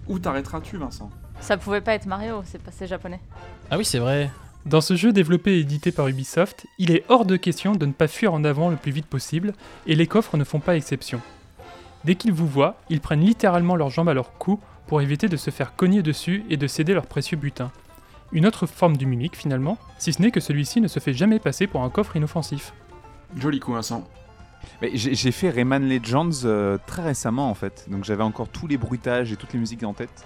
Où 0.08 0.20
t'arrêteras-tu, 0.20 0.78
Vincent? 0.78 1.10
Ça 1.40 1.58
pouvait 1.58 1.82
pas 1.82 1.94
être 1.94 2.06
Mario, 2.06 2.44
c'est 2.46 2.62
passé 2.62 2.86
japonais. 2.88 3.20
Ah 3.72 3.78
oui, 3.78 3.86
c'est 3.86 4.00
vrai. 4.00 4.30
Dans 4.66 4.82
ce 4.82 4.96
jeu 4.96 5.12
développé 5.12 5.54
et 5.54 5.60
édité 5.62 5.92
par 5.92 6.08
Ubisoft, 6.08 6.68
il 6.78 6.92
est 6.92 7.04
hors 7.10 7.26
de 7.26 7.36
question 7.36 7.74
de 7.74 7.86
ne 7.88 7.94
pas 7.94 8.08
fuir 8.08 8.34
en 8.34 8.44
avant 8.44 8.70
le 8.70 8.76
plus 8.76 8.92
vite 8.92 9.08
possible, 9.08 9.54
et 9.88 9.96
les 9.96 10.06
coffres 10.06 10.38
ne 10.38 10.44
font 10.44 10.60
pas 10.60 10.76
exception. 10.76 11.20
Dès 12.06 12.16
qu'ils 12.16 12.34
vous 12.34 12.48
voient, 12.48 12.78
ils 12.90 13.02
prennent 13.02 13.22
littéralement 13.22 13.76
leurs 13.76 13.90
jambes 13.90 14.10
à 14.10 14.14
leur 14.14 14.34
cou 14.34 14.60
pour 14.88 15.02
éviter 15.02 15.28
de 15.30 15.38
se 15.38 15.52
faire 15.52 15.76
cogner 15.76 16.02
dessus 16.02 16.44
et 16.50 16.58
de 16.58 16.68
céder 16.68 16.94
leur 16.94 17.06
précieux 17.06 17.38
butin. 17.38 17.72
Une 18.32 18.46
autre 18.46 18.66
forme 18.66 18.98
du 18.98 19.06
mimique 19.06 19.36
finalement, 19.36 19.78
si 20.00 20.14
ce 20.14 20.22
n'est 20.22 20.32
que 20.32 20.40
celui-ci 20.40 20.82
ne 20.82 20.88
se 20.88 21.00
fait 21.00 21.14
jamais 21.14 21.40
passer 21.40 21.68
pour 21.68 21.84
un 21.84 21.90
coffre 21.90 22.16
inoffensif. 22.16 22.74
Joli 23.38 23.60
coup, 23.60 23.74
Vincent. 23.74 24.08
Mais 24.82 24.92
j'ai 24.94 25.32
fait 25.32 25.50
Rayman 25.50 25.88
Legends 25.88 26.30
euh, 26.46 26.78
très 26.86 27.02
récemment 27.02 27.50
en 27.50 27.56
fait, 27.56 27.86
donc 27.90 28.04
j'avais 28.04 28.24
encore 28.24 28.48
tous 28.48 28.68
les 28.68 28.78
bruitages 28.78 29.32
et 29.32 29.36
toutes 29.36 29.54
les 29.54 29.60
musiques 29.60 29.84
en 29.84 29.94
tête. 29.94 30.24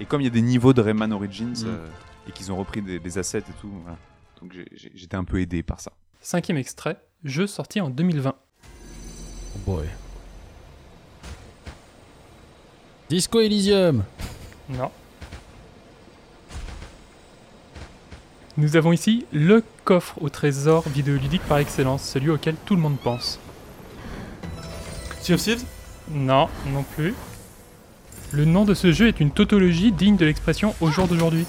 Et 0.00 0.04
comme 0.04 0.20
il 0.20 0.24
y 0.24 0.28
a 0.28 0.30
des 0.30 0.42
niveaux 0.42 0.72
de 0.72 0.80
Rayman 0.80 1.12
Origins 1.12 1.54
Mm. 1.64 1.66
euh, 1.68 1.86
et 2.28 2.32
qu'ils 2.32 2.50
ont 2.52 2.56
repris 2.56 2.82
des, 2.82 2.98
des 2.98 3.18
assets 3.18 3.38
et 3.38 3.60
tout, 3.60 3.70
voilà. 3.82 3.96
donc 4.40 4.52
j'étais 4.94 5.16
un 5.16 5.24
peu 5.24 5.40
aidé 5.40 5.62
par 5.62 5.80
ça. 5.80 5.92
Cinquième 6.20 6.56
extrait, 6.58 7.00
jeu 7.24 7.46
sorti 7.46 7.80
en 7.80 7.88
2020. 7.90 8.34
Oh 8.34 9.58
boy. 9.64 9.86
Disco 13.08 13.40
Elysium. 13.40 14.04
Non. 14.68 14.90
Nous 18.58 18.76
avons 18.76 18.92
ici 18.92 19.24
le 19.32 19.64
coffre 19.84 20.20
au 20.20 20.28
trésor 20.28 20.86
vidéoludique 20.86 21.40
par 21.48 21.56
excellence, 21.56 22.02
celui 22.02 22.28
auquel 22.28 22.54
tout 22.66 22.76
le 22.76 22.82
monde 22.82 22.98
pense. 23.02 23.38
Sea 25.22 25.32
of 25.32 25.40
Thieves 25.40 25.64
Non, 26.10 26.48
non 26.66 26.82
plus. 26.82 27.14
Le 28.32 28.44
nom 28.44 28.66
de 28.66 28.74
ce 28.74 28.92
jeu 28.92 29.08
est 29.08 29.20
une 29.20 29.30
tautologie 29.30 29.90
digne 29.90 30.16
de 30.16 30.26
l'expression 30.26 30.74
au 30.82 30.90
jour 30.90 31.08
d'aujourd'hui. 31.08 31.46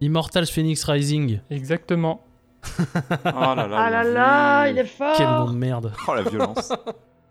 Immortals 0.00 0.48
Phoenix 0.48 0.82
Rising. 0.82 1.38
Exactement. 1.50 2.26
Oh 3.24 3.54
là 3.54 3.66
là. 3.66 3.76
Ah 3.78 3.90
là 3.90 4.04
là, 4.04 4.64
vu. 4.66 4.72
il 4.72 4.78
est 4.78 4.84
fort 4.84 5.14
Quel 5.16 5.26
nom 5.26 5.50
de 5.50 5.56
merde. 5.56 5.92
Oh 6.08 6.14
la 6.14 6.22
violence. 6.22 6.72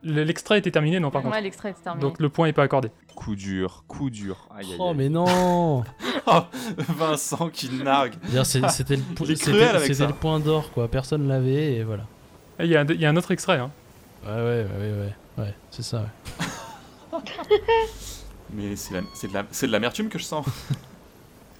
Le- 0.03 0.23
L'extrait 0.23 0.59
était 0.59 0.71
terminé, 0.71 0.99
non 0.99 1.09
par 1.11 1.21
contre. 1.23 1.35
Ouais, 1.35 1.41
l'extrait 1.41 1.69
est 1.71 1.83
terminé. 1.83 2.01
Donc 2.01 2.19
le 2.19 2.29
point 2.29 2.47
est 2.47 2.53
pas 2.53 2.63
accordé. 2.63 2.91
coup 3.15 3.35
dur, 3.35 3.83
coup 3.87 4.09
dur. 4.09 4.47
Aïe, 4.55 4.65
aïe, 4.71 4.75
Oh 4.79 4.89
aïe. 4.89 4.95
mais 4.97 5.09
non 5.09 5.83
Oh, 6.27 6.39
Vincent 6.77 7.49
qui 7.49 7.69
nargue. 7.69 8.13
C'est- 8.43 8.67
C'était 8.69 8.97
le, 8.97 10.13
point 10.13 10.39
d'or 10.39 10.71
quoi, 10.71 10.87
personne 10.87 11.27
l'avait 11.27 11.73
et 11.75 11.83
voilà. 11.83 12.03
Ah, 12.59 12.65
Il 12.65 12.71
y, 12.71 12.75
a 12.75 12.81
un- 12.81 12.85
il 12.87 12.99
y 13.01 13.05
a 13.05 13.09
un 13.09 13.15
autre 13.15 13.31
extrait. 13.31 13.57
Hein. 13.57 13.71
Ouais 14.25 14.33
ouais 14.33 14.41
ouais 14.41 14.65
ouais 14.79 14.91
ouais, 15.37 15.43
ouais 15.43 15.53
c'est 15.71 15.83
ça. 15.83 16.05
ouais. 17.11 17.19
Mais 18.53 18.75
la- 19.33 19.45
c'est 19.51 19.67
de 19.67 19.71
l'amertume 19.71 20.09
que 20.09 20.19
je 20.19 20.23
sens. 20.23 20.45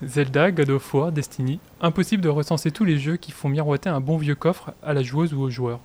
Zelda, 0.03 0.51
God 0.51 0.69
of 0.69 0.93
War, 0.93 1.11
Destiny. 1.11 1.59
Impossible 1.81 2.21
de 2.21 2.29
recenser 2.29 2.71
tous 2.71 2.83
les 2.83 2.97
jeux 2.97 3.17
qui 3.17 3.31
font 3.31 3.49
miroiter 3.49 3.89
un 3.89 4.01
bon 4.01 4.17
vieux 4.17 4.35
coffre 4.35 4.73
à 4.83 4.93
la 4.93 5.03
joueuse 5.03 5.33
ou 5.33 5.41
au 5.41 5.49
joueur. 5.49 5.79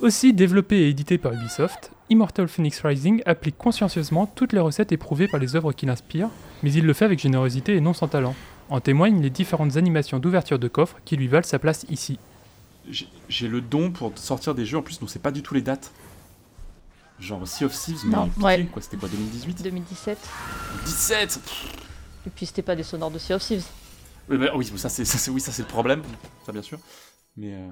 Aussi 0.00 0.32
développé 0.32 0.76
et 0.76 0.88
édité 0.88 1.18
par 1.18 1.32
Ubisoft, 1.32 1.90
Immortal 2.08 2.48
Phoenix 2.48 2.80
Rising 2.80 3.22
applique 3.26 3.58
consciencieusement 3.58 4.26
toutes 4.26 4.52
les 4.52 4.60
recettes 4.60 4.92
éprouvées 4.92 5.28
par 5.28 5.40
les 5.40 5.56
œuvres 5.56 5.72
qui 5.72 5.84
l'inspirent, 5.84 6.30
mais 6.62 6.72
il 6.72 6.86
le 6.86 6.92
fait 6.92 7.04
avec 7.04 7.18
générosité 7.18 7.76
et 7.76 7.80
non 7.80 7.92
sans 7.92 8.08
talent. 8.08 8.34
En 8.70 8.80
témoignent 8.80 9.20
les 9.20 9.30
différentes 9.30 9.76
animations 9.76 10.18
d'ouverture 10.18 10.58
de 10.58 10.68
coffre 10.68 10.96
qui 11.04 11.16
lui 11.16 11.28
valent 11.28 11.46
sa 11.46 11.58
place 11.58 11.84
ici. 11.90 12.18
J'ai 13.28 13.48
le 13.48 13.60
don 13.60 13.90
pour 13.90 14.12
sortir 14.16 14.54
des 14.54 14.64
jeux 14.64 14.78
en 14.78 14.82
plus 14.82 15.00
dont 15.00 15.06
c'est 15.06 15.20
pas 15.20 15.32
du 15.32 15.42
tout 15.42 15.54
les 15.54 15.62
dates. 15.62 15.92
Genre 17.18 17.46
Sea 17.46 17.66
of 17.66 17.74
Thieves, 17.74 18.06
mais 18.06 18.16
ouais. 18.42 18.66
quoi, 18.72 18.80
c'était 18.80 18.96
quoi 18.96 19.08
2018 19.10 19.62
2017. 19.62 20.18
17 20.86 21.40
Et 22.26 22.30
puis 22.30 22.46
c'était 22.46 22.62
pas 22.62 22.76
des 22.76 22.82
sonores 22.82 23.10
de 23.10 23.18
Sea 23.18 23.34
of 23.34 23.42
Thieves. 23.42 23.64
Oui, 24.28 24.36
bah, 24.38 24.50
oui, 24.54 24.64
ça 24.76 24.88
c'est 24.88 25.04
ça, 25.04 25.18
c'est- 25.18 25.30
oui, 25.30 25.40
ça, 25.40 25.50
c'est 25.52 25.62
le 25.62 25.68
problème, 25.68 26.02
ça 26.46 26.52
bien 26.52 26.62
sûr. 26.62 26.78
Mais 27.36 27.54
euh, 27.54 27.68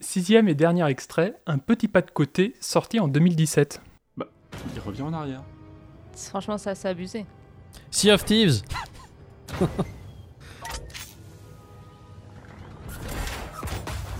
Sixième 0.00 0.48
et 0.48 0.54
dernier 0.54 0.86
extrait, 0.88 1.40
un 1.46 1.58
petit 1.58 1.88
pas 1.88 2.02
de 2.02 2.10
côté 2.10 2.54
sorti 2.60 3.00
en 3.00 3.08
2017. 3.08 3.80
il 4.74 4.80
revient 4.80 5.02
en 5.02 5.12
arrière. 5.12 5.42
Franchement, 6.16 6.56
ça 6.58 6.74
c'est 6.74 6.88
abusé. 6.88 7.26
Sea 7.90 8.12
of 8.12 8.24
Thieves 8.24 8.62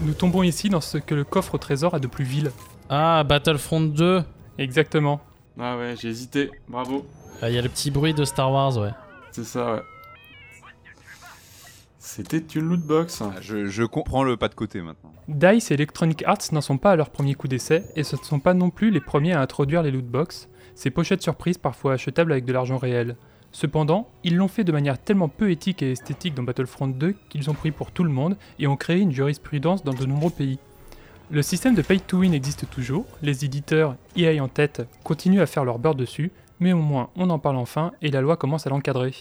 Nous 0.01 0.13
tombons 0.15 0.43
ici 0.43 0.69
dans 0.69 0.81
ce 0.81 0.99
que 0.99 1.15
le 1.15 1.25
coffre 1.25 1.55
au 1.57 1.59
trésor 1.59 1.95
a 1.95 1.99
de 2.01 2.07
plus 2.07 2.25
vil. 2.25 2.53
Ah, 2.89 3.25
Battlefront 3.25 3.81
2 3.81 4.23
Exactement. 4.59 5.21
Ah 5.61 5.77
ouais, 5.77 5.95
j'ai 6.01 6.09
hésité, 6.09 6.51
bravo. 6.69 7.05
Il 7.43 7.51
y 7.51 7.59
a 7.59 7.63
le 7.63 7.69
petit 7.69 7.91
bruit 7.91 8.15
de 8.15 8.25
Star 8.25 8.51
Wars, 8.53 8.77
ouais. 8.79 8.91
C'est 9.39 9.45
ça, 9.45 9.75
ouais. 9.75 9.83
C'était 12.01 12.39
une 12.39 12.71
lootbox. 12.71 13.23
Ah, 13.23 13.35
je, 13.41 13.67
je 13.67 13.85
comprends 13.85 14.25
le 14.25 14.37
pas 14.37 14.49
de 14.49 14.57
côté 14.57 14.83
maintenant. 14.83 15.13
DICE 15.29 15.71
et 15.71 15.75
Electronic 15.75 16.25
Arts 16.27 16.39
n'en 16.51 16.61
sont 16.61 16.77
pas 16.77 16.91
à 16.91 16.97
leur 16.97 17.11
premier 17.11 17.37
coup 17.37 17.47
d'essai, 17.47 17.85
et 17.95 18.03
ce 18.03 18.17
ne 18.17 18.23
sont 18.23 18.41
pas 18.41 18.53
non 18.53 18.71
plus 18.71 18.91
les 18.91 19.01
premiers 19.01 19.35
à 19.35 19.41
introduire 19.41 19.85
les 19.85 19.93
lootbox, 19.93 20.49
ces 20.75 20.91
pochettes 20.91 21.23
surprises 21.23 21.57
parfois 21.57 21.93
achetables 21.93 22.33
avec 22.33 22.47
de 22.47 22.53
l'argent 22.53 22.79
réel. 22.79 23.15
Cependant, 23.53 24.09
ils 24.25 24.35
l'ont 24.35 24.49
fait 24.49 24.65
de 24.65 24.73
manière 24.73 24.99
tellement 24.99 25.29
peu 25.29 25.53
éthique 25.53 25.83
et 25.83 25.93
esthétique 25.93 26.35
dans 26.35 26.43
Battlefront 26.43 26.89
2 26.89 27.15
qu'ils 27.29 27.49
ont 27.49 27.55
pris 27.55 27.71
pour 27.71 27.93
tout 27.93 28.03
le 28.03 28.11
monde 28.11 28.37
et 28.59 28.67
ont 28.67 28.77
créé 28.77 28.99
une 28.99 29.13
jurisprudence 29.13 29.85
dans 29.85 29.95
de 29.95 30.05
nombreux 30.05 30.31
pays. 30.31 30.59
Le 31.31 31.43
système 31.43 31.77
de 31.77 31.83
pay 31.83 32.01
to 32.01 32.19
win 32.19 32.35
existe 32.35 32.69
toujours, 32.71 33.07
les 33.23 33.45
éditeurs, 33.45 33.95
EA 34.17 34.43
en 34.43 34.49
tête, 34.49 34.85
continuent 35.05 35.43
à 35.43 35.47
faire 35.47 35.65
leur 35.65 35.79
beurre 35.79 35.95
dessus, 35.95 36.33
mais 36.61 36.73
au 36.73 36.81
moins 36.81 37.11
on 37.17 37.31
en 37.31 37.39
parle 37.39 37.57
enfin 37.57 37.93
et 38.03 38.11
la 38.11 38.21
loi 38.21 38.37
commence 38.37 38.67
à 38.67 38.71
l'encadrer. 38.71 39.15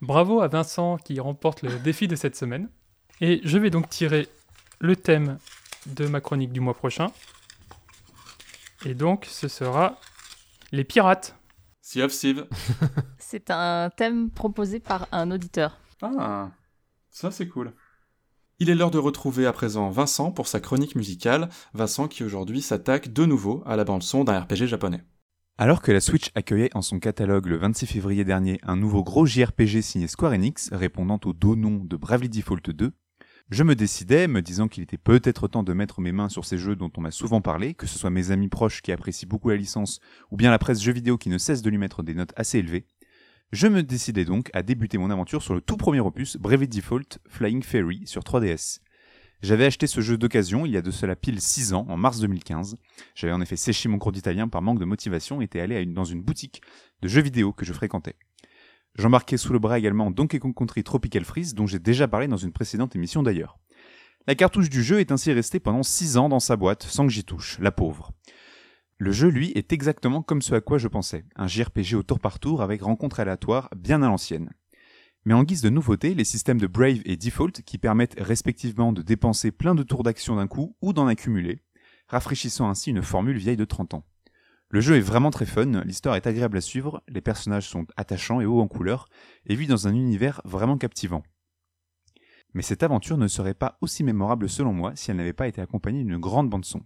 Bravo 0.00 0.40
à 0.40 0.48
Vincent 0.48 0.96
qui 0.96 1.20
remporte 1.20 1.62
le 1.62 1.78
défi 1.78 2.08
de 2.08 2.16
cette 2.16 2.36
semaine. 2.36 2.68
Et 3.20 3.40
je 3.44 3.58
vais 3.58 3.70
donc 3.70 3.88
tirer 3.88 4.28
le 4.80 4.96
thème 4.96 5.38
de 5.86 6.06
ma 6.06 6.20
chronique 6.20 6.52
du 6.52 6.60
mois 6.60 6.74
prochain. 6.74 7.08
Et 8.84 8.94
donc 8.94 9.26
ce 9.28 9.48
sera 9.48 9.98
les 10.72 10.84
pirates. 10.84 11.36
Sea 11.80 12.02
of 12.02 12.12
Steve. 12.12 12.46
C'est 13.18 13.50
un 13.50 13.90
thème 13.90 14.30
proposé 14.30 14.80
par 14.80 15.06
un 15.12 15.30
auditeur. 15.30 15.78
Ah, 16.02 16.50
ça 17.10 17.30
c'est 17.30 17.48
cool. 17.48 17.72
Il 18.60 18.70
est 18.70 18.74
l'heure 18.74 18.90
de 18.90 18.98
retrouver 18.98 19.46
à 19.46 19.52
présent 19.52 19.90
Vincent 19.90 20.30
pour 20.30 20.46
sa 20.46 20.60
chronique 20.60 20.94
musicale, 20.94 21.48
Vincent 21.72 22.08
qui 22.08 22.22
aujourd'hui 22.22 22.62
s'attaque 22.62 23.12
de 23.12 23.24
nouveau 23.24 23.62
à 23.66 23.76
la 23.76 23.84
bande-son 23.84 24.24
d'un 24.24 24.40
RPG 24.40 24.66
japonais. 24.66 25.04
Alors 25.56 25.82
que 25.82 25.92
la 25.92 26.00
Switch 26.00 26.32
accueillait 26.34 26.76
en 26.76 26.82
son 26.82 26.98
catalogue 26.98 27.46
le 27.46 27.56
26 27.56 27.86
février 27.86 28.24
dernier 28.24 28.58
un 28.64 28.74
nouveau 28.74 29.04
gros 29.04 29.24
JRPG 29.24 29.82
signé 29.82 30.08
Square 30.08 30.32
Enix 30.32 30.68
répondant 30.72 31.20
au 31.24 31.32
dos 31.32 31.54
nom 31.54 31.76
de 31.76 31.96
Bravely 31.96 32.28
Default 32.28 32.72
2, 32.72 32.90
je 33.50 33.62
me 33.62 33.76
décidais, 33.76 34.26
me 34.26 34.42
disant 34.42 34.66
qu'il 34.66 34.82
était 34.82 34.98
peut-être 34.98 35.46
temps 35.46 35.62
de 35.62 35.72
mettre 35.72 36.00
mes 36.00 36.10
mains 36.10 36.28
sur 36.28 36.44
ces 36.44 36.58
jeux 36.58 36.74
dont 36.74 36.90
on 36.96 37.02
m'a 37.02 37.12
souvent 37.12 37.40
parlé, 37.40 37.74
que 37.74 37.86
ce 37.86 38.00
soit 38.00 38.10
mes 38.10 38.32
amis 38.32 38.48
proches 38.48 38.82
qui 38.82 38.90
apprécient 38.90 39.28
beaucoup 39.28 39.48
la 39.48 39.54
licence, 39.54 40.00
ou 40.32 40.36
bien 40.36 40.50
la 40.50 40.58
presse 40.58 40.82
jeux 40.82 40.92
vidéo 40.92 41.18
qui 41.18 41.28
ne 41.28 41.38
cesse 41.38 41.62
de 41.62 41.70
lui 41.70 41.78
mettre 41.78 42.02
des 42.02 42.14
notes 42.14 42.32
assez 42.34 42.58
élevées, 42.58 42.88
je 43.52 43.68
me 43.68 43.84
décidais 43.84 44.24
donc 44.24 44.50
à 44.54 44.64
débuter 44.64 44.98
mon 44.98 45.10
aventure 45.10 45.40
sur 45.40 45.54
le 45.54 45.60
tout 45.60 45.76
premier 45.76 46.00
opus 46.00 46.36
Bravely 46.36 46.66
Default 46.66 47.20
Flying 47.28 47.62
Fairy 47.62 48.02
sur 48.06 48.22
3DS. 48.22 48.80
J'avais 49.44 49.66
acheté 49.66 49.86
ce 49.86 50.00
jeu 50.00 50.16
d'occasion 50.16 50.64
il 50.64 50.72
y 50.72 50.78
a 50.78 50.80
de 50.80 50.90
cela 50.90 51.16
pile 51.16 51.38
6 51.38 51.74
ans, 51.74 51.84
en 51.90 51.98
mars 51.98 52.18
2015. 52.18 52.78
J'avais 53.14 53.34
en 53.34 53.42
effet 53.42 53.56
séché 53.56 53.90
mon 53.90 53.98
cours 53.98 54.10
d'italien 54.10 54.48
par 54.48 54.62
manque 54.62 54.78
de 54.78 54.86
motivation 54.86 55.42
et 55.42 55.44
était 55.44 55.60
allé 55.60 55.84
dans 55.84 56.04
une 56.04 56.22
boutique 56.22 56.62
de 57.02 57.08
jeux 57.08 57.20
vidéo 57.20 57.52
que 57.52 57.66
je 57.66 57.74
fréquentais. 57.74 58.16
J'embarquais 58.94 59.36
sous 59.36 59.52
le 59.52 59.58
bras 59.58 59.78
également 59.78 60.10
Donkey 60.10 60.38
Kong 60.38 60.54
Country 60.54 60.82
Tropical 60.82 61.26
Freeze, 61.26 61.52
dont 61.52 61.66
j'ai 61.66 61.78
déjà 61.78 62.08
parlé 62.08 62.26
dans 62.26 62.38
une 62.38 62.52
précédente 62.52 62.96
émission 62.96 63.22
d'ailleurs. 63.22 63.58
La 64.26 64.34
cartouche 64.34 64.70
du 64.70 64.82
jeu 64.82 65.00
est 65.00 65.12
ainsi 65.12 65.30
restée 65.30 65.60
pendant 65.60 65.82
6 65.82 66.16
ans 66.16 66.30
dans 66.30 66.40
sa 66.40 66.56
boîte, 66.56 66.84
sans 66.84 67.06
que 67.06 67.12
j'y 67.12 67.24
touche, 67.24 67.58
la 67.58 67.70
pauvre. 67.70 68.12
Le 68.96 69.12
jeu, 69.12 69.28
lui, 69.28 69.52
est 69.54 69.74
exactement 69.74 70.22
comme 70.22 70.40
ce 70.40 70.54
à 70.54 70.62
quoi 70.62 70.78
je 70.78 70.88
pensais, 70.88 71.26
un 71.36 71.48
JRPG 71.48 71.96
au 71.96 72.02
tour 72.02 72.18
par 72.18 72.38
tour 72.38 72.62
avec 72.62 72.80
rencontres 72.80 73.20
aléatoires 73.20 73.68
bien 73.76 74.00
à 74.00 74.06
l'ancienne. 74.06 74.54
Mais 75.24 75.34
en 75.34 75.42
guise 75.42 75.62
de 75.62 75.70
nouveauté, 75.70 76.14
les 76.14 76.24
systèmes 76.24 76.60
de 76.60 76.66
Brave 76.66 77.00
et 77.06 77.16
Default 77.16 77.62
qui 77.64 77.78
permettent 77.78 78.16
respectivement 78.18 78.92
de 78.92 79.00
dépenser 79.00 79.52
plein 79.52 79.74
de 79.74 79.82
tours 79.82 80.02
d'action 80.02 80.36
d'un 80.36 80.46
coup 80.46 80.76
ou 80.82 80.92
d'en 80.92 81.06
accumuler, 81.06 81.62
rafraîchissant 82.08 82.68
ainsi 82.68 82.90
une 82.90 83.02
formule 83.02 83.38
vieille 83.38 83.56
de 83.56 83.64
30 83.64 83.94
ans. 83.94 84.04
Le 84.68 84.80
jeu 84.80 84.96
est 84.96 85.00
vraiment 85.00 85.30
très 85.30 85.46
fun, 85.46 85.82
l'histoire 85.84 86.16
est 86.16 86.26
agréable 86.26 86.58
à 86.58 86.60
suivre, 86.60 87.02
les 87.08 87.22
personnages 87.22 87.68
sont 87.68 87.86
attachants 87.96 88.40
et 88.40 88.46
hauts 88.46 88.60
en 88.60 88.68
couleur, 88.68 89.08
et 89.46 89.54
vivent 89.54 89.68
dans 89.68 89.88
un 89.88 89.94
univers 89.94 90.42
vraiment 90.44 90.76
captivant. 90.76 91.22
Mais 92.52 92.62
cette 92.62 92.82
aventure 92.82 93.16
ne 93.16 93.28
serait 93.28 93.54
pas 93.54 93.78
aussi 93.80 94.04
mémorable 94.04 94.48
selon 94.48 94.72
moi 94.72 94.92
si 94.94 95.10
elle 95.10 95.16
n'avait 95.16 95.32
pas 95.32 95.48
été 95.48 95.60
accompagnée 95.60 96.04
d'une 96.04 96.18
grande 96.18 96.50
bande 96.50 96.64
son. 96.64 96.82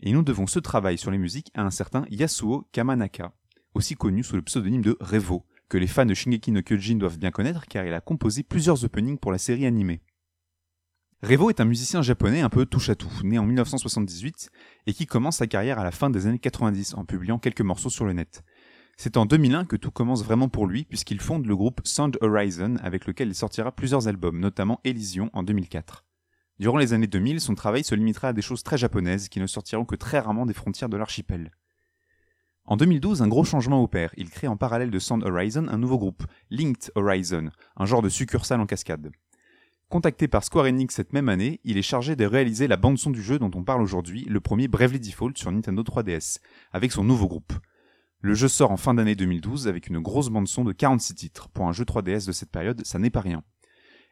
Et 0.00 0.12
nous 0.12 0.22
devons 0.22 0.46
ce 0.46 0.58
travail 0.58 0.98
sur 0.98 1.10
les 1.10 1.18
musiques 1.18 1.50
à 1.54 1.62
un 1.62 1.70
certain 1.70 2.06
Yasuo 2.10 2.68
Kamanaka, 2.72 3.32
aussi 3.74 3.96
connu 3.96 4.22
sous 4.22 4.36
le 4.36 4.42
pseudonyme 4.42 4.82
de 4.82 4.96
Revo, 5.00 5.44
que 5.68 5.78
les 5.78 5.86
fans 5.86 6.06
de 6.06 6.14
Shingeki 6.14 6.52
no 6.52 6.62
Kyojin 6.62 6.96
doivent 6.96 7.18
bien 7.18 7.30
connaître 7.30 7.66
car 7.66 7.84
il 7.84 7.94
a 7.94 8.00
composé 8.00 8.42
plusieurs 8.42 8.84
openings 8.84 9.18
pour 9.18 9.32
la 9.32 9.38
série 9.38 9.66
animée. 9.66 10.00
Revo 11.22 11.48
est 11.48 11.60
un 11.60 11.64
musicien 11.64 12.02
japonais 12.02 12.40
un 12.40 12.50
peu 12.50 12.66
touche 12.66 12.90
à 12.90 12.94
tout, 12.94 13.10
né 13.24 13.38
en 13.38 13.46
1978 13.46 14.50
et 14.86 14.92
qui 14.92 15.06
commence 15.06 15.38
sa 15.38 15.46
carrière 15.46 15.78
à 15.78 15.84
la 15.84 15.90
fin 15.90 16.10
des 16.10 16.26
années 16.26 16.38
90 16.38 16.94
en 16.94 17.04
publiant 17.04 17.38
quelques 17.38 17.62
morceaux 17.62 17.90
sur 17.90 18.04
le 18.04 18.12
net. 18.12 18.44
C'est 18.98 19.16
en 19.16 19.26
2001 19.26 19.64
que 19.64 19.76
tout 19.76 19.90
commence 19.90 20.24
vraiment 20.24 20.48
pour 20.48 20.66
lui 20.66 20.84
puisqu'il 20.84 21.20
fonde 21.20 21.46
le 21.46 21.56
groupe 21.56 21.80
Sound 21.84 22.16
Horizon 22.20 22.76
avec 22.82 23.06
lequel 23.06 23.28
il 23.28 23.34
sortira 23.34 23.72
plusieurs 23.72 24.08
albums, 24.08 24.38
notamment 24.38 24.80
Elysion 24.84 25.30
en 25.32 25.42
2004. 25.42 26.04
Durant 26.58 26.78
les 26.78 26.94
années 26.94 27.06
2000, 27.06 27.40
son 27.40 27.54
travail 27.54 27.84
se 27.84 27.94
limitera 27.94 28.28
à 28.28 28.32
des 28.32 28.42
choses 28.42 28.62
très 28.62 28.78
japonaises 28.78 29.28
qui 29.28 29.40
ne 29.40 29.46
sortiront 29.46 29.84
que 29.84 29.96
très 29.96 30.20
rarement 30.20 30.46
des 30.46 30.54
frontières 30.54 30.88
de 30.88 30.96
l'archipel. 30.96 31.50
En 32.68 32.76
2012, 32.76 33.22
un 33.22 33.28
gros 33.28 33.44
changement 33.44 33.80
opère. 33.80 34.12
Il 34.16 34.28
crée 34.28 34.48
en 34.48 34.56
parallèle 34.56 34.90
de 34.90 34.98
Sound 34.98 35.22
Horizon 35.22 35.68
un 35.68 35.78
nouveau 35.78 35.98
groupe, 35.98 36.24
Linked 36.50 36.90
Horizon, 36.96 37.50
un 37.76 37.86
genre 37.86 38.02
de 38.02 38.08
succursale 38.08 38.60
en 38.60 38.66
cascade. 38.66 39.12
Contacté 39.88 40.26
par 40.26 40.42
Square 40.42 40.66
Enix 40.66 40.92
cette 40.92 41.12
même 41.12 41.28
année, 41.28 41.60
il 41.62 41.78
est 41.78 41.82
chargé 41.82 42.16
de 42.16 42.24
réaliser 42.24 42.66
la 42.66 42.76
bande-son 42.76 43.10
du 43.10 43.22
jeu 43.22 43.38
dont 43.38 43.52
on 43.54 43.62
parle 43.62 43.82
aujourd'hui, 43.82 44.24
le 44.24 44.40
premier 44.40 44.66
Bravely 44.66 44.98
Default 44.98 45.34
sur 45.36 45.52
Nintendo 45.52 45.80
3DS, 45.84 46.40
avec 46.72 46.90
son 46.90 47.04
nouveau 47.04 47.28
groupe. 47.28 47.52
Le 48.20 48.34
jeu 48.34 48.48
sort 48.48 48.72
en 48.72 48.76
fin 48.76 48.94
d'année 48.94 49.14
2012 49.14 49.68
avec 49.68 49.86
une 49.86 50.00
grosse 50.00 50.28
bande-son 50.28 50.64
de 50.64 50.72
46 50.72 51.14
titres. 51.14 51.48
Pour 51.50 51.68
un 51.68 51.72
jeu 51.72 51.84
3DS 51.84 52.26
de 52.26 52.32
cette 52.32 52.50
période, 52.50 52.84
ça 52.84 52.98
n'est 52.98 53.10
pas 53.10 53.20
rien. 53.20 53.44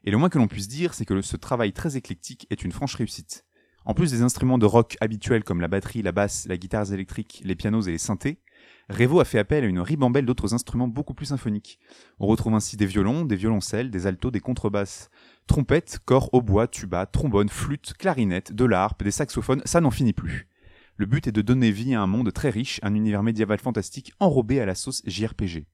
Et 0.04 0.12
le 0.12 0.16
moins 0.16 0.28
que 0.28 0.38
l'on 0.38 0.46
puisse 0.46 0.68
dire, 0.68 0.94
c'est 0.94 1.04
que 1.04 1.20
ce 1.22 1.36
travail 1.36 1.72
très 1.72 1.96
éclectique 1.96 2.46
est 2.50 2.62
une 2.62 2.70
franche 2.70 2.94
réussite. 2.94 3.44
En 3.86 3.92
plus 3.92 4.10
des 4.10 4.22
instruments 4.22 4.56
de 4.56 4.64
rock 4.64 4.96
habituels 5.00 5.44
comme 5.44 5.60
la 5.60 5.68
batterie, 5.68 6.00
la 6.00 6.12
basse, 6.12 6.46
la 6.46 6.56
guitare 6.56 6.92
électrique, 6.92 7.42
les 7.44 7.54
pianos 7.54 7.82
et 7.82 7.90
les 7.90 7.98
synthés, 7.98 8.40
Revo 8.88 9.20
a 9.20 9.24
fait 9.24 9.38
appel 9.38 9.64
à 9.64 9.66
une 9.66 9.80
ribambelle 9.80 10.24
d'autres 10.24 10.54
instruments 10.54 10.88
beaucoup 10.88 11.14
plus 11.14 11.26
symphoniques. 11.26 11.78
On 12.18 12.26
retrouve 12.26 12.54
ainsi 12.54 12.76
des 12.76 12.86
violons, 12.86 13.24
des 13.24 13.36
violoncelles, 13.36 13.90
des 13.90 14.06
altos, 14.06 14.30
des 14.30 14.40
contrebasses, 14.40 15.10
trompettes, 15.46 15.98
corps, 16.04 16.30
hautbois, 16.32 16.68
tuba, 16.68 17.06
trombone, 17.06 17.48
flûte, 17.48 17.94
clarinette, 17.98 18.52
de 18.52 18.64
la 18.64 18.84
harpe, 18.84 19.02
des 19.02 19.10
saxophones, 19.10 19.62
ça 19.64 19.80
n'en 19.80 19.90
finit 19.90 20.12
plus. 20.12 20.48
Le 20.96 21.06
but 21.06 21.26
est 21.26 21.32
de 21.32 21.42
donner 21.42 21.70
vie 21.70 21.94
à 21.94 22.00
un 22.00 22.06
monde 22.06 22.32
très 22.32 22.50
riche, 22.50 22.78
un 22.82 22.94
univers 22.94 23.22
médiéval 23.22 23.58
fantastique 23.58 24.12
enrobé 24.20 24.60
à 24.60 24.66
la 24.66 24.74
sauce 24.74 25.02
JRPG. 25.06 25.66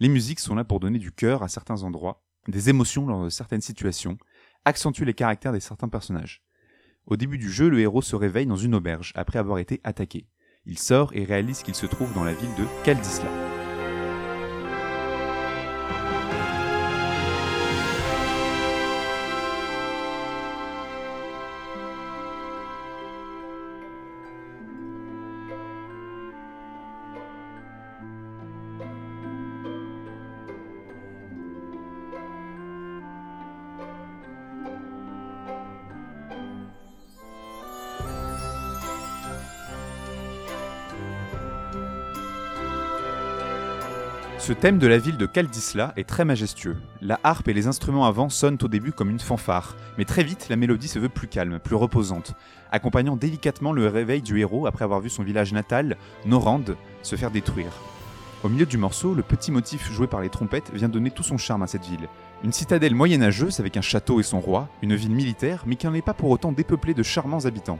Les 0.00 0.08
musiques 0.08 0.40
sont 0.40 0.54
là 0.54 0.64
pour 0.64 0.80
donner 0.80 0.98
du 0.98 1.12
cœur 1.12 1.42
à 1.42 1.48
certains 1.48 1.82
endroits, 1.82 2.22
des 2.48 2.68
émotions 2.68 3.06
lors 3.06 3.24
de 3.24 3.30
certaines 3.30 3.60
situations, 3.60 4.18
accentuer 4.64 5.04
les 5.04 5.14
caractères 5.14 5.52
des 5.52 5.60
certains 5.60 5.88
personnages. 5.88 6.42
Au 7.06 7.16
début 7.16 7.36
du 7.36 7.50
jeu, 7.50 7.68
le 7.68 7.80
héros 7.80 8.00
se 8.02 8.16
réveille 8.16 8.46
dans 8.46 8.56
une 8.56 8.74
auberge 8.74 9.12
après 9.14 9.38
avoir 9.38 9.58
été 9.58 9.80
attaqué. 9.84 10.26
Il 10.64 10.78
sort 10.78 11.10
et 11.14 11.24
réalise 11.24 11.62
qu'il 11.62 11.74
se 11.74 11.84
trouve 11.84 12.14
dans 12.14 12.24
la 12.24 12.32
ville 12.32 12.54
de 12.56 12.64
Kaldisla. 12.84 13.53
Ce 44.46 44.52
thème 44.52 44.78
de 44.78 44.86
la 44.86 44.98
ville 44.98 45.16
de 45.16 45.24
Kaldisla 45.24 45.94
est 45.96 46.06
très 46.06 46.26
majestueux. 46.26 46.76
La 47.00 47.18
harpe 47.24 47.48
et 47.48 47.54
les 47.54 47.66
instruments 47.66 48.04
avant 48.04 48.28
sonnent 48.28 48.58
au 48.62 48.68
début 48.68 48.92
comme 48.92 49.08
une 49.08 49.18
fanfare, 49.18 49.74
mais 49.96 50.04
très 50.04 50.22
vite 50.22 50.50
la 50.50 50.56
mélodie 50.56 50.88
se 50.88 50.98
veut 50.98 51.08
plus 51.08 51.28
calme, 51.28 51.58
plus 51.58 51.76
reposante, 51.76 52.34
accompagnant 52.70 53.16
délicatement 53.16 53.72
le 53.72 53.88
réveil 53.88 54.20
du 54.20 54.38
héros 54.38 54.66
après 54.66 54.84
avoir 54.84 55.00
vu 55.00 55.08
son 55.08 55.22
village 55.22 55.54
natal, 55.54 55.96
Norand, 56.26 56.60
se 57.00 57.16
faire 57.16 57.30
détruire. 57.30 57.72
Au 58.42 58.50
milieu 58.50 58.66
du 58.66 58.76
morceau, 58.76 59.14
le 59.14 59.22
petit 59.22 59.50
motif 59.50 59.90
joué 59.90 60.06
par 60.06 60.20
les 60.20 60.28
trompettes 60.28 60.70
vient 60.74 60.90
donner 60.90 61.10
tout 61.10 61.22
son 61.22 61.38
charme 61.38 61.62
à 61.62 61.66
cette 61.66 61.86
ville. 61.86 62.06
Une 62.42 62.52
citadelle 62.52 62.94
moyenâgeuse 62.94 63.60
avec 63.60 63.78
un 63.78 63.80
château 63.80 64.20
et 64.20 64.24
son 64.24 64.40
roi, 64.40 64.68
une 64.82 64.94
ville 64.94 65.14
militaire, 65.14 65.64
mais 65.64 65.76
qui 65.76 65.86
n'en 65.86 65.94
est 65.94 66.02
pas 66.02 66.12
pour 66.12 66.28
autant 66.28 66.52
dépeuplée 66.52 66.92
de 66.92 67.02
charmants 67.02 67.46
habitants. 67.46 67.78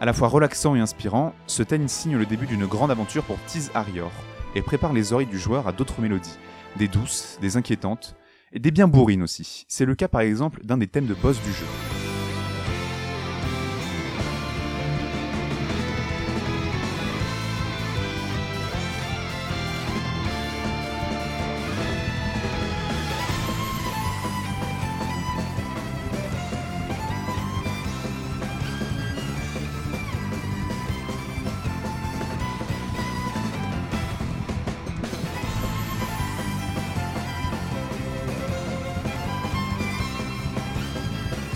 À 0.00 0.04
la 0.04 0.12
fois 0.12 0.26
relaxant 0.26 0.74
et 0.74 0.80
inspirant, 0.80 1.32
ce 1.46 1.62
thème 1.62 1.86
signe 1.86 2.16
le 2.16 2.26
début 2.26 2.46
d'une 2.46 2.66
grande 2.66 2.90
aventure 2.90 3.22
pour 3.22 3.38
Tiz 3.46 3.70
Arior, 3.72 4.10
et 4.56 4.62
prépare 4.62 4.94
les 4.94 5.12
oreilles 5.12 5.26
du 5.26 5.38
joueur 5.38 5.68
à 5.68 5.72
d'autres 5.72 6.00
mélodies, 6.00 6.38
des 6.76 6.88
douces, 6.88 7.38
des 7.42 7.58
inquiétantes, 7.58 8.16
et 8.52 8.58
des 8.58 8.70
bien 8.70 8.88
bourrines 8.88 9.22
aussi. 9.22 9.66
C'est 9.68 9.84
le 9.84 9.94
cas 9.94 10.08
par 10.08 10.22
exemple 10.22 10.64
d'un 10.64 10.78
des 10.78 10.86
thèmes 10.86 11.06
de 11.06 11.14
boss 11.14 11.40
du 11.42 11.52
jeu. 11.52 11.95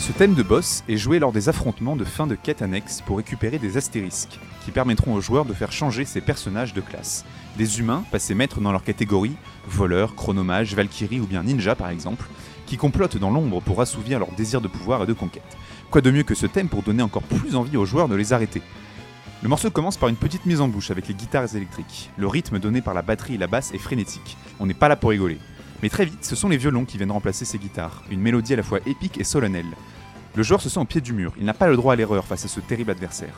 Ce 0.01 0.13
thème 0.13 0.33
de 0.33 0.43
boss 0.43 0.83
est 0.89 0.97
joué 0.97 1.19
lors 1.19 1.31
des 1.31 1.51
affrontements 1.51 1.95
de 1.95 2.07
fin 2.07 2.27
de 2.27 2.35
quête 2.35 2.63
annexe 2.63 3.03
pour 3.03 3.19
récupérer 3.19 3.59
des 3.59 3.77
astérisques, 3.77 4.41
qui 4.65 4.71
permettront 4.71 5.13
aux 5.13 5.21
joueurs 5.21 5.45
de 5.45 5.53
faire 5.53 5.73
changer 5.73 6.07
ses 6.07 6.23
personnages 6.23 6.73
de 6.73 6.81
classe. 6.81 7.27
Des 7.59 7.81
humains, 7.81 8.03
passés 8.11 8.35
maîtres 8.35 8.63
dans 8.63 8.73
leur 8.73 8.83
catégorie, 8.83 9.37
voleurs, 9.69 10.15
chronomage, 10.15 10.75
valkyrie 10.75 11.21
ou 11.21 11.27
bien 11.27 11.43
ninja 11.43 11.75
par 11.75 11.91
exemple, 11.91 12.25
qui 12.65 12.79
complotent 12.79 13.19
dans 13.19 13.31
l'ombre 13.31 13.61
pour 13.61 13.83
assouvir 13.83 14.19
leur 14.19 14.33
désir 14.33 14.63
de 14.63 14.69
pouvoir 14.69 15.03
et 15.03 15.07
de 15.07 15.13
conquête. 15.13 15.59
Quoi 15.91 16.01
de 16.01 16.11
mieux 16.11 16.23
que 16.23 16.35
ce 16.35 16.47
thème 16.47 16.71
pour 16.71 16.83
donner 16.83 17.03
encore 17.03 17.23
plus 17.23 17.55
envie 17.55 17.77
aux 17.77 17.85
joueurs 17.85 18.09
de 18.09 18.17
les 18.17 18.33
arrêter? 18.33 18.63
Le 19.43 19.51
morceau 19.51 19.71
commence 19.71 19.99
par 19.99 20.09
une 20.09 20.17
petite 20.17 20.47
mise 20.47 20.63
en 20.63 20.69
bouche 20.69 20.91
avec 20.91 21.09
les 21.09 21.15
guitares 21.15 21.55
électriques. 21.55 22.09
Le 22.17 22.27
rythme 22.27 22.59
donné 22.59 22.81
par 22.81 22.95
la 22.95 23.03
batterie 23.03 23.35
et 23.35 23.39
la 23.39 23.49
basse 23.49 23.75
est 23.75 23.79
frénétique. 23.79 24.39
On 24.61 24.67
n'est 24.67 24.73
pas 24.73 24.89
là 24.89 24.97
pour 24.97 25.11
rigoler. 25.11 25.39
Mais 25.83 25.89
très 25.89 26.05
vite, 26.05 26.25
ce 26.25 26.37
sont 26.37 26.49
les 26.49 26.57
violons 26.57 26.85
qui 26.85 26.99
viennent 26.99 27.11
remplacer 27.11 27.45
ces 27.45 27.59
guitares, 27.59 28.03
une 28.11 28.21
mélodie 28.21 28.53
à 28.53 28.57
la 28.57 28.63
fois 28.63 28.81
épique 28.87 29.19
et 29.19 29.25
solennelle. 29.25 29.77
Le 30.35 30.43
joueur 30.43 30.61
se 30.61 30.69
sent 30.69 30.81
au 30.81 30.85
pied 30.85 31.01
du 31.01 31.13
mur, 31.13 31.33
il 31.39 31.45
n'a 31.45 31.55
pas 31.55 31.69
le 31.69 31.77
droit 31.77 31.95
à 31.95 31.97
l'erreur 31.97 32.27
face 32.27 32.45
à 32.45 32.49
ce 32.49 32.61
terrible 32.61 32.91
adversaire. 32.91 33.35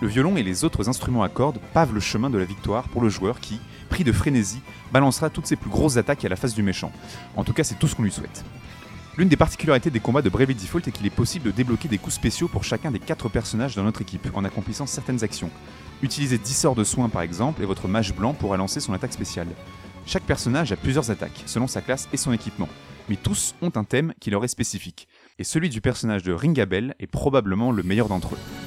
Le 0.00 0.08
violon 0.08 0.36
et 0.36 0.42
les 0.42 0.64
autres 0.64 0.90
instruments 0.90 1.22
à 1.22 1.30
cordes 1.30 1.58
pavent 1.72 1.94
le 1.94 2.00
chemin 2.00 2.28
de 2.28 2.36
la 2.36 2.44
victoire 2.44 2.86
pour 2.88 3.00
le 3.00 3.08
joueur 3.08 3.40
qui, 3.40 3.60
pris 3.88 4.04
de 4.04 4.12
frénésie, 4.12 4.60
balancera 4.92 5.30
toutes 5.30 5.46
ses 5.46 5.56
plus 5.56 5.70
grosses 5.70 5.96
attaques 5.96 6.24
à 6.24 6.28
la 6.28 6.36
face 6.36 6.54
du 6.54 6.62
méchant. 6.62 6.92
En 7.34 7.44
tout 7.44 7.54
cas, 7.54 7.64
c'est 7.64 7.78
tout 7.78 7.88
ce 7.88 7.96
qu'on 7.96 8.02
lui 8.02 8.12
souhaite. 8.12 8.44
L'une 9.16 9.30
des 9.30 9.36
particularités 9.36 9.88
des 9.88 10.00
combats 10.00 10.20
de 10.20 10.28
Bravely 10.28 10.54
Default 10.54 10.86
est 10.86 10.92
qu'il 10.92 11.06
est 11.06 11.10
possible 11.10 11.46
de 11.46 11.50
débloquer 11.50 11.88
des 11.88 11.96
coups 11.96 12.14
spéciaux 12.14 12.48
pour 12.48 12.64
chacun 12.64 12.90
des 12.90 12.98
4 12.98 13.30
personnages 13.30 13.74
dans 13.74 13.84
notre 13.84 14.02
équipe 14.02 14.28
en 14.34 14.44
accomplissant 14.44 14.84
certaines 14.84 15.24
actions. 15.24 15.50
Utilisez 16.02 16.36
10 16.36 16.52
sorts 16.52 16.74
de 16.74 16.84
soins 16.84 17.08
par 17.08 17.22
exemple 17.22 17.62
et 17.62 17.66
votre 17.66 17.88
mage 17.88 18.14
blanc 18.14 18.34
pourra 18.34 18.58
lancer 18.58 18.80
son 18.80 18.92
attaque 18.92 19.14
spéciale. 19.14 19.48
Chaque 20.06 20.22
personnage 20.22 20.70
a 20.70 20.76
plusieurs 20.76 21.10
attaques, 21.10 21.42
selon 21.46 21.66
sa 21.66 21.80
classe 21.80 22.08
et 22.12 22.16
son 22.16 22.32
équipement, 22.32 22.68
mais 23.08 23.16
tous 23.16 23.56
ont 23.60 23.72
un 23.74 23.82
thème 23.82 24.14
qui 24.20 24.30
leur 24.30 24.44
est 24.44 24.48
spécifique, 24.48 25.08
et 25.40 25.44
celui 25.44 25.68
du 25.68 25.80
personnage 25.80 26.22
de 26.22 26.32
Ringabel 26.32 26.94
est 27.00 27.08
probablement 27.08 27.72
le 27.72 27.82
meilleur 27.82 28.06
d'entre 28.06 28.34
eux. 28.34 28.65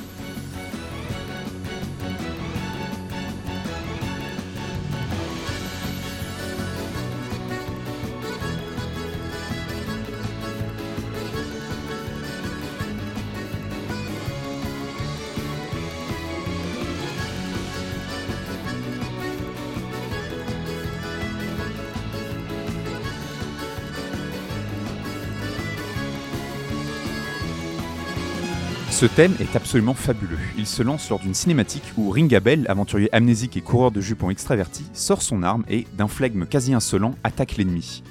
Ce 29.00 29.06
thème 29.06 29.34
est 29.40 29.56
absolument 29.56 29.94
fabuleux. 29.94 30.38
Il 30.58 30.66
se 30.68 30.84
lance 30.84 31.10
lors 31.10 31.20
d'une 31.20 31.34
cinématique 31.34 31.94
où 31.96 32.10
Ringabel, 32.10 32.66
aventurier 32.68 33.08
amnésique 33.16 33.56
et 33.56 33.62
coureur 33.62 33.92
de 33.92 34.02
jupons 34.02 34.30
extraverti, 34.30 34.84
sort 34.92 35.22
son 35.22 35.42
arme 35.42 35.64
et, 35.70 35.88
d'un 35.98 36.10
flegme 36.10 36.46
quasi 36.46 36.74
insolent, 36.74 37.16
attaque 37.24 37.56
l'ennemi. 37.56 38.04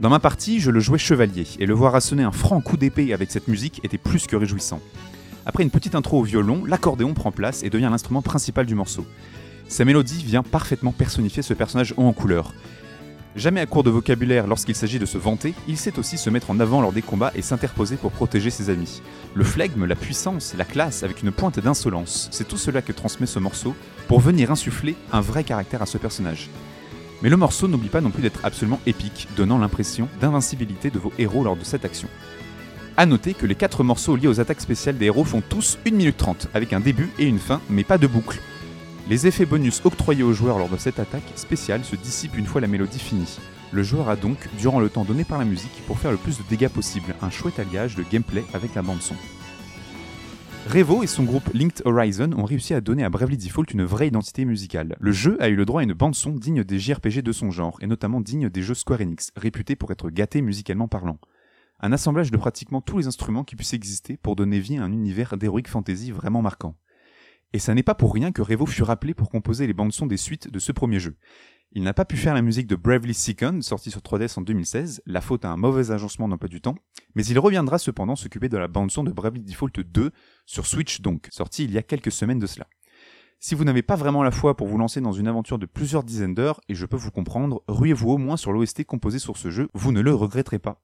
Dans 0.00 0.10
ma 0.10 0.18
partie, 0.18 0.58
je 0.58 0.72
le 0.72 0.80
jouais 0.80 0.98
chevalier, 0.98 1.46
et 1.60 1.64
le 1.64 1.74
voir 1.74 1.94
assonner 1.94 2.24
un 2.24 2.32
franc 2.32 2.60
coup 2.60 2.76
d'épée 2.76 3.14
avec 3.14 3.30
cette 3.30 3.46
musique 3.46 3.80
était 3.84 3.98
plus 3.98 4.26
que 4.26 4.34
réjouissant. 4.34 4.80
Après 5.46 5.62
une 5.62 5.70
petite 5.70 5.94
intro 5.94 6.18
au 6.18 6.24
violon, 6.24 6.64
l'accordéon 6.64 7.14
prend 7.14 7.30
place 7.30 7.62
et 7.62 7.70
devient 7.70 7.90
l'instrument 7.92 8.20
principal 8.20 8.66
du 8.66 8.74
morceau. 8.74 9.06
Sa 9.68 9.84
mélodie 9.84 10.24
vient 10.24 10.42
parfaitement 10.42 10.90
personnifier 10.90 11.44
ce 11.44 11.54
personnage 11.54 11.94
haut 11.96 12.02
en 12.02 12.12
couleur. 12.12 12.52
Jamais 13.34 13.60
à 13.60 13.66
court 13.66 13.82
de 13.82 13.88
vocabulaire 13.88 14.46
lorsqu'il 14.46 14.74
s'agit 14.74 14.98
de 14.98 15.06
se 15.06 15.16
vanter, 15.16 15.54
il 15.66 15.78
sait 15.78 15.98
aussi 15.98 16.18
se 16.18 16.28
mettre 16.28 16.50
en 16.50 16.60
avant 16.60 16.82
lors 16.82 16.92
des 16.92 17.00
combats 17.00 17.32
et 17.34 17.40
s'interposer 17.40 17.96
pour 17.96 18.12
protéger 18.12 18.50
ses 18.50 18.68
amis. 18.68 19.00
Le 19.34 19.42
flegme, 19.42 19.86
la 19.86 19.94
puissance, 19.94 20.54
la 20.56 20.66
classe 20.66 21.02
avec 21.02 21.22
une 21.22 21.32
pointe 21.32 21.58
d'insolence, 21.58 22.28
c'est 22.30 22.46
tout 22.46 22.58
cela 22.58 22.82
que 22.82 22.92
transmet 22.92 23.26
ce 23.26 23.38
morceau 23.38 23.74
pour 24.06 24.20
venir 24.20 24.50
insuffler 24.50 24.96
un 25.12 25.22
vrai 25.22 25.44
caractère 25.44 25.80
à 25.80 25.86
ce 25.86 25.96
personnage. 25.96 26.50
Mais 27.22 27.30
le 27.30 27.38
morceau 27.38 27.68
n'oublie 27.68 27.88
pas 27.88 28.02
non 28.02 28.10
plus 28.10 28.22
d'être 28.22 28.44
absolument 28.44 28.80
épique, 28.84 29.28
donnant 29.34 29.58
l'impression 29.58 30.08
d'invincibilité 30.20 30.90
de 30.90 30.98
vos 30.98 31.12
héros 31.18 31.42
lors 31.42 31.56
de 31.56 31.64
cette 31.64 31.86
action. 31.86 32.08
A 32.98 33.06
noter 33.06 33.32
que 33.32 33.46
les 33.46 33.54
4 33.54 33.82
morceaux 33.82 34.16
liés 34.16 34.28
aux 34.28 34.40
attaques 34.40 34.60
spéciales 34.60 34.98
des 34.98 35.06
héros 35.06 35.24
font 35.24 35.40
tous 35.40 35.78
1 35.86 35.92
minute 35.92 36.18
30, 36.18 36.48
avec 36.52 36.74
un 36.74 36.80
début 36.80 37.08
et 37.18 37.24
une 37.24 37.38
fin, 37.38 37.62
mais 37.70 37.84
pas 37.84 37.96
de 37.96 38.06
boucle. 38.06 38.40
Les 39.08 39.26
effets 39.26 39.46
bonus 39.46 39.82
octroyés 39.84 40.22
aux 40.22 40.32
joueurs 40.32 40.58
lors 40.58 40.68
de 40.68 40.76
cette 40.76 41.00
attaque 41.00 41.32
spéciale 41.34 41.84
se 41.84 41.96
dissipent 41.96 42.36
une 42.36 42.46
fois 42.46 42.60
la 42.60 42.68
mélodie 42.68 43.00
finie. 43.00 43.38
Le 43.72 43.82
joueur 43.82 44.08
a 44.08 44.16
donc, 44.16 44.48
durant 44.58 44.78
le 44.78 44.88
temps 44.88 45.04
donné 45.04 45.24
par 45.24 45.38
la 45.38 45.44
musique, 45.44 45.82
pour 45.86 45.98
faire 45.98 46.12
le 46.12 46.16
plus 46.16 46.38
de 46.38 46.44
dégâts 46.48 46.68
possible, 46.68 47.16
un 47.20 47.30
chouette 47.30 47.58
alliage 47.58 47.96
de 47.96 48.04
gameplay 48.04 48.44
avec 48.54 48.74
la 48.74 48.82
bande-son. 48.82 49.16
Revo 50.68 51.02
et 51.02 51.08
son 51.08 51.24
groupe 51.24 51.50
Linked 51.52 51.82
Horizon 51.84 52.30
ont 52.36 52.44
réussi 52.44 52.74
à 52.74 52.80
donner 52.80 53.02
à 53.02 53.10
Bravely 53.10 53.36
Default 53.36 53.64
une 53.72 53.84
vraie 53.84 54.06
identité 54.06 54.44
musicale. 54.44 54.94
Le 55.00 55.10
jeu 55.10 55.36
a 55.40 55.48
eu 55.48 55.56
le 55.56 55.64
droit 55.64 55.80
à 55.80 55.84
une 55.84 55.94
bande-son 55.94 56.30
digne 56.30 56.62
des 56.62 56.78
JRPG 56.78 57.22
de 57.22 57.32
son 57.32 57.50
genre, 57.50 57.78
et 57.80 57.88
notamment 57.88 58.20
digne 58.20 58.48
des 58.48 58.62
jeux 58.62 58.74
Square 58.74 59.00
Enix, 59.00 59.32
réputés 59.36 59.74
pour 59.74 59.90
être 59.90 60.10
gâtés 60.10 60.42
musicalement 60.42 60.86
parlant. 60.86 61.18
Un 61.80 61.92
assemblage 61.92 62.30
de 62.30 62.36
pratiquement 62.36 62.80
tous 62.80 62.98
les 62.98 63.06
instruments 63.08 63.42
qui 63.42 63.56
puissent 63.56 63.74
exister 63.74 64.16
pour 64.16 64.36
donner 64.36 64.60
vie 64.60 64.78
à 64.78 64.84
un 64.84 64.92
univers 64.92 65.36
d'heroic 65.36 65.64
fantasy 65.66 66.12
vraiment 66.12 66.40
marquant. 66.40 66.76
Et 67.52 67.58
ça 67.58 67.74
n'est 67.74 67.82
pas 67.82 67.94
pour 67.94 68.14
rien 68.14 68.32
que 68.32 68.42
Revo 68.42 68.66
fut 68.66 68.82
rappelé 68.82 69.14
pour 69.14 69.28
composer 69.28 69.66
les 69.66 69.74
bandes 69.74 69.92
son 69.92 70.06
des 70.06 70.16
suites 70.16 70.50
de 70.50 70.58
ce 70.58 70.72
premier 70.72 70.98
jeu. 70.98 71.16
Il 71.74 71.82
n'a 71.82 71.94
pas 71.94 72.04
pu 72.04 72.16
faire 72.16 72.34
la 72.34 72.42
musique 72.42 72.66
de 72.66 72.76
Bravely 72.76 73.14
Second, 73.14 73.60
sortie 73.62 73.90
sur 73.90 74.00
3DS 74.00 74.38
en 74.38 74.42
2016, 74.42 75.02
la 75.06 75.22
faute 75.22 75.44
à 75.44 75.50
un 75.50 75.56
mauvais 75.56 75.90
agencement 75.90 76.28
d'emploi 76.28 76.48
du 76.48 76.60
temps, 76.60 76.74
mais 77.14 77.24
il 77.24 77.38
reviendra 77.38 77.78
cependant 77.78 78.14
s'occuper 78.14 78.50
de 78.50 78.58
la 78.58 78.68
bande 78.68 78.90
son 78.90 79.04
de 79.04 79.10
Bravely 79.10 79.42
Default 79.42 79.82
2, 79.82 80.10
sur 80.44 80.66
Switch 80.66 81.00
donc, 81.00 81.28
sortie 81.30 81.64
il 81.64 81.72
y 81.72 81.78
a 81.78 81.82
quelques 81.82 82.12
semaines 82.12 82.38
de 82.38 82.46
cela. 82.46 82.66
Si 83.40 83.54
vous 83.54 83.64
n'avez 83.64 83.82
pas 83.82 83.96
vraiment 83.96 84.22
la 84.22 84.30
foi 84.30 84.56
pour 84.56 84.66
vous 84.66 84.78
lancer 84.78 85.00
dans 85.00 85.12
une 85.12 85.28
aventure 85.28 85.58
de 85.58 85.66
plusieurs 85.66 86.04
dizaines 86.04 86.34
d'heures, 86.34 86.60
et 86.68 86.74
je 86.74 86.86
peux 86.86 86.96
vous 86.96 87.10
comprendre, 87.10 87.62
ruez-vous 87.68 88.10
au 88.10 88.18
moins 88.18 88.36
sur 88.36 88.52
l'OST 88.52 88.84
composé 88.84 89.18
sur 89.18 89.36
ce 89.36 89.50
jeu, 89.50 89.68
vous 89.72 89.92
ne 89.92 90.00
le 90.00 90.14
regretterez 90.14 90.58
pas. 90.58 90.82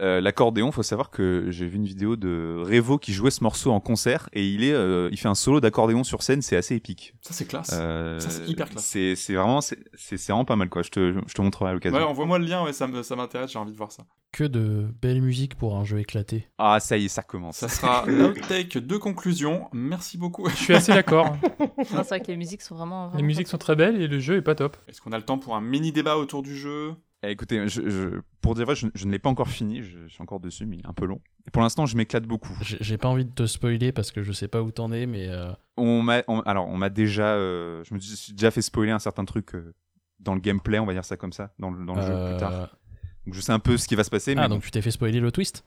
Euh, 0.00 0.20
l'accordéon, 0.20 0.72
faut 0.72 0.82
savoir 0.82 1.10
que 1.10 1.46
j'ai 1.50 1.66
vu 1.66 1.76
une 1.76 1.84
vidéo 1.84 2.16
de 2.16 2.56
Revo 2.64 2.98
qui 2.98 3.12
jouait 3.12 3.30
ce 3.30 3.42
morceau 3.42 3.70
en 3.70 3.80
concert 3.80 4.28
et 4.32 4.48
il 4.48 4.64
est, 4.64 4.72
euh, 4.72 5.08
il 5.12 5.18
fait 5.18 5.28
un 5.28 5.34
solo 5.34 5.60
d'accordéon 5.60 6.04
sur 6.04 6.22
scène, 6.22 6.40
c'est 6.40 6.56
assez 6.56 6.74
épique. 6.74 7.14
Ça 7.20 7.34
c'est 7.34 7.44
classe. 7.44 7.70
Euh, 7.74 8.18
ça 8.18 8.30
c'est 8.30 8.48
hyper 8.48 8.70
classe. 8.70 8.84
C'est, 8.84 9.14
c'est 9.14 9.34
vraiment, 9.34 9.60
c'est, 9.60 9.78
c'est 9.94 10.16
vraiment 10.28 10.46
pas 10.46 10.56
mal 10.56 10.70
quoi. 10.70 10.82
Je 10.82 10.90
te, 10.90 11.20
je 11.26 11.34
te 11.34 11.42
montrerai 11.42 11.70
à 11.70 11.72
l'occasion. 11.74 11.98
Ouais, 11.98 12.04
envoie-moi 12.04 12.38
le 12.38 12.46
lien, 12.46 12.64
ouais, 12.64 12.72
ça, 12.72 12.88
ça 13.02 13.16
m'intéresse, 13.16 13.52
j'ai 13.52 13.58
envie 13.58 13.72
de 13.72 13.76
voir 13.76 13.92
ça. 13.92 14.04
Que 14.32 14.44
de 14.44 14.88
belle 15.02 15.20
musique 15.20 15.56
pour 15.56 15.76
un 15.76 15.84
jeu 15.84 15.98
éclaté. 15.98 16.48
Ah 16.56 16.80
ça 16.80 16.96
y 16.96 17.06
est, 17.06 17.08
ça 17.08 17.22
commence. 17.22 17.56
Ça 17.56 17.68
sera 17.68 18.04
l'outtake 18.06 18.78
de 18.78 18.96
conclusion. 18.96 19.68
Merci 19.72 20.16
beaucoup. 20.16 20.48
Je 20.48 20.54
suis 20.54 20.74
assez 20.74 20.92
d'accord. 20.92 21.36
c'est 21.84 21.94
vrai 21.94 22.20
que 22.20 22.28
les 22.28 22.36
musiques 22.36 22.62
sont 22.62 22.76
vraiment. 22.76 23.08
vraiment 23.08 23.18
les 23.18 23.26
musiques 23.26 23.48
sont 23.48 23.58
très 23.58 23.76
belles 23.76 24.00
et 24.00 24.06
le 24.06 24.18
jeu 24.20 24.36
est 24.36 24.42
pas 24.42 24.54
top. 24.54 24.76
Est-ce 24.88 25.00
qu'on 25.00 25.12
a 25.12 25.18
le 25.18 25.24
temps 25.24 25.38
pour 25.38 25.56
un 25.56 25.60
mini 25.60 25.92
débat 25.92 26.16
autour 26.16 26.42
du 26.42 26.56
jeu? 26.56 26.94
Écoutez, 27.28 27.68
je, 27.68 27.88
je, 27.88 28.20
pour 28.40 28.54
dire 28.54 28.64
vrai, 28.64 28.74
je, 28.74 28.86
je 28.94 29.06
ne 29.06 29.12
l'ai 29.12 29.18
pas 29.18 29.28
encore 29.28 29.48
fini, 29.48 29.82
je, 29.82 30.08
suis 30.08 30.22
encore 30.22 30.40
dessus, 30.40 30.64
mais 30.66 30.76
il 30.76 30.80
est 30.80 30.88
un 30.88 30.94
peu 30.94 31.04
long. 31.04 31.20
Et 31.46 31.50
pour 31.50 31.62
l'instant, 31.62 31.86
je 31.86 31.96
m'éclate 31.96 32.24
beaucoup. 32.24 32.56
J'ai 32.62 32.98
pas 32.98 33.08
envie 33.08 33.24
de 33.24 33.32
te 33.32 33.46
spoiler 33.46 33.92
parce 33.92 34.10
que 34.10 34.22
je 34.22 34.32
sais 34.32 34.48
pas 34.48 34.62
où 34.62 34.70
t'en 34.70 34.90
es, 34.92 35.06
mais. 35.06 35.28
Euh... 35.28 35.52
On 35.76 36.02
m'a, 36.02 36.22
alors, 36.46 36.68
on 36.68 36.76
m'a 36.76 36.88
déjà, 36.88 37.34
euh, 37.34 37.82
je 37.84 37.94
me 37.94 38.00
suis 38.00 38.32
déjà 38.32 38.50
fait 38.50 38.62
spoiler 38.62 38.92
un 38.92 38.98
certain 38.98 39.24
truc 39.24 39.54
euh, 39.54 39.74
dans 40.18 40.34
le 40.34 40.40
gameplay, 40.40 40.78
on 40.78 40.86
va 40.86 40.92
dire 40.92 41.04
ça 41.04 41.16
comme 41.16 41.32
ça, 41.32 41.52
dans 41.58 41.70
le, 41.70 41.84
dans 41.84 41.94
le 41.94 42.02
jeu 42.02 42.30
plus 42.30 42.38
tard. 42.38 42.76
Donc 43.26 43.34
je 43.34 43.40
sais 43.40 43.52
un 43.52 43.58
peu 43.58 43.76
ce 43.76 43.86
qui 43.86 43.94
va 43.94 44.04
se 44.04 44.10
passer. 44.10 44.34
Ah, 44.36 44.42
mais 44.42 44.48
donc 44.48 44.62
tu 44.62 44.70
t'es 44.70 44.82
fait 44.82 44.90
spoiler 44.90 45.20
le 45.20 45.30
twist? 45.30 45.64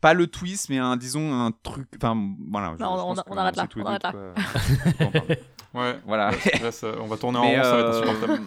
Pas 0.00 0.14
le 0.14 0.26
twist, 0.26 0.68
mais 0.68 0.78
un, 0.78 0.96
disons, 0.96 1.32
un 1.32 1.52
truc. 1.52 1.88
Enfin, 1.96 2.34
voilà. 2.50 2.74
Non, 2.80 3.10
on, 3.10 3.14
on, 3.26 3.36
arrête 3.36 3.56
là. 3.56 3.68
On 3.76 3.84
arrête 3.84 4.02
là. 4.02 4.12
ouais, 5.74 5.98
voilà. 6.04 6.32
on 7.00 7.06
va 7.06 7.16
tourner 7.16 7.38
en 7.38 7.42
rond, 7.42 7.62
ça 7.62 7.76
va 7.76 7.80
être 7.80 8.02
insupportable. 8.02 8.42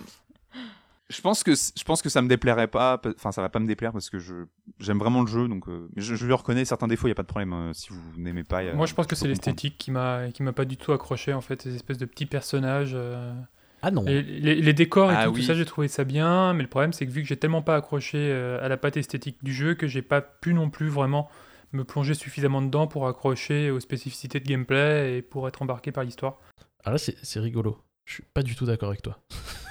Je 1.09 1.21
pense 1.21 1.43
que 1.43 1.53
je 1.53 1.83
pense 1.83 2.01
que 2.01 2.09
ça 2.09 2.21
me 2.23 2.27
déplairait 2.27 2.67
pas. 2.67 2.99
Enfin, 3.15 3.31
ça 3.31 3.41
va 3.41 3.49
pas 3.49 3.59
me 3.59 3.67
déplaire 3.67 3.91
parce 3.91 4.09
que 4.09 4.17
je 4.17 4.45
j'aime 4.79 4.97
vraiment 4.97 5.21
le 5.21 5.27
jeu, 5.27 5.47
donc 5.47 5.67
euh, 5.67 5.87
je, 5.95 6.15
je, 6.15 6.25
lui 6.25 6.33
reconnais 6.33 6.65
certains 6.65 6.87
défauts. 6.87 7.07
Il 7.07 7.11
y 7.11 7.11
a 7.11 7.15
pas 7.15 7.21
de 7.21 7.27
problème 7.27 7.53
euh, 7.53 7.73
si 7.73 7.89
vous 7.89 8.01
n'aimez 8.17 8.43
pas. 8.43 8.59
A, 8.59 8.73
Moi, 8.73 8.87
je 8.87 8.95
pense 8.95 9.05
que 9.05 9.15
c'est 9.15 9.27
l'esthétique 9.27 9.77
qui 9.77 9.91
m'a 9.91 10.31
qui 10.31 10.41
m'a 10.41 10.53
pas 10.53 10.65
du 10.65 10.77
tout 10.77 10.93
accroché 10.93 11.31
en 11.33 11.41
fait, 11.41 11.61
ces 11.61 11.75
espèces 11.75 11.99
de 11.99 12.05
petits 12.05 12.25
personnages. 12.25 12.93
Euh... 12.95 13.33
Ah 13.83 13.91
non. 13.91 14.03
Les, 14.03 14.23
les, 14.23 14.55
les 14.55 14.73
décors 14.73 15.11
et 15.11 15.15
Ah 15.15 15.25
tout, 15.25 15.31
oui. 15.31 15.41
tout 15.41 15.45
ça, 15.45 15.53
j'ai 15.53 15.65
trouvé 15.65 15.87
ça 15.87 16.03
bien, 16.05 16.53
mais 16.53 16.63
le 16.63 16.69
problème 16.69 16.91
c'est 16.91 17.05
que 17.05 17.11
vu 17.11 17.21
que 17.21 17.27
j'ai 17.27 17.37
tellement 17.37 17.61
pas 17.61 17.75
accroché 17.75 18.17
euh, 18.17 18.63
à 18.65 18.67
la 18.67 18.77
patte 18.77 18.97
esthétique 18.97 19.43
du 19.43 19.53
jeu, 19.53 19.75
que 19.75 19.85
j'ai 19.85 20.01
pas 20.01 20.21
pu 20.21 20.55
non 20.55 20.71
plus 20.71 20.87
vraiment 20.87 21.29
me 21.71 21.83
plonger 21.83 22.15
suffisamment 22.15 22.63
dedans 22.63 22.87
pour 22.87 23.07
accrocher 23.07 23.69
aux 23.69 23.79
spécificités 23.79 24.39
de 24.39 24.45
gameplay 24.45 25.17
et 25.17 25.21
pour 25.21 25.47
être 25.47 25.61
embarqué 25.61 25.91
par 25.91 26.03
l'histoire. 26.03 26.39
Ah 26.83 26.91
là, 26.91 26.97
c'est 26.97 27.39
rigolo. 27.39 27.77
Je 28.05 28.13
suis 28.15 28.23
pas 28.23 28.41
du 28.41 28.55
tout 28.55 28.65
d'accord 28.65 28.89
avec 28.89 29.03
toi. 29.03 29.19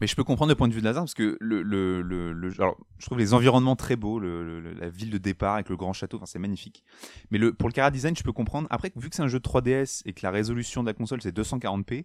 Mais 0.00 0.06
je 0.06 0.14
peux 0.16 0.24
comprendre 0.24 0.48
le 0.50 0.54
point 0.54 0.68
de 0.68 0.72
vue 0.74 0.80
de 0.80 0.84
Lazare 0.84 1.02
parce 1.04 1.14
que 1.14 1.36
le, 1.40 1.62
le, 1.62 2.02
le, 2.02 2.32
le- 2.32 2.52
alors, 2.58 2.76
je 2.98 3.06
trouve 3.06 3.18
les 3.18 3.34
environnements 3.34 3.76
très 3.76 3.96
beaux, 3.96 4.18
le, 4.20 4.60
la 4.74 4.88
ville 4.88 5.10
de 5.10 5.18
départ 5.18 5.54
avec 5.54 5.68
le 5.68 5.76
grand 5.76 5.92
château, 5.92 6.16
enfin, 6.18 6.26
c'est 6.26 6.38
magnifique. 6.38 6.84
Mais 7.30 7.38
le, 7.38 7.52
pour 7.52 7.68
le 7.68 7.72
cara 7.72 7.90
design, 7.90 8.16
je 8.16 8.22
peux 8.22 8.32
comprendre. 8.32 8.68
Après, 8.70 8.92
vu 8.96 9.10
que 9.10 9.16
c'est 9.16 9.22
un 9.22 9.28
jeu 9.28 9.38
de 9.40 9.44
3DS 9.48 10.02
et 10.06 10.12
que 10.12 10.20
la 10.22 10.30
résolution 10.30 10.82
de 10.82 10.88
la 10.88 10.94
console 10.94 11.20
c'est 11.22 11.36
240p, 11.36 12.04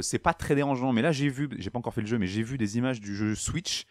c'est 0.00 0.18
pas 0.18 0.34
très 0.34 0.56
dérangeant, 0.56 0.92
mais 0.92 1.00
là 1.00 1.12
j'ai 1.12 1.28
vu, 1.28 1.48
j'ai 1.58 1.70
pas 1.70 1.78
encore 1.78 1.94
fait 1.94 2.00
le 2.00 2.08
jeu, 2.08 2.18
mais 2.18 2.26
j'ai 2.26 2.42
vu 2.42 2.58
des 2.58 2.76
images 2.76 3.00
du 3.00 3.14
jeu 3.14 3.36
Switch. 3.36 3.86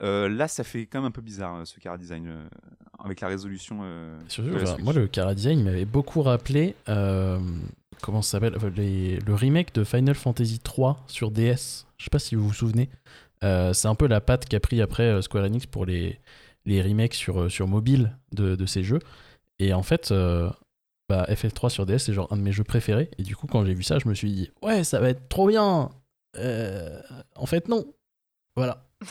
là, 0.00 0.48
ça 0.48 0.64
fait 0.64 0.84
quand 0.86 0.98
même 1.00 1.06
un 1.08 1.10
peu 1.10 1.22
bizarre 1.22 1.66
ce 1.66 1.80
Cara 1.80 1.96
Design 1.96 2.48
avec 3.02 3.20
la 3.22 3.28
résolution. 3.28 3.80
moi, 4.82 4.92
le 4.92 5.06
Cara 5.08 5.34
Design 5.34 5.62
m'avait 5.64 5.86
beaucoup 5.86 6.20
rappelé 6.22 6.74
comment 8.02 8.22
ça 8.22 8.32
s'appelle 8.32 8.54
le 8.76 9.34
remake 9.34 9.74
de 9.74 9.84
Final 9.84 10.14
Fantasy 10.14 10.58
3 10.58 11.04
sur 11.06 11.30
DS. 11.30 11.86
Je 12.00 12.04
sais 12.04 12.10
pas 12.10 12.18
si 12.18 12.34
vous 12.34 12.48
vous 12.48 12.54
souvenez. 12.54 12.88
c'est 13.42 13.86
un 13.86 13.94
peu 13.94 14.08
la 14.08 14.20
patte 14.20 14.48
qu'a 14.48 14.58
pris 14.58 14.80
après 14.80 15.22
Square 15.22 15.44
Enix 15.44 15.66
pour 15.66 15.86
les, 15.86 16.18
les 16.64 16.82
remakes 16.82 17.14
sur, 17.14 17.50
sur 17.50 17.68
mobile 17.68 18.16
de, 18.32 18.56
de 18.56 18.66
ces 18.66 18.82
jeux. 18.82 19.00
Et 19.58 19.74
en 19.74 19.82
fait, 19.82 20.10
bah, 21.10 21.26
FF3 21.28 21.68
sur 21.70 21.84
DS, 21.86 21.98
c'est 21.98 22.12
genre 22.14 22.32
un 22.32 22.36
de 22.36 22.42
mes 22.42 22.52
jeux 22.52 22.62
préférés. 22.62 23.10
Et 23.18 23.24
du 23.24 23.34
coup, 23.34 23.48
quand 23.48 23.64
j'ai 23.64 23.74
vu 23.74 23.82
ça, 23.82 23.98
je 23.98 24.08
me 24.08 24.14
suis 24.14 24.32
dit, 24.32 24.52
ouais, 24.62 24.84
ça 24.84 25.00
va 25.00 25.08
être 25.10 25.28
trop 25.28 25.48
bien. 25.48 25.90
Euh, 26.36 27.02
en 27.34 27.46
fait, 27.46 27.66
non. 27.68 27.84
Voilà. 28.54 28.88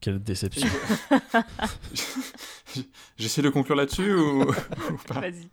Quelle 0.00 0.22
déception. 0.22 0.68
J'essaie 3.16 3.40
de 3.40 3.48
conclure 3.48 3.76
là-dessus 3.76 4.12
ou, 4.12 4.42
ou 4.42 4.96
pas? 5.08 5.20
Vas-y. 5.20 5.48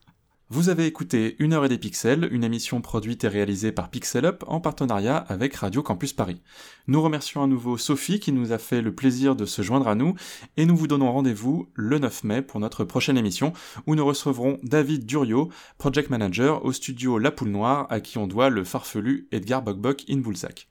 Vous 0.52 0.70
avez 0.70 0.88
écouté 0.88 1.36
Une 1.38 1.54
heure 1.54 1.66
et 1.66 1.70
des 1.70 1.78
pixels, 1.78 2.28
une 2.32 2.44
émission 2.44 2.82
produite 2.82 3.24
et 3.24 3.28
réalisée 3.28 3.72
par 3.72 3.92
Pixel 3.92 4.26
Up 4.26 4.44
en 4.48 4.60
partenariat 4.60 5.18
avec 5.18 5.54
Radio 5.54 5.84
Campus 5.84 6.12
Paris. 6.12 6.42
Nous 6.88 7.04
remercions 7.04 7.44
à 7.44 7.48
nouveau 7.48 7.78
Sophie 7.78 8.20
qui 8.20 8.32
nous 8.32 8.52
a 8.52 8.58
fait 8.58 8.82
le 8.82 8.96
plaisir 8.96 9.36
de 9.36 9.46
se 9.46 9.62
joindre 9.62 9.88
à 9.88 9.94
nous 9.94 10.16
et 10.58 10.66
nous 10.66 10.76
vous 10.76 10.88
donnons 10.88 11.12
rendez-vous 11.12 11.70
le 11.76 12.00
9 12.00 12.24
mai 12.24 12.42
pour 12.42 12.60
notre 12.60 12.84
prochaine 12.84 13.16
émission 13.16 13.54
où 13.86 13.94
nous 13.94 14.04
recevrons 14.04 14.58
David 14.64 15.06
Duriot, 15.06 15.50
Project 15.78 16.10
Manager 16.10 16.66
au 16.66 16.72
studio 16.72 17.20
La 17.20 17.30
Poule 17.30 17.50
Noire 17.50 17.86
à 17.92 18.00
qui 18.00 18.18
on 18.18 18.26
doit 18.26 18.50
le 18.50 18.64
farfelu 18.64 19.28
Edgar 19.32 19.62
Bogbok 19.62 20.06
in 20.10 20.18
Boulzac. 20.18 20.68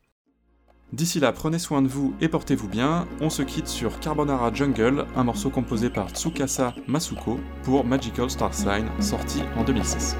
D'ici 0.92 1.20
là, 1.20 1.32
prenez 1.32 1.58
soin 1.58 1.82
de 1.82 1.88
vous 1.88 2.14
et 2.22 2.28
portez-vous 2.28 2.68
bien. 2.68 3.06
On 3.20 3.28
se 3.28 3.42
quitte 3.42 3.68
sur 3.68 4.00
Carbonara 4.00 4.52
Jungle, 4.54 5.04
un 5.16 5.24
morceau 5.24 5.50
composé 5.50 5.90
par 5.90 6.08
Tsukasa 6.10 6.74
Masuko 6.86 7.38
pour 7.62 7.84
Magical 7.84 8.30
Star 8.30 8.54
Sign, 8.54 8.86
sorti 8.98 9.42
en 9.58 9.64
2006. 9.64 10.16